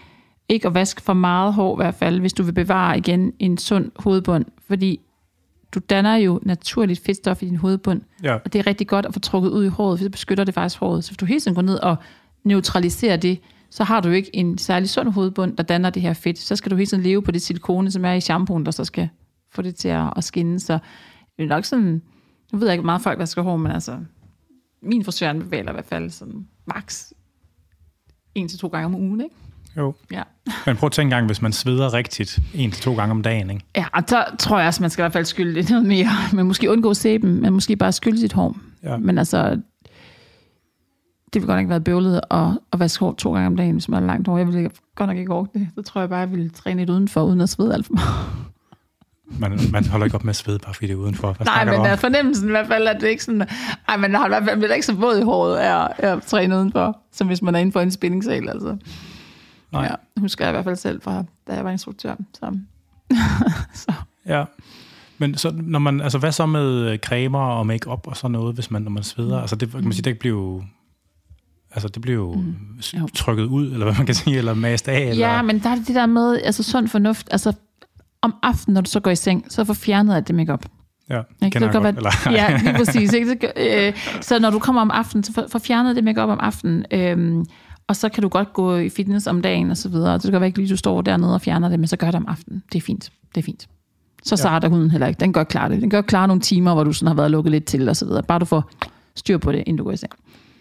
ikke 0.49 0.69
at 0.69 0.75
vaske 0.75 1.03
for 1.03 1.13
meget 1.13 1.55
hår 1.55 1.77
i 1.77 1.83
hvert 1.83 1.95
fald, 1.95 2.21
hvis 2.21 2.33
du 2.33 2.43
vil 2.43 2.53
bevare 2.53 2.99
igen 2.99 3.33
en 3.39 3.59
sund 3.59 3.91
hovedbund, 3.97 4.45
fordi 4.67 5.01
du 5.75 5.81
danner 5.91 6.17
jo 6.17 6.41
naturligt 6.43 7.05
fedtstof 7.07 7.43
i 7.43 7.47
din 7.47 7.57
hovedbund, 7.57 8.01
ja. 8.23 8.35
og 8.35 8.53
det 8.53 8.59
er 8.59 8.67
rigtig 8.67 8.87
godt 8.87 9.07
at 9.07 9.15
få 9.15 9.21
trukket 9.21 9.51
ud 9.51 9.65
i 9.65 9.69
håret, 9.69 9.99
for 9.99 10.05
det 10.05 10.13
beskytter 10.13 10.45
det 10.45 10.55
faktisk 10.55 10.81
håret. 10.81 11.05
Så 11.05 11.11
hvis 11.11 11.17
du 11.19 11.27
hele 11.27 11.41
tiden 11.41 11.55
går 11.55 11.63
ned 11.63 11.79
og 11.79 11.97
neutraliserer 12.45 13.17
det, 13.17 13.41
så 13.71 13.85
har 13.85 14.01
du 14.01 14.09
ikke 14.09 14.37
en 14.37 14.59
særlig 14.59 14.91
sund 14.91 15.09
hovedbund, 15.09 15.57
der 15.57 15.63
danner 15.63 15.91
det 15.91 16.03
her 16.03 16.13
fedt. 16.13 16.39
Så 16.39 16.57
skal 16.57 16.71
du 16.71 16.77
hele 16.77 16.87
tiden 16.87 17.03
leve 17.03 17.23
på 17.23 17.31
det 17.31 17.43
silikone, 17.43 17.91
som 17.91 18.05
er 18.05 18.13
i 18.13 18.21
shampooen, 18.21 18.65
der 18.65 18.71
så 18.71 18.85
skal 18.85 19.09
få 19.53 19.63
det 19.63 19.75
til 19.75 19.89
at 19.89 20.25
skinne. 20.25 20.61
Så 20.61 20.79
det 21.37 21.45
er 21.45 21.49
nok 21.49 21.65
sådan, 21.65 22.03
nu 22.53 22.59
ved 22.59 22.67
jeg 22.67 22.75
ikke, 22.75 22.87
meget 22.87 23.03
folk 23.03 23.19
vasker 23.19 23.43
hår, 23.43 23.57
men 23.57 23.73
altså, 23.73 23.99
min 24.85 25.05
frisør 25.05 25.33
bevæger 25.33 25.71
i 25.71 25.73
hvert 25.73 25.85
fald 25.85 26.11
sådan 26.11 26.47
max 26.67 27.13
en 28.35 28.49
til 28.49 28.59
to 28.59 28.69
gange 28.69 28.87
om 28.87 28.95
ugen, 28.95 29.21
ikke? 29.21 29.35
Jo. 29.77 29.95
Ja. 30.13 30.23
Men 30.67 30.77
prøv 30.77 30.87
at 30.87 30.93
tænke 30.93 31.15
gang, 31.15 31.27
hvis 31.27 31.43
man 31.43 31.53
sveder 31.53 31.95
rigtigt 31.95 32.39
en 32.55 32.71
til 32.71 32.83
to 32.83 32.95
gange 32.95 33.11
om 33.11 33.23
dagen, 33.23 33.51
ikke? 33.51 33.65
Ja, 33.77 33.85
og 33.93 34.03
så 34.09 34.25
tror 34.39 34.59
jeg 34.59 34.67
også, 34.67 34.83
man 34.83 34.91
skal 34.91 35.03
i 35.03 35.05
hvert 35.05 35.13
fald 35.13 35.25
skylde 35.25 35.53
lidt 35.53 35.71
noget 35.71 35.87
mere. 35.87 36.09
Men 36.33 36.47
måske 36.47 36.71
undgå 36.71 36.95
sæben, 36.95 37.41
men 37.41 37.53
måske 37.53 37.77
bare 37.77 37.93
skylde 37.93 38.19
sit 38.19 38.33
hår. 38.33 38.57
Ja. 38.83 38.97
Men 38.97 39.19
altså, 39.19 39.51
det 41.33 41.43
ville 41.43 41.47
godt 41.47 41.59
ikke 41.59 41.71
være 41.71 41.81
bøvlet 41.81 42.21
at, 42.31 42.59
at 42.73 42.79
vaske 42.79 43.01
hår 43.01 43.13
to 43.13 43.33
gange 43.33 43.47
om 43.47 43.57
dagen, 43.57 43.73
hvis 43.73 43.89
man 43.89 44.03
har 44.03 44.07
langt 44.07 44.29
hår. 44.29 44.39
Jeg 44.39 44.47
ville 44.47 44.71
godt 44.95 45.09
nok 45.09 45.19
ikke 45.19 45.33
orke 45.33 45.59
det. 45.59 45.69
Så 45.75 45.83
tror 45.83 46.01
jeg 46.01 46.11
bare, 46.11 46.19
jeg 46.19 46.31
ville 46.31 46.51
træne 46.51 46.81
lidt 46.81 46.91
udenfor, 46.91 47.23
uden 47.23 47.41
at 47.41 47.49
svede 47.49 47.75
alt 47.75 47.87
for 47.87 47.93
meget. 47.93 48.54
Man, 49.27 49.61
man 49.73 49.87
holder 49.87 50.05
ikke 50.05 50.15
op 50.15 50.25
med 50.25 50.31
at 50.31 50.37
svede, 50.37 50.59
bare 50.59 50.75
fordi 50.75 50.87
det 50.87 50.93
er 50.93 50.99
udenfor. 50.99 51.33
Hvad 51.33 51.45
Nej, 51.45 51.65
men 51.65 51.87
er 51.87 51.97
fornemmelsen 51.97 52.49
i 52.49 52.51
hvert 52.51 52.67
fald, 52.67 52.89
at 52.89 53.01
det 53.01 53.09
ikke 53.09 53.25
sådan... 53.25 53.49
Ej, 53.89 53.97
man 53.97 54.15
har 54.15 54.27
i 54.27 54.29
hvert 54.29 54.45
fald 54.45 54.73
ikke 54.73 54.87
så 54.87 54.95
våd 54.95 55.19
i 55.19 55.23
håret 55.23 55.57
af 55.57 55.89
at 55.99 56.23
træne 56.23 56.57
udenfor, 56.57 56.99
som 57.13 57.27
hvis 57.27 57.43
man 57.43 57.55
er 57.55 57.59
inde 57.59 57.73
for 57.73 57.81
en 57.81 57.91
spændingssal, 57.91 58.49
altså. 58.49 58.77
Nej. 59.73 59.83
Ja, 59.83 60.21
husker 60.21 60.45
jeg 60.45 60.53
i 60.53 60.55
hvert 60.55 60.65
fald 60.65 60.77
selv 60.77 61.03
fra, 61.03 61.25
da 61.47 61.55
jeg 61.55 61.65
var 61.65 61.71
instruktør. 61.71 62.15
Så. 62.35 62.59
så. 63.85 63.93
Ja. 64.27 64.45
Men 65.19 65.37
så, 65.37 65.53
når 65.55 65.79
man, 65.79 66.01
altså, 66.01 66.19
hvad 66.19 66.33
så 66.33 66.47
med 66.47 66.91
øh, 66.91 66.99
cremer 66.99 67.47
og 67.47 67.67
makeup 67.67 68.07
og 68.07 68.17
sådan 68.17 68.31
noget, 68.31 68.55
hvis 68.55 68.71
man, 68.71 68.83
når 68.83 68.91
man 68.91 69.03
sveder? 69.03 69.37
Mm. 69.37 69.41
Altså, 69.41 69.57
det, 69.57 69.71
kan 69.71 69.85
man 69.85 69.93
sige, 69.93 70.03
det 70.03 70.19
bliver 70.19 70.63
Altså, 71.75 71.89
det 71.89 72.03
bliver 72.03 72.17
jo 72.17 72.35
mm. 72.35 73.09
trykket 73.15 73.45
ud, 73.45 73.73
eller 73.73 73.85
hvad 73.85 73.95
man 73.95 74.07
kan 74.07 74.15
sige, 74.15 74.39
eller 74.39 74.55
mast 74.55 74.89
af. 74.89 75.01
Eller... 75.01 75.27
Ja, 75.27 75.43
men 75.43 75.59
der 75.59 75.71
er 75.71 75.75
det 75.75 75.95
der 75.95 76.07
med, 76.07 76.41
altså 76.45 76.63
sund 76.63 76.89
fornuft, 76.89 77.29
altså 77.31 77.53
om 78.25 78.35
aftenen, 78.43 78.75
når 78.75 78.81
du 78.81 78.91
så 78.91 79.01
går 79.01 79.11
i 79.11 79.17
seng, 79.17 79.47
så 79.49 79.65
får 79.65 79.75
fjernet 79.75 80.15
alt 80.15 80.29
det 80.29 80.35
makeup. 80.35 80.67
Ja, 81.11 81.17
det 81.43 81.53
kender 81.53 81.73
det 81.73 81.85
jeg 81.85 81.95
godt. 81.95 82.27
Ja, 82.27 82.61
lige 82.63 82.75
præcis. 82.85 83.13
Ikke? 83.13 83.41
Så, 83.41 83.53
øh, 83.57 83.93
så 84.21 84.39
når 84.39 84.51
du 84.51 84.59
kommer 84.59 84.83
om 84.83 84.91
aftenen, 84.91 85.25
så 85.25 85.47
får 85.53 85.59
fjernet 85.59 85.97
det 85.97 86.05
makeup 86.05 86.29
om 86.29 86.39
aftenen. 86.41 86.85
Øh, 86.91 87.45
og 87.89 87.97
så 87.97 88.09
kan 88.09 88.23
du 88.23 88.29
godt 88.29 88.53
gå 88.53 88.77
i 88.77 88.89
fitness 88.89 89.27
om 89.27 89.43
dagen 89.43 89.71
og 89.71 89.77
så 89.77 89.89
videre. 89.89 90.15
Det 90.15 90.31
kan 90.31 90.41
være 90.41 90.47
ikke 90.47 90.59
lige, 90.59 90.71
du 90.71 90.77
står 90.77 91.03
dernede 91.03 91.35
og 91.35 91.41
fjerner 91.41 91.69
det, 91.69 91.81
men 91.81 91.87
så 91.87 91.97
gør 91.97 92.07
det 92.07 92.15
om 92.15 92.27
aftenen. 92.29 92.63
Det 92.73 92.79
er 92.79 92.83
fint. 92.83 93.11
Det 93.35 93.41
er 93.41 93.45
fint. 93.45 93.69
Så 94.25 94.37
starter 94.37 94.69
ja. 94.69 94.71
hunden 94.71 94.91
heller 94.91 95.07
ikke. 95.07 95.21
Den 95.21 95.33
gør 95.33 95.45
klar 95.45 95.69
det. 95.69 95.83
Den 95.83 95.91
gør 95.91 96.01
klar 96.01 96.27
nogle 96.27 96.41
timer, 96.41 96.75
hvor 96.75 96.85
du 96.85 96.93
sådan 96.93 97.07
har 97.07 97.15
været 97.15 97.31
lukket 97.31 97.51
lidt 97.51 97.65
til 97.65 97.89
og 97.89 97.97
så 97.97 98.07
videre. 98.07 98.23
Bare 98.23 98.39
du 98.39 98.45
får 98.45 98.71
styr 99.17 99.39
på 99.39 99.53
det, 99.53 99.59
inden 99.59 99.77
du 99.77 99.85
går 99.85 99.93
i 99.93 99.97
seng. 99.97 100.13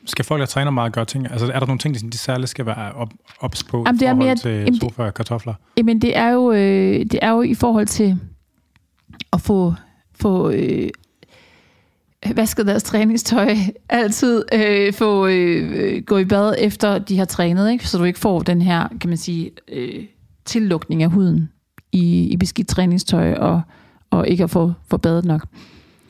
Skal 0.05 0.25
folk, 0.25 0.39
der 0.39 0.45
træner 0.45 0.71
meget, 0.71 0.93
gøre 0.93 1.05
ting? 1.05 1.31
Altså, 1.31 1.51
er 1.53 1.59
der 1.59 1.65
nogle 1.65 1.79
ting, 1.79 2.11
de 2.11 2.17
særligt 2.17 2.49
skal 2.49 2.65
være 2.65 2.91
op, 2.91 3.09
ops 3.39 3.63
på 3.63 3.83
jamen, 3.85 3.99
det 3.99 4.07
er 4.07 4.13
mere, 4.13 4.35
til 4.35 4.51
jamen, 4.51 4.79
sofa 4.79 5.03
og 5.03 5.13
kartofler? 5.13 5.53
Jamen, 5.77 6.01
det 6.01 6.17
er 6.17 6.29
jo, 6.29 6.51
øh, 6.51 6.99
det 6.99 7.19
er 7.21 7.29
jo 7.29 7.41
i 7.41 7.53
forhold 7.53 7.87
til 7.87 8.17
at 9.33 9.41
få, 9.41 9.73
få 10.15 10.49
øh, 10.49 10.89
vasket 12.35 12.67
deres 12.67 12.83
træningstøj, 12.83 13.55
altid 13.89 14.43
øh, 14.53 14.93
få 14.93 15.27
øh, 15.27 16.03
gå 16.03 16.17
i 16.17 16.25
bad 16.25 16.55
efter 16.59 16.97
de 16.99 17.17
har 17.17 17.25
trænet, 17.25 17.71
ikke? 17.71 17.87
så 17.87 17.97
du 17.97 18.03
ikke 18.03 18.19
får 18.19 18.39
den 18.39 18.61
her, 18.61 18.87
kan 19.01 19.09
man 19.09 19.17
sige, 19.17 19.51
øh, 19.71 20.03
tillukning 20.45 21.03
af 21.03 21.09
huden 21.09 21.49
i, 21.91 22.27
i 22.27 22.37
beskidt 22.37 22.67
træningstøj 22.67 23.33
og, 23.33 23.61
og 24.09 24.27
ikke 24.27 24.43
at 24.43 24.49
få, 24.49 24.73
få 24.89 24.97
badet 24.97 25.25
nok. 25.25 25.45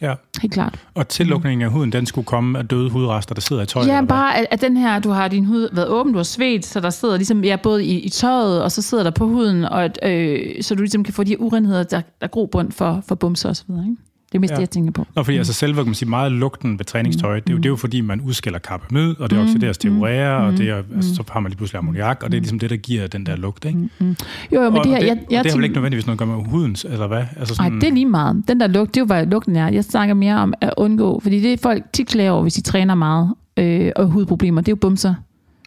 Ja. 0.04 0.14
Helt 0.42 0.54
klart. 0.54 0.80
Og 0.94 1.08
tillukningen 1.08 1.62
af 1.62 1.72
huden, 1.72 1.92
den 1.92 2.06
skulle 2.06 2.26
komme 2.26 2.60
af 2.60 2.68
døde 2.68 2.90
hudrester, 2.90 3.34
der 3.36 3.42
sidder 3.42 3.62
i 3.62 3.66
tøjet? 3.66 3.88
Ja, 3.88 4.02
bare 4.02 4.38
at, 4.38 4.46
at 4.52 4.62
den 4.62 4.78
her, 4.78 5.00
du 5.00 5.10
har 5.10 5.28
din 5.28 5.46
hud 5.46 5.70
været 5.72 5.88
åben, 5.88 6.14
du 6.14 6.20
har 6.20 6.24
svedt, 6.24 6.66
så 6.66 6.80
der 6.80 6.90
sidder 6.90 7.18
ligesom, 7.18 7.44
ja, 7.44 7.56
både 7.64 7.86
i, 7.86 8.00
i 8.00 8.10
tøjet, 8.10 8.64
og 8.64 8.72
så 8.72 8.82
sidder 8.82 9.04
der 9.04 9.12
på 9.12 9.28
huden, 9.28 9.64
og 9.66 9.84
at, 9.84 10.00
øh, 10.04 10.64
så 10.64 10.76
du 10.76 10.82
ligesom 10.82 11.04
kan 11.04 11.14
få 11.14 11.24
de 11.24 11.30
her 11.30 11.38
urenheder, 11.38 11.84
der, 11.84 12.02
der 12.02 12.04
er 12.22 12.28
grobund 12.28 12.72
for, 12.72 13.04
for 13.08 13.16
bumser 13.16 13.64
videre, 13.68 13.86
ikke? 13.86 14.02
Det 14.34 14.38
er 14.38 14.42
mest 14.42 14.52
Ja. 14.52 14.56
det, 14.56 14.62
jeg 14.62 14.70
tænker 14.70 14.92
på. 14.92 15.08
Nå, 15.16 15.24
fordi 15.24 15.38
altså 15.38 15.54
selve, 15.54 15.76
kan 15.76 15.86
man 15.86 15.94
sige, 15.96 16.10
meget 16.10 16.32
lugten 16.32 16.80
ved 16.80 16.86
træningstøj, 16.86 17.40
det, 17.40 17.50
er 17.50 17.54
jo, 17.54 17.58
det 17.58 17.66
er 17.66 17.70
jo 17.70 17.76
fordi, 17.76 18.02
man 18.02 18.22
udskiller 18.22 18.60
karbamid, 18.60 19.16
og 19.20 19.30
det 19.30 19.40
oxideres 19.40 19.78
til 19.78 19.92
urea, 19.92 20.30
og 20.48 20.58
det 20.58 20.70
er, 20.70 20.84
altså, 20.96 21.16
så 21.16 21.24
har 21.32 21.40
man 21.40 21.50
lige 21.50 21.58
pludselig 21.58 21.78
ammoniak, 21.80 22.24
og 22.24 22.32
det 22.32 22.38
er 22.38 22.42
ligesom 22.42 22.60
det, 22.60 22.70
der 22.70 22.76
giver 22.76 23.08
den 23.08 23.26
der 23.26 23.36
lugt, 23.36 23.66
ikke? 23.66 23.80
Jo, 24.02 24.16
jo, 24.52 24.70
men 24.70 24.80
og, 24.80 24.84
det 24.84 24.92
her, 24.92 24.96
og 24.96 25.02
det, 25.02 25.08
jeg, 25.08 25.44
det 25.44 25.52
har 25.52 25.58
vel 25.58 25.64
ikke 25.64 25.76
nødvendigvis 25.76 26.06
noget 26.06 26.22
at 26.22 26.28
gøre 26.28 26.38
med 26.38 26.46
hudens, 26.50 26.86
eller 26.90 27.08
hvad? 27.08 27.24
Altså 27.40 27.56
Nej, 27.60 27.68
sådan, 27.68 27.82
det 27.82 27.88
er 27.88 27.94
lige 27.94 28.06
meget. 28.06 28.44
Den 28.48 28.60
der 28.60 28.68
lugt, 28.68 28.94
det 28.94 29.00
er 29.00 29.02
jo, 29.02 29.06
hvad 29.06 29.26
lugten 29.26 29.56
er. 29.56 29.68
Jeg 29.70 29.84
snakker 29.84 30.16
mere 30.16 30.36
om 30.36 30.54
at 30.62 30.74
undgå, 30.78 31.20
fordi 31.20 31.42
det 31.42 31.54
er 31.54 31.58
folk 31.58 31.84
tit 31.94 32.08
klager 32.08 32.32
over, 32.32 32.42
hvis 32.42 32.54
de 32.54 32.62
træner 32.62 32.96
meget 32.96 33.34
øh, 33.58 33.92
og 33.96 34.06
hudproblemer. 34.06 34.62
Det 34.62 34.68
er 34.68 34.72
jo 34.72 34.76
bumser. 34.76 35.14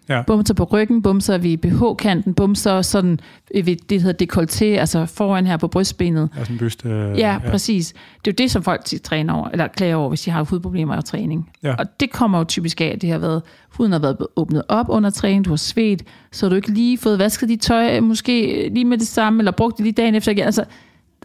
Ja. 0.09 0.23
Bumser 0.27 0.55
på 0.55 0.65
ryggen, 0.65 1.03
bumser 1.03 1.39
ved 1.39 1.57
BH-kanten, 1.57 2.35
bumser 2.35 2.83
sådan 2.83 3.21
ved 3.55 3.65
det, 3.65 3.91
der 3.91 4.01
hedder 4.01 4.27
dekolleté, 4.27 4.65
altså 4.65 5.07
foran 5.07 5.47
her 5.47 5.57
på 5.57 5.69
brystbenet. 5.69 6.29
Altså 6.39 6.53
en 6.53 6.59
byste. 6.59 6.89
Øh, 6.89 7.19
Ja, 7.19 7.33
ja, 7.33 7.39
præcis. 7.51 7.93
Det 8.25 8.31
er 8.31 8.33
jo 8.33 8.45
det, 8.45 8.51
som 8.51 8.63
folk 8.63 8.85
træner 9.05 9.35
over, 9.35 9.49
eller 9.49 9.67
klager 9.67 9.97
over, 9.97 10.09
hvis 10.09 10.23
de 10.23 10.31
har 10.31 10.43
hudproblemer 10.45 10.97
og 10.97 11.05
træning. 11.05 11.51
Ja. 11.63 11.75
Og 11.75 12.01
det 12.01 12.13
kommer 12.13 12.39
jo 12.39 12.45
typisk 12.45 12.81
af, 12.81 12.85
at 12.87 13.03
det 13.03 13.11
har 13.11 13.19
været, 13.19 13.43
huden 13.69 13.93
har 13.93 13.99
været 13.99 14.17
åbnet 14.37 14.63
op 14.69 14.87
under 14.89 15.11
træning, 15.11 15.45
du 15.45 15.51
har 15.51 15.57
svedt, 15.57 16.03
så 16.33 16.47
har 16.47 16.51
du 16.51 16.57
ikke 16.57 16.71
lige 16.71 16.99
fået 16.99 17.19
vasket 17.19 17.49
dit 17.49 17.61
tøj, 17.61 18.01
måske 18.01 18.69
lige 18.73 18.85
med 18.85 18.99
det 18.99 19.07
samme, 19.09 19.41
eller 19.41 19.53
brugt 19.53 19.77
det 19.77 19.85
lige 19.85 19.93
dagen 19.93 20.15
efter 20.15 20.33
igen. 20.33 20.45
Altså, 20.45 20.65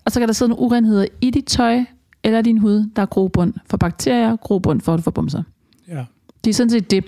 og 0.05 0.11
så 0.11 0.19
kan 0.19 0.27
der 0.27 0.33
sidde 0.33 0.49
nogle 0.49 0.63
urenheder 0.63 1.05
i 1.21 1.29
dit 1.29 1.45
tøj, 1.45 1.79
eller 2.23 2.41
din 2.41 2.57
hud, 2.57 2.89
der 2.95 3.01
er 3.01 3.05
grobund 3.05 3.53
for 3.65 3.77
bakterier, 3.77 4.35
grobund 4.35 4.81
for, 4.81 4.97
får 4.97 5.11
bumser. 5.11 5.43
Ja. 5.87 6.05
Det 6.43 6.49
er 6.49 6.53
sådan 6.53 6.69
set 6.69 6.91
det. 6.91 7.05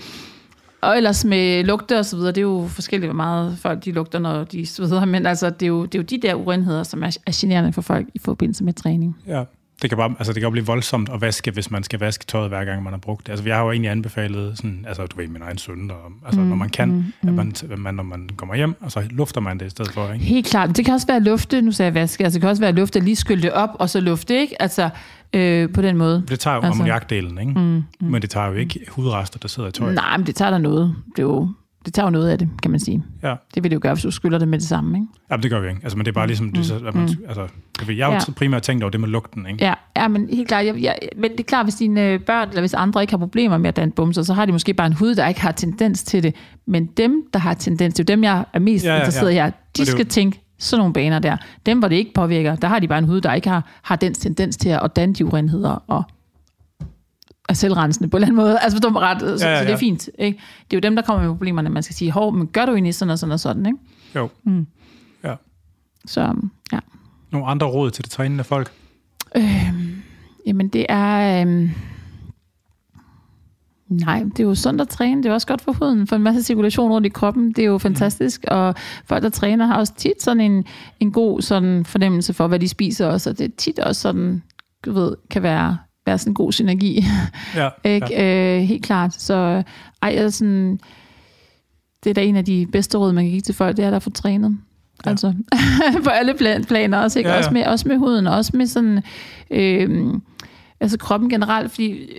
Og 0.84 0.98
ellers 0.98 1.26
med 1.26 1.64
lugte 1.64 2.00
og 2.00 2.06
så 2.06 2.16
videre, 2.16 2.32
det 2.32 2.38
er 2.38 2.42
jo 2.42 2.68
forskelligt, 2.70 3.08
hvor 3.08 3.16
meget 3.16 3.58
folk 3.58 3.86
de 3.86 3.92
lugter, 3.92 4.20
når 4.20 4.44
de 4.44 4.66
sveder, 4.66 5.06
men 5.06 5.26
altså, 5.26 5.50
det, 5.50 5.64
er 5.64 5.68
jo, 5.68 5.86
det 5.86 5.96
er 5.96 6.00
jo 6.00 6.04
de 6.04 6.28
der 6.28 6.36
urenheder, 6.36 6.84
som 6.84 7.04
er, 7.04 7.18
er 7.28 7.32
generende 7.36 7.74
for 7.74 7.82
folk 7.82 8.08
i 8.14 8.20
forbindelse 8.20 8.64
med 8.64 8.74
træning. 8.74 9.18
Ja. 9.28 9.44
Det 9.82 9.90
kan, 9.90 9.98
bare, 9.98 10.16
altså 10.20 10.34
det 10.34 10.42
kan 10.42 10.52
blive 10.52 10.66
voldsomt 10.66 11.10
at 11.10 11.22
vaske, 11.22 11.52
hvis 11.52 11.72
man 11.72 11.84
skal 11.84 12.00
vaske 12.00 12.26
tøjet 12.26 12.50
hver 12.50 12.66
gang, 12.66 12.84
man 12.84 12.94
har 12.94 13.00
brugt 13.00 13.26
det. 13.26 13.32
Altså, 13.32 13.46
jeg 13.46 13.56
har 13.56 13.64
jo 13.64 13.72
egentlig 13.72 13.92
anbefalet, 13.92 14.58
sådan, 14.58 14.86
altså 14.88 15.06
du 15.06 15.18
ved, 15.18 15.28
min 15.28 15.42
egen 15.42 15.58
søn, 15.58 15.92
og, 15.92 15.98
altså 16.26 16.42
mm, 16.42 16.48
når 16.48 16.56
man 16.56 16.70
kan, 16.70 16.90
mm, 16.90 17.30
at, 17.30 17.34
man, 17.34 17.54
at 17.72 17.80
man, 17.80 17.96
når 17.96 18.04
man 18.04 18.30
kommer 18.36 18.56
hjem, 18.56 18.76
og 18.82 18.92
så 18.92 19.04
lufter 19.10 19.42
man 19.42 19.60
det 19.60 19.66
i 19.66 19.70
stedet 19.70 19.92
for, 19.92 20.14
ikke? 20.14 20.26
Helt 20.26 20.48
klart. 20.48 20.78
Det 20.78 20.86
kan 20.86 20.94
også 20.94 21.08
være 21.08 21.20
lufte, 21.20 21.62
nu 21.62 21.72
sagde 21.72 21.88
jeg 21.88 21.94
vaske, 21.94 22.24
altså 22.24 22.36
det 22.38 22.42
kan 22.42 22.50
også 22.50 22.62
være 22.62 22.72
lufte, 22.72 23.00
lige 23.00 23.16
skylde 23.16 23.42
det 23.42 23.52
op, 23.52 23.70
og 23.74 23.90
så 23.90 24.00
lufte, 24.00 24.40
ikke? 24.40 24.62
Altså 24.62 24.90
øh, 25.34 25.70
på 25.74 25.82
den 25.82 25.98
måde. 25.98 26.24
Det 26.28 26.40
tager 26.40 26.56
jo 26.56 26.58
Altså- 26.58 26.68
altså, 26.68 26.82
ammoniakdelen, 26.82 27.38
ikke? 27.40 27.52
Mm, 27.52 27.84
mm. 28.02 28.12
Men 28.12 28.22
det 28.22 28.30
tager 28.30 28.48
jo 28.48 28.54
ikke 28.54 28.80
hudrester, 28.90 29.40
der 29.40 29.48
sidder 29.48 29.70
i 29.70 29.72
tøjet. 29.72 29.96
Nej, 29.96 30.18
men 30.18 30.28
det 30.28 30.36
tager 30.36 30.52
der 30.52 30.58
noget. 30.58 30.96
Det, 31.16 31.20
er 31.20 31.24
jo, 31.24 31.50
det 31.86 31.94
tager 31.94 32.06
jo 32.06 32.10
noget 32.10 32.30
af 32.30 32.38
det, 32.38 32.50
kan 32.62 32.72
man 32.72 32.80
sige. 32.80 33.04
Ja. 33.24 33.36
Det 33.56 33.64
vil 33.64 33.72
det 33.72 33.76
jo 33.76 33.80
gøre, 33.84 33.94
hvis 33.94 34.04
du 34.04 34.12
skylder 34.12 34.38
det 34.38 34.48
med 34.48 34.60
det 34.60 34.68
samme, 34.68 34.98
ikke? 34.98 35.08
ja, 35.32 35.38
det 35.38 35.52
gør 35.52 35.60
vi 35.60 35.68
ikke. 35.70 35.80
Altså, 35.84 35.98
men 35.98 36.06
det 36.06 36.12
er 36.12 36.14
bare 36.14 36.28
ligesom, 36.28 36.52
det, 36.54 36.66
så, 36.66 36.76
at 36.76 36.96
man, 36.96 37.10
altså, 37.28 37.48
det 37.80 37.88
ved, 37.88 37.96
jeg 37.96 38.06
har 38.06 38.14
jo 38.14 38.20
Ja. 38.28 38.34
primært 38.34 38.62
tænkt 38.62 38.84
over 38.84 38.92
det 38.92 39.00
med 39.00 39.10
lugten, 39.10 39.46
ikke? 39.48 39.66
Ja, 39.66 39.74
ja 39.98 40.08
men 40.08 40.30
helt 40.30 40.48
klart. 40.48 40.66
Jeg, 40.66 40.76
jeg, 40.82 40.96
men 41.18 41.32
det 41.32 41.40
er 41.40 41.44
klart, 41.44 41.66
hvis 41.66 41.76
dine 41.76 42.08
øh, 42.10 42.20
børn, 42.20 42.48
eller 42.50 42.62
hvis 42.62 42.74
andre 42.74 43.02
ikke 43.02 43.14
har 43.14 43.18
problemer 43.18 43.58
med 43.58 43.68
at 43.68 43.76
danne 43.76 43.92
bumser, 43.92 44.24
så 44.24 44.34
har 44.34 44.46
de 44.46 44.52
måske 44.52 44.74
bare 44.74 44.88
en 44.88 44.94
hud, 44.94 45.16
der 45.16 45.28
ikke 45.28 45.42
har 45.42 45.52
tendens 45.52 46.04
til 46.04 46.24
det. 46.24 46.36
Men 46.68 46.86
dem, 46.86 47.24
der 47.34 47.40
har 47.40 47.54
tendens, 47.54 47.94
det 47.94 48.10
er 48.10 48.14
jo 48.14 48.16
dem, 48.18 48.24
jeg 48.24 48.46
er 48.54 48.60
mest 48.60 48.86
Ja, 48.86 48.90
ja, 48.90 48.96
ja. 48.96 49.00
interesseret 49.02 49.32
i 49.32 49.34
her, 49.34 49.46
de 49.50 49.82
er 49.82 49.86
jo- 49.86 49.92
skal 49.92 50.06
tænke 50.06 50.40
sådan 50.64 50.80
nogle 50.80 50.94
baner 50.94 51.20
der. 51.20 51.38
Dem, 51.66 51.80
hvor 51.80 51.88
det 51.88 51.96
ikke 51.96 52.14
påvirker, 52.14 52.56
der 52.56 52.68
har 52.68 52.80
de 52.80 52.88
bare 52.88 53.00
en 53.00 53.06
hud, 53.06 53.22
der 53.22 53.34
ikke 53.34 53.50
har, 53.50 53.70
har 53.82 53.96
den 53.96 54.14
tendens 54.14 54.58
til 54.58 54.70
at 54.70 54.96
danne 54.96 55.16
de 55.16 55.26
urenheder 55.26 55.84
og 55.88 56.04
er 57.50 57.54
selvrensende 57.54 58.10
på 58.10 58.18
en 58.18 58.24
eller 58.24 58.28
anden 58.28 58.46
måde. 58.46 58.60
Altså, 58.60 58.76
forstår 58.78 58.90
mig 58.90 59.02
ret, 59.02 59.20
så, 59.20 59.48
Ja, 59.48 59.52
ja, 59.52 59.58
så 59.58 59.64
det 59.64 59.70
ja. 59.70 59.74
er 59.74 59.78
fint. 59.78 60.10
Ikke? 60.20 60.40
Det 60.72 60.76
er 60.76 60.78
jo 60.78 60.80
dem, 60.80 60.96
der 60.96 61.04
kommer 61.04 61.24
med 61.24 61.30
problemerne. 61.30 61.70
Man 61.70 61.84
skal 61.84 61.96
sige, 61.96 62.12
hov, 62.12 62.34
men 62.34 62.48
gør 62.48 62.66
du 62.66 62.72
egentlig 62.72 62.96
sådan 62.96 63.10
og 63.12 63.20
sådan 63.20 63.34
og 63.34 63.40
sådan, 63.40 63.66
ikke? 63.66 63.78
Jo. 64.16 64.30
Ja. 65.24 65.36
Så, 66.06 66.36
ja. 66.74 66.80
Nogle 67.32 67.48
andre 67.48 67.68
råd 67.68 67.92
til 67.92 68.04
det 68.04 68.12
trænende 68.12 68.44
folk? 68.44 68.72
Jamen, 70.46 70.68
det 70.68 70.86
er... 70.90 71.42
Øhm, 71.42 71.72
nej, 73.94 74.24
det 74.24 74.40
er 74.40 74.44
jo 74.44 74.56
sundt 74.56 74.82
at 74.82 74.90
træne. 74.90 75.24
Det 75.24 75.30
er 75.30 75.34
også 75.34 75.48
godt 75.48 75.62
for 75.62 75.72
huden, 75.72 76.08
for 76.08 76.16
en 76.16 76.22
masse 76.22 76.44
cirkulation 76.44 76.92
rundt 76.92 77.08
i 77.08 77.10
kroppen. 77.10 77.52
Det 77.52 77.60
er 77.60 77.66
jo 77.66 77.78
fantastisk. 77.78 78.46
Og 78.48 78.76
folk, 79.06 79.24
der 79.24 79.30
træner, 79.30 79.66
har 79.66 79.78
også 79.78 79.94
tit 79.98 80.24
sådan 80.24 80.52
en, 80.52 80.66
en 81.00 81.12
god 81.12 81.42
sådan 81.42 81.86
fornemmelse 81.86 82.34
for, 82.34 82.48
hvad 82.48 82.60
de 82.60 82.68
spiser 82.68 83.08
også. 83.08 83.30
Og 83.30 83.38
det 83.38 83.46
er 83.46 83.56
tit 83.58 83.80
også 83.80 84.02
sådan, 84.02 84.44
du 84.86 84.92
ved, 84.92 85.16
kan 85.30 85.44
være, 85.44 85.78
være 86.06 86.18
sådan 86.18 86.32
en 86.32 86.36
god 86.36 86.52
synergi. 86.52 87.06
Ja. 87.56 87.70
Ikke? 87.94 88.08
Ja. 88.10 88.58
Øh, 88.58 88.62
helt 88.62 88.86
klart. 88.86 89.14
Så 89.14 89.64
ej, 90.02 90.14
jeg 90.16 90.24
er 90.24 90.30
sådan, 90.30 90.80
det 92.04 92.10
er 92.10 92.14
da 92.14 92.24
en 92.24 92.36
af 92.36 92.46
de 92.46 92.68
bedste 92.72 92.98
råd, 92.98 93.14
man 93.14 93.24
kan 93.24 93.32
give 93.32 93.42
til 93.42 93.56
folk, 93.56 93.78
det 93.78 93.86
er 93.86 93.92
at 93.92 94.04
få 94.04 94.10
trænet. 94.10 94.58
Ja. 95.06 95.10
Altså, 95.10 95.34
på 96.04 96.10
alle 96.10 96.34
plan, 96.34 96.66
planer 96.66 96.98
også, 96.98 97.20
ikke? 97.20 97.30
Ja, 97.30 97.36
ja. 97.36 97.40
Også, 97.40 97.52
med, 97.52 97.66
også 97.66 97.88
med 97.88 97.98
huden, 97.98 98.28
også 98.28 98.52
med 98.58 98.68
sådan, 98.68 99.04
øh, 99.52 100.14
altså 100.80 100.98
kroppen 100.98 101.30
generelt, 101.30 101.72
fordi 101.72 102.10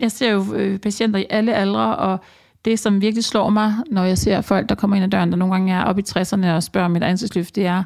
jeg 0.00 0.12
ser 0.12 0.32
jo 0.32 0.54
øh, 0.54 0.78
patienter 0.78 1.18
i 1.20 1.26
alle 1.30 1.54
aldre, 1.54 1.96
og 1.96 2.18
det, 2.64 2.78
som 2.78 3.00
virkelig 3.00 3.24
slår 3.24 3.50
mig, 3.50 3.74
når 3.90 4.04
jeg 4.04 4.18
ser 4.18 4.40
folk, 4.40 4.68
der 4.68 4.74
kommer 4.74 4.96
ind 4.96 5.04
ad 5.04 5.10
døren, 5.10 5.30
der 5.30 5.36
nogle 5.36 5.54
gange 5.54 5.72
er 5.72 5.84
oppe 5.84 6.02
i 6.02 6.04
60'erne 6.08 6.46
og 6.46 6.62
spørger 6.62 6.84
om 6.84 6.96
et 6.96 7.02
ansigtsløft, 7.02 7.56
det 7.56 7.66
er 7.66 7.82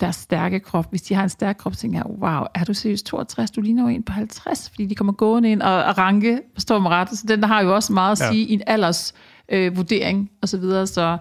deres 0.00 0.16
stærke 0.16 0.60
krop. 0.60 0.90
Hvis 0.90 1.02
de 1.02 1.14
har 1.14 1.22
en 1.22 1.28
stærk 1.28 1.56
krop, 1.58 1.76
tænker 1.76 1.98
jeg, 1.98 2.06
wow, 2.06 2.44
er 2.54 2.64
du 2.64 2.74
seriøst 2.74 3.06
62? 3.06 3.50
Du 3.50 3.60
ligner 3.60 3.82
jo 3.82 3.88
en 3.88 4.02
på 4.02 4.12
50, 4.12 4.70
fordi 4.70 4.86
de 4.86 4.94
kommer 4.94 5.12
gående 5.12 5.50
ind 5.50 5.62
og, 5.62 5.84
og 5.84 5.98
ranke, 5.98 6.40
forstår 6.54 6.78
mig 6.78 6.90
ret. 6.90 7.10
Så 7.10 7.24
den 7.28 7.40
der 7.40 7.46
har 7.46 7.62
jo 7.62 7.74
også 7.74 7.92
meget 7.92 8.12
at 8.12 8.20
Ja. 8.20 8.30
sige 8.32 8.46
i 8.46 8.52
en 8.52 8.62
alders 8.66 9.14
øh, 9.48 9.76
vurdering 9.76 10.30
og 10.42 10.48
så 10.48 10.58
videre, 10.58 10.86
så 10.86 11.18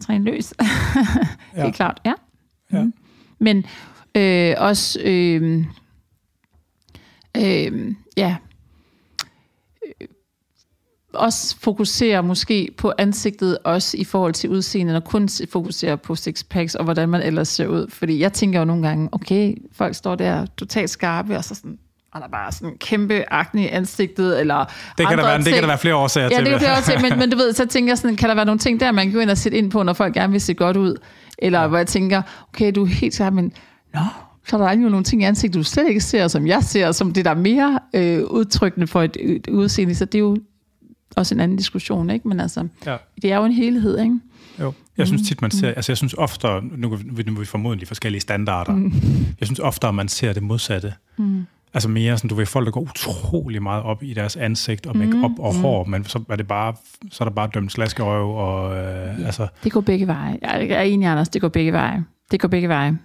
træn 0.00 0.24
løs. 0.24 0.54
Ja. 1.56 1.62
Helt 1.62 1.74
klart, 1.76 2.00
ja. 2.04 2.12
Ja. 2.72 2.82
Mm. 2.82 2.92
Men 3.38 3.64
øh, 4.14 4.54
også, 4.58 5.00
øh, 5.04 5.64
øh, 7.36 7.94
ja, 8.16 8.36
også 11.14 11.56
fokusere 11.60 12.22
måske 12.22 12.68
på 12.76 12.92
ansigtet, 12.98 13.58
også 13.64 13.96
i 13.96 14.04
forhold 14.04 14.32
til 14.34 14.50
udseendet, 14.50 14.96
og 14.96 15.04
kun 15.04 15.28
se- 15.28 15.46
fokusere 15.52 15.96
på 15.96 16.14
sixpacks, 16.14 16.74
og 16.74 16.84
hvordan 16.84 17.08
man 17.08 17.22
ellers 17.22 17.48
ser 17.48 17.66
ud. 17.66 17.86
Fordi 17.90 18.20
jeg 18.20 18.32
tænker 18.32 18.58
jo 18.58 18.64
nogle 18.64 18.88
gange, 18.88 19.08
okay, 19.12 19.54
folk 19.72 19.94
står 19.94 20.14
der 20.14 20.46
totalt 20.56 20.90
skarpe, 20.90 21.36
og 21.36 21.44
så 21.44 21.54
sådan, 21.54 21.78
og 22.12 22.20
der 22.20 22.26
er 22.26 22.30
bare 22.30 22.52
sådan 22.52 22.68
en 22.68 22.78
kæmpe 22.78 23.24
akne 23.32 23.64
i 23.64 23.68
ansigtet, 23.68 24.40
eller 24.40 24.64
Det 24.98 25.08
kan, 25.08 25.18
der 25.18 25.24
være, 25.24 25.36
det 25.38 25.44
kan 25.44 25.52
ting. 25.52 25.62
der 25.62 25.66
være 25.68 25.78
flere 25.78 25.94
årsager 25.96 26.28
Ja, 26.32 26.36
til. 26.36 26.46
det 26.46 26.58
kan 26.60 26.68
jeg 26.68 26.76
også 26.76 26.92
men, 27.10 27.18
men 27.18 27.30
du 27.30 27.36
ved, 27.36 27.52
så 27.52 27.66
tænker 27.66 27.90
jeg 27.90 27.98
sådan, 27.98 28.16
kan 28.16 28.28
der 28.28 28.34
være 28.34 28.44
nogle 28.44 28.58
ting 28.58 28.80
der, 28.80 28.92
man 28.92 29.06
kan 29.06 29.14
gå 29.14 29.20
ind 29.20 29.30
og 29.30 29.38
sætte 29.38 29.58
ind 29.58 29.70
på, 29.70 29.82
når 29.82 29.92
folk 29.92 30.14
gerne 30.14 30.32
vil 30.32 30.40
se 30.40 30.54
godt 30.54 30.76
ud? 30.76 30.94
Eller 31.38 31.60
ja. 31.60 31.66
hvor 31.66 31.76
jeg 31.76 31.86
tænker, 31.86 32.22
okay, 32.54 32.72
du 32.74 32.82
er 32.82 32.86
helt 32.88 33.14
skarp, 33.14 33.32
men 33.32 33.52
nå, 33.94 34.00
så 34.46 34.56
er 34.58 34.60
der 34.60 34.82
jo 34.82 34.88
nogle 34.88 35.04
ting 35.04 35.22
i 35.22 35.24
ansigtet, 35.24 35.58
du 35.58 35.62
slet 35.64 35.88
ikke 35.88 36.00
ser, 36.00 36.28
som 36.28 36.46
jeg 36.46 36.62
ser, 36.62 36.92
som 36.92 37.12
det 37.12 37.24
der 37.24 37.30
er 37.30 37.34
mere 37.34 37.78
øh, 37.94 38.24
udtrykkende 38.24 38.86
for 38.86 39.02
et, 39.02 39.16
et 39.20 39.46
udseende. 39.48 39.94
Så 39.94 40.04
det 40.04 40.14
er 40.14 40.18
jo 40.18 40.36
også 41.18 41.34
en 41.34 41.40
anden 41.40 41.56
diskussion, 41.56 42.10
ikke? 42.10 42.28
Men 42.28 42.40
altså, 42.40 42.68
Ja. 42.86 42.96
det 43.22 43.32
er 43.32 43.36
jo 43.36 43.44
en 43.44 43.52
helhed, 43.52 43.98
ikke? 43.98 44.18
Jo. 44.60 44.72
Jeg 44.98 45.06
synes 45.06 45.22
tit, 45.28 45.40
Mm. 45.40 45.44
man 45.44 45.50
ser, 45.50 45.68
altså 45.68 45.92
jeg 45.92 45.96
synes 45.96 46.14
ofte, 46.14 46.46
nu 46.76 46.88
kan 46.96 47.10
vi, 47.36 47.40
er 47.40 47.44
formodentlig 47.44 47.88
forskellige 47.88 48.20
standarder, 48.20 48.72
mm. 48.74 48.92
jeg 49.40 49.46
synes 49.46 49.58
ofte, 49.58 49.92
man 49.92 50.08
ser 50.08 50.32
det 50.32 50.42
modsatte. 50.42 50.92
Mm. 51.18 51.46
Altså 51.74 51.88
mere 51.88 52.18
sådan, 52.18 52.28
du 52.28 52.34
ved, 52.34 52.46
folk, 52.46 52.66
der 52.66 52.72
går 52.72 52.80
utrolig 52.80 53.62
meget 53.62 53.82
op 53.82 54.02
i 54.02 54.14
deres 54.14 54.36
ansigt 54.36 54.86
og 54.86 54.96
make-up 54.96 55.30
mm. 55.30 55.38
og 55.40 55.54
hår, 55.54 55.84
men 55.84 56.04
så 56.04 56.22
er 56.28 56.36
det 56.36 56.46
bare, 56.46 56.74
så 57.10 57.24
er 57.24 57.28
der 57.28 57.34
bare 57.34 57.48
dømt 57.54 57.72
slaskerøv 57.72 58.30
og 58.36 58.76
øh, 58.76 59.26
altså, 59.26 59.46
Det 59.64 59.72
går 59.72 59.80
begge 59.80 60.06
veje. 60.06 60.38
Jeg 60.42 60.68
er 60.70 60.80
enig, 60.82 61.08
Anders, 61.08 61.28
det 61.28 61.40
går 61.40 61.48
begge 61.48 61.72
veje. 61.72 62.04
Det 62.30 62.40
går 62.40 62.48
begge 62.48 62.68
veje. 62.68 62.90
men 62.90 62.98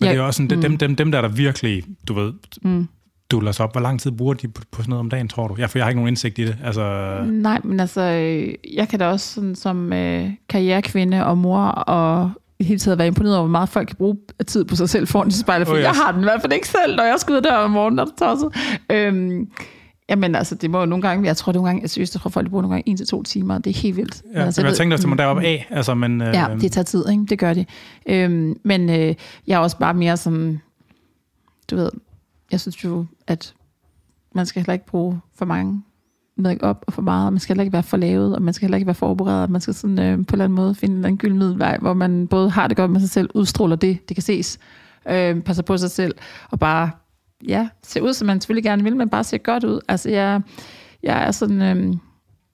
Ja, 0.00 0.06
det 0.06 0.12
er 0.12 0.16
jo 0.18 0.26
også 0.26 0.42
sådan, 0.42 0.56
mm. 0.56 0.62
dem, 0.62 0.78
dem, 0.78 0.96
dem 0.96 1.12
der, 1.12 1.20
der 1.20 1.28
virkelig, 1.28 1.84
du 2.08 2.14
ved, 2.14 2.32
Mm. 2.62 2.88
Duller 3.32 3.52
sig 3.52 3.64
op, 3.64 3.72
hvor 3.72 3.80
lang 3.80 4.00
tid 4.00 4.10
bruger 4.10 4.34
de 4.34 4.48
på, 4.48 4.62
på 4.70 4.82
sådan 4.82 4.90
noget 4.90 5.00
om 5.00 5.10
dagen, 5.10 5.28
tror 5.28 5.48
du? 5.48 5.54
Ja, 5.58 5.66
for 5.66 5.78
jeg 5.78 5.84
har 5.84 5.90
ikke 5.90 6.00
nogen 6.00 6.08
indsigt 6.08 6.38
i 6.38 6.44
det. 6.46 6.56
Altså, 6.64 7.16
Nej, 7.30 7.60
men 7.64 7.80
altså, 7.80 8.00
øh, 8.00 8.54
jeg 8.74 8.88
kan 8.88 8.98
da 8.98 9.06
også 9.06 9.34
sådan, 9.34 9.54
som 9.54 9.92
øh, 9.92 10.30
karrierekvinde 10.48 11.26
og 11.26 11.38
mor 11.38 11.60
og 11.66 12.30
i 12.58 12.62
det 12.62 12.66
hele 12.66 12.78
taget 12.78 12.98
være 12.98 13.06
imponeret 13.06 13.36
over, 13.36 13.46
hvor 13.46 13.50
meget 13.52 13.68
folk 13.68 13.86
kan 13.88 13.96
bruge 13.96 14.16
tid 14.46 14.64
på 14.64 14.76
sig 14.76 14.88
selv 14.88 15.06
foran 15.06 15.28
i 15.28 15.30
spejlet, 15.30 15.66
for 15.68 15.74
Oh, 15.74 15.78
yes. 15.80 15.84
jeg 15.84 15.92
har 15.92 16.12
den 16.12 16.20
i 16.20 16.24
hvert 16.24 16.40
fald 16.40 16.52
ikke 16.52 16.68
selv, 16.68 16.96
når 16.96 17.02
jeg 17.04 17.14
skal 17.18 17.34
ud 17.34 17.40
der 17.40 17.54
om 17.54 17.70
morgenen, 17.70 17.96
når 17.96 18.04
det 18.04 18.14
tosset. 18.18 18.50
Øhm, 18.90 19.48
jamen 20.08 20.34
altså, 20.34 20.54
det 20.54 20.70
må 20.70 20.80
jo 20.80 20.86
nogle 20.86 21.02
gange, 21.02 21.26
jeg 21.26 21.36
tror 21.36 21.52
nogle 21.52 21.68
gange, 21.68 21.82
jeg 21.82 21.90
synes, 21.90 22.14
jeg 22.14 22.20
tror 22.20 22.30
folk, 22.30 22.50
bruger 22.50 22.62
nogle 22.62 22.74
gange 22.74 22.88
en 22.88 22.96
til 22.96 23.06
to 23.06 23.22
timer, 23.22 23.58
det 23.58 23.76
er 23.76 23.80
helt 23.80 23.96
vildt. 23.96 24.22
ja, 24.34 24.44
altså, 24.44 24.60
jeg, 24.60 24.68
jeg 24.68 24.76
tænkte 24.76 24.94
også, 24.94 25.02
det 25.02 25.08
må 25.10 25.16
deroppe 25.16 25.42
af, 25.42 25.66
altså, 25.70 25.94
men... 25.94 26.20
Øh, 26.22 26.34
Ja, 26.34 26.46
det 26.60 26.72
tager 26.72 26.84
tid, 26.84 27.04
ikke? 27.10 27.24
det 27.28 27.38
gør 27.38 27.54
det. 27.54 27.68
Øhm, 28.08 28.54
men 28.64 28.90
øh, 28.90 29.14
jeg 29.46 29.54
er 29.54 29.58
også 29.58 29.78
bare 29.78 29.94
mere 29.94 30.16
som, 30.16 30.58
du 31.70 31.76
ved, 31.76 31.90
jeg 32.52 32.60
synes 32.60 32.84
jo, 32.84 33.06
at 33.32 33.54
man 34.34 34.46
skal 34.46 34.60
heller 34.60 34.72
ikke 34.72 34.86
bruge 34.86 35.20
for 35.34 35.44
mange 35.44 35.82
make 36.36 36.64
op 36.64 36.84
og 36.86 36.92
for 36.92 37.02
meget, 37.02 37.26
og 37.26 37.32
man 37.32 37.40
skal 37.40 37.54
heller 37.54 37.62
ikke 37.62 37.72
være 37.72 37.82
for 37.82 37.96
lavet, 37.96 38.34
og 38.34 38.42
man 38.42 38.54
skal 38.54 38.66
heller 38.66 38.76
ikke 38.76 38.86
være 38.86 38.94
forberedt, 38.94 39.50
man 39.50 39.60
skal 39.60 39.74
sådan, 39.74 39.98
øh, 39.98 40.16
på 40.16 40.20
en 40.20 40.26
eller 40.32 40.44
anden 40.44 40.56
måde 40.56 40.74
finde 40.74 40.92
en 40.92 40.98
eller 40.98 41.06
anden 41.06 41.18
gylden 41.18 41.38
middelvej, 41.38 41.78
hvor 41.80 41.92
man 41.92 42.28
både 42.28 42.50
har 42.50 42.68
det 42.68 42.76
godt 42.76 42.90
med 42.90 43.00
sig 43.00 43.10
selv, 43.10 43.30
udstråler 43.34 43.76
det, 43.76 44.08
det 44.08 44.16
kan 44.16 44.22
ses, 44.22 44.58
øh, 45.08 45.40
passer 45.40 45.62
på 45.62 45.76
sig 45.76 45.90
selv, 45.90 46.14
og 46.50 46.58
bare 46.58 46.90
ja, 47.48 47.68
se 47.82 48.02
ud, 48.02 48.12
som 48.12 48.26
man 48.26 48.40
selvfølgelig 48.40 48.64
gerne 48.64 48.82
vil, 48.82 48.96
men 48.96 49.08
bare 49.08 49.24
se 49.24 49.38
godt 49.38 49.64
ud. 49.64 49.80
Altså, 49.88 50.10
jeg, 50.10 50.40
jeg 51.02 51.26
er 51.26 51.30
sådan, 51.30 51.62
øh, 51.62 51.96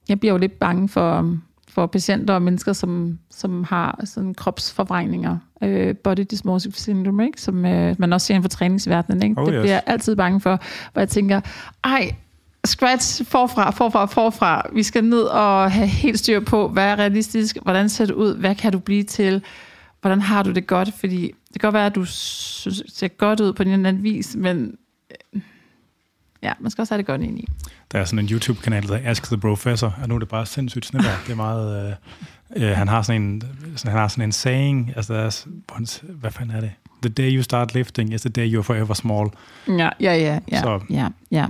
jeg 0.09 0.20
bliver 0.20 0.32
jo 0.32 0.38
lidt 0.38 0.59
bange 0.59 0.88
for, 0.88 1.38
for 1.69 1.86
patienter 1.86 2.35
og 2.35 2.43
mennesker, 2.43 2.73
som, 2.73 3.19
som 3.31 3.65
har 3.65 4.01
sådan 4.05 4.35
kropsforvrængninger, 4.35 5.39
øh, 5.62 5.97
body 5.97 6.27
dysmorphic 6.31 6.81
syndrome, 6.81 7.27
ikke? 7.27 7.40
som 7.40 7.65
øh, 7.65 7.97
man 7.99 8.12
også 8.12 8.27
ser 8.27 8.35
inden 8.35 8.43
for 8.43 8.57
træningsverdenen. 8.57 9.23
Ikke? 9.23 9.40
Oh, 9.40 9.47
det 9.47 9.55
yes. 9.55 9.61
bliver 9.61 9.74
jeg 9.74 9.82
altid 9.86 10.16
bange 10.16 10.40
for, 10.40 10.61
hvor 10.93 11.01
jeg 11.01 11.09
tænker, 11.09 11.40
ej, 11.85 12.15
scratch 12.66 13.24
forfra, 13.24 13.70
forfra, 13.70 14.07
forfra. 14.07 14.70
Vi 14.73 14.82
skal 14.82 15.05
ned 15.05 15.23
og 15.23 15.73
have 15.73 15.86
helt 15.86 16.19
styr 16.19 16.40
på, 16.40 16.69
hvad 16.69 16.85
er 16.85 16.97
realistisk, 16.99 17.59
hvordan 17.62 17.89
ser 17.89 18.07
det 18.07 18.15
ud, 18.15 18.36
hvad 18.36 18.55
kan 18.55 18.73
du 18.73 18.78
blive 18.78 19.03
til, 19.03 19.43
hvordan 20.01 20.20
har 20.20 20.43
du 20.43 20.53
det 20.53 20.66
godt, 20.66 20.95
fordi 20.95 21.35
det 21.53 21.61
kan 21.61 21.69
godt 21.69 21.74
være, 21.74 21.86
at 21.86 21.95
du 21.95 22.05
ser 22.05 23.09
godt 23.09 23.40
ud 23.40 23.53
på 23.53 23.62
en 23.62 23.69
eller 23.69 23.89
anden 23.89 24.03
vis, 24.03 24.36
men 24.36 24.77
øh, 25.11 25.40
ja, 26.43 26.53
man 26.61 26.70
skal 26.70 26.82
også 26.82 26.95
have 26.95 26.99
det 26.99 27.07
godt 27.07 27.23
ind 27.23 27.39
i. 27.39 27.49
Der 27.93 27.98
er 28.01 28.05
sådan 28.05 28.19
en 28.19 28.28
YouTube-kanal, 28.32 28.82
der 28.89 28.94
hedder 28.97 29.10
Ask 29.10 29.24
the 29.27 29.39
Professor, 29.39 29.94
og 30.02 30.09
nu 30.09 30.15
er 30.15 30.19
det 30.19 30.28
bare 30.28 30.47
sindssygt 30.47 30.86
snedværk. 30.86 31.24
Det 31.27 31.32
er 31.32 31.36
meget... 31.36 31.97
Øh, 32.56 32.70
øh, 32.70 32.77
han 32.77 32.89
har 32.89 33.02
sådan 33.02 33.23
en, 33.23 33.43
sådan, 33.77 33.90
han 33.93 34.01
har 34.01 34.09
sådan 34.09 34.24
en 34.24 34.32
saying, 34.32 34.93
altså 34.97 35.15
der 35.15 35.20
er, 35.20 35.31
s- 35.31 35.47
hvor 35.66 35.74
han 35.77 35.86
s- 35.86 36.02
hvad 36.09 36.31
fanden 36.31 36.56
er 36.56 36.60
det? 36.60 36.70
The 37.02 37.09
day 37.09 37.36
you 37.36 37.43
start 37.43 37.74
lifting 37.74 38.15
is 38.15 38.20
the 38.20 38.31
day 38.31 38.56
you're 38.56 38.60
forever 38.62 38.94
small. 38.94 39.28
Ja, 39.69 39.89
ja, 40.01 40.15
ja, 40.15 40.39
ja, 40.52 40.60
Så- 40.60 40.81
ja, 40.90 41.09
ja. 41.31 41.47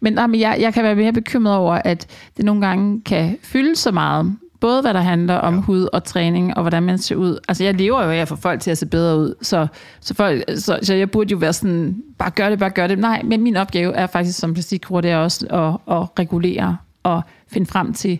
Men, 0.00 0.12
nej, 0.12 0.26
men 0.26 0.40
jeg, 0.40 0.56
jeg 0.60 0.74
kan 0.74 0.84
være 0.84 0.94
mere 0.94 1.12
bekymret 1.12 1.56
over, 1.56 1.74
at 1.84 2.06
det 2.36 2.44
nogle 2.44 2.66
gange 2.66 3.02
kan 3.02 3.38
fylde 3.42 3.76
så 3.76 3.90
meget, 3.90 4.36
både 4.62 4.80
hvad 4.80 4.94
der 4.94 5.00
handler 5.00 5.34
om 5.34 5.54
Ja. 5.54 5.60
hud 5.60 5.88
og 5.92 6.04
træning, 6.04 6.56
og 6.56 6.62
hvordan 6.62 6.82
man 6.82 6.98
ser 6.98 7.16
ud. 7.16 7.38
Altså, 7.48 7.64
jeg 7.64 7.74
lever 7.74 8.04
jo 8.04 8.10
af 8.10 8.16
at 8.16 8.28
få 8.28 8.36
folk 8.36 8.60
til 8.60 8.70
at 8.70 8.78
se 8.78 8.86
bedre 8.86 9.18
ud, 9.18 9.34
så, 9.42 9.66
så, 10.00 10.14
folk, 10.14 10.44
så, 10.56 10.78
så 10.82 10.94
jeg 10.94 11.10
burde 11.10 11.30
jo 11.32 11.36
være 11.36 11.52
sådan, 11.52 12.02
bare 12.18 12.30
gør 12.30 12.50
det, 12.50 12.58
bare 12.58 12.70
gør 12.70 12.86
det. 12.86 12.98
Nej, 12.98 13.22
men 13.24 13.42
min 13.42 13.56
opgave 13.56 13.94
er 13.94 14.06
faktisk 14.06 14.38
som 14.38 14.54
plastikkirurg, 14.54 15.02
det 15.02 15.10
er 15.10 15.16
også 15.16 15.46
at, 15.46 15.96
at 15.96 16.18
regulere 16.18 16.76
og 17.02 17.22
finde 17.46 17.66
frem 17.66 17.92
til, 17.92 18.18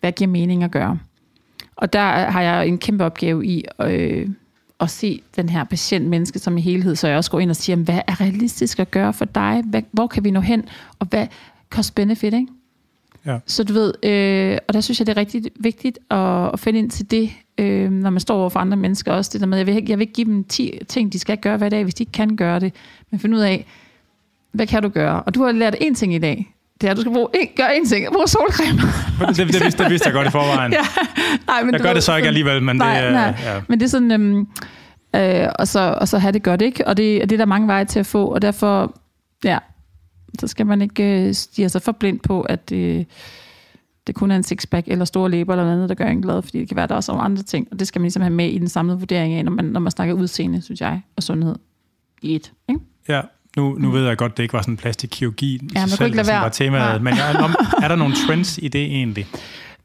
hvad 0.00 0.12
giver 0.12 0.30
mening 0.30 0.64
at 0.64 0.70
gøre. 0.70 0.98
Og 1.76 1.92
der 1.92 2.08
har 2.30 2.42
jeg 2.42 2.68
en 2.68 2.78
kæmpe 2.78 3.04
opgave 3.04 3.46
i 3.46 3.64
øh, 3.82 4.28
at 4.80 4.90
se 4.90 5.22
den 5.36 5.48
her 5.48 5.64
patient 5.64 6.06
menneske 6.06 6.38
som 6.38 6.52
en 6.52 6.58
helhed, 6.62 6.96
så 6.96 7.08
jeg 7.08 7.16
også 7.16 7.30
går 7.30 7.40
ind 7.40 7.50
og 7.50 7.56
siger, 7.56 7.76
hvad 7.76 8.00
er 8.06 8.20
realistisk 8.20 8.78
at 8.78 8.90
gøre 8.90 9.12
for 9.12 9.24
dig? 9.24 9.62
Hvad, 9.66 9.82
hvor 9.92 10.06
kan 10.06 10.24
vi 10.24 10.30
nå 10.30 10.40
hen? 10.40 10.64
Og 10.98 11.06
hvad 11.06 11.26
cost 11.70 11.94
benefit, 11.94 12.34
ikke? 12.34 12.46
Ja. 13.26 13.38
Så 13.46 13.64
du 13.64 13.72
ved, 13.72 13.92
øh, 14.02 14.58
og 14.68 14.74
der 14.74 14.80
synes 14.80 14.98
jeg, 15.00 15.06
det 15.06 15.12
er 15.12 15.20
rigtig 15.20 15.42
vigtigt 15.60 15.98
at, 16.10 16.52
at 16.52 16.60
finde 16.60 16.78
ind 16.78 16.90
til 16.90 17.10
det, 17.10 17.30
øh, 17.58 17.90
når 17.90 18.10
man 18.10 18.20
står 18.20 18.36
over 18.36 18.48
for 18.48 18.60
andre 18.60 18.76
mennesker 18.76 19.12
også. 19.12 19.30
Det 19.32 19.40
der 19.40 19.46
med, 19.46 19.58
jeg 19.58 19.66
vil, 19.66 19.84
jeg 19.88 19.98
vil 19.98 20.02
ikke 20.02 20.12
give 20.12 20.26
dem 20.26 20.44
10 20.44 20.78
ting, 20.88 21.12
de 21.12 21.18
skal 21.18 21.38
gøre 21.38 21.56
hver 21.56 21.68
dag, 21.68 21.82
hvis 21.82 21.94
de 21.94 22.02
ikke 22.02 22.12
kan 22.12 22.36
gøre 22.36 22.60
det. 22.60 22.72
Men 23.10 23.20
finde 23.20 23.36
ud 23.36 23.42
af, 23.42 23.66
hvad 24.52 24.66
kan 24.66 24.82
du 24.82 24.88
gøre? 24.88 25.22
Og 25.22 25.34
du 25.34 25.44
har 25.44 25.52
lært 25.52 25.74
én 25.74 25.94
ting 25.94 26.14
i 26.14 26.18
dag. 26.18 26.54
Det 26.80 26.86
er, 26.86 26.90
at 26.90 26.96
du 26.96 27.00
skal 27.00 27.12
bruge, 27.12 27.28
en, 27.34 27.48
gøre 27.56 27.76
én 27.76 27.88
ting. 27.88 28.12
Brug 28.12 28.28
solcreme. 28.28 28.80
Det, 29.28 29.36
det, 29.36 29.54
det, 29.54 29.62
vidste, 29.64 29.82
det 29.82 29.90
vidste 29.90 30.06
jeg 30.06 30.14
godt 30.14 30.26
i 30.26 30.30
forvejen. 30.30 30.72
Ja. 30.78 30.78
Nej, 31.46 31.62
men 31.62 31.72
Jeg 31.72 31.80
gør 31.80 31.88
ved, 31.88 31.94
det 31.94 32.02
så 32.02 32.16
ikke 32.16 32.28
alligevel, 32.28 32.62
men 32.62 32.76
nej, 32.76 33.00
det 33.00 33.08
er... 33.08 33.12
nej. 33.12 33.34
Ja. 33.44 33.60
Men 33.68 33.80
det 33.80 33.86
er 33.86 33.90
sådan, 33.90 34.12
øhm, 34.12 34.48
øh, 35.16 35.48
og, 35.58 35.68
så, 35.68 35.98
og 36.00 36.08
så 36.08 36.18
have 36.18 36.32
det 36.32 36.42
godt, 36.42 36.62
ikke? 36.62 36.88
Og 36.88 36.96
det, 36.96 37.20
det 37.20 37.32
er 37.32 37.36
der 37.36 37.44
mange 37.44 37.66
veje 37.68 37.84
til 37.84 37.98
at 38.00 38.06
få, 38.06 38.26
og 38.26 38.42
derfor, 38.42 38.96
ja, 39.44 39.58
så 40.40 40.46
skal 40.46 40.66
man 40.66 40.82
ikke 40.82 41.28
øh, 41.28 41.34
stige 41.34 41.68
sig 41.68 41.82
for 41.82 41.92
blind 41.92 42.20
på, 42.20 42.40
at 42.40 42.70
det, 42.70 43.06
det 44.06 44.14
kun 44.14 44.30
er 44.30 44.36
en 44.36 44.42
sixpack 44.42 44.88
eller 44.88 45.04
store 45.04 45.30
læber 45.30 45.52
eller 45.52 45.64
noget 45.64 45.76
andet, 45.76 45.88
der 45.88 45.94
gør 45.94 46.04
en 46.04 46.22
glad, 46.22 46.42
fordi 46.42 46.60
det 46.60 46.68
kan 46.68 46.76
være, 46.76 46.86
der 46.86 46.94
også 46.94 47.12
er 47.12 47.16
andre 47.16 47.42
ting, 47.42 47.68
og 47.70 47.78
det 47.78 47.88
skal 47.88 48.00
man 48.00 48.04
ligesom 48.04 48.22
have 48.22 48.34
med 48.34 48.50
i 48.50 48.58
den 48.58 48.68
samlede 48.68 48.98
vurdering 48.98 49.34
af, 49.34 49.44
når 49.44 49.52
man, 49.52 49.64
når 49.64 49.80
man 49.80 49.90
snakker 49.90 50.14
udseende, 50.14 50.62
synes 50.62 50.80
jeg, 50.80 51.02
og 51.16 51.22
sundhed 51.22 51.54
i 52.22 52.34
et. 52.34 52.52
Ikke? 52.68 52.80
ja. 53.08 53.20
Nu, 53.56 53.76
nu 53.78 53.90
ved 53.90 54.06
jeg 54.06 54.16
godt, 54.16 54.36
det 54.36 54.42
ikke 54.42 54.52
var 54.52 54.62
sådan 54.62 54.76
plastikkirurgi 54.76 55.54
i 55.54 55.60
man 55.74 55.88
selv, 55.88 56.06
ikke 56.06 56.16
lade 56.16 56.28
være. 56.28 56.42
var 56.42 56.48
temaet, 56.48 57.02
men 57.02 57.14
er, 57.14 57.42
om, 57.42 57.54
er 57.82 57.88
der 57.88 57.96
nogle 57.96 58.14
trends 58.26 58.58
i 58.62 58.68
det 58.68 58.82
egentlig? 58.82 59.26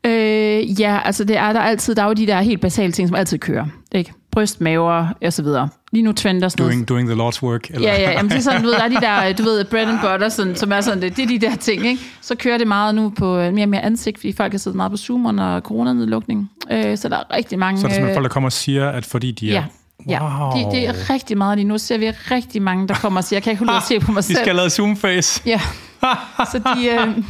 Øh, 0.06 0.82
ja, 0.82 1.00
altså 1.06 1.24
det 1.24 1.38
er 1.38 1.54
der 1.54 1.60
altid, 1.60 1.96
der 1.96 2.04
er 2.04 2.08
jo 2.08 2.14
de 2.14 2.28
der 2.28 2.42
helt 2.42 2.62
basale 2.62 2.92
ting, 2.92 3.08
som 3.08 3.16
altid 3.16 3.38
kører. 3.38 3.66
Ikke? 3.92 4.14
Bryst, 4.32 4.62
maver 4.62 5.06
og 5.26 5.34
så 5.34 5.44
videre. 5.44 5.70
Lige 5.92 6.04
nu 6.04 6.12
trender 6.12 6.50
sådan 6.50 6.64
noget. 6.64 6.74
Doing, 6.74 6.90
doing 6.90 7.10
the 7.10 7.18
Lord's 7.30 7.44
work? 7.44 7.70
Eller? 7.70 7.90
Ja, 7.94 8.02
ja, 8.02 8.12
jamen 8.12 8.30
det 8.32 8.38
er 8.38 8.42
sådan, 8.42 8.62
du 8.62 8.68
ved, 8.68 8.76
der 8.76 8.84
er 8.84 8.88
de 8.88 8.96
der, 8.96 9.34
du 9.34 9.44
ved, 9.44 9.66
bread 9.66 9.88
and 9.88 10.00
butter, 10.00 10.30
sådan, 10.30 10.56
som 10.56 10.72
er 10.72 10.82
sådan, 10.82 11.02
det, 11.02 11.18
det 11.18 11.24
er 11.24 11.28
de 11.28 11.40
der 11.40 11.56
ting, 11.56 11.86
ikke? 11.86 12.04
Så 12.22 12.36
kører 12.36 12.58
det 12.58 12.68
meget 12.68 12.96
nu 12.96 13.10
på 13.18 13.38
øh, 13.38 13.54
mere 13.54 13.66
og 13.66 13.70
mere 13.70 13.82
ansigt, 13.82 14.18
fordi 14.18 14.34
folk 14.34 14.54
har 14.54 14.58
siddet 14.60 14.76
meget 14.76 14.92
på 14.92 14.98
Zoom 14.98 15.26
under 15.26 15.60
coronanedlukning. 15.60 16.52
Øh, 16.72 16.98
så 16.98 17.10
der 17.10 17.18
er 17.18 17.36
rigtig 17.36 17.60
mange... 17.60 17.80
Så 17.82 17.88
er 17.88 17.90
der 17.90 17.96
simpelthen 17.96 18.10
øh, 18.10 18.16
folk, 18.16 18.24
der 18.24 18.34
kommer 18.34 18.48
og 18.48 18.52
siger, 18.54 18.90
at 18.90 19.06
fordi 19.06 19.32
de 19.32 19.50
er... 19.50 19.54
Ja, 19.54 19.64
ja. 20.10 20.44
Wow. 20.50 20.64
Det, 20.64 20.72
det 20.72 20.88
er 20.88 21.10
rigtig 21.10 21.38
meget 21.38 21.58
lige 21.58 21.68
nu. 21.68 21.78
Ser 21.78 21.98
vi 21.98 22.10
rigtig 22.10 22.62
mange, 22.62 22.88
der 22.88 22.94
kommer 22.94 23.20
og 23.20 23.24
siger, 23.24 23.38
jeg 23.38 23.44
kan 23.44 23.52
ikke 23.52 23.60
holde 23.66 23.72
ud 23.74 23.78
at 23.78 23.84
se 23.84 24.00
på 24.00 24.12
mig 24.12 24.22
De 24.24 24.28
selv. 24.28 24.36
skal 24.38 24.48
have 24.48 24.56
lavet 24.56 24.72
zoom-face. 24.72 25.42
Ja, 25.46 25.62
så 26.52 26.60
de, 26.76 26.88
øh, 26.88 27.24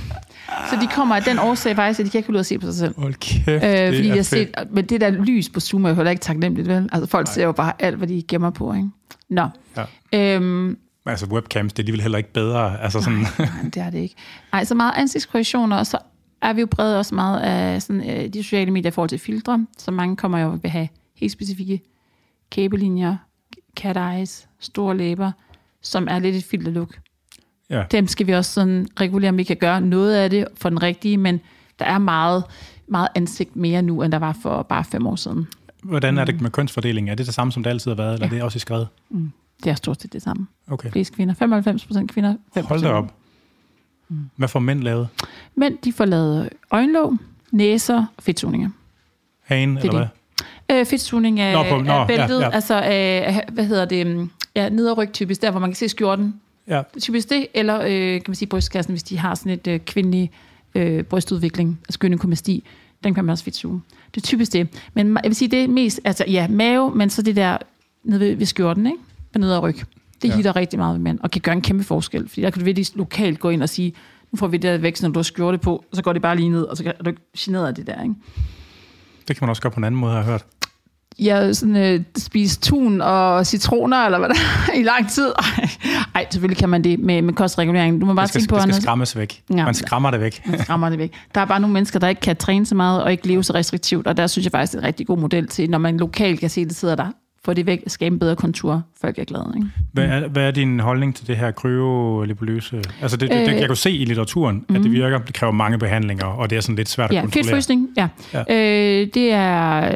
så 0.69 0.76
de 0.81 0.88
kommer 0.88 1.15
af 1.15 1.23
den 1.23 1.39
årsag 1.39 1.76
faktisk, 1.76 1.99
at 1.99 2.05
de 2.05 2.11
kan 2.11 2.19
ikke 2.19 2.30
ud 2.34 2.38
at 2.38 2.45
se 2.45 2.59
på 2.59 2.65
sig 2.65 2.76
selv. 2.76 2.93
Hold 2.97 3.13
kæft, 3.13 3.47
Øh, 3.47 3.61
det 3.61 3.95
fordi 3.95 4.09
er 4.09 4.15
jeg 4.15 4.26
fedt. 4.26 4.27
set, 4.27 4.53
men 4.71 4.85
det 4.85 5.01
der 5.01 5.09
lys 5.09 5.49
på 5.49 5.59
Zoom 5.59 5.85
er 5.85 5.89
jo 5.89 5.95
heller 5.95 6.11
ikke 6.11 6.21
taknemmeligt, 6.21 6.67
vel? 6.67 6.89
Altså 6.91 7.09
folk 7.09 7.27
ser 7.27 7.43
jo 7.43 7.51
bare 7.51 7.73
alt, 7.80 7.97
hvad 7.97 8.07
de 8.07 8.23
gemmer 8.27 8.49
på, 8.49 8.73
ikke? 8.73 8.89
Nå. 9.30 9.47
Ja. 9.77 10.35
Øhm, 10.35 10.77
Altså 11.05 11.26
webcams, 11.26 11.73
det 11.73 11.80
er 11.80 11.84
alligevel 11.84 12.01
heller 12.01 12.17
ikke 12.17 12.34
bedre. 12.34 12.81
Altså 12.81 13.01
sådan, 13.01 13.19
Nej, 13.39 13.47
det 13.63 13.77
er 13.77 13.89
det 13.89 13.97
ikke. 13.99 14.15
Nej, 14.51 14.63
så 14.63 14.76
meget 14.76 14.93
ansigtskorrektioner, 14.95 15.77
og 15.77 15.88
så 15.88 15.97
er 16.41 16.53
vi 16.53 16.61
jo 16.61 16.67
brede 16.67 16.99
også 16.99 17.15
meget 17.15 17.39
af 17.41 17.81
sådan, 17.81 18.09
øh, 18.09 18.34
de 18.34 18.43
sociale 18.43 18.71
medier 18.71 18.88
i 18.88 18.91
forhold 18.91 19.09
til 19.09 19.19
filtre, 19.19 19.65
så 19.77 19.91
mange 19.91 20.15
kommer 20.15 20.39
jo 20.39 20.59
vil 20.61 20.71
have 20.71 20.88
helt 21.15 21.31
specifikke 21.31 21.81
kæbelinjer, 22.51 23.15
cat 23.77 23.97
eyes, 23.97 24.47
store 24.59 24.97
læber, 24.97 25.31
som 25.81 26.07
er 26.11 26.19
lidt 26.19 26.35
et 26.35 26.43
filterlook. 26.43 26.97
Ja. 27.70 27.84
Dem 27.91 28.08
skal 28.08 28.28
vi 28.28 28.32
også 28.34 28.52
sådan 28.52 28.88
regulere, 29.00 29.30
om 29.30 29.38
vi 29.38 29.44
kan 29.44 29.58
gøre 29.58 29.82
noget 29.82 30.16
af 30.16 30.30
det 30.30 30.46
for 30.56 30.70
den 30.70 30.84
rigtige, 30.84 31.18
men 31.18 31.40
der 31.80 31.86
er 31.86 31.98
meget, 31.98 32.44
meget 32.88 33.08
ansigt 33.16 33.56
mere 33.56 33.82
nu, 33.82 34.04
end 34.04 34.12
der 34.12 34.20
var 34.20 34.38
for 34.41 34.62
bare 34.64 34.84
fem 34.84 35.08
år 35.08 35.16
siden. 35.16 35.48
Hvordan 35.84 36.18
er 36.18 36.26
det 36.26 36.41
med 36.41 36.52
kønsfordeling? 36.52 37.10
Er 37.10 37.16
det 37.16 37.26
det 37.26 37.34
samme, 37.34 37.52
som 37.54 37.64
det 37.64 37.70
altid 37.70 37.91
har 37.91 37.96
været, 37.96 38.14
eller 38.14 38.26
Ja. 38.28 38.32
er 38.32 38.36
det 38.36 38.44
også 38.44 38.56
i 38.56 38.60
skred? 38.60 38.86
Det 39.64 39.70
er 39.70 39.76
stort 39.76 40.02
set 40.02 40.14
det 40.14 40.22
samme. 40.22 40.48
Okay. 40.72 40.91
Flest 40.91 41.16
kvinder. 41.16 41.34
95 41.34 41.86
procent 41.86 42.12
kvinder. 42.12 42.36
5% 42.58 42.62
Hold 42.68 42.82
da 42.82 42.90
op. 42.90 43.14
Hvad 44.36 44.48
får 44.48 44.60
mænd 44.60 44.84
lavet? 44.84 45.08
Men 45.56 45.78
de 45.84 45.94
får 45.94 46.06
lavet 46.06 46.50
øjenlåg, 46.72 47.18
næser 47.52 47.98
og 48.18 48.24
fedtsugninger. 48.24 48.70
Hagen, 49.44 49.78
er 49.78 49.82
eller 49.82 50.08
hvad? 50.68 50.80
Øh, 50.80 50.86
fedtsugning 50.86 51.40
af, 51.40 51.54
Nå, 51.54 51.64
på- 51.78 51.82
nå, 51.84 51.91
af 51.94 52.08
bæltet, 52.08 52.24
ja, 52.30 52.34
ja, 52.34 52.40
ja. 52.40 52.46
ja. 52.48 52.50
altså 52.56 52.82
af, 52.84 53.46
hvad 53.52 53.66
hedder 53.66 53.86
det, 53.86 54.08
mm, 54.08 54.32
ja, 54.56 54.70
nederryg 54.70 55.10
typisk, 55.14 55.41
der 55.41 55.52
hvor 55.52 55.60
man 55.60 55.70
kan 55.70 55.76
se 55.76 55.90
skjorten. 55.90 56.41
Ja. 56.70 56.82
Typisk 57.02 57.30
det, 57.30 57.48
eller 57.54 57.82
øh, 57.82 57.90
kan 58.14 58.24
man 58.28 58.36
sige 58.36 58.50
brystkassen, 58.50 58.91
hvis 58.94 59.04
de 59.04 59.18
har 59.18 59.36
sådan 59.36 59.52
et 59.52 59.68
øh, 59.68 59.80
kvindelig 59.80 60.32
øh, 60.76 61.04
brystudvikling, 61.04 61.80
altså 61.88 62.00
gynekomasti, 62.00 62.64
den 63.04 63.14
kan 63.14 63.26
man 63.26 63.32
også 63.32 63.44
fedtsuge. 63.44 63.82
Det 64.16 64.22
er 64.22 64.26
typisk 64.26 64.54
det. 64.54 64.68
Men 64.94 65.08
jeg 65.08 65.30
vil 65.30 65.36
sige, 65.36 65.52
det 65.52 65.64
er 65.64 65.68
mest, 65.68 66.00
altså 66.04 66.24
ja, 66.28 66.48
mave, 66.48 66.96
men 66.96 67.10
så 67.10 67.22
det 67.22 67.36
der 67.36 67.58
nede 68.04 68.20
ved, 68.20 68.36
ved 68.36 68.46
skjorten, 68.46 68.86
ikke? 68.86 68.98
På 69.34 69.40
nederryg. 69.40 69.76
Det 70.22 70.28
Ja. 70.30 70.36
hitter 70.36 70.56
rigtig 70.56 70.80
meget 70.80 70.94
ved 70.94 71.00
mænd, 71.02 71.20
og 71.20 71.32
kan 71.32 71.41
gøre 71.41 71.56
en 71.56 71.62
kæmpe 71.62 71.84
forskel. 71.84 72.30
Fordi 72.30 72.41
der 72.41 72.50
kan 72.50 72.60
du 72.60 72.66
virkelig 72.66 72.88
lokalt 72.96 73.40
gå 73.40 73.50
ind 73.50 73.64
og 73.64 73.70
sige, 73.70 73.94
nu 74.32 74.38
får 74.38 74.48
vi 74.48 74.58
det 74.58 74.64
der 74.64 74.78
væk, 74.78 74.96
så 74.96 75.08
når 75.08 75.14
du 75.14 75.20
har 75.20 75.24
skjorte 75.24 75.58
på, 75.58 75.86
så 75.94 76.04
går 76.04 76.14
det 76.14 76.22
bare 76.22 76.36
lige 76.36 76.50
ned, 76.50 76.64
og 76.64 76.78
så 76.78 76.94
er 77.00 77.04
du 77.04 77.10
ikke 77.10 77.22
generet 77.38 77.68
af 77.68 77.76
det 77.76 77.88
der, 77.88 78.02
ikke? 78.04 78.16
Det 79.28 79.36
kan 79.36 79.46
man 79.46 79.50
også 79.50 79.62
gøre 79.62 79.72
på 79.72 79.80
en 79.80 79.84
anden 79.84 80.02
måde, 80.02 80.12
har 80.12 80.20
jeg 80.20 80.26
hørt. 80.30 80.46
Jeg 81.20 81.56
sådan, 81.56 81.76
øh, 81.76 82.02
spise 82.18 82.60
tun 82.60 83.02
og 83.02 83.46
citroner, 83.46 83.98
eller 84.06 84.18
hvad 84.20 84.30
der 84.30 84.36
er, 84.36 84.78
i 84.80 84.84
lang 84.84 85.10
tid. 85.10 85.28
Ej, 85.40 85.70
ej, 86.16 86.26
selvfølgelig 86.32 86.58
kan 86.58 86.70
man 86.70 86.84
det 86.84 87.00
med, 87.00 87.22
med 87.22 87.34
kostregulering. 87.34 88.02
Du 88.02 88.06
må 88.06 88.14
bare 88.14 88.24
Det 88.24 88.30
skal, 88.30 88.41
tænke 88.41 88.50
på, 88.50 88.56
det 88.56 88.64
skal 88.64 88.82
skræmmes 88.82 89.18
væk. 89.18 89.41
Ja. 89.50 89.66
Man 89.66 89.74
skræmmer 89.74 90.12
det 90.12 90.20
væk. 90.22 90.41
man 90.46 90.60
skræmmer 90.60 90.90
det 90.90 91.00
væk. 91.00 91.12
Der 91.36 91.41
er 91.41 91.46
bare 91.46 91.60
nogle 91.60 91.74
mennesker, 91.74 92.00
der 92.00 92.08
ikke 92.08 92.22
kan 92.22 92.36
træne 92.36 92.66
så 92.66 92.76
meget, 92.76 93.04
og 93.04 93.12
ikke 93.12 93.28
leve 93.28 93.44
så 93.44 93.54
restriktivt, 93.54 94.08
og 94.08 94.18
der 94.18 94.28
synes 94.28 94.46
jeg 94.46 94.52
faktisk, 94.52 94.72
det 94.72 94.78
er 94.78 94.82
en 94.82 94.88
rigtig 94.88 95.08
god 95.08 95.18
model 95.18 95.48
til, 95.48 95.70
når 95.70 95.78
man 95.78 95.98
lokalt 95.98 96.40
kan 96.40 96.50
se, 96.50 96.66
det 96.66 96.76
sidder 96.76 96.96
der, 96.96 97.08
få 97.46 97.54
det 97.54 97.66
væk, 97.66 97.84
skabe 97.88 98.14
en 98.14 98.20
bedre 98.20 98.36
kontur, 98.36 98.82
folk 99.02 99.20
er 99.20 99.24
glade. 99.24 99.54
Ikke? 99.56 99.68
Hvad 99.94 100.04
er, 100.06 100.28
hvad 100.28 100.44
er 100.48 100.52
din 100.52 100.80
holdning 100.80 101.16
til 101.16 101.28
det 101.28 101.38
her 101.38 101.52
kryolipoløse? 101.52 102.82
Altså 103.02 103.18
det, 103.18 103.30
det, 103.32 103.38
Øh, 103.41 103.48
jeg 103.48 103.56
kan 103.60 103.68
jo 103.68 103.76
se 103.76 103.91
i 103.91 104.06
litteraturen, 104.06 104.66
at 104.70 104.76
det 104.84 104.91
virker. 104.91 105.18
Det 105.18 105.34
kræver 105.36 105.54
mange 105.54 105.78
behandlinger, 105.78 106.26
og 106.26 106.50
det 106.50 106.56
er 106.58 106.62
sådan 106.62 106.76
lidt 106.76 106.90
svært 106.90 107.10
at 107.10 107.16
Ja, 107.16 107.22
kontrollere. 107.22 107.44
fedtfrysning, 107.46 107.88
ja. 107.98 108.08
Ja. 108.34 108.44
ja. 108.50 109.02
Øh, 109.02 109.08
det 109.14 109.32
er 109.34 109.91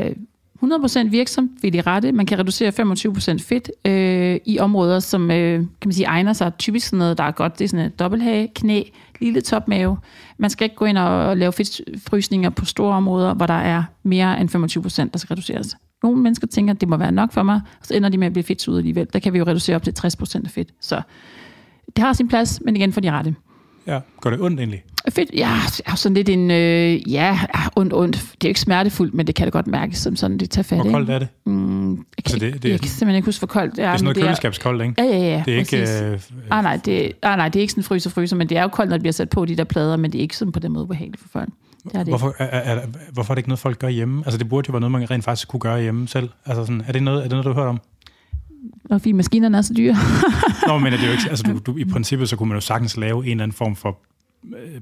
100% 0.63 1.09
virksom 1.09 1.49
ved 1.61 1.71
de 1.71 1.81
rette. 1.81 2.11
Man 2.11 2.25
kan 2.25 2.39
reducere 2.39 2.69
25% 2.69 3.47
fedt 3.47 3.71
øh, 3.85 4.39
i 4.45 4.59
områder, 4.59 4.99
som 4.99 5.31
øh, 5.31 5.57
kan 5.59 5.67
man 5.85 5.93
sige, 5.93 6.05
egner 6.05 6.33
sig 6.33 6.51
typisk 6.59 6.87
sådan 6.87 6.99
noget, 6.99 7.17
der 7.17 7.23
er 7.23 7.31
godt. 7.31 7.59
Det 7.59 7.65
er 7.65 7.69
sådan 7.69 7.85
et 7.85 7.99
dobbelthage, 7.99 8.51
knæ, 8.55 8.83
lille 9.19 9.41
topmave. 9.41 9.97
Man 10.37 10.49
skal 10.49 10.65
ikke 10.65 10.75
gå 10.75 10.85
ind 10.85 10.97
og 10.97 11.37
lave 11.37 11.53
fedtfrysninger 11.53 12.49
på 12.49 12.65
store 12.65 12.95
områder, 12.95 13.33
hvor 13.33 13.45
der 13.45 13.53
er 13.53 13.83
mere 14.03 14.41
end 14.41 14.49
25%, 15.05 15.09
der 15.13 15.19
skal 15.19 15.33
reduceres. 15.33 15.75
Nogle 16.03 16.21
mennesker 16.21 16.47
tænker, 16.47 16.73
at 16.73 16.81
det 16.81 16.89
må 16.89 16.97
være 16.97 17.11
nok 17.11 17.33
for 17.33 17.43
mig, 17.43 17.61
og 17.79 17.85
så 17.85 17.93
ender 17.93 18.09
de 18.09 18.17
med 18.17 18.27
at 18.27 18.33
blive 18.33 18.43
fedtsuget 18.43 18.77
alligevel. 18.77 19.07
Der 19.13 19.19
kan 19.19 19.33
vi 19.33 19.37
jo 19.37 19.45
reducere 19.47 19.75
op 19.75 19.83
til 19.83 19.93
60% 19.99 20.41
af 20.45 20.51
fedt. 20.51 20.69
Så 20.79 21.01
det 21.95 22.03
har 22.03 22.13
sin 22.13 22.27
plads, 22.27 22.61
men 22.61 22.75
igen 22.75 22.93
for 22.93 23.01
de 23.01 23.11
rette. 23.11 23.35
Ja, 23.87 23.99
gør 24.21 24.29
det 24.29 24.41
ondt 24.41 24.59
egentlig? 24.59 24.83
Fedt, 25.09 25.29
ja, 25.33 25.51
er 25.85 25.95
sådan 25.95 26.13
lidt 26.13 26.29
en, 26.29 26.51
øh, 26.51 27.11
ja, 27.13 27.39
ja, 27.55 27.61
ondt, 27.75 27.93
ondt. 27.93 28.15
Det 28.15 28.21
er 28.31 28.35
jo 28.43 28.47
ikke 28.47 28.59
smertefuldt, 28.59 29.13
men 29.13 29.27
det 29.27 29.35
kan 29.35 29.45
det 29.45 29.53
godt 29.53 29.67
mærkes 29.67 29.97
som 29.97 30.15
sådan, 30.15 30.37
det 30.37 30.49
tager 30.49 30.63
fat. 30.63 30.77
Hvor 30.81 30.91
koldt 30.91 31.09
er 31.09 31.19
det? 31.19 31.27
Mm, 31.45 31.91
jeg, 31.91 31.97
Altså, 32.17 32.39
kan, 32.39 32.45
det- 32.47 32.53
det, 32.53 32.63
det 32.63 32.69
er 32.69 32.73
jeg 32.73 32.79
kan 32.79 32.89
simpelthen 32.89 33.15
ikke 33.15 33.25
huske, 33.25 33.39
hvor 33.39 33.47
koldt 33.47 33.75
det 33.75 33.83
er. 33.83 33.87
Det 33.87 33.93
er 33.93 33.97
sådan 33.97 34.03
noget 34.03 34.17
køleskabskoldt, 34.27 34.81
ikke? 34.83 34.93
Ja, 34.97 35.03
ja, 35.03 35.17
ja. 35.17 35.43
Det 35.45 35.53
er 35.53 35.57
ikke... 35.57 36.11
Øh, 36.13 36.19
Ah, 36.51 36.63
nej, 36.63 36.79
det, 36.85 37.11
ah, 37.23 37.37
nej, 37.37 37.49
det 37.49 37.59
er 37.59 37.61
ikke 37.61 37.71
sådan 37.71 37.83
fryser 37.83 38.09
fryser, 38.09 38.35
men 38.35 38.49
det 38.49 38.57
er 38.57 38.61
jo 38.61 38.67
koldt, 38.67 38.89
når 38.89 38.97
det 38.97 39.01
bliver 39.03 39.13
sat 39.13 39.29
på 39.29 39.45
de 39.45 39.55
der 39.55 39.63
plader, 39.63 39.97
men 39.97 40.11
det 40.11 40.17
er 40.17 40.21
ikke 40.21 40.37
sådan 40.37 40.51
på 40.51 40.59
den 40.59 40.71
måde 40.73 40.87
behageligt 40.87 41.21
for 41.21 41.29
folk. 41.29 41.49
Det 41.83 41.91
er 41.93 41.99
det 41.99 42.07
hvorfor, 42.07 42.35
er, 42.39 42.45
er, 42.45 42.75
er, 42.75 42.85
hvorfor 43.13 43.33
er 43.33 43.35
det 43.35 43.39
ikke 43.39 43.49
noget, 43.49 43.59
folk 43.59 43.79
gør 43.79 43.87
hjemme? 43.89 44.23
Altså, 44.25 44.37
det 44.37 44.49
burde 44.49 44.65
jo 44.67 44.71
være 44.71 44.79
noget, 44.79 44.91
man 44.91 45.11
rent 45.11 45.23
faktisk 45.23 45.47
kunne 45.47 45.59
gøre 45.59 45.81
hjemme 45.81 46.07
selv. 46.07 46.29
Altså, 46.45 46.65
sådan, 46.65 46.83
er, 46.87 46.91
det 46.91 47.03
noget, 47.03 47.17
er 47.17 47.21
det 47.23 47.31
noget, 47.31 47.45
du 47.45 47.53
har 47.53 47.59
hørt 47.61 47.69
om? 47.69 47.79
Og 48.89 49.01
fordi 49.01 49.11
maskinerne 49.11 49.57
er 49.57 49.61
så 49.61 49.73
dyre. 49.77 49.95
Nå, 50.67 50.77
men 50.77 50.93
er 50.93 50.97
det 50.97 51.07
jo 51.07 51.11
ikke... 51.11 51.23
Altså, 51.29 51.43
du, 51.65 51.71
du, 51.71 51.77
i 51.77 51.85
princippet, 51.85 52.29
så 52.29 52.35
kunne 52.35 52.49
man 52.49 52.55
jo 52.55 52.61
sagtens 52.61 52.97
lave 52.97 53.25
en 53.25 53.31
eller 53.31 53.43
anden 53.43 53.55
form 53.55 53.75
for 53.75 53.97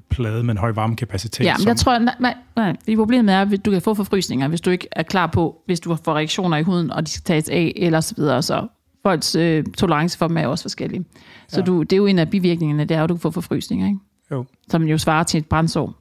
plade 0.09 0.43
med 0.43 0.51
en 0.51 0.57
høj 0.57 0.71
varmekapacitet. 0.71 1.45
ja, 1.45 1.57
men 1.57 1.67
jeg 1.67 1.77
tror, 1.77 1.99
nej, 1.99 2.15
nej, 2.19 2.35
nej, 2.55 2.75
problemet 2.95 3.35
er, 3.35 3.41
at 3.41 3.65
du 3.65 3.71
kan 3.71 3.81
få 3.81 3.93
forfrysninger, 3.93 4.47
hvis 4.47 4.61
du 4.61 4.69
ikke 4.69 4.87
er 4.91 5.03
klar 5.03 5.27
på, 5.27 5.61
hvis 5.65 5.79
du 5.79 5.95
får 6.05 6.13
reaktioner 6.15 6.57
i 6.57 6.63
huden, 6.63 6.91
og 6.91 7.05
de 7.05 7.11
skal 7.11 7.23
tages 7.23 7.49
af, 7.49 7.73
eller 7.75 7.99
så 8.01 8.15
videre. 8.17 8.41
Så 8.41 8.67
folks 9.05 9.35
øh, 9.35 9.63
tolerance 9.77 10.17
for 10.17 10.27
dem 10.27 10.37
er 10.37 10.41
jo 10.41 10.51
også 10.51 10.63
forskellig. 10.63 11.05
Så 11.47 11.59
Ja. 11.59 11.65
du, 11.65 11.81
det 11.83 11.93
er 11.93 11.97
jo 11.97 12.05
en 12.05 12.19
af 12.19 12.29
bivirkningerne, 12.29 12.83
det 12.85 12.91
er 12.95 12.99
jo, 12.99 13.03
at 13.03 13.09
du 13.09 13.13
kan 13.15 13.21
få 13.21 13.31
forfrysninger, 13.31 13.87
ikke? 13.87 13.99
Jo. 14.31 14.45
Som 14.69 14.83
jo 14.83 14.97
svarer 14.97 15.23
til 15.23 15.37
et 15.37 15.45
brændsår. 15.45 15.93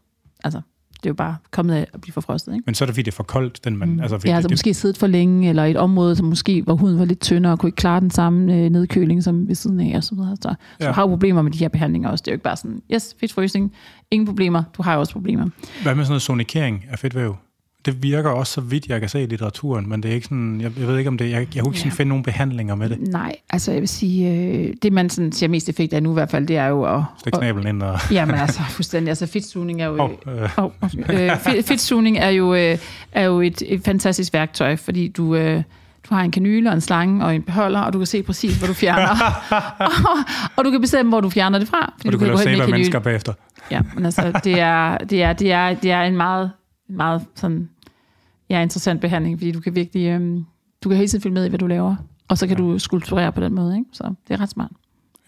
Altså, 0.45 0.61
det 1.03 1.07
er 1.07 1.11
jo 1.11 1.15
bare 1.15 1.37
kommet 1.51 1.75
af 1.75 1.87
at 1.95 2.01
blive 2.01 2.13
forfrostet, 2.13 2.53
ikke? 2.53 2.63
Men 2.67 2.75
så 2.75 2.85
er 2.85 2.87
det, 2.87 2.95
fordi 2.95 3.03
det 3.03 3.13
er 3.13 3.17
for 3.17 3.23
koldt, 3.23 3.65
den 3.65 3.77
man... 3.77 3.89
Mm. 3.91 4.01
Altså, 4.01 4.21
Ja, 4.25 4.35
altså 4.35 4.49
det, 4.49 4.53
måske 4.55 4.75
siddet 4.75 4.99
for 4.99 5.07
længe, 5.07 5.49
eller 5.49 5.65
et 5.65 5.77
område, 5.77 6.17
som 6.17 6.27
måske, 6.27 6.63
hvor 6.63 6.75
huden 6.75 6.99
var 6.99 7.05
lidt 7.05 7.21
tyndere, 7.21 7.53
og 7.53 7.59
kunne 7.59 7.69
ikke 7.69 7.77
klare 7.77 8.01
den 8.01 8.11
samme 8.11 8.55
øh, 8.57 8.71
nedkøling 8.71 9.23
som 9.25 9.49
ved 9.49 9.55
siden 9.55 9.81
af, 9.81 9.97
og 9.97 10.05
så 10.05 10.15
videre. 10.15 10.37
Så, 10.37 10.43
så 10.43 10.55
Ja. 10.81 10.89
du 10.89 10.93
har 10.93 11.03
jo 11.03 11.09
problemer 11.09 11.43
med 11.43 11.51
de 11.53 11.59
her 11.59 11.69
behandlinger 11.69 12.09
også. 12.09 12.23
Det 12.23 12.29
er 12.29 12.33
jo 12.33 12.35
ikke 12.35 12.45
bare 12.45 12.57
sådan, 12.57 12.83
yes, 12.95 13.17
fedtfrysning, 13.21 13.73
ingen 14.11 14.27
problemer, 14.27 14.63
du 14.77 14.83
har 14.83 14.95
jo 14.95 15.01
også 15.01 15.13
problemer. 15.13 15.49
Hvad 15.83 15.95
med 15.95 16.05
sådan 16.05 16.11
noget 16.13 16.23
sonikering 16.23 16.85
af 16.91 16.99
fedtvæv? 16.99 17.37
Det 17.85 18.03
virker 18.03 18.31
også, 18.31 18.53
så 18.53 18.61
vidt 18.61 18.87
jeg 18.87 19.01
kan 19.01 19.09
se 19.09 19.23
i 19.23 19.27
litteraturen, 19.27 19.89
men 19.89 20.03
det 20.03 20.11
er 20.11 20.15
ikke 20.15 20.27
sådan, 20.27 20.61
jeg, 20.61 20.71
jeg 20.79 20.89
ved 20.89 20.99
ikke 20.99 21.09
om 21.09 21.19
det, 21.19 21.31
jeg, 21.31 21.47
jeg 21.55 21.63
kunne 21.63 21.71
ikke 21.73 21.79
sådan 21.79 21.93
Ja. 21.93 21.97
finde 21.97 22.09
nogle 22.09 22.25
behandlinger 22.25 22.75
med 22.75 22.89
det. 22.89 22.99
Nej, 23.01 23.37
altså 23.51 23.73
jeg 23.73 23.81
vil 23.81 23.89
sige, 23.89 24.31
øh, 24.35 24.75
det 24.83 24.93
man 24.93 25.11
sådan 25.11 25.33
ser 25.33 25.49
mest 25.49 25.69
effekt 25.69 25.93
af 25.93 26.03
nu 26.03 26.11
i 26.11 26.15
hvert 26.15 26.31
fald, 26.31 26.47
det 26.47 26.57
er 26.57 26.67
jo 26.67 26.83
at... 26.97 27.03
Stik 27.19 27.35
snabelen 27.35 27.67
ind 27.69 27.83
og... 27.83 27.99
Jamen 28.13 28.35
altså, 28.35 28.61
fuldstændig. 28.71 29.09
Altså 29.09 29.27
fedtsugning 29.27 29.83
er 29.83 29.87
jo... 29.87 29.97
Oh, 30.03 30.11
øh, 30.43 30.59
Oh, 30.59 30.71
øh, 31.09 31.31
fedt- 31.37 31.67
fedtsugning 31.67 32.19
er 32.19 32.29
jo, 32.29 32.55
øh, 32.55 32.79
er 33.13 33.23
jo 33.25 33.41
et, 33.41 33.63
et 33.67 33.85
fantastisk 33.85 34.33
værktøj, 34.33 34.77
fordi 34.77 35.09
du, 35.09 35.35
øh, 35.35 35.63
du 36.11 36.15
har 36.15 36.23
en 36.23 36.31
kanyle 36.31 36.69
og 36.71 36.75
en 36.75 36.81
slange 36.81 37.25
og 37.25 37.35
en 37.35 37.43
beholder, 37.43 37.81
og 37.81 37.93
du 37.93 37.99
kan 37.99 38.07
se 38.07 38.23
præcis, 38.23 38.57
hvor 38.59 38.67
du 38.67 38.75
fjerner. 38.75 39.09
og, 39.79 40.19
og 40.57 40.65
du 40.65 40.71
kan 40.71 40.81
bestemme, 40.81 41.09
hvor 41.09 41.21
du 41.21 41.31
fjerner 41.31 41.59
det 41.59 41.69
fra. 41.69 41.93
Fordi 41.97 42.09
og 42.09 42.13
du 42.13 42.19
kan 42.19 42.29
gå 42.29 42.31
hen 42.31 42.35
med 42.37 42.43
sæbe 42.45 42.51
af 42.51 42.59
kanyle. 42.59 42.73
mennesker 42.73 42.99
bagefter. 42.99 43.33
Ja, 43.71 43.81
men 43.95 44.05
altså, 44.05 44.41
det 44.45 44.61
er, 44.61 44.99
det 44.99 45.23
er, 45.23 45.33
det 45.33 45.53
er, 45.53 45.75
det 45.75 45.91
er 45.91 46.03
en 46.03 46.17
meget, 46.17 46.51
meget 46.91 47.23
sådan, 47.35 47.69
ja, 48.51 48.63
interessant 48.63 49.01
behandling, 49.01 49.39
fordi 49.39 49.53
du 49.53 49.61
kan 49.61 49.75
virkelig, 49.75 50.07
øhm, 50.07 50.45
du 50.85 50.89
kan 50.89 50.97
hele 50.97 51.09
tiden 51.09 51.23
følge 51.23 51.35
med 51.35 51.45
i, 51.47 51.49
hvad 51.49 51.59
du 51.59 51.67
laver, 51.67 51.97
og 52.29 52.39
så 52.39 52.47
kan 52.47 52.57
Ja. 52.59 52.63
du 52.65 52.79
skulpturere 52.79 53.33
på 53.33 53.41
den 53.41 53.55
måde, 53.55 53.75
ikke? 53.79 53.89
Så 53.93 54.15
det 54.29 54.35
er 54.35 54.41
ret 54.41 54.49
smart. 54.51 54.71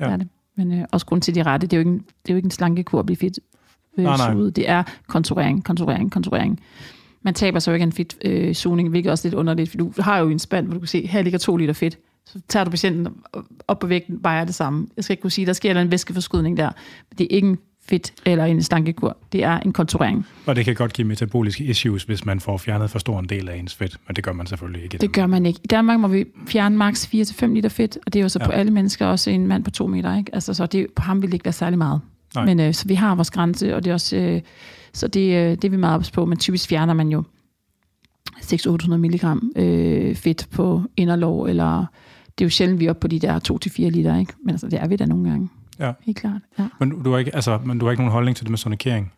Ja. 0.00 0.04
Det 0.04 0.12
er 0.12 0.16
det. 0.16 0.28
Men 0.56 0.72
øh, 0.72 0.84
også 0.92 1.06
grund 1.06 1.22
til 1.22 1.34
de 1.34 1.42
rette, 1.42 1.66
det 1.66 1.72
er 1.72 1.76
jo 1.76 1.80
ikke 1.80 1.90
en, 1.90 1.98
det 1.98 2.30
er 2.30 2.34
jo 2.34 2.36
ikke 2.36 2.46
en 2.46 2.50
slankekur 2.50 2.98
at 2.98 3.06
blive 3.06 3.16
fedt 3.16 3.38
øh, 3.98 4.04
Nej, 4.04 4.16
nej. 4.16 4.32
suget. 4.32 4.56
Det 4.56 4.68
er 4.70 4.82
konturering, 5.06 5.64
konturering, 5.64 6.12
konturering. 6.12 6.60
Man 7.22 7.34
taber 7.34 7.58
så 7.58 7.70
jo 7.70 7.74
ikke 7.74 7.82
en 7.84 7.92
fedt 7.92 8.16
øh, 8.24 8.54
sugning, 8.54 8.88
hvilket 8.88 9.08
er 9.08 9.12
også 9.12 9.28
lidt 9.28 9.34
underligt, 9.34 9.70
for 9.70 9.76
du 9.76 9.92
har 9.98 10.18
jo 10.18 10.28
en 10.28 10.38
spand, 10.38 10.66
hvor 10.66 10.74
du 10.74 10.80
kan 10.80 10.86
se, 10.88 11.06
her 11.06 11.22
ligger 11.22 11.38
to 11.38 11.56
liter 11.56 11.72
fedt. 11.74 11.98
Så 12.26 12.40
tager 12.48 12.64
du 12.64 12.70
patienten 12.70 13.08
op 13.68 13.78
på 13.78 13.86
vægten, 13.86 14.18
vejer 14.22 14.44
det 14.44 14.54
samme. 14.54 14.86
Jeg 14.96 15.04
skal 15.04 15.12
ikke 15.14 15.20
kunne 15.22 15.30
sige, 15.30 15.46
der 15.46 15.52
sker 15.52 15.80
en 15.80 15.90
væskeforskydning 15.90 16.56
der. 16.56 16.70
Det 17.18 17.24
er 17.24 17.28
ikke 17.36 17.48
en 17.48 17.58
fedt 17.88 18.12
eller 18.26 18.44
en 18.44 18.62
slankekur. 18.62 19.16
Det 19.32 19.44
er 19.44 19.60
en 19.60 19.72
konturering. 19.72 20.26
Og 20.46 20.56
det 20.56 20.64
kan 20.64 20.74
godt 20.74 20.92
give 20.92 21.06
metaboliske 21.08 21.64
issues, 21.64 22.02
hvis 22.04 22.24
man 22.24 22.40
får 22.40 22.56
fjernet 22.58 22.90
for 22.90 22.98
stor 22.98 23.18
en 23.18 23.24
del 23.28 23.48
af 23.48 23.56
ens 23.56 23.74
fedt, 23.74 23.96
men 24.08 24.16
det 24.16 24.24
gør 24.24 24.32
man 24.32 24.46
selvfølgelig 24.46 24.82
ikke. 24.84 24.98
Det 24.98 25.12
gør 25.12 25.26
man 25.26 25.46
ikke. 25.46 25.60
I 25.64 25.66
Danmark 25.66 26.00
må 26.00 26.08
vi 26.08 26.24
fjerne 26.46 26.76
maks 26.76 27.06
4-5 27.14 27.46
liter 27.46 27.68
fedt, 27.68 27.98
og 28.06 28.12
det 28.12 28.18
er 28.18 28.22
jo 28.22 28.28
så 28.28 28.38
Ja. 28.40 28.46
på 28.46 28.52
alle 28.52 28.72
mennesker, 28.72 29.06
også 29.06 29.30
en 29.30 29.46
mand 29.46 29.64
på 29.64 29.70
to 29.70 29.86
meter. 29.86 30.16
Ikke? 30.18 30.34
Altså, 30.34 30.54
så 30.54 30.66
det, 30.66 30.86
på 30.96 31.02
ham 31.02 31.22
vil 31.22 31.28
det 31.28 31.34
ikke 31.34 31.44
være 31.44 31.52
særlig 31.52 31.78
meget. 31.78 32.00
Nej. 32.34 32.44
Men 32.44 32.60
øh, 32.60 32.74
så 32.74 32.88
vi 32.88 32.94
har 32.94 33.14
vores 33.14 33.30
grænse, 33.30 33.76
og 33.76 33.84
det 33.84 33.90
er 33.90 33.94
også, 33.94 34.16
øh, 34.16 34.40
så 34.92 35.08
det, 35.08 35.20
øh, 35.34 35.50
det 35.50 35.64
er 35.64 35.68
vi 35.70 35.76
meget 35.76 35.94
ops 35.96 36.10
på, 36.10 36.24
men 36.24 36.38
typisk 36.38 36.68
fjerner 36.68 36.94
man 36.94 37.08
jo 37.08 37.22
600-800 38.36 38.96
milligram 38.96 39.52
øh, 39.56 40.14
fedt 40.14 40.46
på 40.50 40.82
inderlov, 40.96 41.44
eller 41.44 41.84
det 42.38 42.44
er 42.44 42.46
jo 42.46 42.50
sjældent, 42.50 42.80
vi 42.80 42.86
er 42.86 42.90
oppe 42.90 43.00
på 43.00 43.08
de 43.08 43.18
der 43.18 43.40
2-4 43.68 43.88
liter, 43.90 44.18
ikke? 44.18 44.32
men 44.44 44.50
altså, 44.50 44.68
det 44.68 44.80
er 44.80 44.88
vi 44.88 44.96
da 44.96 45.06
nogle 45.06 45.30
gange. 45.30 45.48
Ja. 45.78 45.92
Helt 46.00 46.18
klart, 46.18 46.40
ja. 46.58 46.68
Men 46.80 47.02
du 47.02 47.10
har 47.10 47.18
ikke, 47.18 47.34
altså, 47.34 47.58
men 47.64 47.78
du 47.78 47.84
har 47.86 47.90
ikke 47.90 48.02
nogen 48.02 48.12
holdning 48.12 48.36
til 48.36 48.44
det 48.44 48.50
med 48.50 48.58
sonikering? 48.58 49.12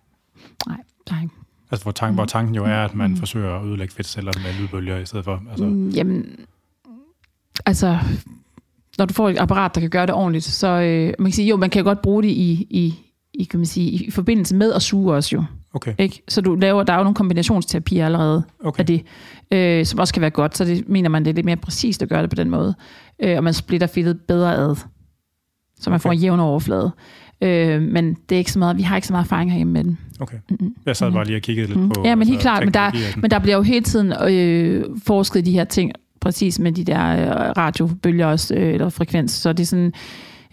Nej, 0.67 0.77
ikke. 1.23 1.35
Altså, 1.71 1.85
hvor, 1.85 1.93
tanken, 1.93 2.15
hvor 2.15 2.25
tanken 2.25 2.55
jo 2.55 2.65
er, 2.65 2.77
at 2.85 2.95
man 2.95 3.11
Mm. 3.11 3.17
forsøger 3.17 3.59
at 3.59 3.65
ødelægge 3.67 3.95
fedtceller 3.95 4.33
med 4.37 4.61
lydbølger 4.61 4.99
i 4.99 5.07
stedet 5.07 5.25
for. 5.25 5.43
Altså, 5.51 5.65
Mm, 5.65 5.89
jamen, 5.89 6.37
altså, 7.67 7.99
når 8.99 9.05
du 9.07 9.15
får 9.15 9.29
et 9.29 9.39
apparat, 9.39 9.75
der 9.75 9.81
kan 9.81 9.91
gøre 9.91 10.07
det 10.07 10.15
ordentligt, 10.15 10.45
så 10.45 10.67
øh, 10.69 11.13
man 11.19 11.27
kan 11.31 11.33
sige, 11.33 11.49
jo, 11.49 11.57
man 11.57 11.71
kan 11.71 11.85
godt 11.85 12.03
bruge 12.03 12.23
det 12.23 12.29
i, 12.29 12.67
i, 12.71 12.95
i, 13.35 13.45
kan 13.45 13.59
man 13.61 13.67
sige, 13.67 13.91
i 13.91 14.11
forbindelse 14.11 14.55
med 14.57 14.73
at 14.73 14.83
suge 14.83 15.15
også 15.15 15.31
jo. 15.37 15.45
okay, 15.75 15.95
Ikke? 15.99 16.23
Så 16.29 16.41
du 16.41 16.55
laver, 16.55 16.83
der 16.83 16.93
er 16.93 16.97
jo 16.97 17.03
nogle 17.05 17.15
kombinationsterapier 17.15 18.05
allerede 18.07 18.43
okay. 18.65 18.81
af 18.81 18.87
det, 18.87 19.03
øh, 19.51 19.87
som 19.87 19.99
også 19.99 20.15
kan 20.15 20.21
være 20.21 20.31
godt, 20.31 20.57
så 20.57 20.65
det 20.65 20.89
mener 20.89 21.09
man, 21.09 21.25
det 21.25 21.31
er 21.31 21.35
lidt 21.35 21.47
mere 21.47 21.57
præcist 21.57 22.03
at 22.03 22.09
gøre 22.09 22.23
det 22.23 22.31
på 22.31 22.37
den 22.37 22.51
måde. 22.51 22.75
Øh, 23.23 23.37
og 23.37 23.45
man 23.45 23.55
splitter 23.55 23.87
fedtet 23.87 24.21
bedre 24.21 24.57
ad, 24.57 24.77
så 25.81 25.91
man 25.91 26.01
får 26.01 26.09
Okay. 26.09 26.17
en 26.17 26.23
jævn 26.23 26.41
overflade. 26.41 26.91
Øh, 27.41 27.83
men 27.83 28.15
det 28.29 28.35
er 28.35 28.39
ikke 28.39 28.53
så 28.53 28.59
meget, 28.59 28.77
vi 28.77 28.83
har 28.83 28.97
ikke 28.97 29.07
så 29.09 29.13
meget 29.13 29.25
erfaring 29.25 29.51
herhjemme 29.51 29.73
med 29.73 29.85
den. 29.85 29.99
okay. 30.21 30.37
Mm-mm. 30.51 30.75
Jeg 30.87 30.97
sad 30.97 31.13
bare 31.13 31.25
lige 31.25 31.37
og 31.37 31.43
kiggede 31.43 31.67
lidt 31.67 31.81
Mm. 31.81 31.89
på... 31.89 32.03
Ja, 32.05 32.15
men 32.15 32.29
helt 32.29 32.37
altså, 32.37 32.49
klart, 32.49 32.65
men 32.65 32.75
der, 32.75 33.21
men 33.21 33.31
der 33.31 33.39
bliver 33.39 33.57
jo 33.57 33.63
hele 33.63 33.85
tiden 33.85 34.13
øh, 34.31 34.85
forsket 35.07 35.41
i 35.41 35.43
de 35.43 35.53
her 35.53 35.65
ting, 35.65 35.93
præcis 36.21 36.59
med 36.59 36.73
de 36.73 36.85
der 36.85 37.01
øh, 37.07 37.51
radiobølger 37.57 38.27
også, 38.27 38.55
øh, 38.55 38.75
eller 38.75 38.89
frekvens. 38.89 39.31
Så 39.33 39.53
det 39.53 39.63
er 39.63 39.67
sådan, 39.67 39.93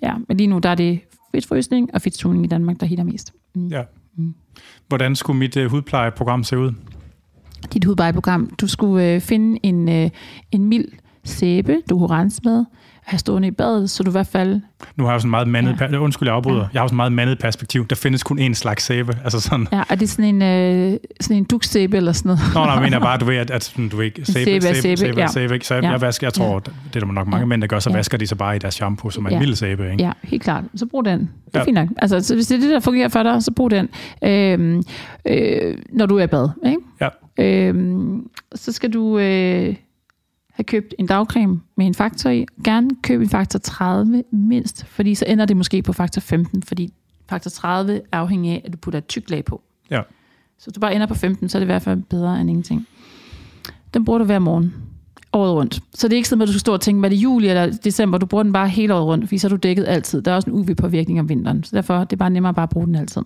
ja, 0.03 0.13
men 0.27 0.37
lige 0.37 0.47
nu 0.47 0.59
der 0.59 0.69
er 0.69 0.75
det 0.75 0.99
fedtfrysning 1.31 1.89
og 1.93 2.01
fedttuning 2.01 2.45
i 2.45 2.47
Danmark, 2.47 2.79
der 2.79 2.85
hitter 2.85 3.03
mest. 3.03 3.33
Mm. 3.55 3.67
Ja. 3.67 3.81
Mm. 4.17 4.33
Hvordan 4.87 5.15
skulle 5.15 5.39
mit 5.39 5.57
uh, 5.57 5.65
hudplejeprogram 5.65 6.43
se 6.43 6.57
ud? 6.57 6.71
Dit 7.73 7.85
hudplejeprogram, 7.85 8.49
du 8.61 8.67
skulle 8.67 9.13
øh, 9.13 9.21
finde 9.21 9.59
en, 9.63 9.89
øh, 9.89 10.09
en 10.51 10.65
mild 10.65 10.85
sæbe, 11.23 11.77
du 11.89 11.97
kunne 11.97 12.09
rense 12.09 12.41
med, 12.43 12.65
have 13.03 13.19
stående 13.19 13.47
i 13.47 13.51
badet, 13.51 13.89
så 13.89 14.03
du 14.03 14.09
i 14.09 14.11
hvert 14.11 14.27
fald... 14.27 14.61
Nu 14.95 15.03
har 15.03 15.11
jeg 15.11 15.15
jo 15.15 15.19
sådan 15.19 15.29
meget 15.31 15.47
mandet... 15.47 15.75
Ja. 15.81 15.85
Ja. 15.91 15.97
Undskyld, 15.97 16.27
jeg 16.27 16.35
afbryder. 16.35 16.57
Ja. 16.57 16.61
Ja. 16.63 16.69
Jeg 16.73 16.79
har 16.79 16.83
jo 16.83 16.87
sådan 16.87 16.95
meget 16.95 17.11
mandet 17.11 17.39
perspektiv. 17.39 17.87
Der 17.87 17.95
findes 17.95 18.23
kun 18.23 18.39
én 18.39 18.53
slags 18.53 18.83
sæbe. 18.83 19.17
Altså 19.23 19.39
sådan... 19.39 19.67
Ja, 19.71 19.83
er 19.89 19.95
det 19.95 20.09
sådan 20.09 20.41
en, 20.41 20.41
øh, 20.93 20.97
sådan 21.21 21.37
en 21.37 21.43
duksæbe 21.43 21.97
eller 21.97 22.11
sådan 22.11 22.29
noget? 22.29 22.41
Nå, 22.53 22.59
nej, 22.65 22.73
jeg 22.73 22.81
mener 22.81 22.99
bare, 22.99 23.17
du 23.17 23.25
ved, 23.25 23.35
at, 23.35 23.51
at 23.51 23.73
du 23.91 23.97
ved, 23.97 24.05
ikke, 24.05 24.25
sæbe, 24.25 24.45
sæbe 24.45 24.61
sæbe, 24.61 24.75
sæbe, 24.81 24.97
sæbe, 24.97 25.19
ja. 25.19 25.27
sæbe, 25.27 25.53
ikke? 25.53 25.67
Så 25.67 25.73
jeg, 25.73 25.83
Ja. 25.83 25.91
jeg, 25.91 26.01
vasker, 26.01 26.27
jeg 26.27 26.33
tror, 26.33 26.59
det 26.59 26.71
er 26.95 26.99
der 26.99 27.05
nok 27.05 27.27
mange 27.27 27.39
Ja. 27.39 27.45
mænd, 27.45 27.61
der 27.61 27.67
gør, 27.67 27.79
så 27.79 27.89
Ja. 27.89 27.95
vasker 27.95 28.17
de 28.17 28.27
så 28.27 28.35
bare 28.35 28.55
i 28.55 28.59
deres 28.59 28.73
shampoo, 28.73 29.09
som 29.09 29.25
er 29.25 29.29
en 29.29 29.33
Ja. 29.33 29.39
mild 29.39 29.55
sæbe, 29.55 29.91
ikke? 29.91 30.03
Ja, 30.03 30.11
helt 30.23 30.43
klart. 30.43 30.63
Så 30.75 30.85
brug 30.85 31.05
den. 31.05 31.19
Det 31.19 31.27
er 31.27 31.29
Ja. 31.53 31.59
ja. 31.59 31.65
fint 31.65 31.75
nok. 31.75 31.87
Altså, 31.97 32.19
så 32.19 32.35
hvis 32.35 32.47
det 32.47 32.55
er 32.57 32.61
det, 32.61 32.69
der 32.69 32.79
fungerer 32.79 33.09
for 33.09 33.23
dig, 33.23 33.43
så 33.43 33.51
brug 33.51 33.71
den. 33.71 33.89
Øhm, 34.23 34.83
øh, 35.27 35.77
når 35.93 36.05
du 36.05 36.17
er 36.17 36.23
i 36.23 36.27
bad. 36.27 36.49
Ikke? 36.65 36.77
Ja. 37.01 37.07
Øhm, 37.39 38.21
så 38.55 38.71
skal 38.71 38.93
du 38.93 39.17
øh, 39.19 39.75
have 40.61 40.81
købt 40.81 40.95
en 40.99 41.05
dagcreme 41.07 41.61
med 41.77 41.85
en 41.85 41.93
faktor 41.93 42.29
i. 42.29 42.45
Gerne 42.63 42.89
køb 43.03 43.21
en 43.21 43.29
faktor 43.29 43.59
30 43.59 44.23
mindst, 44.31 44.85
fordi 44.85 45.15
så 45.15 45.25
ender 45.27 45.45
det 45.45 45.57
måske 45.57 45.81
på 45.81 45.93
faktor 45.93 46.19
15, 46.19 46.63
fordi 46.63 46.93
faktor 47.29 47.49
30 47.49 48.01
er 48.11 48.17
afhængig 48.17 48.51
af, 48.51 48.61
at 48.65 48.73
du 48.73 48.77
putter 48.77 48.97
et 48.97 49.07
tyk 49.07 49.29
lag 49.29 49.45
på. 49.45 49.61
Ja. 49.91 50.01
Så 50.57 50.65
hvis 50.65 50.73
du 50.73 50.79
bare 50.79 50.95
ender 50.95 51.07
på 51.07 51.15
15, 51.15 51.49
så 51.49 51.57
er 51.57 51.59
det 51.59 51.65
i 51.65 51.71
hvert 51.71 51.81
fald 51.81 52.01
bedre 52.01 52.41
end 52.41 52.49
ingenting. 52.49 52.87
Den 53.93 54.05
bruger 54.05 54.19
du 54.19 54.25
hver 54.25 54.39
morgen. 54.39 54.73
Året 55.33 55.53
rundt. 55.53 55.79
Så 55.93 56.07
det 56.07 56.13
er 56.13 56.17
ikke 56.17 56.29
sådan, 56.29 56.41
at 56.41 56.47
du 56.47 56.53
skal 56.53 56.59
stå 56.59 56.73
og 56.73 56.81
tænke, 56.81 56.99
hvad 56.99 57.09
er 57.09 57.15
det 57.15 57.23
juli 57.23 57.47
eller 57.47 57.71
december? 57.83 58.17
Du 58.17 58.25
bruger 58.25 58.43
den 58.43 58.53
bare 58.53 58.69
hele 58.69 58.93
året 58.93 59.05
rundt, 59.05 59.25
fordi 59.25 59.37
så 59.37 59.47
er 59.47 59.49
du 59.49 59.55
dækket 59.55 59.85
altid. 59.87 60.21
Der 60.21 60.31
er 60.31 60.35
også 60.35 60.49
en 60.49 60.55
UV-påvirkning 60.55 61.19
om 61.19 61.29
vinteren. 61.29 61.63
Så 61.63 61.75
derfor 61.75 61.99
det 61.99 62.13
er 62.13 62.17
bare 62.17 62.29
nemmere 62.29 62.53
bare 62.53 62.63
at 62.63 62.69
bruge 62.69 62.85
den 62.85 62.95
altid. 62.95 63.21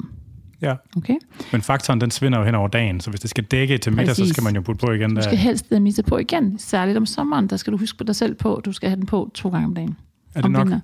Ja. 0.69 0.75
Okay? 0.97 1.15
Men 1.51 1.61
faktoren, 1.61 2.01
den 2.01 2.11
svinder 2.11 2.39
jo 2.39 2.45
hen 2.45 2.55
over 2.55 2.67
dagen, 2.67 2.99
så 3.01 3.09
hvis 3.09 3.19
det 3.19 3.29
skal 3.29 3.43
dække 3.43 3.77
til 3.77 3.91
middag, 3.93 4.15
så 4.15 4.21
Præcis. 4.21 4.33
skal 4.33 4.43
man 4.43 4.55
jo 4.55 4.61
putte 4.61 4.85
på 4.85 4.91
igen. 4.91 5.15
Du 5.15 5.21
skal 5.21 5.37
helst 5.37 5.71
misse 5.71 6.03
på 6.03 6.17
igen. 6.17 6.59
Særligt 6.59 6.97
om 6.97 7.05
sommeren, 7.05 7.47
der 7.47 7.57
skal 7.57 7.73
du 7.73 7.77
huske 7.77 7.97
på 7.97 8.03
dig 8.03 8.15
selv 8.15 8.35
på. 8.35 8.61
Du 8.65 8.71
skal 8.71 8.89
have 8.89 8.95
den 8.95 9.05
på 9.05 9.31
to 9.33 9.49
gange 9.49 9.65
om 9.65 9.75
dagen. 9.75 9.97
Er 10.35 10.39
det 10.39 10.45
om 10.45 10.51
nok? 10.51 10.59
vinteren. 10.59 10.81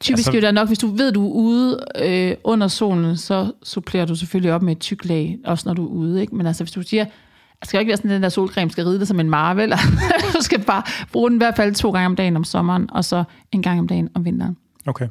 Typisk 0.00 0.28
Altså- 0.28 0.36
er 0.36 0.40
det 0.40 0.54
nok, 0.54 0.68
hvis 0.68 0.78
du 0.78 0.86
ved, 0.86 1.12
du 1.12 1.26
er 1.28 1.32
ude 1.32 1.84
øh, 2.04 2.34
under 2.44 2.68
solen, 2.68 3.16
så 3.16 3.52
supplerer 3.62 4.06
du 4.06 4.14
selvfølgelig 4.14 4.52
op 4.52 4.62
med 4.62 4.72
et 4.72 4.78
tyk 4.80 5.04
lag, 5.04 5.38
også 5.44 5.62
når 5.66 5.74
du 5.74 5.84
er 5.86 5.90
ude. 5.90 6.20
Ikke? 6.20 6.36
Men 6.36 6.46
altså, 6.46 6.64
hvis 6.64 6.72
du 6.72 6.82
siger, 6.82 7.04
det 7.04 7.68
skal 7.68 7.78
jo 7.78 7.80
ikke 7.80 7.88
være 7.88 7.96
sådan, 7.96 8.10
at 8.10 8.14
den 8.14 8.22
der 8.22 8.28
solcreme 8.28 8.70
skal 8.70 8.84
ride 8.84 8.98
dig 8.98 9.06
som 9.06 9.20
en 9.20 9.30
marvel. 9.30 9.70
du 10.36 10.40
skal 10.40 10.62
bare 10.64 10.82
bruge 11.12 11.30
den 11.30 11.36
i 11.36 11.40
hvert 11.40 11.56
fald 11.56 11.74
to 11.74 11.90
gange 11.90 12.06
om 12.06 12.16
dagen 12.16 12.36
om 12.36 12.44
sommeren, 12.44 12.90
og 12.90 13.04
så 13.04 13.24
en 13.52 13.62
gang 13.62 13.78
om 13.80 13.88
dagen 13.88 14.08
om 14.14 14.24
vinteren. 14.24 14.56
Okay. 14.86 15.08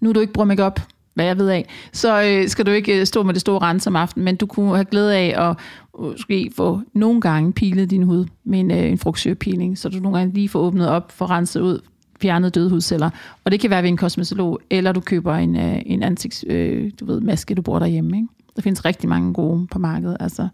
Nu 0.00 0.08
er 0.08 0.12
du 0.12 0.20
ikke 0.20 0.32
bruger 0.32 0.46
makeup, 0.46 0.80
hvad 1.16 1.24
jeg 1.24 1.38
ved 1.38 1.48
af, 1.48 1.66
så 1.92 2.22
øh, 2.22 2.48
skal 2.48 2.66
du 2.66 2.70
ikke 2.70 3.00
øh, 3.00 3.06
stå 3.06 3.22
med 3.22 3.34
det 3.34 3.40
store 3.40 3.58
rens 3.58 3.86
om 3.86 3.96
aftenen, 3.96 4.24
men 4.24 4.36
du 4.36 4.46
kunne 4.46 4.74
have 4.74 4.84
glæde 4.84 5.16
af 5.16 5.50
at 5.50 5.56
måske 5.98 6.50
få 6.56 6.80
nogle 6.92 7.20
gange 7.20 7.52
pilet 7.52 7.90
din 7.90 8.02
hud 8.02 8.26
med 8.44 8.60
en, 8.60 8.70
øh, 8.70 8.90
en 8.90 8.98
frugtsørepeeling, 8.98 9.78
så 9.78 9.88
du 9.88 9.98
nogle 9.98 10.18
gange 10.18 10.34
lige 10.34 10.48
får 10.48 10.60
åbnet 10.60 10.88
op, 10.88 11.12
får 11.12 11.30
renset 11.30 11.60
ud, 11.60 11.80
fjernet 12.22 12.54
døde 12.54 12.70
hudceller. 12.70 13.10
Og 13.44 13.52
det 13.52 13.60
kan 13.60 13.70
være 13.70 13.82
ved 13.82 13.88
en 13.88 13.96
kosmetolog, 13.96 14.60
eller 14.70 14.92
du 14.92 15.00
køber 15.00 15.34
en, 15.34 15.56
øh, 15.56 15.82
en 15.86 16.02
ansigts, 16.02 16.44
øh, 16.48 16.90
du 17.00 17.04
ved, 17.04 17.20
maske, 17.20 17.54
du 17.54 17.62
bruger 17.62 17.78
derhjemme. 17.78 18.16
Ikke? 18.16 18.28
Der 18.56 18.62
findes 18.62 18.84
rigtig 18.84 19.08
mange 19.08 19.32
gode 19.32 19.66
på 19.66 19.78
markedet. 19.78 20.16
Altså. 20.20 20.48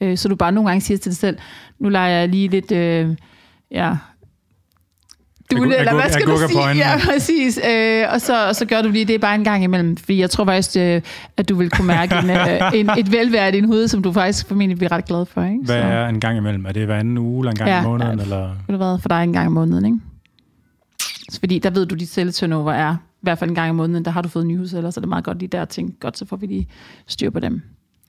Øh, 0.00 0.16
så 0.16 0.28
du 0.28 0.36
bare 0.36 0.52
nogle 0.52 0.70
gange 0.70 0.80
siger 0.80 0.98
til 0.98 1.10
dig 1.10 1.16
selv, 1.16 1.38
nu 1.78 1.88
leger 1.88 2.18
jeg 2.18 2.28
lige 2.28 2.48
lidt... 2.48 2.72
Øh, 2.72 3.16
ja, 3.70 3.96
du, 5.56 5.62
Agu- 5.62 5.78
eller 5.78 5.94
hvad 5.94 6.10
skal 6.12 6.26
du 6.26 6.36
sige? 6.48 6.68
Ja, 6.76 6.98
præcis. 7.04 7.60
Øh, 7.70 8.04
og, 8.12 8.20
så, 8.20 8.48
og 8.48 8.56
så 8.56 8.64
gør 8.66 8.82
du 8.82 8.88
lige 8.88 9.04
det 9.04 9.20
bare 9.20 9.34
en 9.34 9.44
gang 9.44 9.64
imellem, 9.64 9.96
fordi 9.96 10.20
jeg 10.20 10.30
tror 10.30 10.44
faktisk, 10.44 10.76
øh, 10.76 11.02
at 11.36 11.48
du 11.48 11.54
vil 11.54 11.70
kunne 11.70 11.86
mærke 11.86 12.14
en, 12.14 12.30
øh, 12.30 12.60
en, 12.74 12.90
et 12.98 13.12
velvære 13.12 13.48
i 13.48 13.52
din 13.52 13.64
hoved, 13.64 13.88
som 13.88 14.02
du 14.02 14.12
faktisk 14.12 14.48
formentlig 14.48 14.76
bliver 14.78 14.92
ret 14.92 15.04
glad 15.04 15.26
for. 15.26 15.42
Ikke? 15.44 15.58
Hvad 15.64 15.82
så, 15.82 15.86
er 15.88 16.06
en 16.08 16.20
gang 16.20 16.36
imellem? 16.38 16.66
Er 16.66 16.72
det 16.72 16.86
hver 16.86 16.96
anden 16.96 17.18
uge, 17.18 17.40
eller 17.42 17.50
en 17.50 17.56
gang 17.56 17.70
Ja, 17.70 17.80
i 17.80 17.84
måneden? 17.84 18.18
ja. 18.18 18.24
Eller? 18.24 18.46
ved 18.48 18.54
du 18.68 18.76
hvad, 18.76 18.98
for 19.00 19.08
dig 19.08 19.22
en 19.24 19.32
gang 19.32 19.46
i 19.46 19.52
måneden, 19.52 19.84
ikke? 19.84 19.98
Så 21.30 21.40
Fordi 21.40 21.58
der 21.58 21.70
ved 21.70 21.86
du, 21.86 21.94
dit 21.94 22.08
celleturnover 22.08 22.72
er 22.72 22.94
i 22.94 23.20
hvert 23.22 23.38
fald 23.38 23.50
en 23.50 23.54
gang 23.56 23.70
i 23.70 23.72
måneden, 23.72 24.04
der 24.04 24.10
har 24.10 24.22
du 24.22 24.28
fået 24.28 24.46
nye 24.46 24.68
celler, 24.68 24.90
så 24.90 25.00
det 25.00 25.06
er 25.06 25.08
meget 25.08 25.24
godt 25.24 25.38
lige 25.38 25.48
der 25.48 25.62
at 25.62 25.68
tænke, 25.68 26.00
godt, 26.00 26.18
så 26.18 26.26
får 26.26 26.36
vi 26.36 26.46
lige 26.46 26.68
styr 27.06 27.30
på 27.30 27.40
dem. 27.40 27.62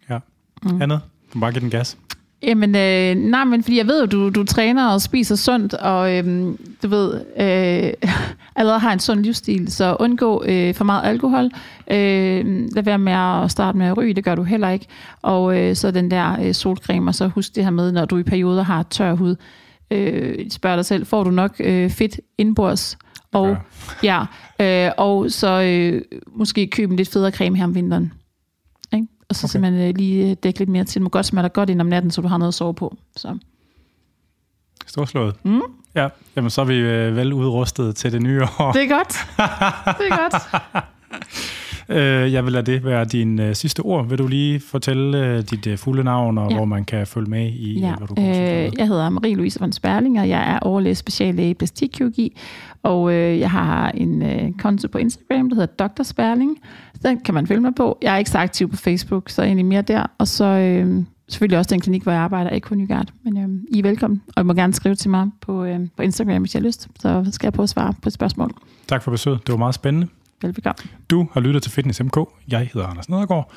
Ja. 0.09 0.17
Mm. 0.63 0.81
Andet? 0.81 0.99
Du 1.33 1.37
må 1.37 1.39
bare 1.39 1.51
give 1.51 1.61
den 1.61 1.69
gas. 1.69 1.97
Jamen, 2.43 2.75
øh, 2.75 3.15
nej, 3.15 3.43
men 3.43 3.63
fordi 3.63 3.77
jeg 3.77 3.87
ved 3.87 3.99
jo, 3.99 4.05
du, 4.05 4.29
du 4.29 4.43
træner 4.43 4.87
og 4.87 5.01
spiser 5.01 5.35
sundt, 5.35 5.73
og 5.73 6.17
øhm, 6.17 6.57
du 6.83 6.87
ved, 6.87 7.13
øh, 7.13 8.11
allerede 8.55 8.79
har 8.79 8.93
en 8.93 8.99
sund 8.99 9.19
livsstil, 9.19 9.71
så 9.71 9.97
undgå 9.99 10.43
øh, 10.45 10.73
for 10.73 10.83
meget 10.83 11.05
alkohol. 11.05 11.45
Øh, 11.91 12.45
lad 12.75 12.83
være 12.83 12.97
med 12.97 13.13
at 13.13 13.51
starte 13.51 13.77
med 13.77 13.87
at 13.87 13.97
ryge, 13.97 14.13
det 14.13 14.23
gør 14.23 14.35
du 14.35 14.43
heller 14.43 14.69
ikke. 14.69 14.87
Og 15.21 15.59
øh, 15.59 15.75
så 15.75 15.91
den 15.91 16.11
der 16.11 16.41
øh, 16.41 16.53
solcreme, 16.53 17.09
og 17.09 17.15
så 17.15 17.27
husk 17.27 17.55
det 17.55 17.63
her 17.63 17.71
med, 17.71 17.91
når 17.91 18.05
du 18.05 18.17
i 18.17 18.23
perioder 18.23 18.63
har 18.63 18.83
tør 18.83 19.13
hud, 19.13 19.35
øh, 19.91 20.49
spørg 20.49 20.77
dig 20.77 20.85
selv, 20.85 21.05
får 21.05 21.23
du 21.23 21.31
nok 21.31 21.55
øh, 21.59 21.89
fedt 21.89 22.19
indbords? 22.37 22.97
Og, 23.33 23.57
ja, 24.03 24.25
øh, 24.59 24.91
og 24.97 25.31
så 25.31 25.61
øh, 25.61 26.01
måske 26.35 26.67
købe 26.67 26.91
en 26.91 26.97
lidt 26.97 27.09
federe 27.09 27.31
creme 27.31 27.57
her 27.57 27.63
om 27.63 27.75
vinteren. 27.75 28.13
Og 29.33 29.37
så 29.37 29.45
Okay. 29.47 29.51
simpelthen 29.51 29.89
øh, 29.89 29.95
lige 29.95 30.29
øh, 30.29 30.35
dække 30.43 30.59
lidt 30.59 30.69
mere 30.69 30.83
til. 30.83 30.93
Det 30.93 31.01
må 31.01 31.09
godt 31.09 31.25
dig 31.43 31.53
godt 31.53 31.69
ind 31.69 31.81
om 31.81 31.87
natten, 31.87 32.11
så 32.11 32.21
du 32.21 32.27
har 32.27 32.37
noget 32.37 32.47
at 32.47 32.53
sove 32.53 32.73
på. 32.73 32.97
Så. 33.17 33.37
Storslået. 34.87 35.35
Mm. 35.43 35.61
Ja, 35.95 36.07
jamen 36.35 36.49
så 36.49 36.61
er 36.61 36.65
vi 36.65 36.75
øh, 36.75 37.15
vel 37.15 37.33
udrustet 37.33 37.95
til 37.95 38.11
det 38.11 38.21
nye 38.21 38.43
år. 38.59 38.71
Det 38.71 38.83
er 38.83 38.89
godt. 38.95 39.09
Det 39.97 40.07
er 40.09 40.17
godt. 40.29 40.63
Øh, 41.89 42.33
jeg 42.33 42.43
vil 42.45 42.53
lade 42.53 42.71
det 42.71 42.85
være 42.85 43.05
din 43.05 43.39
øh, 43.39 43.55
sidste 43.55 43.79
ord. 43.79 44.07
Vil 44.09 44.17
du 44.17 44.27
lige 44.27 44.59
fortælle 44.59 45.25
øh, 45.27 45.41
dit 45.51 45.67
øh, 45.67 45.77
fulde 45.77 46.03
navn, 46.03 46.37
og 46.37 46.49
Ja. 46.49 46.55
hvor 46.55 46.65
man 46.65 46.85
kan 46.85 47.07
følge 47.07 47.29
med 47.29 47.45
i, 47.49 47.79
Ja, 47.79 47.95
hvad 47.95 48.07
du 48.07 48.15
øh, 48.17 48.71
jeg 48.77 48.87
hedder 48.87 49.09
Marie-Louise 49.09 49.57
von 49.59 49.71
Sperling, 49.71 50.19
og 50.19 50.29
jeg 50.29 50.53
er 50.53 50.59
overlæge 50.59 50.95
speciallæge 50.95 51.49
i 51.49 51.53
plastikkirurgi. 51.53 52.37
Og 52.83 53.13
øh, 53.13 53.39
jeg 53.39 53.51
har 53.51 53.89
en 53.91 54.21
øh, 54.21 54.51
konto 54.59 54.87
på 54.87 54.97
Instagram, 54.97 55.49
der 55.49 55.55
hedder 55.55 55.87
Dr. 55.87 56.03
Sperling. 56.03 56.57
Den 57.05 57.19
kan 57.19 57.33
man 57.33 57.47
følge 57.47 57.61
mig 57.61 57.75
på. 57.75 57.97
Jeg 58.01 58.13
er 58.13 58.17
ikke 58.17 58.29
så 58.31 58.37
aktiv 58.37 58.69
på 58.71 58.77
Facebook, 58.77 59.29
så 59.29 59.43
egentlig 59.43 59.65
mere 59.65 59.81
der. 59.81 60.05
Og 60.17 60.27
så 60.27 60.45
øh, 60.45 61.03
selvfølgelig 61.29 61.57
også 61.57 61.69
den 61.69 61.81
klinik, 61.81 62.03
hvor 62.03 62.11
jeg 62.11 62.21
arbejder, 62.21 62.49
Eko 62.55 62.75
Nygard. 62.75 63.07
Men 63.23 63.37
øh, 63.37 63.49
I 63.75 63.79
er 63.79 63.83
velkommen, 63.83 64.21
og 64.35 64.41
I 64.41 64.45
må 64.45 64.53
gerne 64.53 64.73
skrive 64.73 64.95
til 64.95 65.09
mig 65.09 65.29
på, 65.41 65.63
øh, 65.65 65.79
på 65.97 66.03
Instagram, 66.03 66.41
hvis 66.41 66.55
jeg 66.55 66.61
har 66.61 66.67
lyst. 66.67 66.87
Så 66.99 67.25
skal 67.31 67.47
jeg 67.47 67.53
prøve 67.53 67.63
at 67.63 67.69
svare 67.69 67.93
på 68.01 68.09
et 68.09 68.13
spørgsmål. 68.13 68.51
Tak 68.87 69.03
for 69.03 69.11
besøget. 69.11 69.39
Det 69.47 69.51
var 69.53 69.57
meget 69.59 69.75
spændende. 69.75 70.07
Velbekomme. 70.41 70.89
Du 71.09 71.29
har 71.33 71.41
lyttet 71.41 71.63
til 71.63 71.71
Fitness 71.71 72.03
MK. 72.03 72.17
Jeg 72.47 72.69
hedder 72.73 72.87
Anders 72.87 73.09
Nedergaard. 73.09 73.51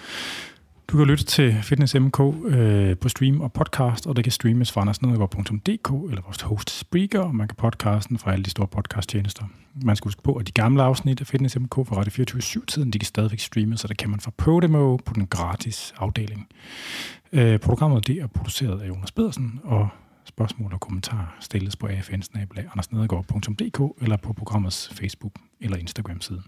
Du 0.88 0.96
kan 0.96 1.06
lytte 1.06 1.24
til 1.24 1.56
Fitness 1.62 1.94
MK 1.94 2.20
øh, 2.46 2.96
på 2.96 3.08
stream 3.08 3.40
og 3.40 3.52
podcast, 3.52 4.06
og 4.06 4.16
det 4.16 4.24
kan 4.24 4.32
streames 4.32 4.72
fra 4.72 4.80
andersnedergaard.dk 4.80 6.10
eller 6.10 6.22
vores 6.22 6.40
host 6.40 6.70
Spreaker, 6.70 7.20
og 7.20 7.34
man 7.34 7.48
kan 7.48 7.56
podcasten 7.56 8.18
fra 8.18 8.32
alle 8.32 8.44
de 8.44 8.50
store 8.50 8.66
podcasttjenester. 8.66 9.44
Man 9.84 9.96
skal 9.96 10.06
huske 10.06 10.22
på, 10.22 10.34
at 10.34 10.46
de 10.46 10.52
gamle 10.52 10.82
afsnit 10.82 11.20
af 11.20 11.26
Fitness 11.26 11.58
MK 11.58 11.74
fra 11.74 11.96
Radio 11.96 12.24
24-7-tiden, 12.24 12.90
de 12.90 12.98
kan 12.98 13.06
stadigvæk 13.06 13.40
streames, 13.40 13.80
så 13.80 13.88
det 13.88 13.96
kan 13.96 14.10
man 14.10 14.20
fra 14.20 14.30
Podemo 14.36 14.96
på 14.96 15.12
den 15.14 15.26
gratis 15.26 15.94
afdeling. 15.96 16.48
Øh, 17.32 17.58
programmet 17.58 18.06
det 18.06 18.16
er 18.16 18.26
produceret 18.26 18.80
af 18.80 18.88
Jonas 18.88 19.12
Pedersen, 19.12 19.60
og 19.64 19.88
spørgsmål 20.24 20.72
og 20.72 20.80
kommentarer 20.80 21.36
stilles 21.40 21.76
på 21.76 21.86
afn 21.86 22.22
eller 24.02 24.16
på 24.16 24.32
programmets 24.32 24.92
Facebook- 25.00 25.56
eller 25.60 25.76
Instagram-side. 25.76 26.42